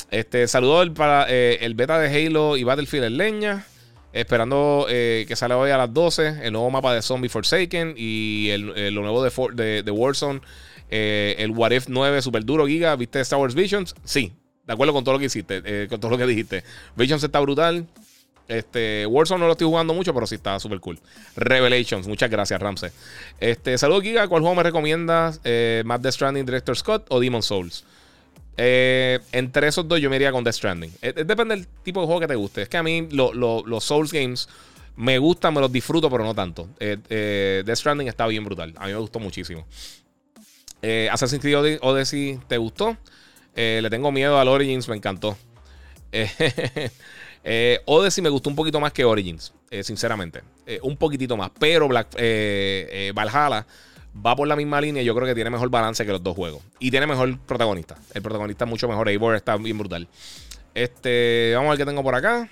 Este, 0.09 0.47
saludo 0.47 0.93
para 0.93 1.25
el 1.25 1.75
beta 1.75 1.99
de 1.99 2.07
Halo 2.07 2.55
y 2.55 2.63
Battlefield 2.63 3.03
en 3.03 3.17
leña. 3.17 3.65
Esperando 4.13 4.87
eh, 4.89 5.25
que 5.27 5.35
sale 5.35 5.53
hoy 5.53 5.71
a 5.71 5.77
las 5.77 5.93
12 5.93 6.45
el 6.45 6.53
nuevo 6.53 6.69
mapa 6.69 6.93
de 6.93 7.01
Zombie 7.01 7.29
Forsaken 7.29 7.93
y 7.95 8.49
el, 8.49 8.93
lo 8.93 9.01
nuevo 9.01 9.23
de, 9.23 9.83
de, 9.83 9.91
Warzone. 9.91 10.41
Eh, 10.89 11.35
el 11.39 11.51
What 11.51 11.71
If 11.71 11.85
9 11.87 12.21
super 12.21 12.43
duro, 12.43 12.67
Giga. 12.67 12.95
¿Viste 12.95 13.21
Star 13.21 13.39
Wars 13.39 13.55
Visions? 13.55 13.95
Sí, 14.03 14.33
de 14.67 14.73
acuerdo 14.73 14.93
con 14.93 15.03
todo 15.03 15.13
lo 15.13 15.19
que 15.19 15.25
hiciste, 15.25 15.61
eh, 15.63 15.87
con 15.87 15.99
todo 15.99 16.11
lo 16.11 16.17
que 16.17 16.25
dijiste. 16.25 16.63
Visions 16.95 17.23
está 17.23 17.39
brutal. 17.39 17.87
Este, 18.49 19.05
Warzone 19.05 19.39
no 19.39 19.45
lo 19.45 19.53
estoy 19.53 19.67
jugando 19.67 19.93
mucho, 19.93 20.13
pero 20.13 20.27
sí 20.27 20.35
está 20.35 20.59
súper 20.59 20.81
cool. 20.81 20.99
Revelations, 21.37 22.05
muchas 22.05 22.29
gracias, 22.29 22.61
Ramsey. 22.61 22.89
Este, 23.39 23.77
saludos, 23.77 24.03
Giga. 24.03 24.27
¿Cuál 24.27 24.41
juego 24.41 24.55
me 24.55 24.63
recomiendas? 24.63 25.39
Eh, 25.45 25.83
¿Map 25.85 26.01
Death 26.01 26.15
Stranding 26.15 26.45
Director 26.45 26.75
Scott 26.75 27.05
o 27.07 27.21
Demon 27.21 27.43
Souls? 27.43 27.85
Eh, 28.63 29.17
entre 29.31 29.67
esos 29.67 29.87
dos 29.87 29.99
yo 29.99 30.07
me 30.07 30.17
iría 30.17 30.31
con 30.31 30.43
Death 30.43 30.53
Stranding. 30.53 30.91
Eh, 31.01 31.13
eh, 31.15 31.23
depende 31.23 31.55
del 31.55 31.67
tipo 31.67 31.99
de 31.99 32.05
juego 32.05 32.21
que 32.21 32.27
te 32.27 32.35
guste. 32.35 32.61
Es 32.61 32.69
que 32.69 32.77
a 32.77 32.83
mí 32.83 33.07
los 33.09 33.83
Souls 33.83 34.13
Games 34.13 34.47
me 34.95 35.17
gustan, 35.17 35.55
me 35.55 35.61
los 35.61 35.71
disfruto, 35.71 36.11
pero 36.11 36.23
no 36.23 36.35
tanto. 36.35 36.69
Death 36.77 37.75
Stranding 37.75 38.07
está 38.07 38.27
bien 38.27 38.45
brutal. 38.45 38.71
A 38.77 38.85
mí 38.85 38.93
me 38.93 38.99
gustó 38.99 39.17
muchísimo. 39.17 39.65
Assassin's 41.11 41.41
Creed 41.41 41.79
Odyssey, 41.81 42.39
¿te 42.47 42.57
gustó? 42.57 42.95
le 43.55 43.89
tengo 43.89 44.11
miedo 44.11 44.39
al 44.39 44.47
Origins, 44.47 44.87
me 44.87 44.95
encantó. 44.95 45.35
Odyssey 47.85 48.21
me 48.21 48.29
gustó 48.29 48.51
un 48.51 48.55
poquito 48.55 48.79
más 48.79 48.93
que 48.93 49.03
Origins, 49.03 49.53
sinceramente. 49.81 50.43
un 50.83 50.97
poquitito 50.97 51.35
más. 51.35 51.49
Pero 51.59 51.87
Black, 51.87 52.15
Valhalla 53.15 53.65
va 54.15 54.35
por 54.35 54.47
la 54.47 54.55
misma 54.55 54.81
línea. 54.81 55.03
Yo 55.03 55.15
creo 55.15 55.27
que 55.27 55.35
tiene 55.35 55.49
mejor 55.49 55.69
balance 55.69 56.05
que 56.05 56.11
los 56.11 56.23
dos 56.23 56.35
juegos. 56.35 56.61
Y 56.79 56.91
tiene 56.91 57.07
mejor 57.07 57.37
protagonista. 57.39 57.97
El 58.13 58.21
protagonista 58.21 58.65
es 58.65 58.69
mucho 58.69 58.87
mejor. 58.87 59.09
Eivor 59.09 59.35
está 59.35 59.57
bien 59.57 59.77
brutal. 59.77 60.07
Este, 60.73 61.53
vamos 61.55 61.67
a 61.67 61.71
ver 61.71 61.79
qué 61.79 61.85
tengo 61.85 62.03
por 62.03 62.15
acá. 62.15 62.49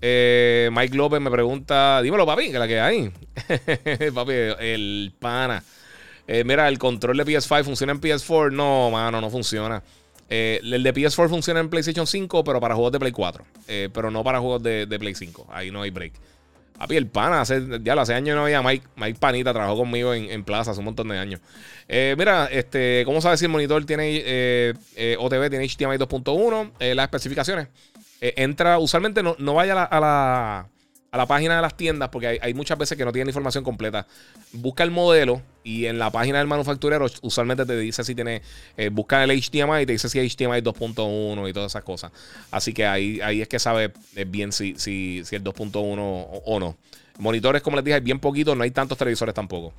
Eh, 0.00 0.70
Mike 0.72 0.96
López 0.96 1.20
me 1.20 1.30
pregunta: 1.30 2.00
Dímelo, 2.02 2.26
papi, 2.26 2.50
que 2.50 2.58
la 2.58 2.68
que 2.68 2.80
hay. 2.80 3.12
papi, 4.14 4.32
el 4.32 5.12
pana. 5.18 5.62
Eh, 6.26 6.44
mira, 6.44 6.68
el 6.68 6.78
control 6.78 7.16
de 7.16 7.26
PS5 7.26 7.64
funciona 7.64 7.92
en 7.92 8.00
PS4. 8.00 8.52
No, 8.52 8.90
mano, 8.90 9.20
no 9.20 9.30
funciona. 9.30 9.82
Eh, 10.28 10.60
el 10.62 10.82
de 10.82 10.94
PS4 10.94 11.28
funciona 11.28 11.58
en 11.58 11.68
PlayStation 11.68 12.06
5, 12.06 12.44
pero 12.44 12.60
para 12.60 12.74
juegos 12.74 12.92
de 12.92 13.00
Play 13.00 13.12
4. 13.12 13.44
pero 13.92 14.10
no 14.10 14.22
para 14.22 14.38
juegos 14.38 14.62
de, 14.62 14.86
de 14.86 14.98
Play 14.98 15.14
5. 15.14 15.48
Ahí 15.50 15.70
no 15.72 15.82
hay 15.82 15.90
break. 15.90 16.12
Papi, 16.80 16.96
el 16.96 17.08
pana, 17.08 17.42
hace, 17.42 17.60
ya 17.82 17.92
hace 17.92 18.14
años 18.14 18.34
no 18.34 18.44
había 18.44 18.62
Mike, 18.62 18.86
Mike 18.96 19.18
Panita, 19.20 19.52
trabajó 19.52 19.76
conmigo 19.76 20.14
en, 20.14 20.42
Plaza 20.44 20.70
hace 20.70 20.78
un 20.78 20.86
montón 20.86 21.08
de 21.08 21.18
años. 21.18 21.38
Eh, 21.86 22.14
mira, 22.16 22.46
este, 22.50 23.02
¿cómo 23.04 23.20
sabes 23.20 23.38
si 23.38 23.44
el 23.44 23.50
monitor 23.50 23.84
tiene 23.84 24.22
eh, 24.24 24.72
eh, 24.96 25.14
OTV, 25.18 25.50
tiene 25.50 25.68
HDMI 25.68 25.98
2.1? 25.98 26.94
las 26.94 27.04
especificaciones. 27.04 27.68
entra, 28.22 28.78
usualmente 28.78 29.22
no, 29.22 29.36
no 29.38 29.52
vaya 29.52 29.84
a 29.84 30.00
la 30.00 30.68
página 31.26 31.56
de 31.56 31.62
las 31.62 31.76
tiendas, 31.76 32.08
porque 32.10 32.38
hay, 32.40 32.54
muchas 32.54 32.78
veces 32.78 32.96
que 32.96 33.04
no 33.04 33.12
tienen 33.12 33.28
información 33.28 33.64
completa. 33.64 34.06
Busca 34.52 34.84
el 34.84 34.90
modelo 34.90 35.42
y 35.64 35.86
en 35.86 35.98
la 35.98 36.10
página 36.10 36.38
del 36.38 36.46
manufacturero 36.46 37.06
usualmente 37.22 37.66
te 37.66 37.76
dice 37.76 38.04
si 38.04 38.14
tiene, 38.14 38.42
eh, 38.76 38.90
busca 38.90 39.22
el 39.24 39.30
HDMI 39.30 39.82
y 39.82 39.86
te 39.86 39.92
dice 39.92 40.08
si 40.08 40.18
es 40.20 40.36
HDMI 40.36 40.60
2.1 40.60 41.48
y 41.48 41.52
todas 41.52 41.72
esas 41.72 41.84
cosas. 41.84 42.12
Así 42.50 42.72
que 42.72 42.86
ahí, 42.86 43.20
ahí 43.22 43.42
es 43.42 43.48
que 43.48 43.58
sabe 43.58 43.92
eh, 44.14 44.24
bien 44.24 44.52
si, 44.52 44.74
si, 44.76 45.22
si 45.24 45.36
es 45.36 45.42
2.1 45.42 45.72
o, 45.76 46.60
no. 46.60 46.76
Monitores, 47.18 47.60
como 47.60 47.76
les 47.76 47.84
dije, 47.84 47.96
hay 47.96 48.00
bien 48.00 48.20
poquitos, 48.20 48.56
no 48.56 48.62
hay 48.62 48.70
tantos 48.70 48.96
televisores 48.96 49.34
tampoco. 49.34 49.74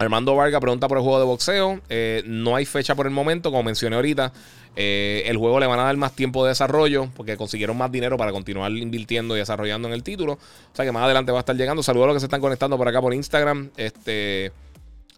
Armando 0.00 0.34
Vargas 0.34 0.62
pregunta 0.62 0.88
por 0.88 0.96
el 0.96 1.02
juego 1.02 1.18
de 1.18 1.26
boxeo. 1.26 1.78
Eh, 1.90 2.22
no 2.24 2.56
hay 2.56 2.64
fecha 2.64 2.94
por 2.94 3.06
el 3.06 3.12
momento, 3.12 3.50
como 3.50 3.64
mencioné 3.64 3.96
ahorita. 3.96 4.32
Eh, 4.74 5.24
el 5.26 5.36
juego 5.36 5.60
le 5.60 5.66
van 5.66 5.78
a 5.78 5.82
dar 5.82 5.96
más 5.98 6.16
tiempo 6.16 6.42
de 6.42 6.48
desarrollo 6.48 7.10
porque 7.14 7.36
consiguieron 7.36 7.76
más 7.76 7.92
dinero 7.92 8.16
para 8.16 8.32
continuar 8.32 8.72
invirtiendo 8.72 9.36
y 9.36 9.40
desarrollando 9.40 9.88
en 9.88 9.94
el 9.94 10.02
título. 10.02 10.32
O 10.32 10.74
sea 10.74 10.86
que 10.86 10.92
más 10.92 11.02
adelante 11.04 11.32
va 11.32 11.38
a 11.38 11.40
estar 11.40 11.54
llegando. 11.54 11.82
Saludos 11.82 12.04
a 12.04 12.06
los 12.06 12.16
que 12.16 12.20
se 12.20 12.26
están 12.26 12.40
conectando 12.40 12.78
por 12.78 12.88
acá 12.88 13.02
por 13.02 13.12
Instagram. 13.12 13.68
Este, 13.76 14.52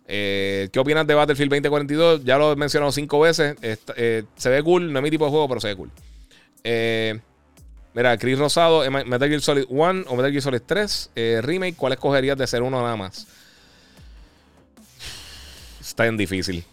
eh, 0.08 0.68
¿Qué 0.72 0.80
opinas 0.80 1.06
de 1.06 1.14
Battlefield 1.14 1.52
2042? 1.52 2.24
Ya 2.24 2.36
lo 2.36 2.50
he 2.50 2.56
mencionado 2.56 2.90
cinco 2.90 3.20
veces. 3.20 3.54
se 3.60 4.48
ve 4.48 4.62
cool, 4.64 4.92
no 4.92 4.98
es 4.98 5.02
mi 5.04 5.10
tipo 5.10 5.26
de 5.26 5.30
juego, 5.30 5.46
pero 5.46 5.60
se 5.60 5.68
ve 5.68 5.76
cool. 5.76 5.92
mira, 7.94 8.18
Chris 8.18 8.36
Rosado, 8.36 8.90
Metal 8.90 9.28
Gear 9.28 9.42
Solid 9.42 9.64
1 9.68 10.04
o 10.08 10.16
Metal 10.16 10.32
Gear 10.32 10.42
Solid 10.42 10.62
3 10.66 11.10
Remake, 11.42 11.76
¿cuál 11.76 11.92
escogerías 11.92 12.36
de 12.36 12.48
ser 12.48 12.62
uno 12.62 12.82
nada 12.82 12.96
más? 12.96 13.28
Está 15.92 16.06
en 16.06 16.16
difícil. 16.16 16.64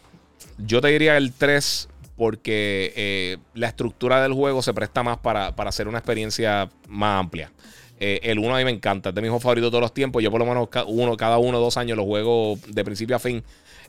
Yo 0.60 0.80
te 0.80 0.88
diría 0.88 1.18
el 1.18 1.34
3 1.34 1.90
porque 2.16 2.94
eh, 2.96 3.38
la 3.54 3.68
estructura 3.68 4.24
del 4.24 4.32
juego 4.32 4.62
se 4.62 4.74
presta 4.74 5.04
más 5.04 5.18
para, 5.18 5.48
hacer 5.50 5.90
una 5.90 5.98
experiencia 5.98 6.70
más 6.88 7.20
amplia. 7.20 7.52
Eh, 8.00 8.22
el 8.24 8.40
1 8.40 8.56
a 8.56 8.60
mí 8.60 8.64
me 8.64 8.72
encanta, 8.72 9.10
es 9.10 9.16
de 9.16 9.20
mis 9.20 9.28
juegos 9.28 9.44
favoritos 9.44 9.72
todos 9.72 9.82
los 9.82 9.94
tiempos. 9.94 10.24
Yo 10.24 10.32
por 10.32 10.40
lo 10.40 10.46
menos 10.46 10.70
uno, 10.88 11.18
cada 11.18 11.38
uno 11.38 11.58
o 11.58 11.62
dos 11.62 11.76
años 11.76 11.98
lo 11.98 12.06
juego 12.06 12.58
de 12.66 12.86
principio 12.86 13.18
a 13.18 13.20
fin. 13.20 13.44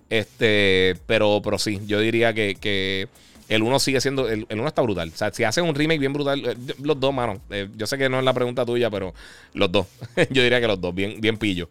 Este, 0.08 0.96
pero, 1.06 1.40
pero 1.44 1.60
sí, 1.60 1.80
yo 1.86 2.00
diría 2.00 2.34
que, 2.34 3.06
el 3.48 3.62
1 3.62 3.78
sigue 3.78 4.00
siendo. 4.00 4.28
El, 4.28 4.48
1 4.50 4.66
está 4.66 4.82
brutal. 4.82 5.12
O 5.14 5.16
sea, 5.16 5.32
si 5.32 5.44
hacen 5.44 5.64
un 5.64 5.76
remake 5.76 6.00
bien 6.00 6.12
brutal, 6.12 6.44
eh, 6.44 6.56
los 6.82 6.98
dos, 6.98 7.14
mano. 7.14 7.40
yo 7.76 7.86
sé 7.86 7.96
que 7.96 8.08
no 8.08 8.18
es 8.18 8.24
la 8.24 8.32
pregunta 8.32 8.66
tuya, 8.66 8.90
pero 8.90 9.14
los 9.54 9.70
dos. 9.70 9.86
yo 10.30 10.42
diría 10.42 10.60
que 10.60 10.66
los 10.66 10.80
dos, 10.80 10.92
bien, 10.92 11.20
bien 11.20 11.36
pillo. 11.36 11.70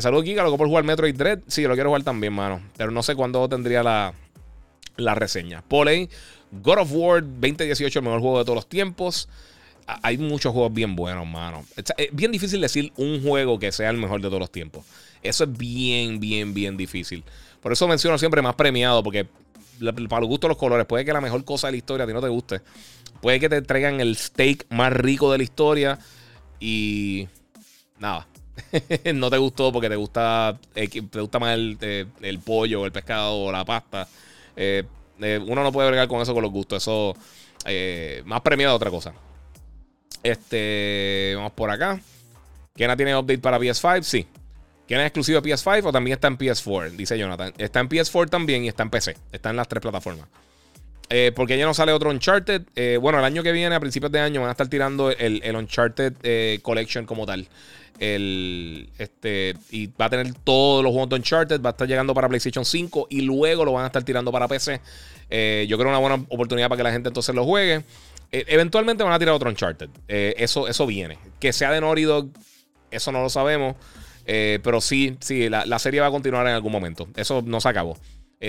Saludos, 0.00 0.24
Kika. 0.24 0.42
Loco 0.42 0.58
por 0.58 0.68
jugar 0.68 0.84
Metroid 0.84 1.14
Dread. 1.14 1.40
Sí, 1.46 1.62
lo 1.62 1.74
quiero 1.74 1.90
jugar 1.90 2.02
también, 2.02 2.32
mano. 2.32 2.60
Pero 2.76 2.90
no 2.90 3.02
sé 3.02 3.14
cuándo 3.14 3.48
tendría 3.48 3.82
la, 3.82 4.14
la 4.96 5.14
reseña. 5.14 5.62
Poley, 5.62 6.08
God 6.50 6.78
of 6.78 6.92
War 6.92 7.22
2018, 7.22 7.98
el 7.98 8.04
mejor 8.04 8.20
juego 8.20 8.38
de 8.38 8.44
todos 8.44 8.56
los 8.56 8.68
tiempos. 8.68 9.28
Hay 10.02 10.18
muchos 10.18 10.52
juegos 10.52 10.72
bien 10.72 10.94
buenos, 10.94 11.26
mano. 11.26 11.64
Es 11.76 12.08
bien 12.12 12.30
difícil 12.30 12.60
decir 12.60 12.92
un 12.96 13.22
juego 13.22 13.58
que 13.58 13.72
sea 13.72 13.90
el 13.90 13.96
mejor 13.96 14.20
de 14.20 14.28
todos 14.28 14.40
los 14.40 14.52
tiempos. 14.52 14.84
Eso 15.22 15.44
es 15.44 15.56
bien, 15.56 16.20
bien, 16.20 16.54
bien 16.54 16.76
difícil. 16.76 17.24
Por 17.60 17.72
eso 17.72 17.88
menciono 17.88 18.16
siempre 18.16 18.40
más 18.40 18.54
premiado, 18.54 19.02
porque 19.02 19.26
para 20.08 20.20
los 20.20 20.28
gustos 20.28 20.48
los 20.48 20.58
colores, 20.58 20.86
puede 20.86 21.04
que 21.04 21.12
la 21.12 21.20
mejor 21.20 21.44
cosa 21.44 21.68
de 21.68 21.72
la 21.72 21.76
historia 21.78 22.04
a 22.04 22.06
ti 22.06 22.12
no 22.12 22.20
te 22.20 22.28
guste. 22.28 22.60
Puede 23.20 23.40
que 23.40 23.48
te 23.48 23.62
traigan 23.62 24.00
el 24.00 24.16
steak 24.16 24.66
más 24.70 24.92
rico 24.92 25.32
de 25.32 25.38
la 25.38 25.44
historia 25.44 25.98
y 26.60 27.28
nada. 27.98 28.26
no 29.14 29.30
te 29.30 29.38
gustó 29.38 29.72
porque 29.72 29.88
te 29.88 29.96
gusta, 29.96 30.58
eh, 30.74 30.88
te 30.88 31.20
gusta 31.20 31.38
más 31.38 31.54
el, 31.54 31.78
eh, 31.80 32.06
el 32.20 32.38
pollo, 32.40 32.86
el 32.86 32.92
pescado 32.92 33.36
o 33.44 33.52
la 33.52 33.64
pasta. 33.64 34.08
Eh, 34.56 34.84
eh, 35.20 35.40
uno 35.46 35.62
no 35.62 35.72
puede 35.72 35.88
bregar 35.88 36.08
con 36.08 36.20
eso 36.20 36.34
con 36.34 36.42
los 36.42 36.52
gustos. 36.52 36.82
Eso 36.82 37.14
más 38.24 38.40
premiado 38.40 38.76
otra 38.76 38.90
cosa. 38.90 39.12
Este, 40.22 41.32
vamos 41.36 41.52
por 41.52 41.70
acá. 41.70 42.00
¿Kena 42.74 42.96
tiene 42.96 43.16
update 43.16 43.38
para 43.38 43.58
PS5? 43.58 44.02
Sí. 44.02 44.26
¿Kena 44.86 45.02
es 45.02 45.06
exclusivo 45.08 45.40
de 45.40 45.50
PS5 45.50 45.86
o 45.86 45.92
también 45.92 46.14
está 46.14 46.28
en 46.28 46.38
PS4? 46.38 46.90
Dice 46.90 47.18
Jonathan. 47.18 47.52
Está 47.58 47.80
en 47.80 47.88
PS4 47.88 48.28
también 48.28 48.64
y 48.64 48.68
está 48.68 48.82
en 48.82 48.90
PC. 48.90 49.16
Está 49.32 49.50
en 49.50 49.56
las 49.56 49.68
tres 49.68 49.82
plataformas. 49.82 50.26
Porque 51.34 51.58
ya 51.58 51.66
no 51.66 51.74
sale 51.74 51.92
otro 51.92 52.10
Uncharted. 52.10 52.62
bueno, 53.00 53.18
el 53.18 53.24
año 53.24 53.42
que 53.42 53.52
viene, 53.52 53.74
a 53.74 53.80
principios 53.80 54.12
de 54.12 54.20
año, 54.20 54.40
van 54.40 54.48
a 54.48 54.52
estar 54.52 54.68
tirando 54.68 55.10
el, 55.10 55.42
Uncharted 55.56 56.60
Collection 56.62 57.04
como 57.06 57.26
tal. 57.26 57.48
El, 58.00 58.88
este, 58.96 59.54
y 59.70 59.88
va 59.88 60.06
a 60.06 60.10
tener 60.10 60.32
todos 60.42 60.82
los 60.82 60.90
juegos 60.90 61.10
de 61.10 61.16
Uncharted, 61.16 61.60
va 61.60 61.68
a 61.68 61.72
estar 61.72 61.86
llegando 61.86 62.14
para 62.14 62.28
PlayStation 62.28 62.64
5 62.64 63.08
y 63.10 63.20
luego 63.20 63.64
lo 63.66 63.72
van 63.72 63.84
a 63.84 63.86
estar 63.88 64.02
tirando 64.02 64.32
para 64.32 64.48
PC. 64.48 64.80
Eh, 65.30 65.66
yo 65.68 65.78
creo 65.78 65.90
una 65.90 65.98
buena 65.98 66.24
oportunidad 66.28 66.68
para 66.68 66.78
que 66.78 66.82
la 66.82 66.92
gente 66.92 67.08
entonces 67.08 67.34
lo 67.34 67.44
juegue. 67.44 67.84
Eh, 68.32 68.44
eventualmente 68.48 69.04
van 69.04 69.12
a 69.12 69.18
tirar 69.18 69.34
otro 69.34 69.50
Uncharted. 69.50 69.90
Eh, 70.08 70.34
eso, 70.38 70.66
eso 70.66 70.86
viene. 70.86 71.18
Que 71.38 71.52
sea 71.52 71.70
de 71.70 71.80
Naughty 71.80 72.02
Dog, 72.02 72.30
eso 72.90 73.12
no 73.12 73.22
lo 73.22 73.28
sabemos. 73.28 73.76
pero 74.24 74.80
sí, 74.80 75.16
sí, 75.20 75.48
la, 75.48 75.78
serie 75.78 76.00
va 76.00 76.06
a 76.06 76.10
continuar 76.10 76.46
en 76.46 76.54
algún 76.54 76.72
momento. 76.72 77.08
Eso 77.16 77.42
no 77.44 77.60
se 77.60 77.68
acabó. 77.68 77.98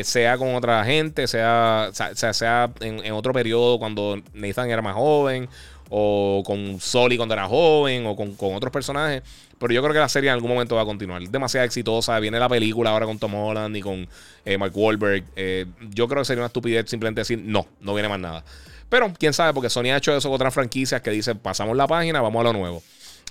Sea 0.04 0.38
con 0.38 0.56
otra 0.56 0.84
gente, 0.86 1.28
sea, 1.28 1.90
sea, 1.92 2.34
sea 2.34 2.72
en, 2.80 3.12
otro 3.12 3.34
periodo 3.34 3.78
cuando 3.78 4.22
Nathan 4.34 4.70
era 4.70 4.82
más 4.82 4.96
joven, 4.96 5.50
o 5.90 6.42
con 6.46 6.80
Soli 6.80 7.18
cuando 7.18 7.34
era 7.34 7.48
joven, 7.48 8.06
o 8.06 8.16
con, 8.16 8.36
otros 8.40 8.72
personajes. 8.72 9.22
Pero 9.60 9.74
yo 9.74 9.82
creo 9.82 9.94
que 9.94 10.00
la 10.00 10.10
serie 10.10 10.30
en 10.30 10.34
algún 10.34 10.50
momento 10.50 10.76
va 10.76 10.84
a 10.84 10.86
continuar. 10.86 11.22
Es 11.22 11.32
demasiado 11.32 11.66
exitosa. 11.66 12.18
Viene 12.20 12.40
la 12.40 12.50
película 12.50 12.92
ahora 12.92 13.06
con 13.06 13.20
Tom 13.20 13.36
Holland 13.36 13.76
y 13.76 13.82
con 13.82 14.08
eh, 14.46 14.58
Mark 14.58 14.72
Wahlberg. 14.74 15.24
Eh, 15.36 15.66
yo 15.92 16.08
creo 16.08 16.22
que 16.22 16.26
sería 16.26 16.42
una 16.42 16.48
estupidez 16.48 16.90
simplemente 16.90 17.22
decir, 17.22 17.40
no, 17.46 17.68
no 17.82 17.94
viene 17.94 18.10
más 18.10 18.20
nada. 18.20 18.44
Pero 18.90 19.14
quién 19.20 19.34
sabe, 19.34 19.54
porque 19.54 19.70
Sony 19.70 19.92
ha 19.94 19.98
hecho 19.98 20.16
eso 20.16 20.30
con 20.30 20.36
otras 20.36 20.54
franquicias 20.54 21.02
que 21.02 21.12
dicen, 21.12 21.38
pasamos 21.38 21.78
la 21.78 21.86
página, 21.86 22.22
vamos 22.22 22.40
a 22.40 22.44
lo 22.44 22.54
nuevo. 22.54 22.82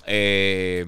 Eh, 0.05 0.87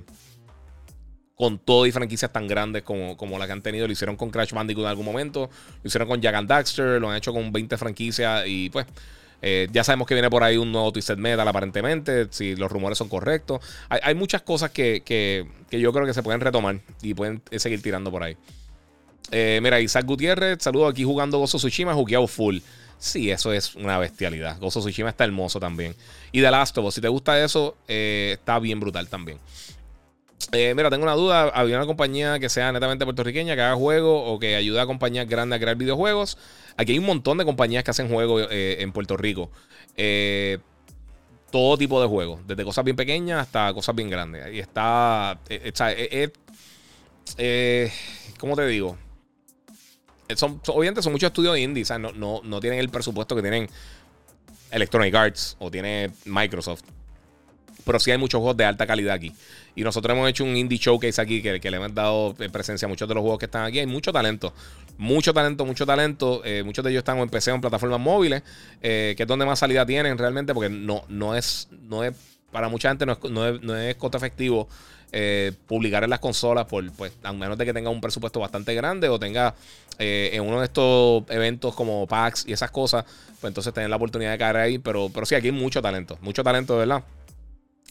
con 1.36 1.58
todo 1.58 1.86
y 1.86 1.92
franquicias 1.92 2.32
tan 2.32 2.48
grandes 2.48 2.84
como, 2.84 3.18
como 3.18 3.40
la 3.40 3.46
que 3.48 3.54
han 3.54 3.62
tenido. 3.62 3.88
Lo 3.88 3.94
hicieron 3.94 4.16
con 4.16 4.30
Crash 4.30 4.54
Bandicoot 4.54 4.86
en 4.86 4.90
algún 4.90 5.06
momento. 5.06 5.50
Lo 5.82 5.88
hicieron 5.88 6.08
con 6.08 6.22
Jack 6.22 6.36
and 6.36 6.48
Daxter. 6.48 7.02
Lo 7.02 7.10
han 7.10 7.18
hecho 7.18 7.34
con 7.34 7.52
20 7.52 7.78
franquicias. 7.78 8.44
Y 8.48 8.70
pues 8.70 8.86
Eh, 9.46 9.68
ya 9.74 9.84
sabemos 9.84 10.08
que 10.08 10.14
viene 10.14 10.30
por 10.30 10.42
ahí 10.42 10.56
un 10.56 10.72
nuevo 10.72 10.94
Twisted 10.94 11.18
Metal, 11.18 11.46
aparentemente, 11.46 12.28
si 12.32 12.56
los 12.56 12.72
rumores 12.72 12.98
son 12.98 13.10
correctos. 13.10 13.60
Hay, 13.90 14.16
muchas 14.16 14.42
cosas 14.42 14.72
que, 14.72 15.04
yo 15.70 15.92
creo 15.92 16.06
que 16.06 16.14
se 16.14 16.24
pueden 16.24 16.40
retomar 16.40 16.80
y 17.02 17.14
pueden 17.14 17.42
seguir 17.58 17.82
tirando 17.82 18.10
por 18.10 18.24
ahí. 18.24 18.38
mira, 19.32 19.82
Isaac 19.82 20.06
Gutiérrez, 20.06 20.64
saludo 20.64 20.88
aquí 20.88 21.04
jugando 21.04 21.40
Gozo 21.40 21.58
Tsushima, 21.58 21.94
jugueado 21.94 22.26
full. 22.26 22.60
Sí, 22.98 23.32
eso 23.32 23.52
es 23.52 23.76
una 23.76 23.98
bestialidad. 23.98 24.58
Gozo 24.62 24.80
Tsushima 24.80 25.10
está 25.10 25.26
hermoso 25.26 25.60
también. 25.60 25.94
Y 26.32 26.40
The 26.40 26.50
Last 26.50 26.78
of 26.78 26.86
Us, 26.86 26.96
si 26.96 27.02
te 27.02 27.10
gusta 27.10 27.44
eso, 27.44 27.76
está 27.86 28.60
bien 28.60 28.80
brutal 28.80 29.10
también. 29.10 29.40
Eh, 30.52 30.74
mira, 30.76 30.90
tengo 30.90 31.04
una 31.04 31.14
duda. 31.14 31.50
¿Había 31.50 31.78
una 31.78 31.86
compañía 31.86 32.40
que 32.40 32.50
sea 32.50 32.72
netamente 32.72 33.06
puertorriqueña 33.06 33.56
que 33.56 33.62
haga 33.62 33.76
juegos 33.76 34.24
o 34.26 34.40
que 34.40 34.56
ayude 34.56 34.80
a 34.80 34.86
compañías 34.86 35.28
grandes 35.28 35.58
a 35.58 35.60
crear 35.60 35.76
videojuegos? 35.76 36.38
Aquí 36.78 36.94
hay 36.94 37.00
un 37.00 37.06
montón 37.06 37.38
de 37.38 37.46
compañías 37.46 37.84
que 37.84 37.92
hacen 37.92 38.10
juegos 38.10 38.48
eh, 38.52 38.78
en 38.80 38.92
Puerto 38.92 39.18
Rico. 39.18 39.50
Eh, 39.96 40.60
todo 41.52 41.78
tipo 41.78 42.02
de 42.02 42.08
juegos, 42.08 42.42
desde 42.48 42.64
cosas 42.64 42.84
bien 42.84 42.98
pequeñas 42.98 43.42
hasta 43.42 43.74
cosas 43.74 43.96
bien 43.96 44.10
grandes. 44.10 44.54
Y 44.54 44.60
está. 44.60 45.40
¿Cómo 48.40 48.56
te 48.56 48.66
digo? 48.68 48.98
Son, 50.36 50.60
obviamente 50.68 51.02
son 51.02 51.12
muchos 51.12 51.28
estudios 51.28 51.58
indie, 51.58 51.86
no, 52.00 52.12
no, 52.12 52.42
no 52.44 52.60
tienen 52.60 52.80
el 52.80 52.90
presupuesto 52.90 53.36
que 53.36 53.42
tienen 53.42 53.70
Electronic 54.72 55.14
Arts 55.14 55.56
o 55.60 55.70
tiene 55.70 56.12
Microsoft. 56.26 56.84
Pero 57.86 58.00
sí 58.00 58.12
hay 58.12 58.18
muchos 58.18 58.40
juegos 58.40 58.58
de 58.58 58.66
alta 58.66 58.88
calidad 58.88 59.16
aquí. 59.16 59.34
Y 59.76 59.84
nosotros 59.84 60.16
hemos 60.16 60.30
hecho 60.30 60.44
un 60.44 60.56
indie 60.56 60.78
showcase 60.78 61.20
aquí 61.20 61.42
que, 61.42 61.60
le 61.60 61.78
hemos 61.78 61.94
dado 61.94 62.36
eh, 62.40 62.50
presencia 62.50 62.86
a 62.86 62.90
muchos 62.90 63.08
de 63.08 63.16
los 63.16 63.22
juegos 63.22 63.40
que 63.40 63.46
están 63.46 63.66
aquí. 63.66 63.80
Hay 63.80 63.88
mucho 63.88 64.14
talento. 64.14 64.54
Mucho 64.98 65.34
talento, 65.34 65.66
mucho 65.66 65.86
talento. 65.86 66.42
Eh, 66.46 66.64
muchos 66.64 66.84
de 66.84 66.92
ellos 66.92 67.02
están 67.02 67.20
o 67.20 67.24
en 67.24 67.62
plataformas 67.62 68.00
móviles, 68.00 68.44
eh, 68.82 69.14
que 69.18 69.24
es 69.24 69.28
donde 69.28 69.46
más 69.46 69.60
salida 69.60 69.86
tienen 69.86 70.18
realmente, 70.18 70.54
porque 70.54 70.70
no, 70.70 71.04
no, 71.08 71.36
es, 71.36 71.68
no 71.72 72.04
es, 72.04 72.16
para 72.52 72.70
mucha 72.70 72.90
gente 72.90 73.06
no 73.06 73.14
es, 73.14 73.62
no 73.62 73.76
es, 73.76 73.96
costo 73.96 74.18
efectivo 74.18 74.68
publicar 75.68 76.04
en 76.04 76.10
las 76.10 76.18
consolas, 76.18 76.66
por, 76.66 76.92
pues, 76.94 77.14
a 77.22 77.32
menos 77.34 77.56
de 77.56 77.66
que 77.66 77.74
tenga 77.74 77.92
un 77.92 78.02
presupuesto 78.02 78.40
bastante 78.40 78.74
grande 78.74 79.10
o 79.10 79.20
tenga 79.20 79.54
en 80.00 80.42
uno 80.42 80.58
de 80.58 80.66
estos 80.66 81.24
eventos 81.30 81.76
como 81.76 82.08
PAX 82.08 82.46
y 82.48 82.54
esas 82.54 82.72
cosas, 82.72 83.06
pues 83.40 83.52
entonces 83.52 83.72
tener 83.76 83.92
la 83.92 83.98
oportunidad 83.98 84.32
de 84.32 84.40
caer 84.40 84.58
ahí. 84.58 84.80
Pero, 84.80 85.12
pero 85.14 85.28
sí, 85.28 85.36
aquí 85.36 85.50
hay 85.50 85.52
mucho 85.52 85.84
talento, 85.84 86.18
mucho 86.22 86.44
talento, 86.44 86.78
verdad. 86.78 87.04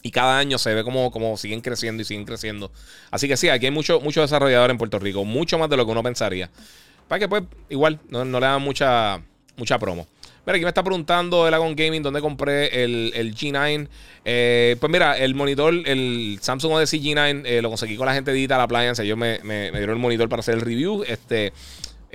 Y 0.03 0.11
cada 0.11 0.37
año 0.37 0.57
se 0.57 0.73
ve 0.75 0.83
como, 0.83 1.09
como 1.11 1.37
siguen 1.37 1.61
creciendo 1.61 2.01
y 2.01 2.05
siguen 2.05 2.25
creciendo. 2.25 2.71
Así 3.09 3.27
que 3.27 3.37
sí, 3.37 3.49
aquí 3.49 3.65
hay 3.65 3.71
muchos 3.71 4.03
mucho 4.03 4.21
desarrolladores 4.21 4.73
en 4.73 4.77
Puerto 4.77 4.99
Rico. 4.99 5.23
Mucho 5.23 5.57
más 5.57 5.69
de 5.69 5.77
lo 5.77 5.85
que 5.85 5.91
uno 5.91 6.03
pensaría. 6.03 6.49
Para 7.07 7.19
que 7.19 7.29
pues 7.29 7.43
igual 7.69 7.99
no, 8.09 8.23
le 8.25 8.39
dan 8.39 8.61
mucha, 8.61 9.21
mucha 9.55 9.79
promo. 9.79 10.05
Mira, 10.45 10.57
aquí 10.57 10.65
me 10.65 10.69
está 10.69 10.83
preguntando 10.83 11.47
el 11.47 11.53
Agon 11.53 11.73
Gaming 11.73 12.03
dónde 12.03 12.19
compré 12.19 12.83
el, 12.83 13.33
G9. 13.33 13.87
Eh, 14.25 14.75
pues 14.77 14.91
mira, 14.91 15.17
el 15.17 15.35
monitor, 15.35 15.73
el 15.85 16.37
Samsung 16.41 16.73
Odyssey 16.73 17.01
G9, 17.01 17.43
eh, 17.45 17.61
lo 17.61 17.69
conseguí 17.69 17.95
con 17.95 18.05
la 18.05 18.13
gente 18.13 18.31
de 18.31 18.35
Digital 18.35 18.59
Appliance. 18.59 19.01
Ellos 19.01 19.17
me, 19.17 19.39
me, 19.43 19.71
me, 19.71 19.77
dieron 19.77 19.95
el 19.95 20.01
monitor 20.01 20.27
para 20.27 20.41
hacer 20.41 20.55
el 20.55 20.61
review. 20.61 21.05
Este, 21.07 21.53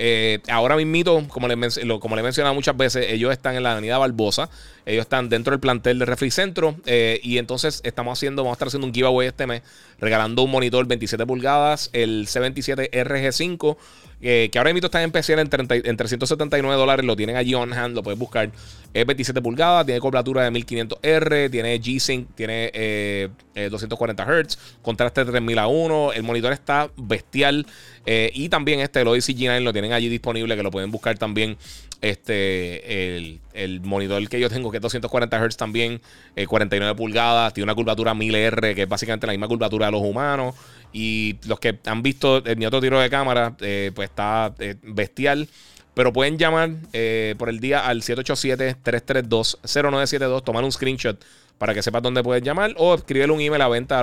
eh, 0.01 0.39
ahora 0.47 0.77
mismito, 0.77 1.25
como 1.27 1.49
les, 1.49 1.79
como 1.99 2.15
le 2.15 2.21
he 2.21 2.23
mencionado 2.23 2.55
muchas 2.55 2.75
veces, 2.77 3.07
ellos 3.09 3.33
están 3.33 3.55
en 3.55 3.63
la 3.63 3.73
avenida 3.73 3.97
Barbosa. 3.97 4.49
Ellos 4.85 5.01
están 5.01 5.27
dentro 5.27 5.51
del 5.51 5.59
plantel 5.59 5.99
de 5.99 6.05
Refri 6.05 6.31
Centro. 6.31 6.75
Eh, 6.85 7.19
y 7.21 7.37
entonces 7.37 7.81
estamos 7.83 8.17
haciendo, 8.17 8.43
vamos 8.43 8.55
a 8.55 8.55
estar 8.55 8.67
haciendo 8.69 8.87
un 8.87 8.93
giveaway 8.93 9.27
este 9.27 9.45
mes, 9.45 9.61
regalando 9.99 10.43
un 10.43 10.51
monitor 10.51 10.87
27 10.87 11.25
pulgadas, 11.25 11.89
el 11.93 12.27
C27 12.27 12.89
RG5 12.91 13.77
que 14.19 14.51
ahora 14.57 14.73
mismo 14.73 14.87
está 14.87 15.01
en 15.01 15.11
PC 15.11 15.33
en, 15.33 15.47
379 15.47 16.77
dólares. 16.77 17.05
Lo 17.05 17.15
tienen 17.15 17.37
allí 17.37 17.53
on 17.53 17.73
hand, 17.73 17.95
lo 17.95 18.03
puedes 18.03 18.19
buscar. 18.19 18.51
Es 18.93 19.05
27 19.05 19.41
pulgadas, 19.41 19.85
tiene 19.85 20.01
cobertura 20.01 20.43
de 20.43 20.51
1500R, 20.51 21.49
tiene 21.49 21.79
G-Sync, 21.79 22.27
tiene 22.35 23.29
240 23.55 24.23
eh, 24.23 24.25
eh, 24.27 24.43
Hz, 24.43 24.57
contraste 24.81 25.23
3000 25.23 25.59
a 25.59 25.67
1. 25.67 26.13
El 26.13 26.23
monitor 26.23 26.51
está 26.51 26.91
bestial. 26.97 27.65
Eh, 28.05 28.31
y 28.33 28.49
también 28.49 28.79
este, 28.81 29.01
el 29.01 29.07
Odyssey 29.07 29.35
G9 29.35 29.61
lo 29.61 29.71
tienen 29.71 29.93
allí 29.93 30.09
disponible, 30.09 30.55
que 30.55 30.63
lo 30.63 30.71
pueden 30.71 30.91
buscar 30.91 31.17
también. 31.17 31.57
Este, 32.01 33.17
el, 33.17 33.39
monitor 33.81 34.27
que 34.29 34.39
yo 34.39 34.49
tengo, 34.49 34.71
que 34.71 34.77
es 34.77 34.81
240 34.81 35.47
Hz 35.47 35.57
también, 35.57 36.01
49 36.47 36.95
pulgadas, 36.95 37.53
tiene 37.53 37.65
una 37.65 37.75
curvatura 37.75 38.13
1000R, 38.13 38.75
que 38.75 38.83
es 38.83 38.89
básicamente 38.89 39.27
la 39.27 39.33
misma 39.33 39.47
curvatura 39.47 39.87
de 39.87 39.91
los 39.91 40.01
humanos. 40.01 40.55
Y 40.91 41.37
los 41.45 41.59
que 41.59 41.77
han 41.85 42.01
visto 42.01 42.41
mi 42.57 42.65
otro 42.65 42.81
tiro 42.81 42.99
de 42.99 43.09
cámara, 43.09 43.55
eh, 43.59 43.91
pues 43.93 44.09
está 44.09 44.53
eh, 44.59 44.75
bestial. 44.81 45.47
Pero 45.93 46.11
pueden 46.13 46.37
llamar 46.37 46.71
eh, 46.93 47.35
por 47.37 47.49
el 47.49 47.59
día 47.59 47.85
al 47.85 48.01
787-332-0972, 48.01 50.43
tomar 50.43 50.63
un 50.63 50.71
screenshot 50.71 51.21
para 51.57 51.73
que 51.73 51.83
sepas 51.83 52.01
dónde 52.01 52.23
puedes 52.23 52.41
llamar 52.41 52.73
o 52.77 52.95
escribirle 52.95 53.33
un 53.33 53.41
email 53.41 53.61
a 53.61 53.67
venta 53.67 53.99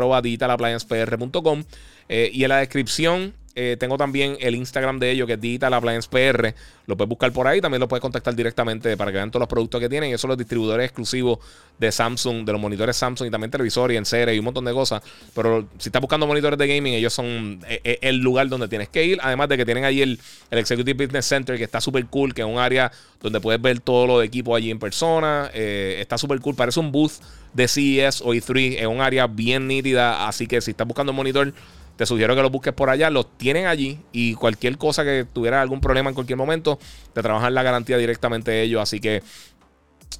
y 2.08 2.44
en 2.44 2.48
la 2.50 2.58
descripción 2.58 3.32
eh, 3.58 3.78
tengo 3.78 3.96
también 3.96 4.36
el 4.38 4.54
Instagram 4.54 4.98
de 4.98 5.10
ellos, 5.10 5.26
que 5.26 5.32
es 5.32 5.40
Digital 5.40 5.72
Appliance 5.72 6.06
PR. 6.10 6.54
Lo 6.86 6.94
puedes 6.94 7.08
buscar 7.08 7.32
por 7.32 7.48
ahí. 7.48 7.62
También 7.62 7.80
lo 7.80 7.88
puedes 7.88 8.02
contactar 8.02 8.36
directamente 8.36 8.94
para 8.98 9.10
que 9.10 9.16
vean 9.16 9.30
todos 9.30 9.40
los 9.40 9.48
productos 9.48 9.80
que 9.80 9.88
tienen. 9.88 10.10
Y 10.10 10.12
esos 10.12 10.20
son 10.20 10.28
los 10.28 10.36
distribuidores 10.36 10.84
exclusivos 10.84 11.38
de 11.78 11.90
Samsung, 11.90 12.44
de 12.44 12.52
los 12.52 12.60
monitores 12.60 12.98
Samsung 12.98 13.28
y 13.28 13.30
también 13.30 13.50
televisores 13.50 13.96
en 13.96 14.04
serie 14.04 14.34
y 14.34 14.38
un 14.38 14.44
montón 14.44 14.66
de 14.66 14.74
cosas. 14.74 15.02
Pero 15.34 15.66
si 15.78 15.88
estás 15.88 16.02
buscando 16.02 16.26
monitores 16.26 16.58
de 16.58 16.68
gaming, 16.68 16.92
ellos 16.92 17.14
son 17.14 17.60
eh, 17.66 17.80
eh, 17.82 17.98
el 18.02 18.18
lugar 18.18 18.46
donde 18.48 18.68
tienes 18.68 18.90
que 18.90 19.02
ir. 19.02 19.18
Además 19.22 19.48
de 19.48 19.56
que 19.56 19.64
tienen 19.64 19.86
ahí 19.86 20.02
el, 20.02 20.20
el 20.50 20.58
Executive 20.58 21.06
Business 21.06 21.24
Center, 21.24 21.56
que 21.56 21.64
está 21.64 21.80
súper 21.80 22.04
cool, 22.08 22.34
que 22.34 22.42
es 22.42 22.46
un 22.46 22.58
área 22.58 22.92
donde 23.22 23.40
puedes 23.40 23.60
ver 23.62 23.80
todo 23.80 24.06
lo 24.06 24.18
de 24.18 24.26
equipo 24.26 24.54
allí 24.54 24.70
en 24.70 24.78
persona. 24.78 25.50
está 25.54 26.18
súper 26.18 26.40
cool. 26.40 26.54
Parece 26.54 26.78
un 26.78 26.92
booth 26.92 27.22
de 27.54 27.66
CES 27.68 28.20
o 28.20 28.34
E3. 28.34 28.80
Es 28.80 28.86
un 28.86 29.00
área 29.00 29.26
bien 29.26 29.66
nítida. 29.66 30.28
Así 30.28 30.46
que 30.46 30.60
si 30.60 30.72
estás 30.72 30.86
buscando 30.86 31.12
un 31.12 31.16
monitor 31.16 31.54
te 31.96 32.06
sugiero 32.06 32.34
que 32.34 32.42
lo 32.42 32.50
busques 32.50 32.72
por 32.72 32.90
allá. 32.90 33.10
Los 33.10 33.36
tienen 33.38 33.66
allí 33.66 33.98
y 34.12 34.34
cualquier 34.34 34.78
cosa 34.78 35.04
que 35.04 35.26
tuviera 35.30 35.60
algún 35.60 35.80
problema 35.80 36.10
en 36.10 36.14
cualquier 36.14 36.36
momento, 36.36 36.78
te 37.12 37.22
trabajan 37.22 37.54
la 37.54 37.62
garantía 37.62 37.96
directamente 37.96 38.50
de 38.50 38.62
ellos. 38.62 38.82
Así 38.82 39.00
que 39.00 39.22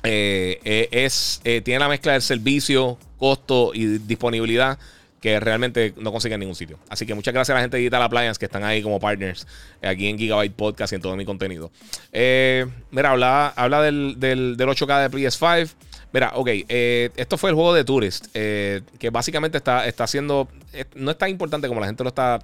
eh, 0.03 0.61
eh, 0.65 0.89
es, 0.91 1.41
eh, 1.45 1.61
tiene 1.61 1.81
la 1.81 1.89
mezcla 1.89 2.13
del 2.13 2.23
servicio, 2.23 2.99
costo 3.19 3.73
y 3.75 3.99
disponibilidad 3.99 4.79
que 5.21 5.41
realmente 5.41 5.95
no 5.97 6.13
consiguen 6.13 6.35
en 6.35 6.41
ningún 6.41 6.55
sitio. 6.55 6.79
Así 6.89 7.07
que 7.07 7.15
muchas 7.15 7.35
gracias 7.35 7.55
a 7.55 7.59
la 7.59 7.63
gente 7.63 7.77
de 7.77 7.83
Digital 7.83 8.03
Appliance 8.03 8.39
que 8.39 8.45
están 8.45 8.65
ahí 8.65 8.83
como 8.83 9.01
partners 9.01 9.47
aquí 9.83 10.09
en 10.09 10.19
Gigabyte 10.19 10.55
Podcast 10.55 10.93
y 10.93 10.97
en 10.97 11.03
todo 11.03 11.17
mi 11.17 11.25
contenido. 11.25 11.71
mira, 12.13 13.11
habla, 13.11 13.49
habla 13.57 13.83
del, 13.83 14.15
del, 14.19 14.57
del 14.57 14.69
8K 14.69 15.09
de 15.09 15.19
PS5. 15.19 15.71
Mira, 16.17 16.33
ok, 16.35 16.49
eh, 16.49 17.11
esto 17.17 17.37
fue 17.37 17.51
el 17.51 17.57
juego 17.57 17.75
de 17.75 17.85
Tourist, 17.85 18.29
eh, 18.33 18.81
que 18.99 19.11
básicamente 19.11 19.59
está, 19.59 19.87
está 19.87 20.05
haciendo, 20.05 20.49
eh, 20.73 20.87
no 20.95 21.11
es 21.11 21.19
tan 21.19 21.29
importante 21.29 21.69
como 21.69 21.79
la 21.79 21.89
gente 21.89 22.05
lo 22.05 22.09
está 22.09 22.39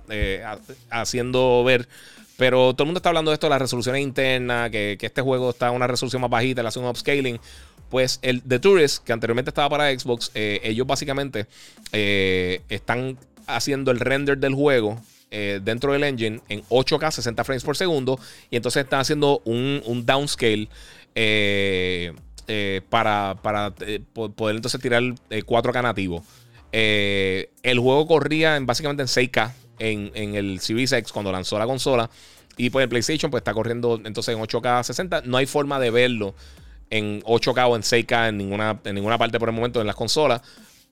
haciendo 0.91 1.65
ver, 1.65 1.89
pero 2.37 2.75
todo 2.75 2.83
el 2.83 2.89
mundo 2.89 2.99
está 2.99 3.09
hablando 3.09 3.31
de 3.31 3.37
esto 3.37 3.47
de 3.47 3.51
las 3.53 3.63
resoluciones 3.63 4.03
internas, 4.03 4.71
que, 4.71 4.99
este 5.01 5.23
juego 5.23 5.49
está 5.49 5.69
a 5.69 5.71
una 5.71 5.87
resolución 5.87 6.21
más 6.21 6.31
bajita, 6.31 6.61
le 6.61 6.69
hace 6.69 6.81
un 6.81 6.85
upscaling. 6.85 7.41
Pues 7.89 8.19
el 8.21 8.43
The 8.43 8.59
Tourist, 8.59 9.05
que 9.05 9.15
anteriormente 9.15 9.49
estaba 9.49 9.71
para 9.71 9.99
Xbox, 9.99 10.31
ellos 10.35 10.87
básicamente 10.87 11.47
están 12.69 13.17
haciendo 13.47 13.91
el 13.91 14.01
render 14.01 14.37
del 14.37 14.55
juego 14.55 15.01
dentro 15.31 15.95
del 15.95 16.05
engine 16.05 16.43
en 16.51 16.63
8K 16.65 17.11
60 17.11 17.43
frames 17.43 17.65
por 17.65 17.75
segundo. 17.79 18.21
Y 18.51 18.57
entonces 18.57 18.85
están 18.85 19.01
haciendo 19.01 19.41
un, 19.47 19.83
un 19.87 20.05
downscale. 20.05 20.69
Para, 22.89 23.37
eh, 23.81 24.01
poder 24.13 24.57
entonces 24.57 24.81
tirar 24.81 25.03
4K 25.03 25.79
eh, 25.79 25.83
nativo. 25.83 26.25
el 26.73 27.79
juego 27.79 28.07
corría 28.07 28.57
en, 28.57 28.67
básicamente 28.67 29.03
en 29.03 29.09
6K 29.09 29.53
en, 29.79 30.35
el 30.35 30.61
Series 30.61 30.93
X 30.93 31.13
cuando 31.13 31.33
lanzó 31.33 31.59
la 31.59 31.67
consola. 31.67 32.11
Y 32.57 32.71
pues 32.71 32.83
el 32.83 32.89
PlayStation 32.89 33.31
pues 33.31 33.41
está 33.41 33.55
corriendo 33.55 34.01
entonces 34.05 34.37
en 34.37 34.43
8K 34.43 34.83
60. 34.83 35.23
No 35.23 35.39
hay 35.39 35.47
forma 35.47 35.81
de 35.81 35.91
verlo 35.91 36.35
en 36.91 37.23
8K 37.23 37.69
o 37.69 37.77
en 37.77 37.83
6K 37.83 38.29
en 38.29 38.37
ninguna, 38.37 38.79
en 38.85 38.95
ninguna 38.95 39.19
parte 39.19 39.39
por 39.39 39.49
el 39.49 39.55
momento 39.55 39.81
en 39.81 39.87
las 39.87 39.97
consolas. 39.97 40.43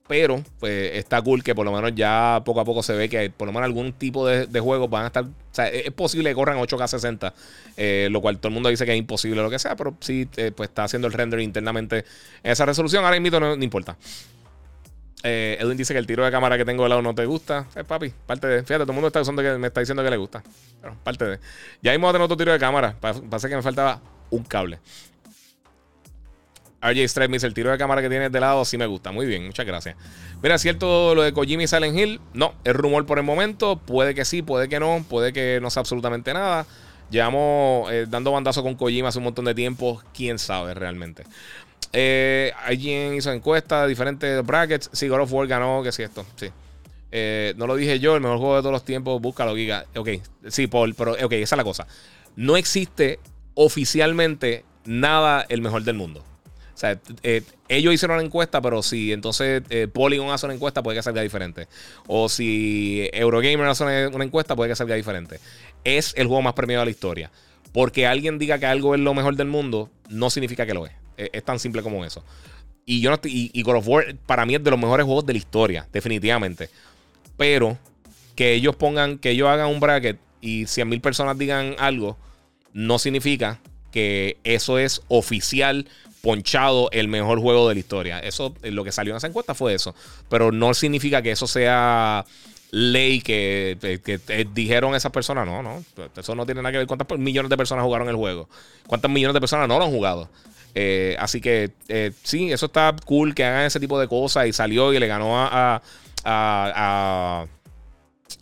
Pero 0.08 0.42
pues 0.58 0.96
está 0.96 1.22
cool 1.22 1.44
que 1.44 1.54
por 1.54 1.64
lo 1.64 1.72
menos 1.72 1.92
ya 1.94 2.42
poco 2.44 2.60
a 2.60 2.64
poco 2.64 2.82
se 2.82 2.94
ve 2.94 3.08
que 3.08 3.30
por 3.30 3.46
lo 3.46 3.52
menos 3.52 3.66
algún 3.66 3.92
tipo 3.92 4.26
de, 4.26 4.46
de 4.46 4.60
juegos 4.60 4.90
van 4.90 5.04
a 5.04 5.06
estar. 5.06 5.24
O 5.24 5.52
sea, 5.52 5.68
es 5.68 5.90
posible 5.92 6.30
que 6.30 6.34
corran 6.34 6.58
8K 6.58 6.88
60, 6.88 7.32
eh, 7.76 8.08
lo 8.10 8.20
cual 8.20 8.38
todo 8.38 8.48
el 8.48 8.54
mundo 8.54 8.68
dice 8.68 8.84
que 8.84 8.92
es 8.92 8.98
imposible 8.98 9.40
lo 9.40 9.50
que 9.50 9.58
sea, 9.58 9.76
pero 9.76 9.96
sí, 10.00 10.28
eh, 10.36 10.52
pues 10.54 10.68
está 10.68 10.84
haciendo 10.84 11.06
el 11.06 11.12
render 11.12 11.40
internamente 11.40 12.04
en 12.42 12.50
esa 12.50 12.66
resolución. 12.66 13.04
Ahora 13.04 13.20
mismo 13.20 13.38
no, 13.38 13.56
no 13.56 13.62
importa. 13.62 13.96
Eh, 15.22 15.58
Edwin 15.60 15.76
dice 15.76 15.92
que 15.92 15.98
el 15.98 16.06
tiro 16.06 16.24
de 16.24 16.30
cámara 16.30 16.56
que 16.56 16.64
tengo 16.64 16.82
de 16.82 16.88
lado 16.88 17.02
no 17.02 17.14
te 17.14 17.26
gusta. 17.26 17.66
Eh, 17.76 17.84
papi, 17.84 18.12
parte 18.26 18.46
de. 18.46 18.62
Fíjate, 18.62 18.84
todo 18.84 18.92
el 18.92 18.94
mundo 18.94 19.08
está 19.08 19.20
usando 19.20 19.42
que 19.42 19.58
me 19.58 19.68
está 19.68 19.80
diciendo 19.80 20.02
que 20.02 20.10
le 20.10 20.16
gusta. 20.16 20.42
Pero 20.80 20.96
parte 21.02 21.24
de. 21.24 21.40
Ya 21.82 21.92
mismo 21.92 22.08
a 22.08 22.12
tener 22.12 22.24
otro 22.24 22.36
tiro 22.36 22.52
de 22.52 22.58
cámara. 22.58 22.96
Pasa 23.00 23.48
que 23.48 23.56
me 23.56 23.62
faltaba 23.62 24.00
un 24.30 24.44
cable. 24.44 24.78
RJ 26.82 27.08
Stripe 27.08 27.36
el 27.46 27.54
tiro 27.54 27.70
de 27.70 27.78
cámara 27.78 28.00
que 28.00 28.08
tienes 28.08 28.32
de 28.32 28.40
lado 28.40 28.64
sí 28.64 28.78
me 28.78 28.86
gusta. 28.86 29.12
Muy 29.12 29.26
bien, 29.26 29.46
muchas 29.46 29.66
gracias. 29.66 29.96
Mira, 30.42 30.58
¿cierto 30.58 31.14
lo 31.14 31.22
de 31.22 31.32
Kojima 31.32 31.62
y 31.62 31.66
Silent 31.66 31.98
Hill? 31.98 32.20
No, 32.32 32.54
es 32.64 32.74
rumor 32.74 33.04
por 33.06 33.18
el 33.18 33.24
momento. 33.24 33.76
Puede 33.76 34.14
que 34.14 34.24
sí, 34.24 34.42
puede 34.42 34.68
que 34.68 34.80
no. 34.80 35.04
Puede 35.08 35.32
que 35.32 35.58
no 35.60 35.70
sea 35.70 35.80
absolutamente 35.80 36.32
nada. 36.32 36.66
Llevamos 37.10 37.90
eh, 37.92 38.06
dando 38.08 38.32
bandazo 38.32 38.62
con 38.62 38.76
Kojima 38.76 39.08
hace 39.08 39.18
un 39.18 39.24
montón 39.24 39.44
de 39.44 39.54
tiempo. 39.54 40.02
Quién 40.14 40.38
sabe 40.38 40.74
realmente. 40.74 41.24
Eh, 41.92 42.52
alguien 42.64 43.14
hizo 43.14 43.32
encuestas, 43.32 43.88
diferentes 43.88 44.44
brackets. 44.46 44.90
Sí, 44.92 45.08
God 45.08 45.20
of 45.20 45.32
War 45.32 45.46
ganó, 45.46 45.82
que 45.82 45.92
sí, 45.92 46.02
esto, 46.02 46.24
sí. 46.36 46.48
Eh, 47.12 47.54
no 47.56 47.66
lo 47.66 47.74
dije 47.74 47.98
yo, 47.98 48.14
el 48.14 48.20
mejor 48.20 48.38
juego 48.38 48.56
de 48.56 48.60
todos 48.62 48.72
los 48.72 48.84
tiempos, 48.84 49.20
búscalo, 49.20 49.56
Giga. 49.56 49.84
Ok, 49.96 50.08
sí, 50.48 50.66
Paul, 50.68 50.94
pero 50.94 51.12
ok, 51.12 51.32
esa 51.32 51.56
es 51.56 51.58
la 51.58 51.64
cosa. 51.64 51.86
No 52.36 52.56
existe 52.56 53.18
oficialmente 53.54 54.64
nada 54.84 55.44
el 55.48 55.60
mejor 55.60 55.82
del 55.82 55.96
mundo. 55.96 56.24
O 56.80 56.86
sea, 56.88 56.98
eh, 57.22 57.42
ellos 57.68 57.92
hicieron 57.92 58.16
una 58.16 58.24
encuesta, 58.24 58.62
pero 58.62 58.82
si 58.82 59.12
entonces 59.12 59.62
eh, 59.68 59.86
Polygon 59.86 60.30
hace 60.30 60.46
una 60.46 60.54
encuesta, 60.54 60.82
puede 60.82 60.96
que 60.96 61.02
salga 61.02 61.20
diferente. 61.20 61.68
O 62.06 62.30
si 62.30 63.06
Eurogamer 63.12 63.66
hace 63.66 63.84
una, 63.84 64.24
encuesta, 64.24 64.56
puede 64.56 64.70
que 64.70 64.76
salga 64.76 64.94
diferente. 64.94 65.40
Es 65.84 66.14
el 66.16 66.26
juego 66.26 66.40
más 66.40 66.54
premiado 66.54 66.80
de 66.80 66.86
la 66.86 66.90
historia. 66.90 67.30
Porque 67.74 68.06
alguien 68.06 68.38
diga 68.38 68.58
que 68.58 68.64
algo 68.64 68.94
es 68.94 69.00
lo 69.02 69.12
mejor 69.12 69.36
del 69.36 69.46
mundo, 69.46 69.90
no 70.08 70.30
significa 70.30 70.64
que 70.64 70.72
lo 70.72 70.86
es. 70.86 70.92
Es, 71.18 71.44
tan 71.44 71.58
simple 71.58 71.82
como 71.82 72.02
eso. 72.02 72.24
Y 72.86 73.02
yo 73.02 73.12
estoy, 73.12 73.50
y, 73.52 73.62
God 73.62 73.76
of 73.76 73.86
War 73.86 74.16
para 74.24 74.46
mí 74.46 74.54
es 74.54 74.64
de 74.64 74.70
los 74.70 74.80
mejores 74.80 75.04
juegos 75.04 75.26
de 75.26 75.34
la 75.34 75.38
historia, 75.38 75.86
definitivamente. 75.92 76.70
Pero 77.36 77.76
que 78.34 78.54
ellos 78.54 78.74
pongan, 78.74 79.18
que 79.18 79.32
ellos 79.32 79.50
hagan 79.50 79.68
un 79.68 79.80
bracket 79.80 80.18
y 80.40 80.62
100.000 80.62 81.02
personas 81.02 81.36
digan 81.36 81.76
algo, 81.78 82.16
no 82.72 82.98
significa 82.98 83.60
que 83.92 84.38
eso 84.44 84.78
es 84.78 85.02
oficial, 85.08 85.86
ponchado, 86.22 86.88
el 86.92 87.08
mejor 87.08 87.40
juego 87.40 87.68
de 87.68 87.74
la 87.74 87.80
historia. 87.80 88.18
Eso, 88.20 88.54
lo 88.62 88.84
que 88.84 88.92
salió 88.92 89.12
en 89.12 89.18
esa 89.18 89.26
encuesta 89.26 89.54
fue 89.54 89.74
eso. 89.74 89.94
Pero 90.28 90.52
no 90.52 90.74
significa 90.74 91.22
que 91.22 91.30
eso 91.30 91.46
sea 91.46 92.24
ley 92.70 93.20
que, 93.20 93.78
dijeron 94.52 94.94
esas 94.94 95.12
personas. 95.12 95.46
No, 95.46 95.62
no. 95.62 95.84
Eso 96.16 96.34
no 96.34 96.46
tiene 96.46 96.62
nada 96.62 96.72
que 96.72 96.78
ver. 96.78 96.86
¿Cuántas 96.86 97.18
millones 97.18 97.50
de 97.50 97.56
personas 97.56 97.84
jugaron 97.84 98.08
el 98.08 98.16
juego? 98.16 98.48
¿Cuántas 98.86 99.10
millones 99.10 99.34
de 99.34 99.40
personas 99.40 99.68
no 99.68 99.78
lo 99.78 99.84
han 99.84 99.90
jugado? 99.90 100.28
Eh, 100.74 101.16
así 101.18 101.40
que 101.40 101.72
eh, 101.88 102.12
sí, 102.22 102.52
eso 102.52 102.66
está 102.66 102.94
cool 103.04 103.34
que 103.34 103.44
hagan 103.44 103.64
ese 103.64 103.80
tipo 103.80 103.98
de 103.98 104.08
cosas. 104.08 104.46
Y 104.46 104.52
salió 104.52 104.92
y 104.92 104.98
le 104.98 105.06
ganó 105.06 105.38
a 105.38 105.82
a, 106.24 107.46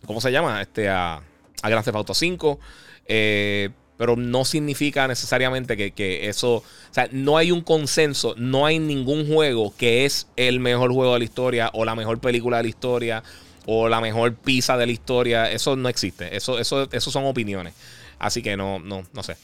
¿cómo 0.05 0.21
se 0.21 0.31
llama? 0.31 0.61
Este, 0.61 0.89
a, 0.89 1.21
a 1.61 1.69
Grand 1.69 1.83
Theft 1.83 1.95
Auto 1.95 2.13
5. 2.13 2.59
Eh, 3.05 3.69
pero 3.99 4.15
no 4.15 4.45
significa 4.45 5.09
necesariamente 5.09 5.75
que, 5.91 6.29
eso, 6.29 6.53
o 6.53 6.63
sea, 6.89 7.09
no 7.11 7.35
hay 7.35 7.51
un 7.51 7.59
consenso, 7.59 8.33
no 8.37 8.65
hay 8.65 8.79
ningún 8.79 9.27
juego 9.27 9.75
que 9.77 10.05
es 10.05 10.29
el 10.37 10.61
mejor 10.61 10.93
juego 10.93 11.11
de 11.11 11.19
la 11.19 11.25
historia 11.25 11.69
o 11.73 11.83
la 11.83 11.95
mejor 11.95 12.21
película 12.21 12.55
de 12.57 12.63
la 12.63 12.69
historia 12.69 13.23
o 13.65 13.89
la 13.89 13.99
mejor 13.99 14.35
pizza 14.35 14.77
de 14.77 14.85
la 14.85 14.93
historia, 14.93 15.51
eso 15.51 15.75
no 15.75 15.89
existe, 15.89 16.33
eso, 16.33 16.59
eso, 16.59 16.87
eso 16.89 17.11
son 17.11 17.25
opiniones, 17.25 17.73
así 18.19 18.41
que 18.41 18.55
no, 18.55 18.79
no, 18.79 19.03
no 19.11 19.21
sé. 19.21 19.35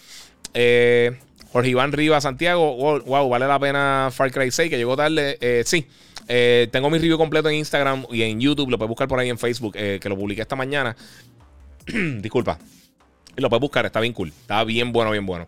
Eh, 0.54 1.20
Jorge 1.52 1.72
Iván 1.72 1.92
Rivas, 1.92 2.24
Santiago, 2.24 3.02
wow, 3.02 3.28
vale 3.28 3.48
la 3.48 3.60
pena 3.60 4.10
Far 4.14 4.32
Cry 4.32 4.52
6, 4.52 4.70
que 4.70 4.78
llegó 4.78 4.96
tarde, 4.96 5.38
eh, 5.42 5.64
sí. 5.66 5.86
Eh, 6.30 6.70
tengo 6.72 6.90
mi 6.90 6.98
review 6.98 7.18
completo 7.18 7.50
en 7.50 7.56
Instagram 7.56 8.06
y 8.10 8.24
en 8.24 8.40
YouTube. 8.40 8.70
Lo 8.70 8.78
puedes 8.78 8.90
buscar 8.90 9.08
por 9.08 9.20
ahí 9.20 9.30
en 9.30 9.38
Facebook, 9.38 9.74
eh, 9.76 10.00
que 10.02 10.10
lo 10.10 10.18
publiqué 10.18 10.42
esta 10.42 10.56
mañana. 10.56 10.96
Disculpa. 11.86 12.58
Lo 13.38 13.50
puedes 13.50 13.62
buscar, 13.62 13.86
está 13.86 14.00
bien 14.00 14.14
cool. 14.14 14.30
Está 14.30 14.64
bien 14.64 14.92
bueno, 14.92 15.12
bien 15.12 15.26
bueno. 15.26 15.48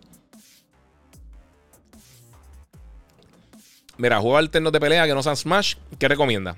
Mira, 3.96 4.20
juego 4.20 4.36
alternos 4.36 4.72
de 4.72 4.80
pelea 4.80 5.06
que 5.06 5.14
no 5.14 5.22
sean 5.22 5.36
Smash. 5.36 5.74
¿Qué 5.98 6.06
recomienda? 6.06 6.56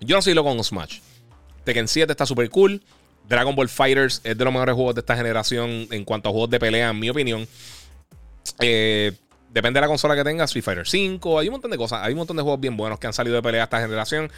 Yo 0.00 0.16
no 0.16 0.22
soy 0.22 0.34
loco 0.34 0.48
con 0.48 0.62
Smash. 0.62 1.00
Tekken 1.64 1.88
7 1.88 2.12
está 2.12 2.24
súper 2.24 2.48
cool. 2.50 2.82
Dragon 3.28 3.54
Ball 3.54 3.68
Fighters 3.68 4.20
es 4.24 4.38
de 4.38 4.44
los 4.44 4.52
mejores 4.52 4.74
juegos 4.74 4.94
de 4.94 5.00
esta 5.00 5.16
generación 5.16 5.88
en 5.90 6.04
cuanto 6.04 6.28
a 6.28 6.32
juegos 6.32 6.50
de 6.50 6.60
pelea, 6.60 6.90
en 6.90 7.00
mi 7.00 7.10
opinión. 7.10 7.46
Eh, 8.60 9.12
Depende 9.56 9.78
de 9.78 9.80
la 9.80 9.88
consola 9.88 10.14
que 10.14 10.22
tengas, 10.22 10.50
Street 10.50 10.62
Fighter 10.62 10.86
5, 10.86 11.38
hay 11.38 11.48
un 11.48 11.52
montón 11.52 11.70
de 11.70 11.78
cosas, 11.78 12.00
hay 12.02 12.12
un 12.12 12.18
montón 12.18 12.36
de 12.36 12.42
juegos 12.42 12.60
bien 12.60 12.76
buenos 12.76 12.98
que 12.98 13.06
han 13.06 13.14
salido 13.14 13.36
de 13.36 13.42
pelea 13.42 13.64
esta 13.64 13.80
generación. 13.80 14.30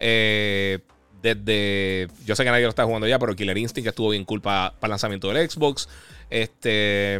Eh, 0.00 0.80
desde, 1.24 2.08
yo 2.26 2.36
sé 2.36 2.44
que 2.44 2.50
nadie 2.50 2.64
lo 2.64 2.68
está 2.68 2.84
jugando 2.84 3.08
ya, 3.08 3.18
pero 3.18 3.34
Killer 3.34 3.56
Instinct 3.56 3.88
estuvo 3.88 4.10
bien 4.10 4.26
cool 4.26 4.42
para 4.42 4.74
el 4.82 4.90
lanzamiento 4.90 5.32
del 5.32 5.48
Xbox. 5.48 5.88
Este, 6.28 7.16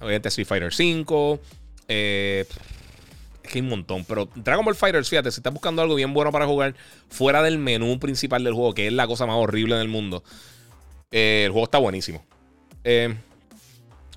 obviamente 0.00 0.28
Street 0.28 0.48
Fighter 0.48 0.74
5. 0.74 1.40
Eh, 1.86 2.44
es 3.44 3.50
que 3.52 3.58
hay 3.58 3.62
un 3.62 3.68
montón. 3.68 4.04
Pero 4.04 4.28
Dragon 4.34 4.64
Ball 4.64 4.74
Fighters, 4.74 5.08
fíjate, 5.08 5.30
si 5.30 5.38
estás 5.38 5.52
buscando 5.52 5.80
algo 5.80 5.94
bien 5.94 6.12
bueno 6.12 6.32
para 6.32 6.44
jugar 6.44 6.74
fuera 7.08 7.40
del 7.40 7.58
menú 7.58 8.00
principal 8.00 8.42
del 8.42 8.52
juego, 8.52 8.74
que 8.74 8.88
es 8.88 8.92
la 8.92 9.06
cosa 9.06 9.26
más 9.26 9.36
horrible 9.36 9.76
del 9.76 9.86
mundo, 9.86 10.24
eh, 11.12 11.44
el 11.46 11.52
juego 11.52 11.66
está 11.66 11.78
buenísimo. 11.78 12.24
Eh, 12.82 13.14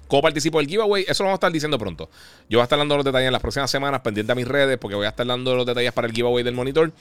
¿Cómo 0.07 0.23
participo 0.23 0.57
del 0.57 0.68
giveaway? 0.68 1.06
Eso 1.07 1.22
lo 1.22 1.27
vamos 1.27 1.35
a 1.35 1.41
estar 1.41 1.51
diciendo 1.51 1.77
pronto. 1.77 2.10
Yo 2.49 2.57
voy 2.57 2.61
a 2.61 2.64
estar 2.64 2.80
dando 2.80 2.95
los 2.95 3.06
detalles 3.06 3.27
en 3.27 3.34
las 3.34 3.43
próximas 3.43 3.69
semanas, 3.69 4.01
pendiente 4.01 4.31
a 4.31 4.35
mis 4.35 4.47
redes, 4.47 4.80
porque 4.80 4.95
voy 4.95 5.06
a 5.06 5.10
estar 5.10 5.27
dando 5.27 5.56
los 5.56 5.68
detalles 5.68 5.93
para 5.93 6.07
el 6.07 6.14
giveaway 6.14 6.43
del 6.43 6.56
monitor. 6.56 6.91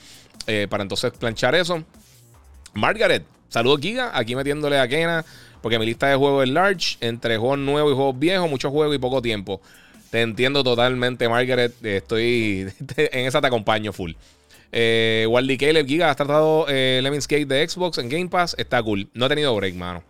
Eh, 0.45 0.67
para 0.69 0.83
entonces 0.83 1.11
planchar 1.13 1.55
eso. 1.55 1.83
Margaret, 2.73 3.23
saludos 3.49 3.79
Giga, 3.81 4.11
aquí 4.17 4.35
metiéndole 4.35 4.79
a 4.79 4.87
Kena, 4.87 5.25
porque 5.61 5.79
mi 5.79 5.85
lista 5.85 6.07
de 6.07 6.15
juegos 6.15 6.43
es 6.43 6.49
large, 6.49 6.97
entre 7.01 7.37
juegos 7.37 7.59
nuevos 7.59 7.91
y 7.91 7.95
juegos 7.95 8.19
viejos, 8.19 8.49
muchos 8.49 8.71
juegos 8.71 8.95
y 8.95 8.99
poco 8.99 9.21
tiempo. 9.21 9.61
Te 10.09 10.21
entiendo 10.21 10.63
totalmente, 10.63 11.29
Margaret. 11.29 11.73
Estoy 11.83 12.67
en 12.97 13.27
esa 13.27 13.41
te 13.41 13.47
acompaño 13.47 13.93
full. 13.93 14.13
Eh, 14.71 15.25
Wally 15.29 15.57
Caleb, 15.57 15.87
Giga, 15.87 16.09
has 16.09 16.15
tratado 16.15 16.65
eh, 16.67 17.01
Gate 17.03 17.45
de 17.45 17.67
Xbox 17.67 17.97
en 17.97 18.09
Game 18.09 18.27
Pass. 18.29 18.55
Está 18.57 18.81
cool. 18.81 19.09
No 19.13 19.25
he 19.25 19.29
tenido 19.29 19.55
break, 19.55 19.75
mano. 19.75 20.03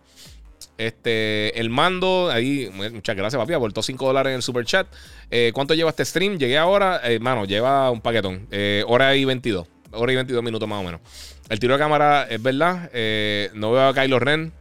Este, 0.78 1.58
el 1.60 1.68
mando, 1.68 2.30
ahí, 2.30 2.70
muchas 2.72 3.14
gracias, 3.14 3.38
papi. 3.40 3.52
Aportó 3.52 3.82
5 3.82 4.06
dólares 4.06 4.30
en 4.30 4.36
el 4.36 4.42
super 4.42 4.64
chat. 4.64 4.86
Eh, 5.30 5.50
¿Cuánto 5.54 5.74
lleva 5.74 5.90
este 5.90 6.04
stream? 6.06 6.38
Llegué 6.38 6.56
ahora, 6.56 7.00
hermano, 7.02 7.44
lleva 7.44 7.90
un 7.90 8.00
paquetón. 8.00 8.46
Eh, 8.50 8.82
hora 8.86 9.14
y 9.14 9.26
22. 9.26 9.66
Hora 9.92 10.12
y 10.12 10.16
22 10.16 10.42
minutos 10.42 10.68
más 10.68 10.80
o 10.80 10.84
menos. 10.84 11.00
El 11.48 11.58
tiro 11.58 11.74
de 11.74 11.78
cámara 11.78 12.26
es 12.28 12.42
verdad. 12.42 12.90
Eh, 12.92 13.50
no 13.54 13.72
veo 13.72 13.88
a 13.88 13.94
Kylo 13.94 14.18
Ren. 14.18 14.52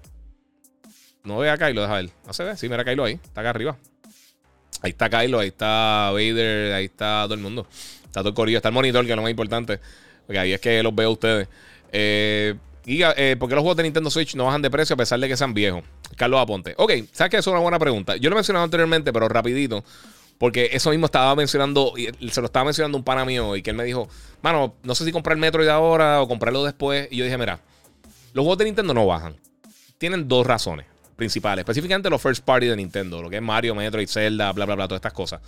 No 1.23 1.37
veo 1.37 1.51
a 1.51 1.57
Kylo, 1.57 1.81
deja 1.81 1.93
ver. 1.93 2.09
No 2.25 2.33
se 2.33 2.43
ve. 2.43 2.57
Sí, 2.57 2.67
mira 2.69 2.81
a 2.81 2.85
Kylo 2.85 3.03
ahí. 3.03 3.13
Está 3.13 3.41
acá 3.41 3.51
arriba. 3.51 3.77
Ahí 4.81 4.91
está 4.91 5.09
Kylo, 5.09 5.39
ahí 5.39 5.49
está 5.49 6.09
Vader, 6.11 6.73
ahí 6.73 6.85
está 6.85 7.23
todo 7.25 7.33
el 7.33 7.41
mundo. 7.41 7.67
Está 8.05 8.21
todo 8.21 8.29
el 8.29 8.35
corillo. 8.35 8.57
Está 8.57 8.69
el 8.69 8.75
monitor, 8.75 9.05
que 9.05 9.11
es 9.11 9.15
lo 9.15 9.21
más 9.21 9.31
importante. 9.31 9.79
Porque 10.25 10.39
ahí 10.39 10.53
es 10.53 10.61
que 10.61 10.81
los 10.81 10.95
veo 10.95 11.09
a 11.09 11.11
ustedes. 11.11 11.47
Eh. 11.91 12.55
Eh, 12.91 13.35
¿por 13.37 13.47
qué 13.47 13.55
los 13.55 13.61
juegos 13.61 13.77
de 13.77 13.83
Nintendo 13.83 14.09
Switch 14.09 14.35
no 14.35 14.45
bajan 14.45 14.63
de 14.63 14.71
precio 14.71 14.95
a 14.95 14.97
pesar 14.97 15.19
de 15.19 15.27
que 15.27 15.37
sean 15.37 15.53
viejos? 15.53 15.83
Carlos 16.15 16.39
Aponte. 16.39 16.73
Ok, 16.77 16.93
¿sabes 17.11 17.29
que 17.29 17.37
es 17.37 17.45
una 17.45 17.59
buena 17.59 17.77
pregunta? 17.77 18.15
Yo 18.15 18.29
lo 18.29 18.35
he 18.35 18.37
mencionado 18.37 18.63
anteriormente, 18.63 19.13
pero 19.13 19.29
rapidito. 19.29 19.83
Porque 20.39 20.69
eso 20.71 20.89
mismo 20.89 21.05
estaba 21.05 21.35
mencionando, 21.35 21.93
se 22.31 22.41
lo 22.41 22.45
estaba 22.45 22.63
mencionando 22.63 22.97
un 22.97 23.03
pana 23.03 23.25
mío 23.25 23.57
y 23.57 23.61
que 23.61 23.71
él 23.71 23.75
me 23.75 23.83
dijo, 23.83 24.07
mano, 24.41 24.73
no 24.83 24.95
sé 24.95 25.03
si 25.03 25.11
comprar 25.11 25.37
Metroid 25.37 25.67
ahora 25.67 26.21
o 26.21 26.29
comprarlo 26.29 26.63
después. 26.63 27.09
Y 27.11 27.17
yo 27.17 27.25
dije, 27.25 27.37
mira, 27.37 27.59
los 28.33 28.43
juegos 28.43 28.57
de 28.57 28.65
Nintendo 28.65 28.93
no 28.93 29.05
bajan. 29.05 29.35
Tienen 29.97 30.29
dos 30.29 30.47
razones 30.47 30.85
principales, 31.17 31.63
específicamente 31.63 32.09
los 32.09 32.21
first 32.21 32.45
party 32.45 32.67
de 32.67 32.77
Nintendo, 32.77 33.21
lo 33.21 33.29
que 33.29 33.35
es 33.35 33.41
Mario, 33.41 33.75
Metroid, 33.75 34.07
Zelda, 34.07 34.53
bla, 34.53 34.65
bla, 34.65 34.75
bla, 34.75 34.87
todas 34.87 34.99
estas 34.99 35.11
cosas. 35.11 35.41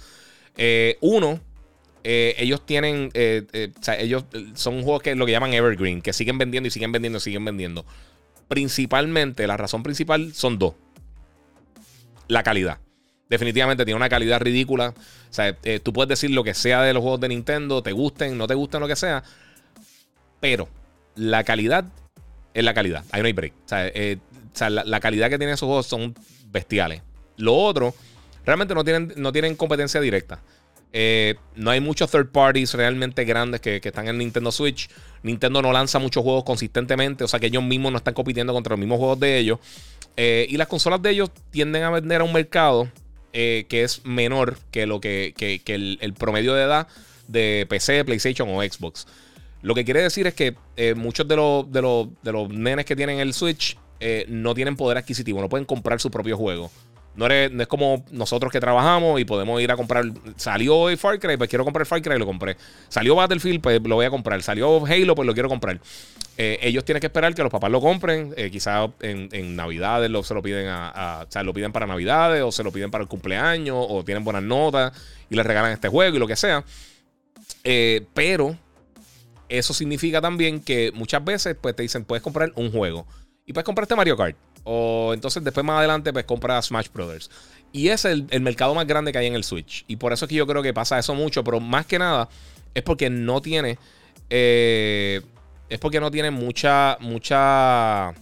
Eh, 0.58 0.98
uno, 1.00 1.40
eh, 2.04 2.36
ellos 2.38 2.66
tienen, 2.66 3.12
eh, 3.14 3.72
o 3.80 3.82
sea, 3.82 3.98
ellos 3.98 4.26
son 4.56 4.84
juegos 4.84 5.04
que 5.04 5.16
lo 5.16 5.26
que 5.26 5.32
llaman 5.32 5.54
evergreen, 5.54 6.02
que 6.02 6.12
siguen 6.12 6.38
vendiendo 6.38 6.68
y 6.68 6.72
siguen 6.72 6.92
vendiendo 6.92 7.18
y 7.18 7.22
siguen 7.22 7.46
vendiendo. 7.46 7.86
Principalmente, 8.50 9.48
la 9.48 9.56
razón 9.56 9.84
principal 9.84 10.34
son 10.34 10.60
dos. 10.60 10.74
La 12.28 12.44
calidad. 12.44 12.80
Definitivamente 13.32 13.86
tiene 13.86 13.96
una 13.96 14.10
calidad 14.10 14.42
ridícula. 14.42 14.90
O 14.90 15.34
sea, 15.34 15.56
tú 15.82 15.94
puedes 15.94 16.10
decir 16.10 16.32
lo 16.32 16.44
que 16.44 16.54
sea 16.54 16.82
de 16.82 16.94
los 16.94 17.02
juegos 17.02 17.22
de 17.22 17.30
Nintendo, 17.30 17.82
te 17.82 17.94
gusten, 17.94 18.38
no 18.38 18.46
te 18.46 18.56
gusten, 18.56 18.82
lo 18.82 18.90
que 18.90 18.98
sea. 18.98 19.24
Pero 20.42 20.68
la 21.16 21.46
calidad 21.46 21.86
es 22.54 22.64
la 22.66 22.74
calidad. 22.74 23.06
Ahí 23.10 23.22
no 23.22 23.28
hay 23.28 23.34
break. 23.34 23.54
O 23.54 23.68
sea, 24.52 24.70
la, 24.70 25.00
calidad 25.00 25.30
que 25.30 25.38
tienen 25.38 25.54
esos 25.54 25.66
juegos 25.66 25.88
son 25.88 26.14
bestiales. 26.52 27.04
Lo 27.38 27.56
otro, 27.56 27.96
realmente 28.46 28.76
no 28.76 28.84
tienen, 28.84 29.14
no 29.16 29.32
tienen 29.32 29.56
competencia 29.56 30.02
directa. 30.02 30.42
Eh, 30.92 31.36
no 31.56 31.72
hay 31.72 31.80
muchos 31.80 32.12
third 32.12 32.34
parties 32.34 32.74
realmente 32.74 33.24
grandes 33.24 33.62
que, 33.62 33.80
están 33.82 34.10
en 34.10 34.18
Nintendo 34.18 34.52
Switch. 34.52 34.90
Nintendo 35.24 35.62
no 35.62 35.72
lanza 35.72 36.00
muchos 36.00 36.22
juegos 36.22 36.44
consistentemente, 36.44 37.24
o 37.24 37.30
sea 37.30 37.40
que 37.40 37.46
ellos 37.46 37.64
mismos 37.64 37.94
no 37.94 37.98
están 37.98 38.14
compitiendo 38.14 38.52
contra 38.52 38.72
los 38.72 38.80
mismos 38.80 38.98
juegos 38.98 39.22
de 39.22 39.38
ellos. 39.38 39.60
Eh, 40.18 40.48
y 40.50 40.58
las 40.58 40.68
consolas 40.68 41.02
de 41.02 41.12
ellos 41.12 41.32
tienden 41.50 41.84
a 41.84 41.92
vender 41.92 42.20
a 42.20 42.26
un 42.26 42.34
mercado 42.34 42.90
eh, 43.34 43.66
que 43.70 43.84
es 43.84 44.06
menor 44.06 44.58
que, 44.72 44.86
lo 44.86 45.02
que, 45.02 45.34
el, 45.66 46.14
promedio 46.14 46.54
de 46.54 46.64
edad 46.64 46.88
de 47.28 47.66
PC, 47.70 48.06
PlayStation 48.06 48.50
o 48.50 48.62
Xbox. 48.62 49.08
Lo 49.62 49.76
que 49.76 49.86
quiere 49.86 50.02
decir 50.02 50.28
es 50.28 50.34
que 50.34 50.56
muchos 50.96 51.28
de 51.28 51.36
los, 51.36 51.72
de, 51.72 51.82
los, 51.82 52.08
de 52.24 52.32
los 52.32 52.50
nenes 52.50 52.86
que 52.86 52.96
tienen 52.96 53.20
el 53.20 53.34
Switch 53.34 53.78
no 54.28 54.56
tienen 54.56 54.76
poder 54.76 54.98
adquisitivo, 54.98 55.40
no 55.40 55.50
pueden 55.50 55.66
comprar 55.66 56.02
su 56.02 56.10
propio 56.10 56.36
juego. 56.36 56.72
No, 57.14 57.28
es 57.28 57.68
como 57.68 58.06
nosotros 58.12 58.52
que 58.52 58.60
trabajamos 58.62 59.20
y 59.20 59.26
podemos 59.26 59.62
ir 59.62 59.70
a 59.72 59.76
comprar. 59.76 60.06
Salió 60.38 60.96
Far 60.98 61.20
Cry, 61.20 61.36
pues 61.36 61.50
quiero 61.50 61.66
comprar 61.66 61.86
Far 61.86 62.02
Cry 62.02 62.18
lo 62.18 62.26
compré. 62.26 62.56
Salió 62.88 63.16
Battlefield, 63.16 63.62
pues 63.62 63.82
lo 63.84 63.96
voy 63.96 64.06
a 64.06 64.10
comprar. 64.10 64.42
Salió 64.42 64.86
Halo, 64.86 65.16
pues 65.16 65.28
lo 65.28 65.34
quiero 65.34 65.50
comprar. 65.50 65.80
Eh, 66.38 66.58
ellos 66.62 66.86
tienen 66.86 67.02
que 67.02 67.08
esperar 67.08 67.36
que 67.36 67.44
los 67.44 67.52
papás 67.52 67.70
lo 67.70 67.82
compren. 67.82 68.34
Eh, 68.38 68.50
quizás 68.50 68.90
en, 69.02 69.56
Navidades 69.56 70.10
lo, 70.10 70.24
se 70.24 70.34
lo 70.34 70.42
piden 70.42 70.68
a, 70.70 71.26
O 71.28 71.32
sea, 71.32 71.44
lo 71.44 71.54
piden 71.54 71.74
para 71.74 71.86
Navidades 71.86 72.42
o 72.44 72.52
se 72.52 72.64
lo 72.64 72.72
piden 72.72 72.90
para 72.90 73.02
el 73.04 73.10
cumpleaños 73.10 73.78
o 73.78 74.04
tienen 74.04 74.24
buenas 74.24 74.44
notas 74.44 74.94
y 75.30 75.36
les 75.36 75.46
regalan 75.46 75.74
este 75.74 75.90
juego 75.90 76.16
y 76.16 76.20
lo 76.20 76.28
que 76.28 76.38
sea. 76.38 76.64
Eh, 77.64 78.06
pero 78.14 78.58
eso 79.50 79.74
significa 79.74 80.22
también 80.22 80.62
que 80.62 80.92
muchas 80.94 81.24
veces 81.24 81.58
pues, 81.60 81.76
te 81.76 81.84
dicen, 81.84 82.06
puedes 82.06 82.24
comprar 82.24 82.54
un 82.56 82.72
juego. 82.72 83.06
Y 83.46 83.54
puedes 83.54 83.66
comprarte 83.66 83.96
Mario 83.96 84.16
Kart. 84.16 84.38
O 84.64 85.12
entonces 85.14 85.44
después 85.44 85.66
más 85.66 85.80
adelante 85.80 86.14
pues 86.14 86.26
compras 86.26 86.66
Smash 86.66 86.88
Brothers. 86.94 87.30
Y 87.74 87.88
es 87.88 88.06
el, 88.06 88.28
mercado 88.42 88.76
más 88.76 88.86
grande 88.86 89.12
que 89.12 89.18
hay 89.18 89.28
en 89.28 89.36
el 89.36 89.44
Switch. 89.44 89.86
Y 89.88 89.96
por 89.96 90.12
eso 90.12 90.26
es 90.26 90.30
que 90.30 90.36
yo 90.36 90.46
creo 90.46 90.62
que 90.62 90.74
pasa 90.74 91.00
eso 91.00 91.16
mucho. 91.16 91.44
Pero 91.44 91.60
más 91.60 91.86
que 91.86 91.98
nada 92.00 92.28
es 92.74 92.84
porque 92.84 93.10
no 93.10 93.42
tiene... 93.42 93.78
Eh, 94.30 95.22
es 95.70 95.80
porque 95.80 96.00
no 96.00 96.12
tiene 96.12 96.32
mucha... 96.32 96.98
Mucha... 97.00 98.14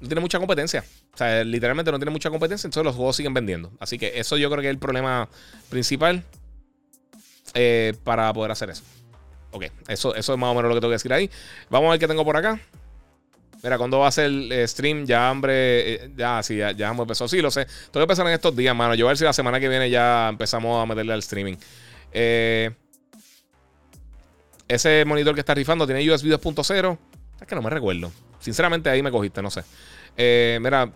No 0.00 0.06
tiene 0.06 0.20
mucha 0.20 0.38
competencia. 0.38 0.84
O 1.14 1.16
sea, 1.16 1.42
literalmente 1.44 1.90
no 1.90 1.98
tiene 1.98 2.10
mucha 2.10 2.28
competencia. 2.28 2.66
Entonces 2.66 2.84
los 2.84 2.94
juegos 2.94 3.16
siguen 3.16 3.32
vendiendo. 3.32 3.72
Así 3.80 3.98
que 3.98 4.18
eso 4.18 4.36
yo 4.36 4.50
creo 4.50 4.60
que 4.60 4.68
es 4.68 4.74
el 4.74 4.78
problema 4.78 5.30
principal. 5.70 6.22
Eh, 7.54 7.94
para 8.04 8.30
poder 8.34 8.50
hacer 8.50 8.68
eso. 8.68 8.82
Ok, 9.50 9.64
eso, 9.88 10.14
eso 10.14 10.32
es 10.34 10.38
más 10.38 10.50
o 10.50 10.54
menos 10.54 10.68
lo 10.68 10.74
que 10.74 10.80
tengo 10.80 10.90
que 10.90 10.96
decir 10.96 11.12
ahí. 11.12 11.30
Vamos 11.70 11.88
a 11.88 11.90
ver 11.92 12.00
qué 12.00 12.06
tengo 12.06 12.24
por 12.24 12.36
acá. 12.36 12.60
Mira, 13.62 13.76
¿cuándo 13.76 13.98
va 13.98 14.08
a 14.08 14.12
ser 14.12 14.26
el 14.26 14.52
eh, 14.52 14.68
stream? 14.68 15.04
Ya, 15.04 15.28
hambre. 15.28 15.94
Eh, 15.94 16.10
ya, 16.16 16.42
sí, 16.42 16.56
ya, 16.56 16.72
ya 16.72 16.88
hemos 16.88 17.04
empezado. 17.04 17.28
Sí, 17.28 17.40
lo 17.40 17.50
sé. 17.50 17.64
Tengo 17.64 17.92
que 17.92 18.02
empezar 18.02 18.26
en 18.26 18.32
estos 18.32 18.54
días, 18.54 18.74
mano. 18.74 18.94
Yo 18.94 19.06
a 19.06 19.08
ver 19.08 19.18
si 19.18 19.24
la 19.24 19.32
semana 19.32 19.58
que 19.58 19.68
viene 19.68 19.90
ya 19.90 20.28
empezamos 20.28 20.82
a 20.82 20.86
meterle 20.86 21.12
al 21.12 21.18
streaming. 21.20 21.56
Eh, 22.12 22.70
ese 24.68 25.04
monitor 25.06 25.34
que 25.34 25.40
está 25.40 25.54
rifando 25.54 25.86
tiene 25.86 26.08
USB 26.08 26.26
2.0. 26.26 26.98
Es 27.40 27.46
que 27.46 27.54
no 27.54 27.62
me 27.62 27.70
recuerdo. 27.70 28.12
Sinceramente, 28.38 28.90
ahí 28.90 29.02
me 29.02 29.10
cogiste, 29.10 29.42
no 29.42 29.50
sé. 29.50 29.62
mira, 30.60 30.92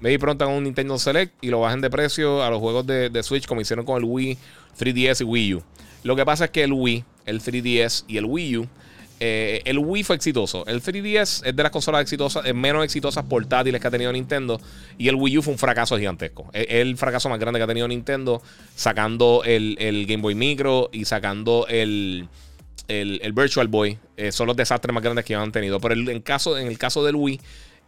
me 0.00 0.08
di 0.08 0.18
pronto 0.18 0.44
a 0.44 0.48
un 0.48 0.64
Nintendo 0.64 0.98
Select 0.98 1.34
y 1.42 1.48
lo 1.48 1.60
bajen 1.60 1.80
de 1.80 1.90
precio 1.90 2.42
a 2.42 2.50
los 2.50 2.60
juegos 2.60 2.86
de, 2.86 3.10
de 3.10 3.22
Switch 3.22 3.46
como 3.46 3.60
hicieron 3.60 3.84
con 3.84 3.98
el 3.98 4.04
Wii, 4.04 4.38
3DS 4.78 5.20
y 5.20 5.24
Wii 5.24 5.54
U. 5.54 5.62
Lo 6.02 6.16
que 6.16 6.24
pasa 6.24 6.46
es 6.46 6.50
que 6.50 6.64
el 6.64 6.72
Wii, 6.72 7.04
el 7.26 7.40
3DS 7.40 8.04
y 8.08 8.16
el 8.16 8.24
Wii 8.24 8.58
U 8.58 8.68
eh, 9.26 9.62
el 9.64 9.78
Wii 9.78 10.04
fue 10.04 10.16
exitoso. 10.16 10.66
El 10.66 10.82
3DS 10.82 11.46
es 11.46 11.56
de 11.56 11.62
las 11.62 11.72
consolas 11.72 12.02
exitosas, 12.02 12.44
menos 12.54 12.84
exitosas 12.84 13.24
portátiles 13.24 13.80
que 13.80 13.86
ha 13.88 13.90
tenido 13.90 14.12
Nintendo. 14.12 14.60
Y 14.98 15.08
el 15.08 15.14
Wii 15.14 15.38
U 15.38 15.42
fue 15.42 15.54
un 15.54 15.58
fracaso 15.58 15.96
gigantesco. 15.96 16.50
Es 16.52 16.66
el 16.68 16.98
fracaso 16.98 17.30
más 17.30 17.38
grande 17.38 17.58
que 17.58 17.64
ha 17.64 17.66
tenido 17.66 17.88
Nintendo, 17.88 18.42
sacando 18.76 19.40
el, 19.46 20.04
Game 20.06 20.20
Boy 20.20 20.34
Micro 20.34 20.90
y 20.92 21.06
sacando 21.06 21.64
el, 21.70 22.28
el, 22.88 23.32
Virtual 23.32 23.66
Boy. 23.66 23.96
Eh, 24.18 24.30
son 24.30 24.46
los 24.46 24.56
desastres 24.56 24.92
más 24.92 25.02
grandes 25.02 25.24
que 25.24 25.34
han 25.34 25.52
tenido. 25.52 25.80
Pero 25.80 25.94
en, 25.94 26.20
caso, 26.20 26.58
en 26.58 26.66
el 26.66 26.76
caso 26.76 27.02
del 27.02 27.16
Wii, 27.16 27.40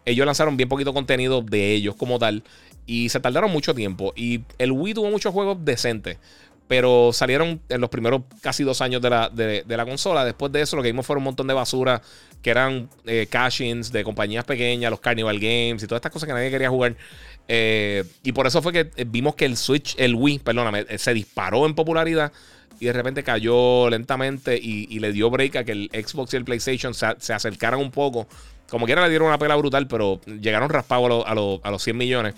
ellos 0.07 0.25
lanzaron 0.25 0.57
bien 0.57 0.71
poquito 0.71 0.95
contenido 0.95 1.43
de 1.43 1.75
ellos 1.75 1.97
como 1.97 2.19
tal. 2.19 2.45
Y 2.87 3.11
se 3.11 3.21
tardaron 3.21 3.53
mucho 3.53 3.75
tiempo. 3.75 4.15
Y 4.17 4.41
el 4.57 4.73
Wii 4.73 4.95
tuvo 4.95 5.11
muchos 5.11 5.35
juegos 5.35 5.59
decentes. 5.67 6.17
Pero 6.69 7.13
salieron 7.13 7.61
en 7.69 7.81
los 7.81 7.91
primeros 7.91 8.23
casi 8.41 8.65
dos 8.65 8.81
años 8.81 9.01
de 9.01 9.11
la, 9.11 9.29
de, 9.29 9.65
la 9.67 9.85
consola. 9.85 10.25
Después 10.25 10.51
de 10.51 10.63
eso, 10.63 10.77
lo 10.77 10.83
que 10.83 10.89
vimos 10.89 11.07
fueron 11.07 11.21
un 11.21 11.27
montón 11.27 11.47
de 11.47 11.55
basura 11.55 12.03
que 12.43 12.51
eran 12.51 12.89
eh, 13.07 13.29
de 13.93 14.05
compañías 14.05 14.45
pequeñas, 14.45 14.91
los 14.91 15.01
Carnival 15.01 15.39
Games 15.39 15.83
y 15.83 15.87
todas 15.87 15.99
estas 15.99 16.13
cosas 16.13 16.29
que 16.29 16.33
nadie 16.33 16.51
quería 16.51 16.71
jugar. 16.71 16.97
Eh, 17.49 18.05
y 18.23 18.33
por 18.33 18.47
eso 18.47 18.63
fue 18.63 18.73
que 18.73 18.91
eh, 18.97 19.05
vimos 19.07 19.37
que 19.37 19.45
el 19.45 19.57
Switch, 19.57 19.95
el 19.99 20.15
Wii, 20.15 20.41
perdóname, 20.41 20.99
se 20.99 21.15
disparó 21.15 21.67
en 21.67 21.75
popularidad 21.75 22.33
y 22.81 22.87
de 22.87 22.93
repente 22.93 23.23
cayó 23.23 23.89
lentamente 23.89 24.57
y, 24.57 24.99
le 24.99 25.13
dio 25.13 25.31
break 25.31 25.57
a 25.57 25.65
que 25.65 25.73
el 25.73 25.91
Xbox 25.93 26.35
y 26.35 26.37
el 26.37 26.45
PlayStation 26.45 26.95
se, 26.95 27.33
acercaran 27.33 27.81
un 27.81 27.91
poco. 27.91 28.27
Como 28.69 28.87
quiera 28.87 29.03
le 29.03 29.09
dieron 29.09 29.29
una 29.29 29.39
pela 29.39 29.57
brutal, 29.57 29.87
pero 29.87 30.21
llegaron 30.27 30.69
raspados 30.69 31.25
a, 31.27 31.31
a, 31.31 31.71
los 31.71 31.83
100 31.83 31.97
millones. 31.97 32.35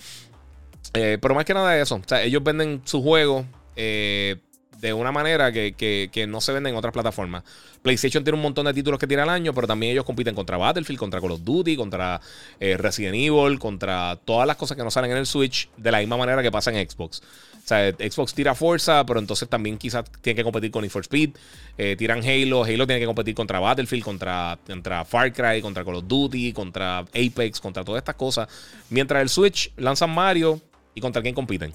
pero 0.93 1.35
más 1.35 1.45
que 1.45 1.55
nada 1.55 1.79
eso. 1.81 1.97
O 1.97 2.03
sea, 2.07 2.23
ellos 2.23 2.43
venden 2.43 2.83
sus 2.85 3.03
juegos 3.03 3.47
eh, 3.79 4.37
de 4.81 4.93
una 4.93 5.11
manera 5.11 5.51
que, 5.53 6.27
no 6.29 6.41
se 6.41 6.53
vende 6.53 6.71
en 6.71 6.77
otras 6.77 6.93
plataformas. 6.93 7.43
PlayStation 7.83 8.23
tiene 8.23 8.37
un 8.37 8.43
montón 8.43 8.67
de 8.67 8.75
títulos 8.75 8.99
que 8.99 9.07
tiene 9.07 9.23
al 9.23 9.29
año, 9.29 9.53
pero 9.53 9.67
también 9.67 9.93
ellos 9.93 10.05
compiten 10.05 10.35
contra 10.35 10.57
Battlefield, 10.57 10.99
contra 10.99 11.21
Call 11.21 11.33
of 11.33 11.41
Duty, 11.43 11.77
contra 11.77 12.21
eh, 12.61 12.77
Resident 12.77 13.15
Evil, 13.15 13.59
contra 13.59 14.19
todas 14.25 14.47
las 14.47 14.57
cosas 14.57 14.77
que 14.77 14.85
no 14.85 14.91
salen 14.91 15.13
en 15.13 15.17
el 15.19 15.27
Switch, 15.27 15.69
de 15.77 15.91
la 15.91 15.99
misma 15.99 16.17
manera 16.17 16.43
que 16.43 16.51
pasa 16.51 16.71
en 16.71 16.89
Xbox. 16.89 17.21
O 17.21 17.69
sea, 17.69 17.91
Xbox 17.91 18.35
tira 18.35 18.55
fuerza, 18.55 19.05
pero 19.05 19.21
entonces 19.21 19.49
también 19.49 19.79
quizás 19.79 20.05
tiene 20.23 20.37
que 20.37 20.45
competir 20.45 20.71
con 20.71 20.83
Need 20.83 20.91
for 20.91 21.03
Speed. 21.03 21.31
Eh, 21.77 21.97
tiran 21.97 22.21
Halo, 22.21 22.65
Halo 22.65 22.87
tiene 22.87 23.01
que 23.01 23.07
competir 23.07 23.35
contra 23.35 23.61
Battlefield, 23.61 24.05
contra, 24.05 24.59
contra 24.67 25.05
Far 25.05 25.33
Cry, 25.33 25.61
contra 25.61 25.85
Call 25.85 25.97
of 25.97 26.05
Duty, 26.07 26.53
contra 26.53 27.01
Apex, 27.01 27.61
contra 27.61 27.85
todas 27.85 28.01
estas 28.01 28.15
cosas. 28.15 28.49
Mientras 28.91 29.21
el 29.23 29.29
Switch 29.29 29.73
lanzan 29.77 30.11
Mario 30.11 30.61
y 30.95 31.01
contra 31.01 31.21
quién 31.21 31.35
compiten. 31.35 31.75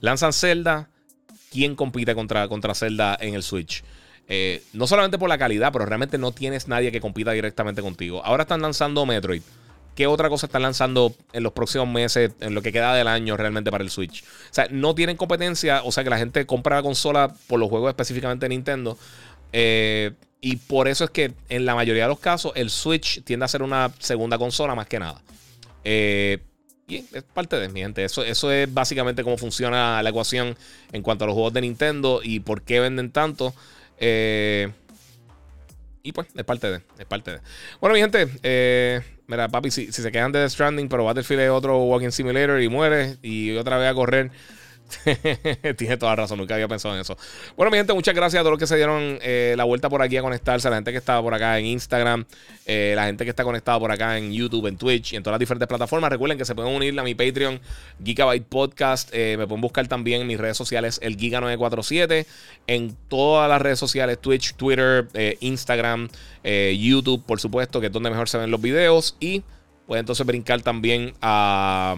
Lanzan 0.00 0.32
Zelda, 0.32 0.88
quién 1.54 1.76
compite 1.76 2.16
contra, 2.16 2.48
contra 2.48 2.74
Zelda 2.74 3.16
en 3.20 3.34
el 3.34 3.44
Switch. 3.44 3.84
Eh, 4.26 4.60
no 4.72 4.88
solamente 4.88 5.18
por 5.18 5.28
la 5.28 5.38
calidad, 5.38 5.72
pero 5.72 5.86
realmente 5.86 6.18
no 6.18 6.32
tienes 6.32 6.66
nadie 6.66 6.90
que 6.90 7.00
compita 7.00 7.30
directamente 7.30 7.80
contigo. 7.80 8.22
Ahora 8.24 8.42
están 8.42 8.60
lanzando 8.60 9.06
Metroid. 9.06 9.42
¿Qué 9.94 10.08
otra 10.08 10.28
cosa 10.28 10.46
están 10.46 10.62
lanzando 10.62 11.14
en 11.32 11.44
los 11.44 11.52
próximos 11.52 11.86
meses, 11.86 12.32
en 12.40 12.54
lo 12.54 12.62
que 12.62 12.72
queda 12.72 12.92
del 12.96 13.06
año 13.06 13.36
realmente 13.36 13.70
para 13.70 13.84
el 13.84 13.90
Switch? 13.90 14.24
O 14.24 14.54
sea, 14.54 14.66
no 14.68 14.96
tienen 14.96 15.16
competencia, 15.16 15.84
o 15.84 15.92
sea 15.92 16.02
que 16.02 16.10
la 16.10 16.18
gente 16.18 16.44
compra 16.44 16.76
la 16.76 16.82
consola 16.82 17.32
por 17.46 17.60
los 17.60 17.68
juegos 17.68 17.90
específicamente 17.90 18.46
de 18.46 18.48
Nintendo. 18.48 18.98
Eh, 19.52 20.10
y 20.40 20.56
por 20.56 20.88
eso 20.88 21.04
es 21.04 21.10
que 21.10 21.34
en 21.48 21.64
la 21.64 21.76
mayoría 21.76 22.02
de 22.02 22.08
los 22.08 22.18
casos 22.18 22.50
el 22.56 22.70
Switch 22.70 23.22
tiende 23.22 23.44
a 23.44 23.48
ser 23.48 23.62
una 23.62 23.92
segunda 24.00 24.38
consola 24.38 24.74
más 24.74 24.88
que 24.88 24.98
nada. 24.98 25.22
Eh, 25.84 26.40
y 26.86 26.96
es 26.96 27.22
parte 27.22 27.56
de 27.56 27.68
mi 27.68 27.80
gente. 27.80 28.04
Eso, 28.04 28.22
eso 28.22 28.50
es 28.52 28.72
básicamente 28.72 29.24
cómo 29.24 29.38
funciona 29.38 30.02
la 30.02 30.10
ecuación 30.10 30.56
en 30.92 31.02
cuanto 31.02 31.24
a 31.24 31.26
los 31.26 31.34
juegos 31.34 31.52
de 31.52 31.62
Nintendo 31.62 32.20
y 32.22 32.40
por 32.40 32.62
qué 32.62 32.80
venden 32.80 33.10
tanto. 33.10 33.54
Eh, 33.98 34.70
y 36.02 36.12
pues, 36.12 36.28
es 36.34 36.44
parte 36.44 36.70
de. 36.70 36.82
Es 36.98 37.06
parte 37.06 37.32
de. 37.32 37.40
Bueno, 37.80 37.94
mi 37.94 38.00
gente, 38.00 38.28
eh, 38.42 39.00
mira, 39.26 39.48
papi, 39.48 39.70
si, 39.70 39.90
se 39.90 40.12
quedan 40.12 40.32
de 40.32 40.42
The 40.42 40.50
Stranding, 40.50 40.88
pero 40.88 41.04
Battlefield 41.04 41.42
es 41.42 41.50
otro 41.50 41.82
Walking 41.84 42.10
Simulator 42.10 42.60
y 42.60 42.68
muere 42.68 43.16
y 43.22 43.56
otra 43.56 43.78
vez 43.78 43.90
a 43.90 43.94
correr. 43.94 44.30
Tiene 45.76 45.96
toda 45.96 46.14
razón, 46.14 46.38
nunca 46.38 46.54
había 46.54 46.68
pensado 46.68 46.94
en 46.94 47.00
eso. 47.00 47.16
Bueno, 47.56 47.70
mi 47.70 47.78
gente, 47.78 47.92
muchas 47.92 48.14
gracias 48.14 48.40
a 48.40 48.42
todos 48.42 48.52
los 48.52 48.58
que 48.58 48.66
se 48.66 48.76
dieron 48.76 49.18
eh, 49.22 49.54
la 49.56 49.64
vuelta 49.64 49.88
por 49.88 50.02
aquí 50.02 50.16
a 50.16 50.22
conectarse, 50.22 50.68
a 50.68 50.70
la 50.70 50.76
gente 50.76 50.92
que 50.92 50.98
estaba 50.98 51.22
por 51.22 51.34
acá 51.34 51.58
en 51.58 51.66
Instagram, 51.66 52.24
eh, 52.66 52.92
la 52.94 53.06
gente 53.06 53.24
que 53.24 53.30
está 53.30 53.44
conectada 53.44 53.78
por 53.78 53.90
acá 53.90 54.18
en 54.18 54.32
YouTube, 54.32 54.66
en 54.66 54.76
Twitch 54.76 55.12
y 55.12 55.16
en 55.16 55.22
todas 55.22 55.34
las 55.34 55.40
diferentes 55.40 55.68
plataformas. 55.68 56.10
Recuerden 56.10 56.38
que 56.38 56.44
se 56.44 56.54
pueden 56.54 56.74
unir 56.74 56.98
a 56.98 57.02
mi 57.02 57.14
Patreon, 57.14 57.60
Gigabyte 58.04 58.46
Podcast. 58.46 59.10
Eh, 59.12 59.36
me 59.38 59.46
pueden 59.46 59.62
buscar 59.62 59.86
también 59.88 60.22
en 60.22 60.26
mis 60.26 60.38
redes 60.38 60.56
sociales, 60.56 60.98
el 61.02 61.16
Giga947, 61.16 62.26
en 62.66 62.96
todas 63.08 63.48
las 63.48 63.60
redes 63.60 63.78
sociales, 63.78 64.18
Twitch, 64.20 64.54
Twitter, 64.54 65.08
Instagram, 65.40 66.08
YouTube, 66.42 67.24
por 67.24 67.40
supuesto, 67.40 67.80
que 67.80 67.86
es 67.86 67.92
donde 67.92 68.10
mejor 68.10 68.28
se 68.28 68.38
ven 68.38 68.50
los 68.50 68.60
videos. 68.60 69.16
Y 69.18 69.42
pueden 69.86 70.00
entonces 70.00 70.26
brincar 70.26 70.62
también 70.62 71.14
a 71.20 71.96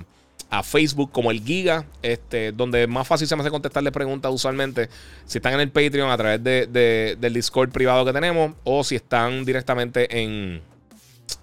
a 0.51 0.63
Facebook 0.63 1.11
como 1.13 1.31
el 1.31 1.43
Giga, 1.43 1.87
este, 2.03 2.53
donde 2.53 2.87
más 2.87 3.07
fácil 3.07 3.27
se 3.27 3.35
me 3.37 3.43
hace 3.43 3.51
contestarles 3.51 3.93
preguntas 3.93 4.33
usualmente 4.33 4.89
si 5.25 5.39
están 5.39 5.55
en 5.55 5.61
el 5.61 5.71
Patreon 5.71 6.11
a 6.11 6.17
través 6.17 6.43
de, 6.43 7.17
del 7.19 7.35
Discord 7.35 7.71
privado 7.71 8.05
que 8.05 8.13
tenemos 8.13 8.53
o 8.65 8.85
si 8.85 8.97
están 8.97 9.45
directamente 9.45 10.21
en, 10.21 10.61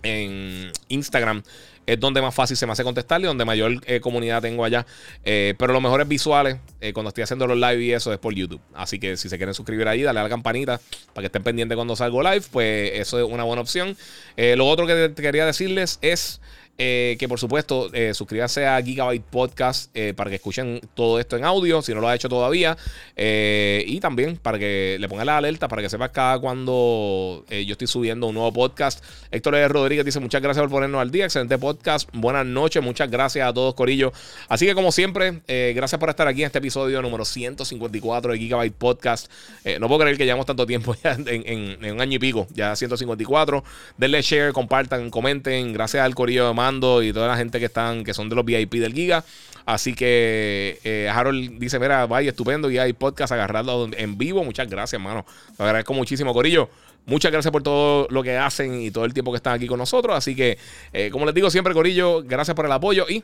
en 0.04 0.72
Instagram. 0.88 1.44
Es 1.86 2.00
donde 2.00 2.22
más 2.22 2.34
fácil 2.34 2.56
se 2.56 2.66
me 2.66 2.72
hace 2.72 2.84
contestarle, 2.86 3.28
donde 3.28 3.44
mayor 3.44 3.74
eh, 3.86 4.00
comunidad 4.00 4.42
tengo 4.42 4.64
allá. 4.64 4.86
Eh, 5.26 5.54
pero 5.58 5.74
los 5.74 5.82
mejores 5.82 6.08
visuales, 6.08 6.58
eh, 6.80 6.94
cuando 6.94 7.10
estoy 7.10 7.24
haciendo 7.24 7.46
los 7.46 7.58
live 7.58 7.84
y 7.84 7.92
eso, 7.92 8.14
es 8.14 8.20
por 8.20 8.34
YouTube. 8.34 8.62
Así 8.74 9.00
que 9.00 9.18
si 9.18 9.28
se 9.28 9.36
quieren 9.36 9.54
suscribir 9.54 9.90
ahí, 9.90 10.02
dale 10.02 10.22
a 10.22 10.24
la 10.24 10.30
campanita 10.30 10.80
para 11.14 11.24
que 11.24 11.26
estén 11.26 11.44
pendientes 11.44 11.76
cuando 11.76 11.98
salgo 11.98 12.24
live, 12.24 12.44
pues 12.52 12.92
eso 12.94 13.20
es 13.20 13.30
una 13.30 13.44
buena 13.44 13.62
opción. 13.62 13.98
lo 14.38 14.66
otro 14.66 14.88
que 14.88 15.12
quería 15.14 15.46
decirles 15.46 16.00
es 16.02 16.40
eh, 16.80 17.18
que 17.20 17.28
por 17.28 17.40
supuesto, 17.40 17.94
eh, 17.94 18.16
suscríbase 18.16 18.66
a 18.66 18.82
Gigabyte 18.82 19.24
Podcast 19.24 19.92
eh, 19.94 20.16
para 20.16 20.32
que 20.32 20.38
escuchen 20.38 20.82
todo 20.96 21.20
esto 21.20 21.38
en 21.38 21.46
audio, 21.46 21.84
si 21.84 21.94
no 21.94 22.02
lo 22.02 22.08
ha 22.08 22.16
hecho 22.16 22.30
todavía. 22.30 22.76
y 23.16 24.00
también 24.00 24.38
para 24.38 24.58
que 24.58 24.98
le 25.00 25.08
pongan 25.08 25.28
la 25.28 25.38
alerta, 25.38 25.68
para 25.68 25.84
que 25.84 25.90
sepas 25.90 26.10
cada 26.10 26.40
cuando 26.40 27.46
yo 27.50 27.72
estoy 27.74 27.88
subiendo 27.88 28.28
un 28.28 28.34
nuevo 28.34 28.52
podcast. 28.52 29.04
Héctor 29.30 29.72
Rodríguez 29.72 30.04
dice: 30.04 30.20
Muchas 30.20 30.42
gracias 30.42 30.64
por 30.64 30.72
ponernos 30.72 31.00
al 31.00 31.12
día. 31.12 31.26
Excelente 31.26 31.58
podcast. 31.60 32.10
Buenas 32.14 32.46
noches. 32.46 32.82
Muchas 32.82 33.10
gracias 33.10 33.48
a 33.48 33.54
todos, 33.54 33.76
Corillo. 33.76 34.12
Así 34.50 34.66
que, 34.66 34.74
como 34.74 34.92
siempre, 34.92 35.42
gracias 35.76 36.00
por 36.00 36.10
estar 36.10 36.28
aquí 36.28 36.42
en 36.42 36.48
este 36.48 36.58
episodio 36.58 37.02
número 37.02 37.24
154 37.24 38.34
de 38.34 38.40
Gigabyte 38.40 38.76
Podcast. 38.76 39.32
no 39.80 39.88
puedo 39.88 40.02
creer 40.02 40.18
que 40.18 40.26
llevamos 40.26 40.48
tanto 40.48 40.66
tiempo 40.66 40.96
en, 41.04 41.94
un 41.94 42.02
año 42.02 42.16
y 42.16 42.20
pico, 42.20 42.48
ya 42.52 42.76
154. 42.76 43.64
Denle 43.98 44.22
share, 44.24 44.54
compartan, 44.54 45.12
comenten. 45.12 45.72
Gracias 45.72 46.04
al 46.04 46.16
Corillo 46.16 46.48
de 46.48 46.54
y 46.72 47.14
toda 47.14 47.28
la 47.28 47.38
gente 47.38 47.60
que 47.60 47.66
están, 47.66 48.04
que 48.04 48.14
son 48.14 48.30
de 48.30 48.36
los 48.36 48.46
VIP 48.46 48.74
del 48.76 48.94
Giga. 48.94 49.24
Así 49.66 49.94
que 49.94 50.80
eh, 50.84 51.10
Harold 51.14 51.60
dice: 51.60 51.80
Mira, 51.80 52.06
vaya, 52.06 52.30
estupendo. 52.30 52.70
Y 52.70 52.78
hay 52.78 52.94
podcast 52.94 53.34
agarrado 53.34 53.90
en 53.96 54.18
vivo. 54.18 54.44
Muchas 54.44 54.70
gracias, 54.70 55.00
hermano. 55.00 55.26
Te 55.58 55.64
agradezco 55.64 55.94
muchísimo, 55.94 56.34
Corillo. 56.34 56.70
Muchas 57.06 57.32
gracias 57.32 57.52
por 57.52 57.64
todo 57.64 58.08
lo 58.10 58.24
que 58.24 58.38
hacen 58.38 58.82
y 58.82 58.92
todo 58.92 59.06
el 59.06 59.14
tiempo 59.14 59.32
que 59.32 59.38
están 59.38 59.54
aquí 59.54 59.68
con 59.68 59.78
nosotros. 59.78 60.16
Así 60.16 60.36
que, 60.36 60.58
eh, 60.94 61.10
como 61.12 61.26
les 61.26 61.36
digo 61.36 61.50
siempre, 61.50 61.74
Corillo, 61.74 62.24
gracias 62.24 62.56
por 62.56 62.66
el 62.66 62.72
apoyo 62.72 63.06
y 63.10 63.24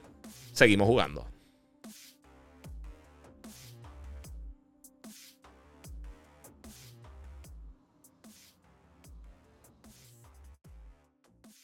seguimos 0.51 0.87
jugando. 0.87 1.25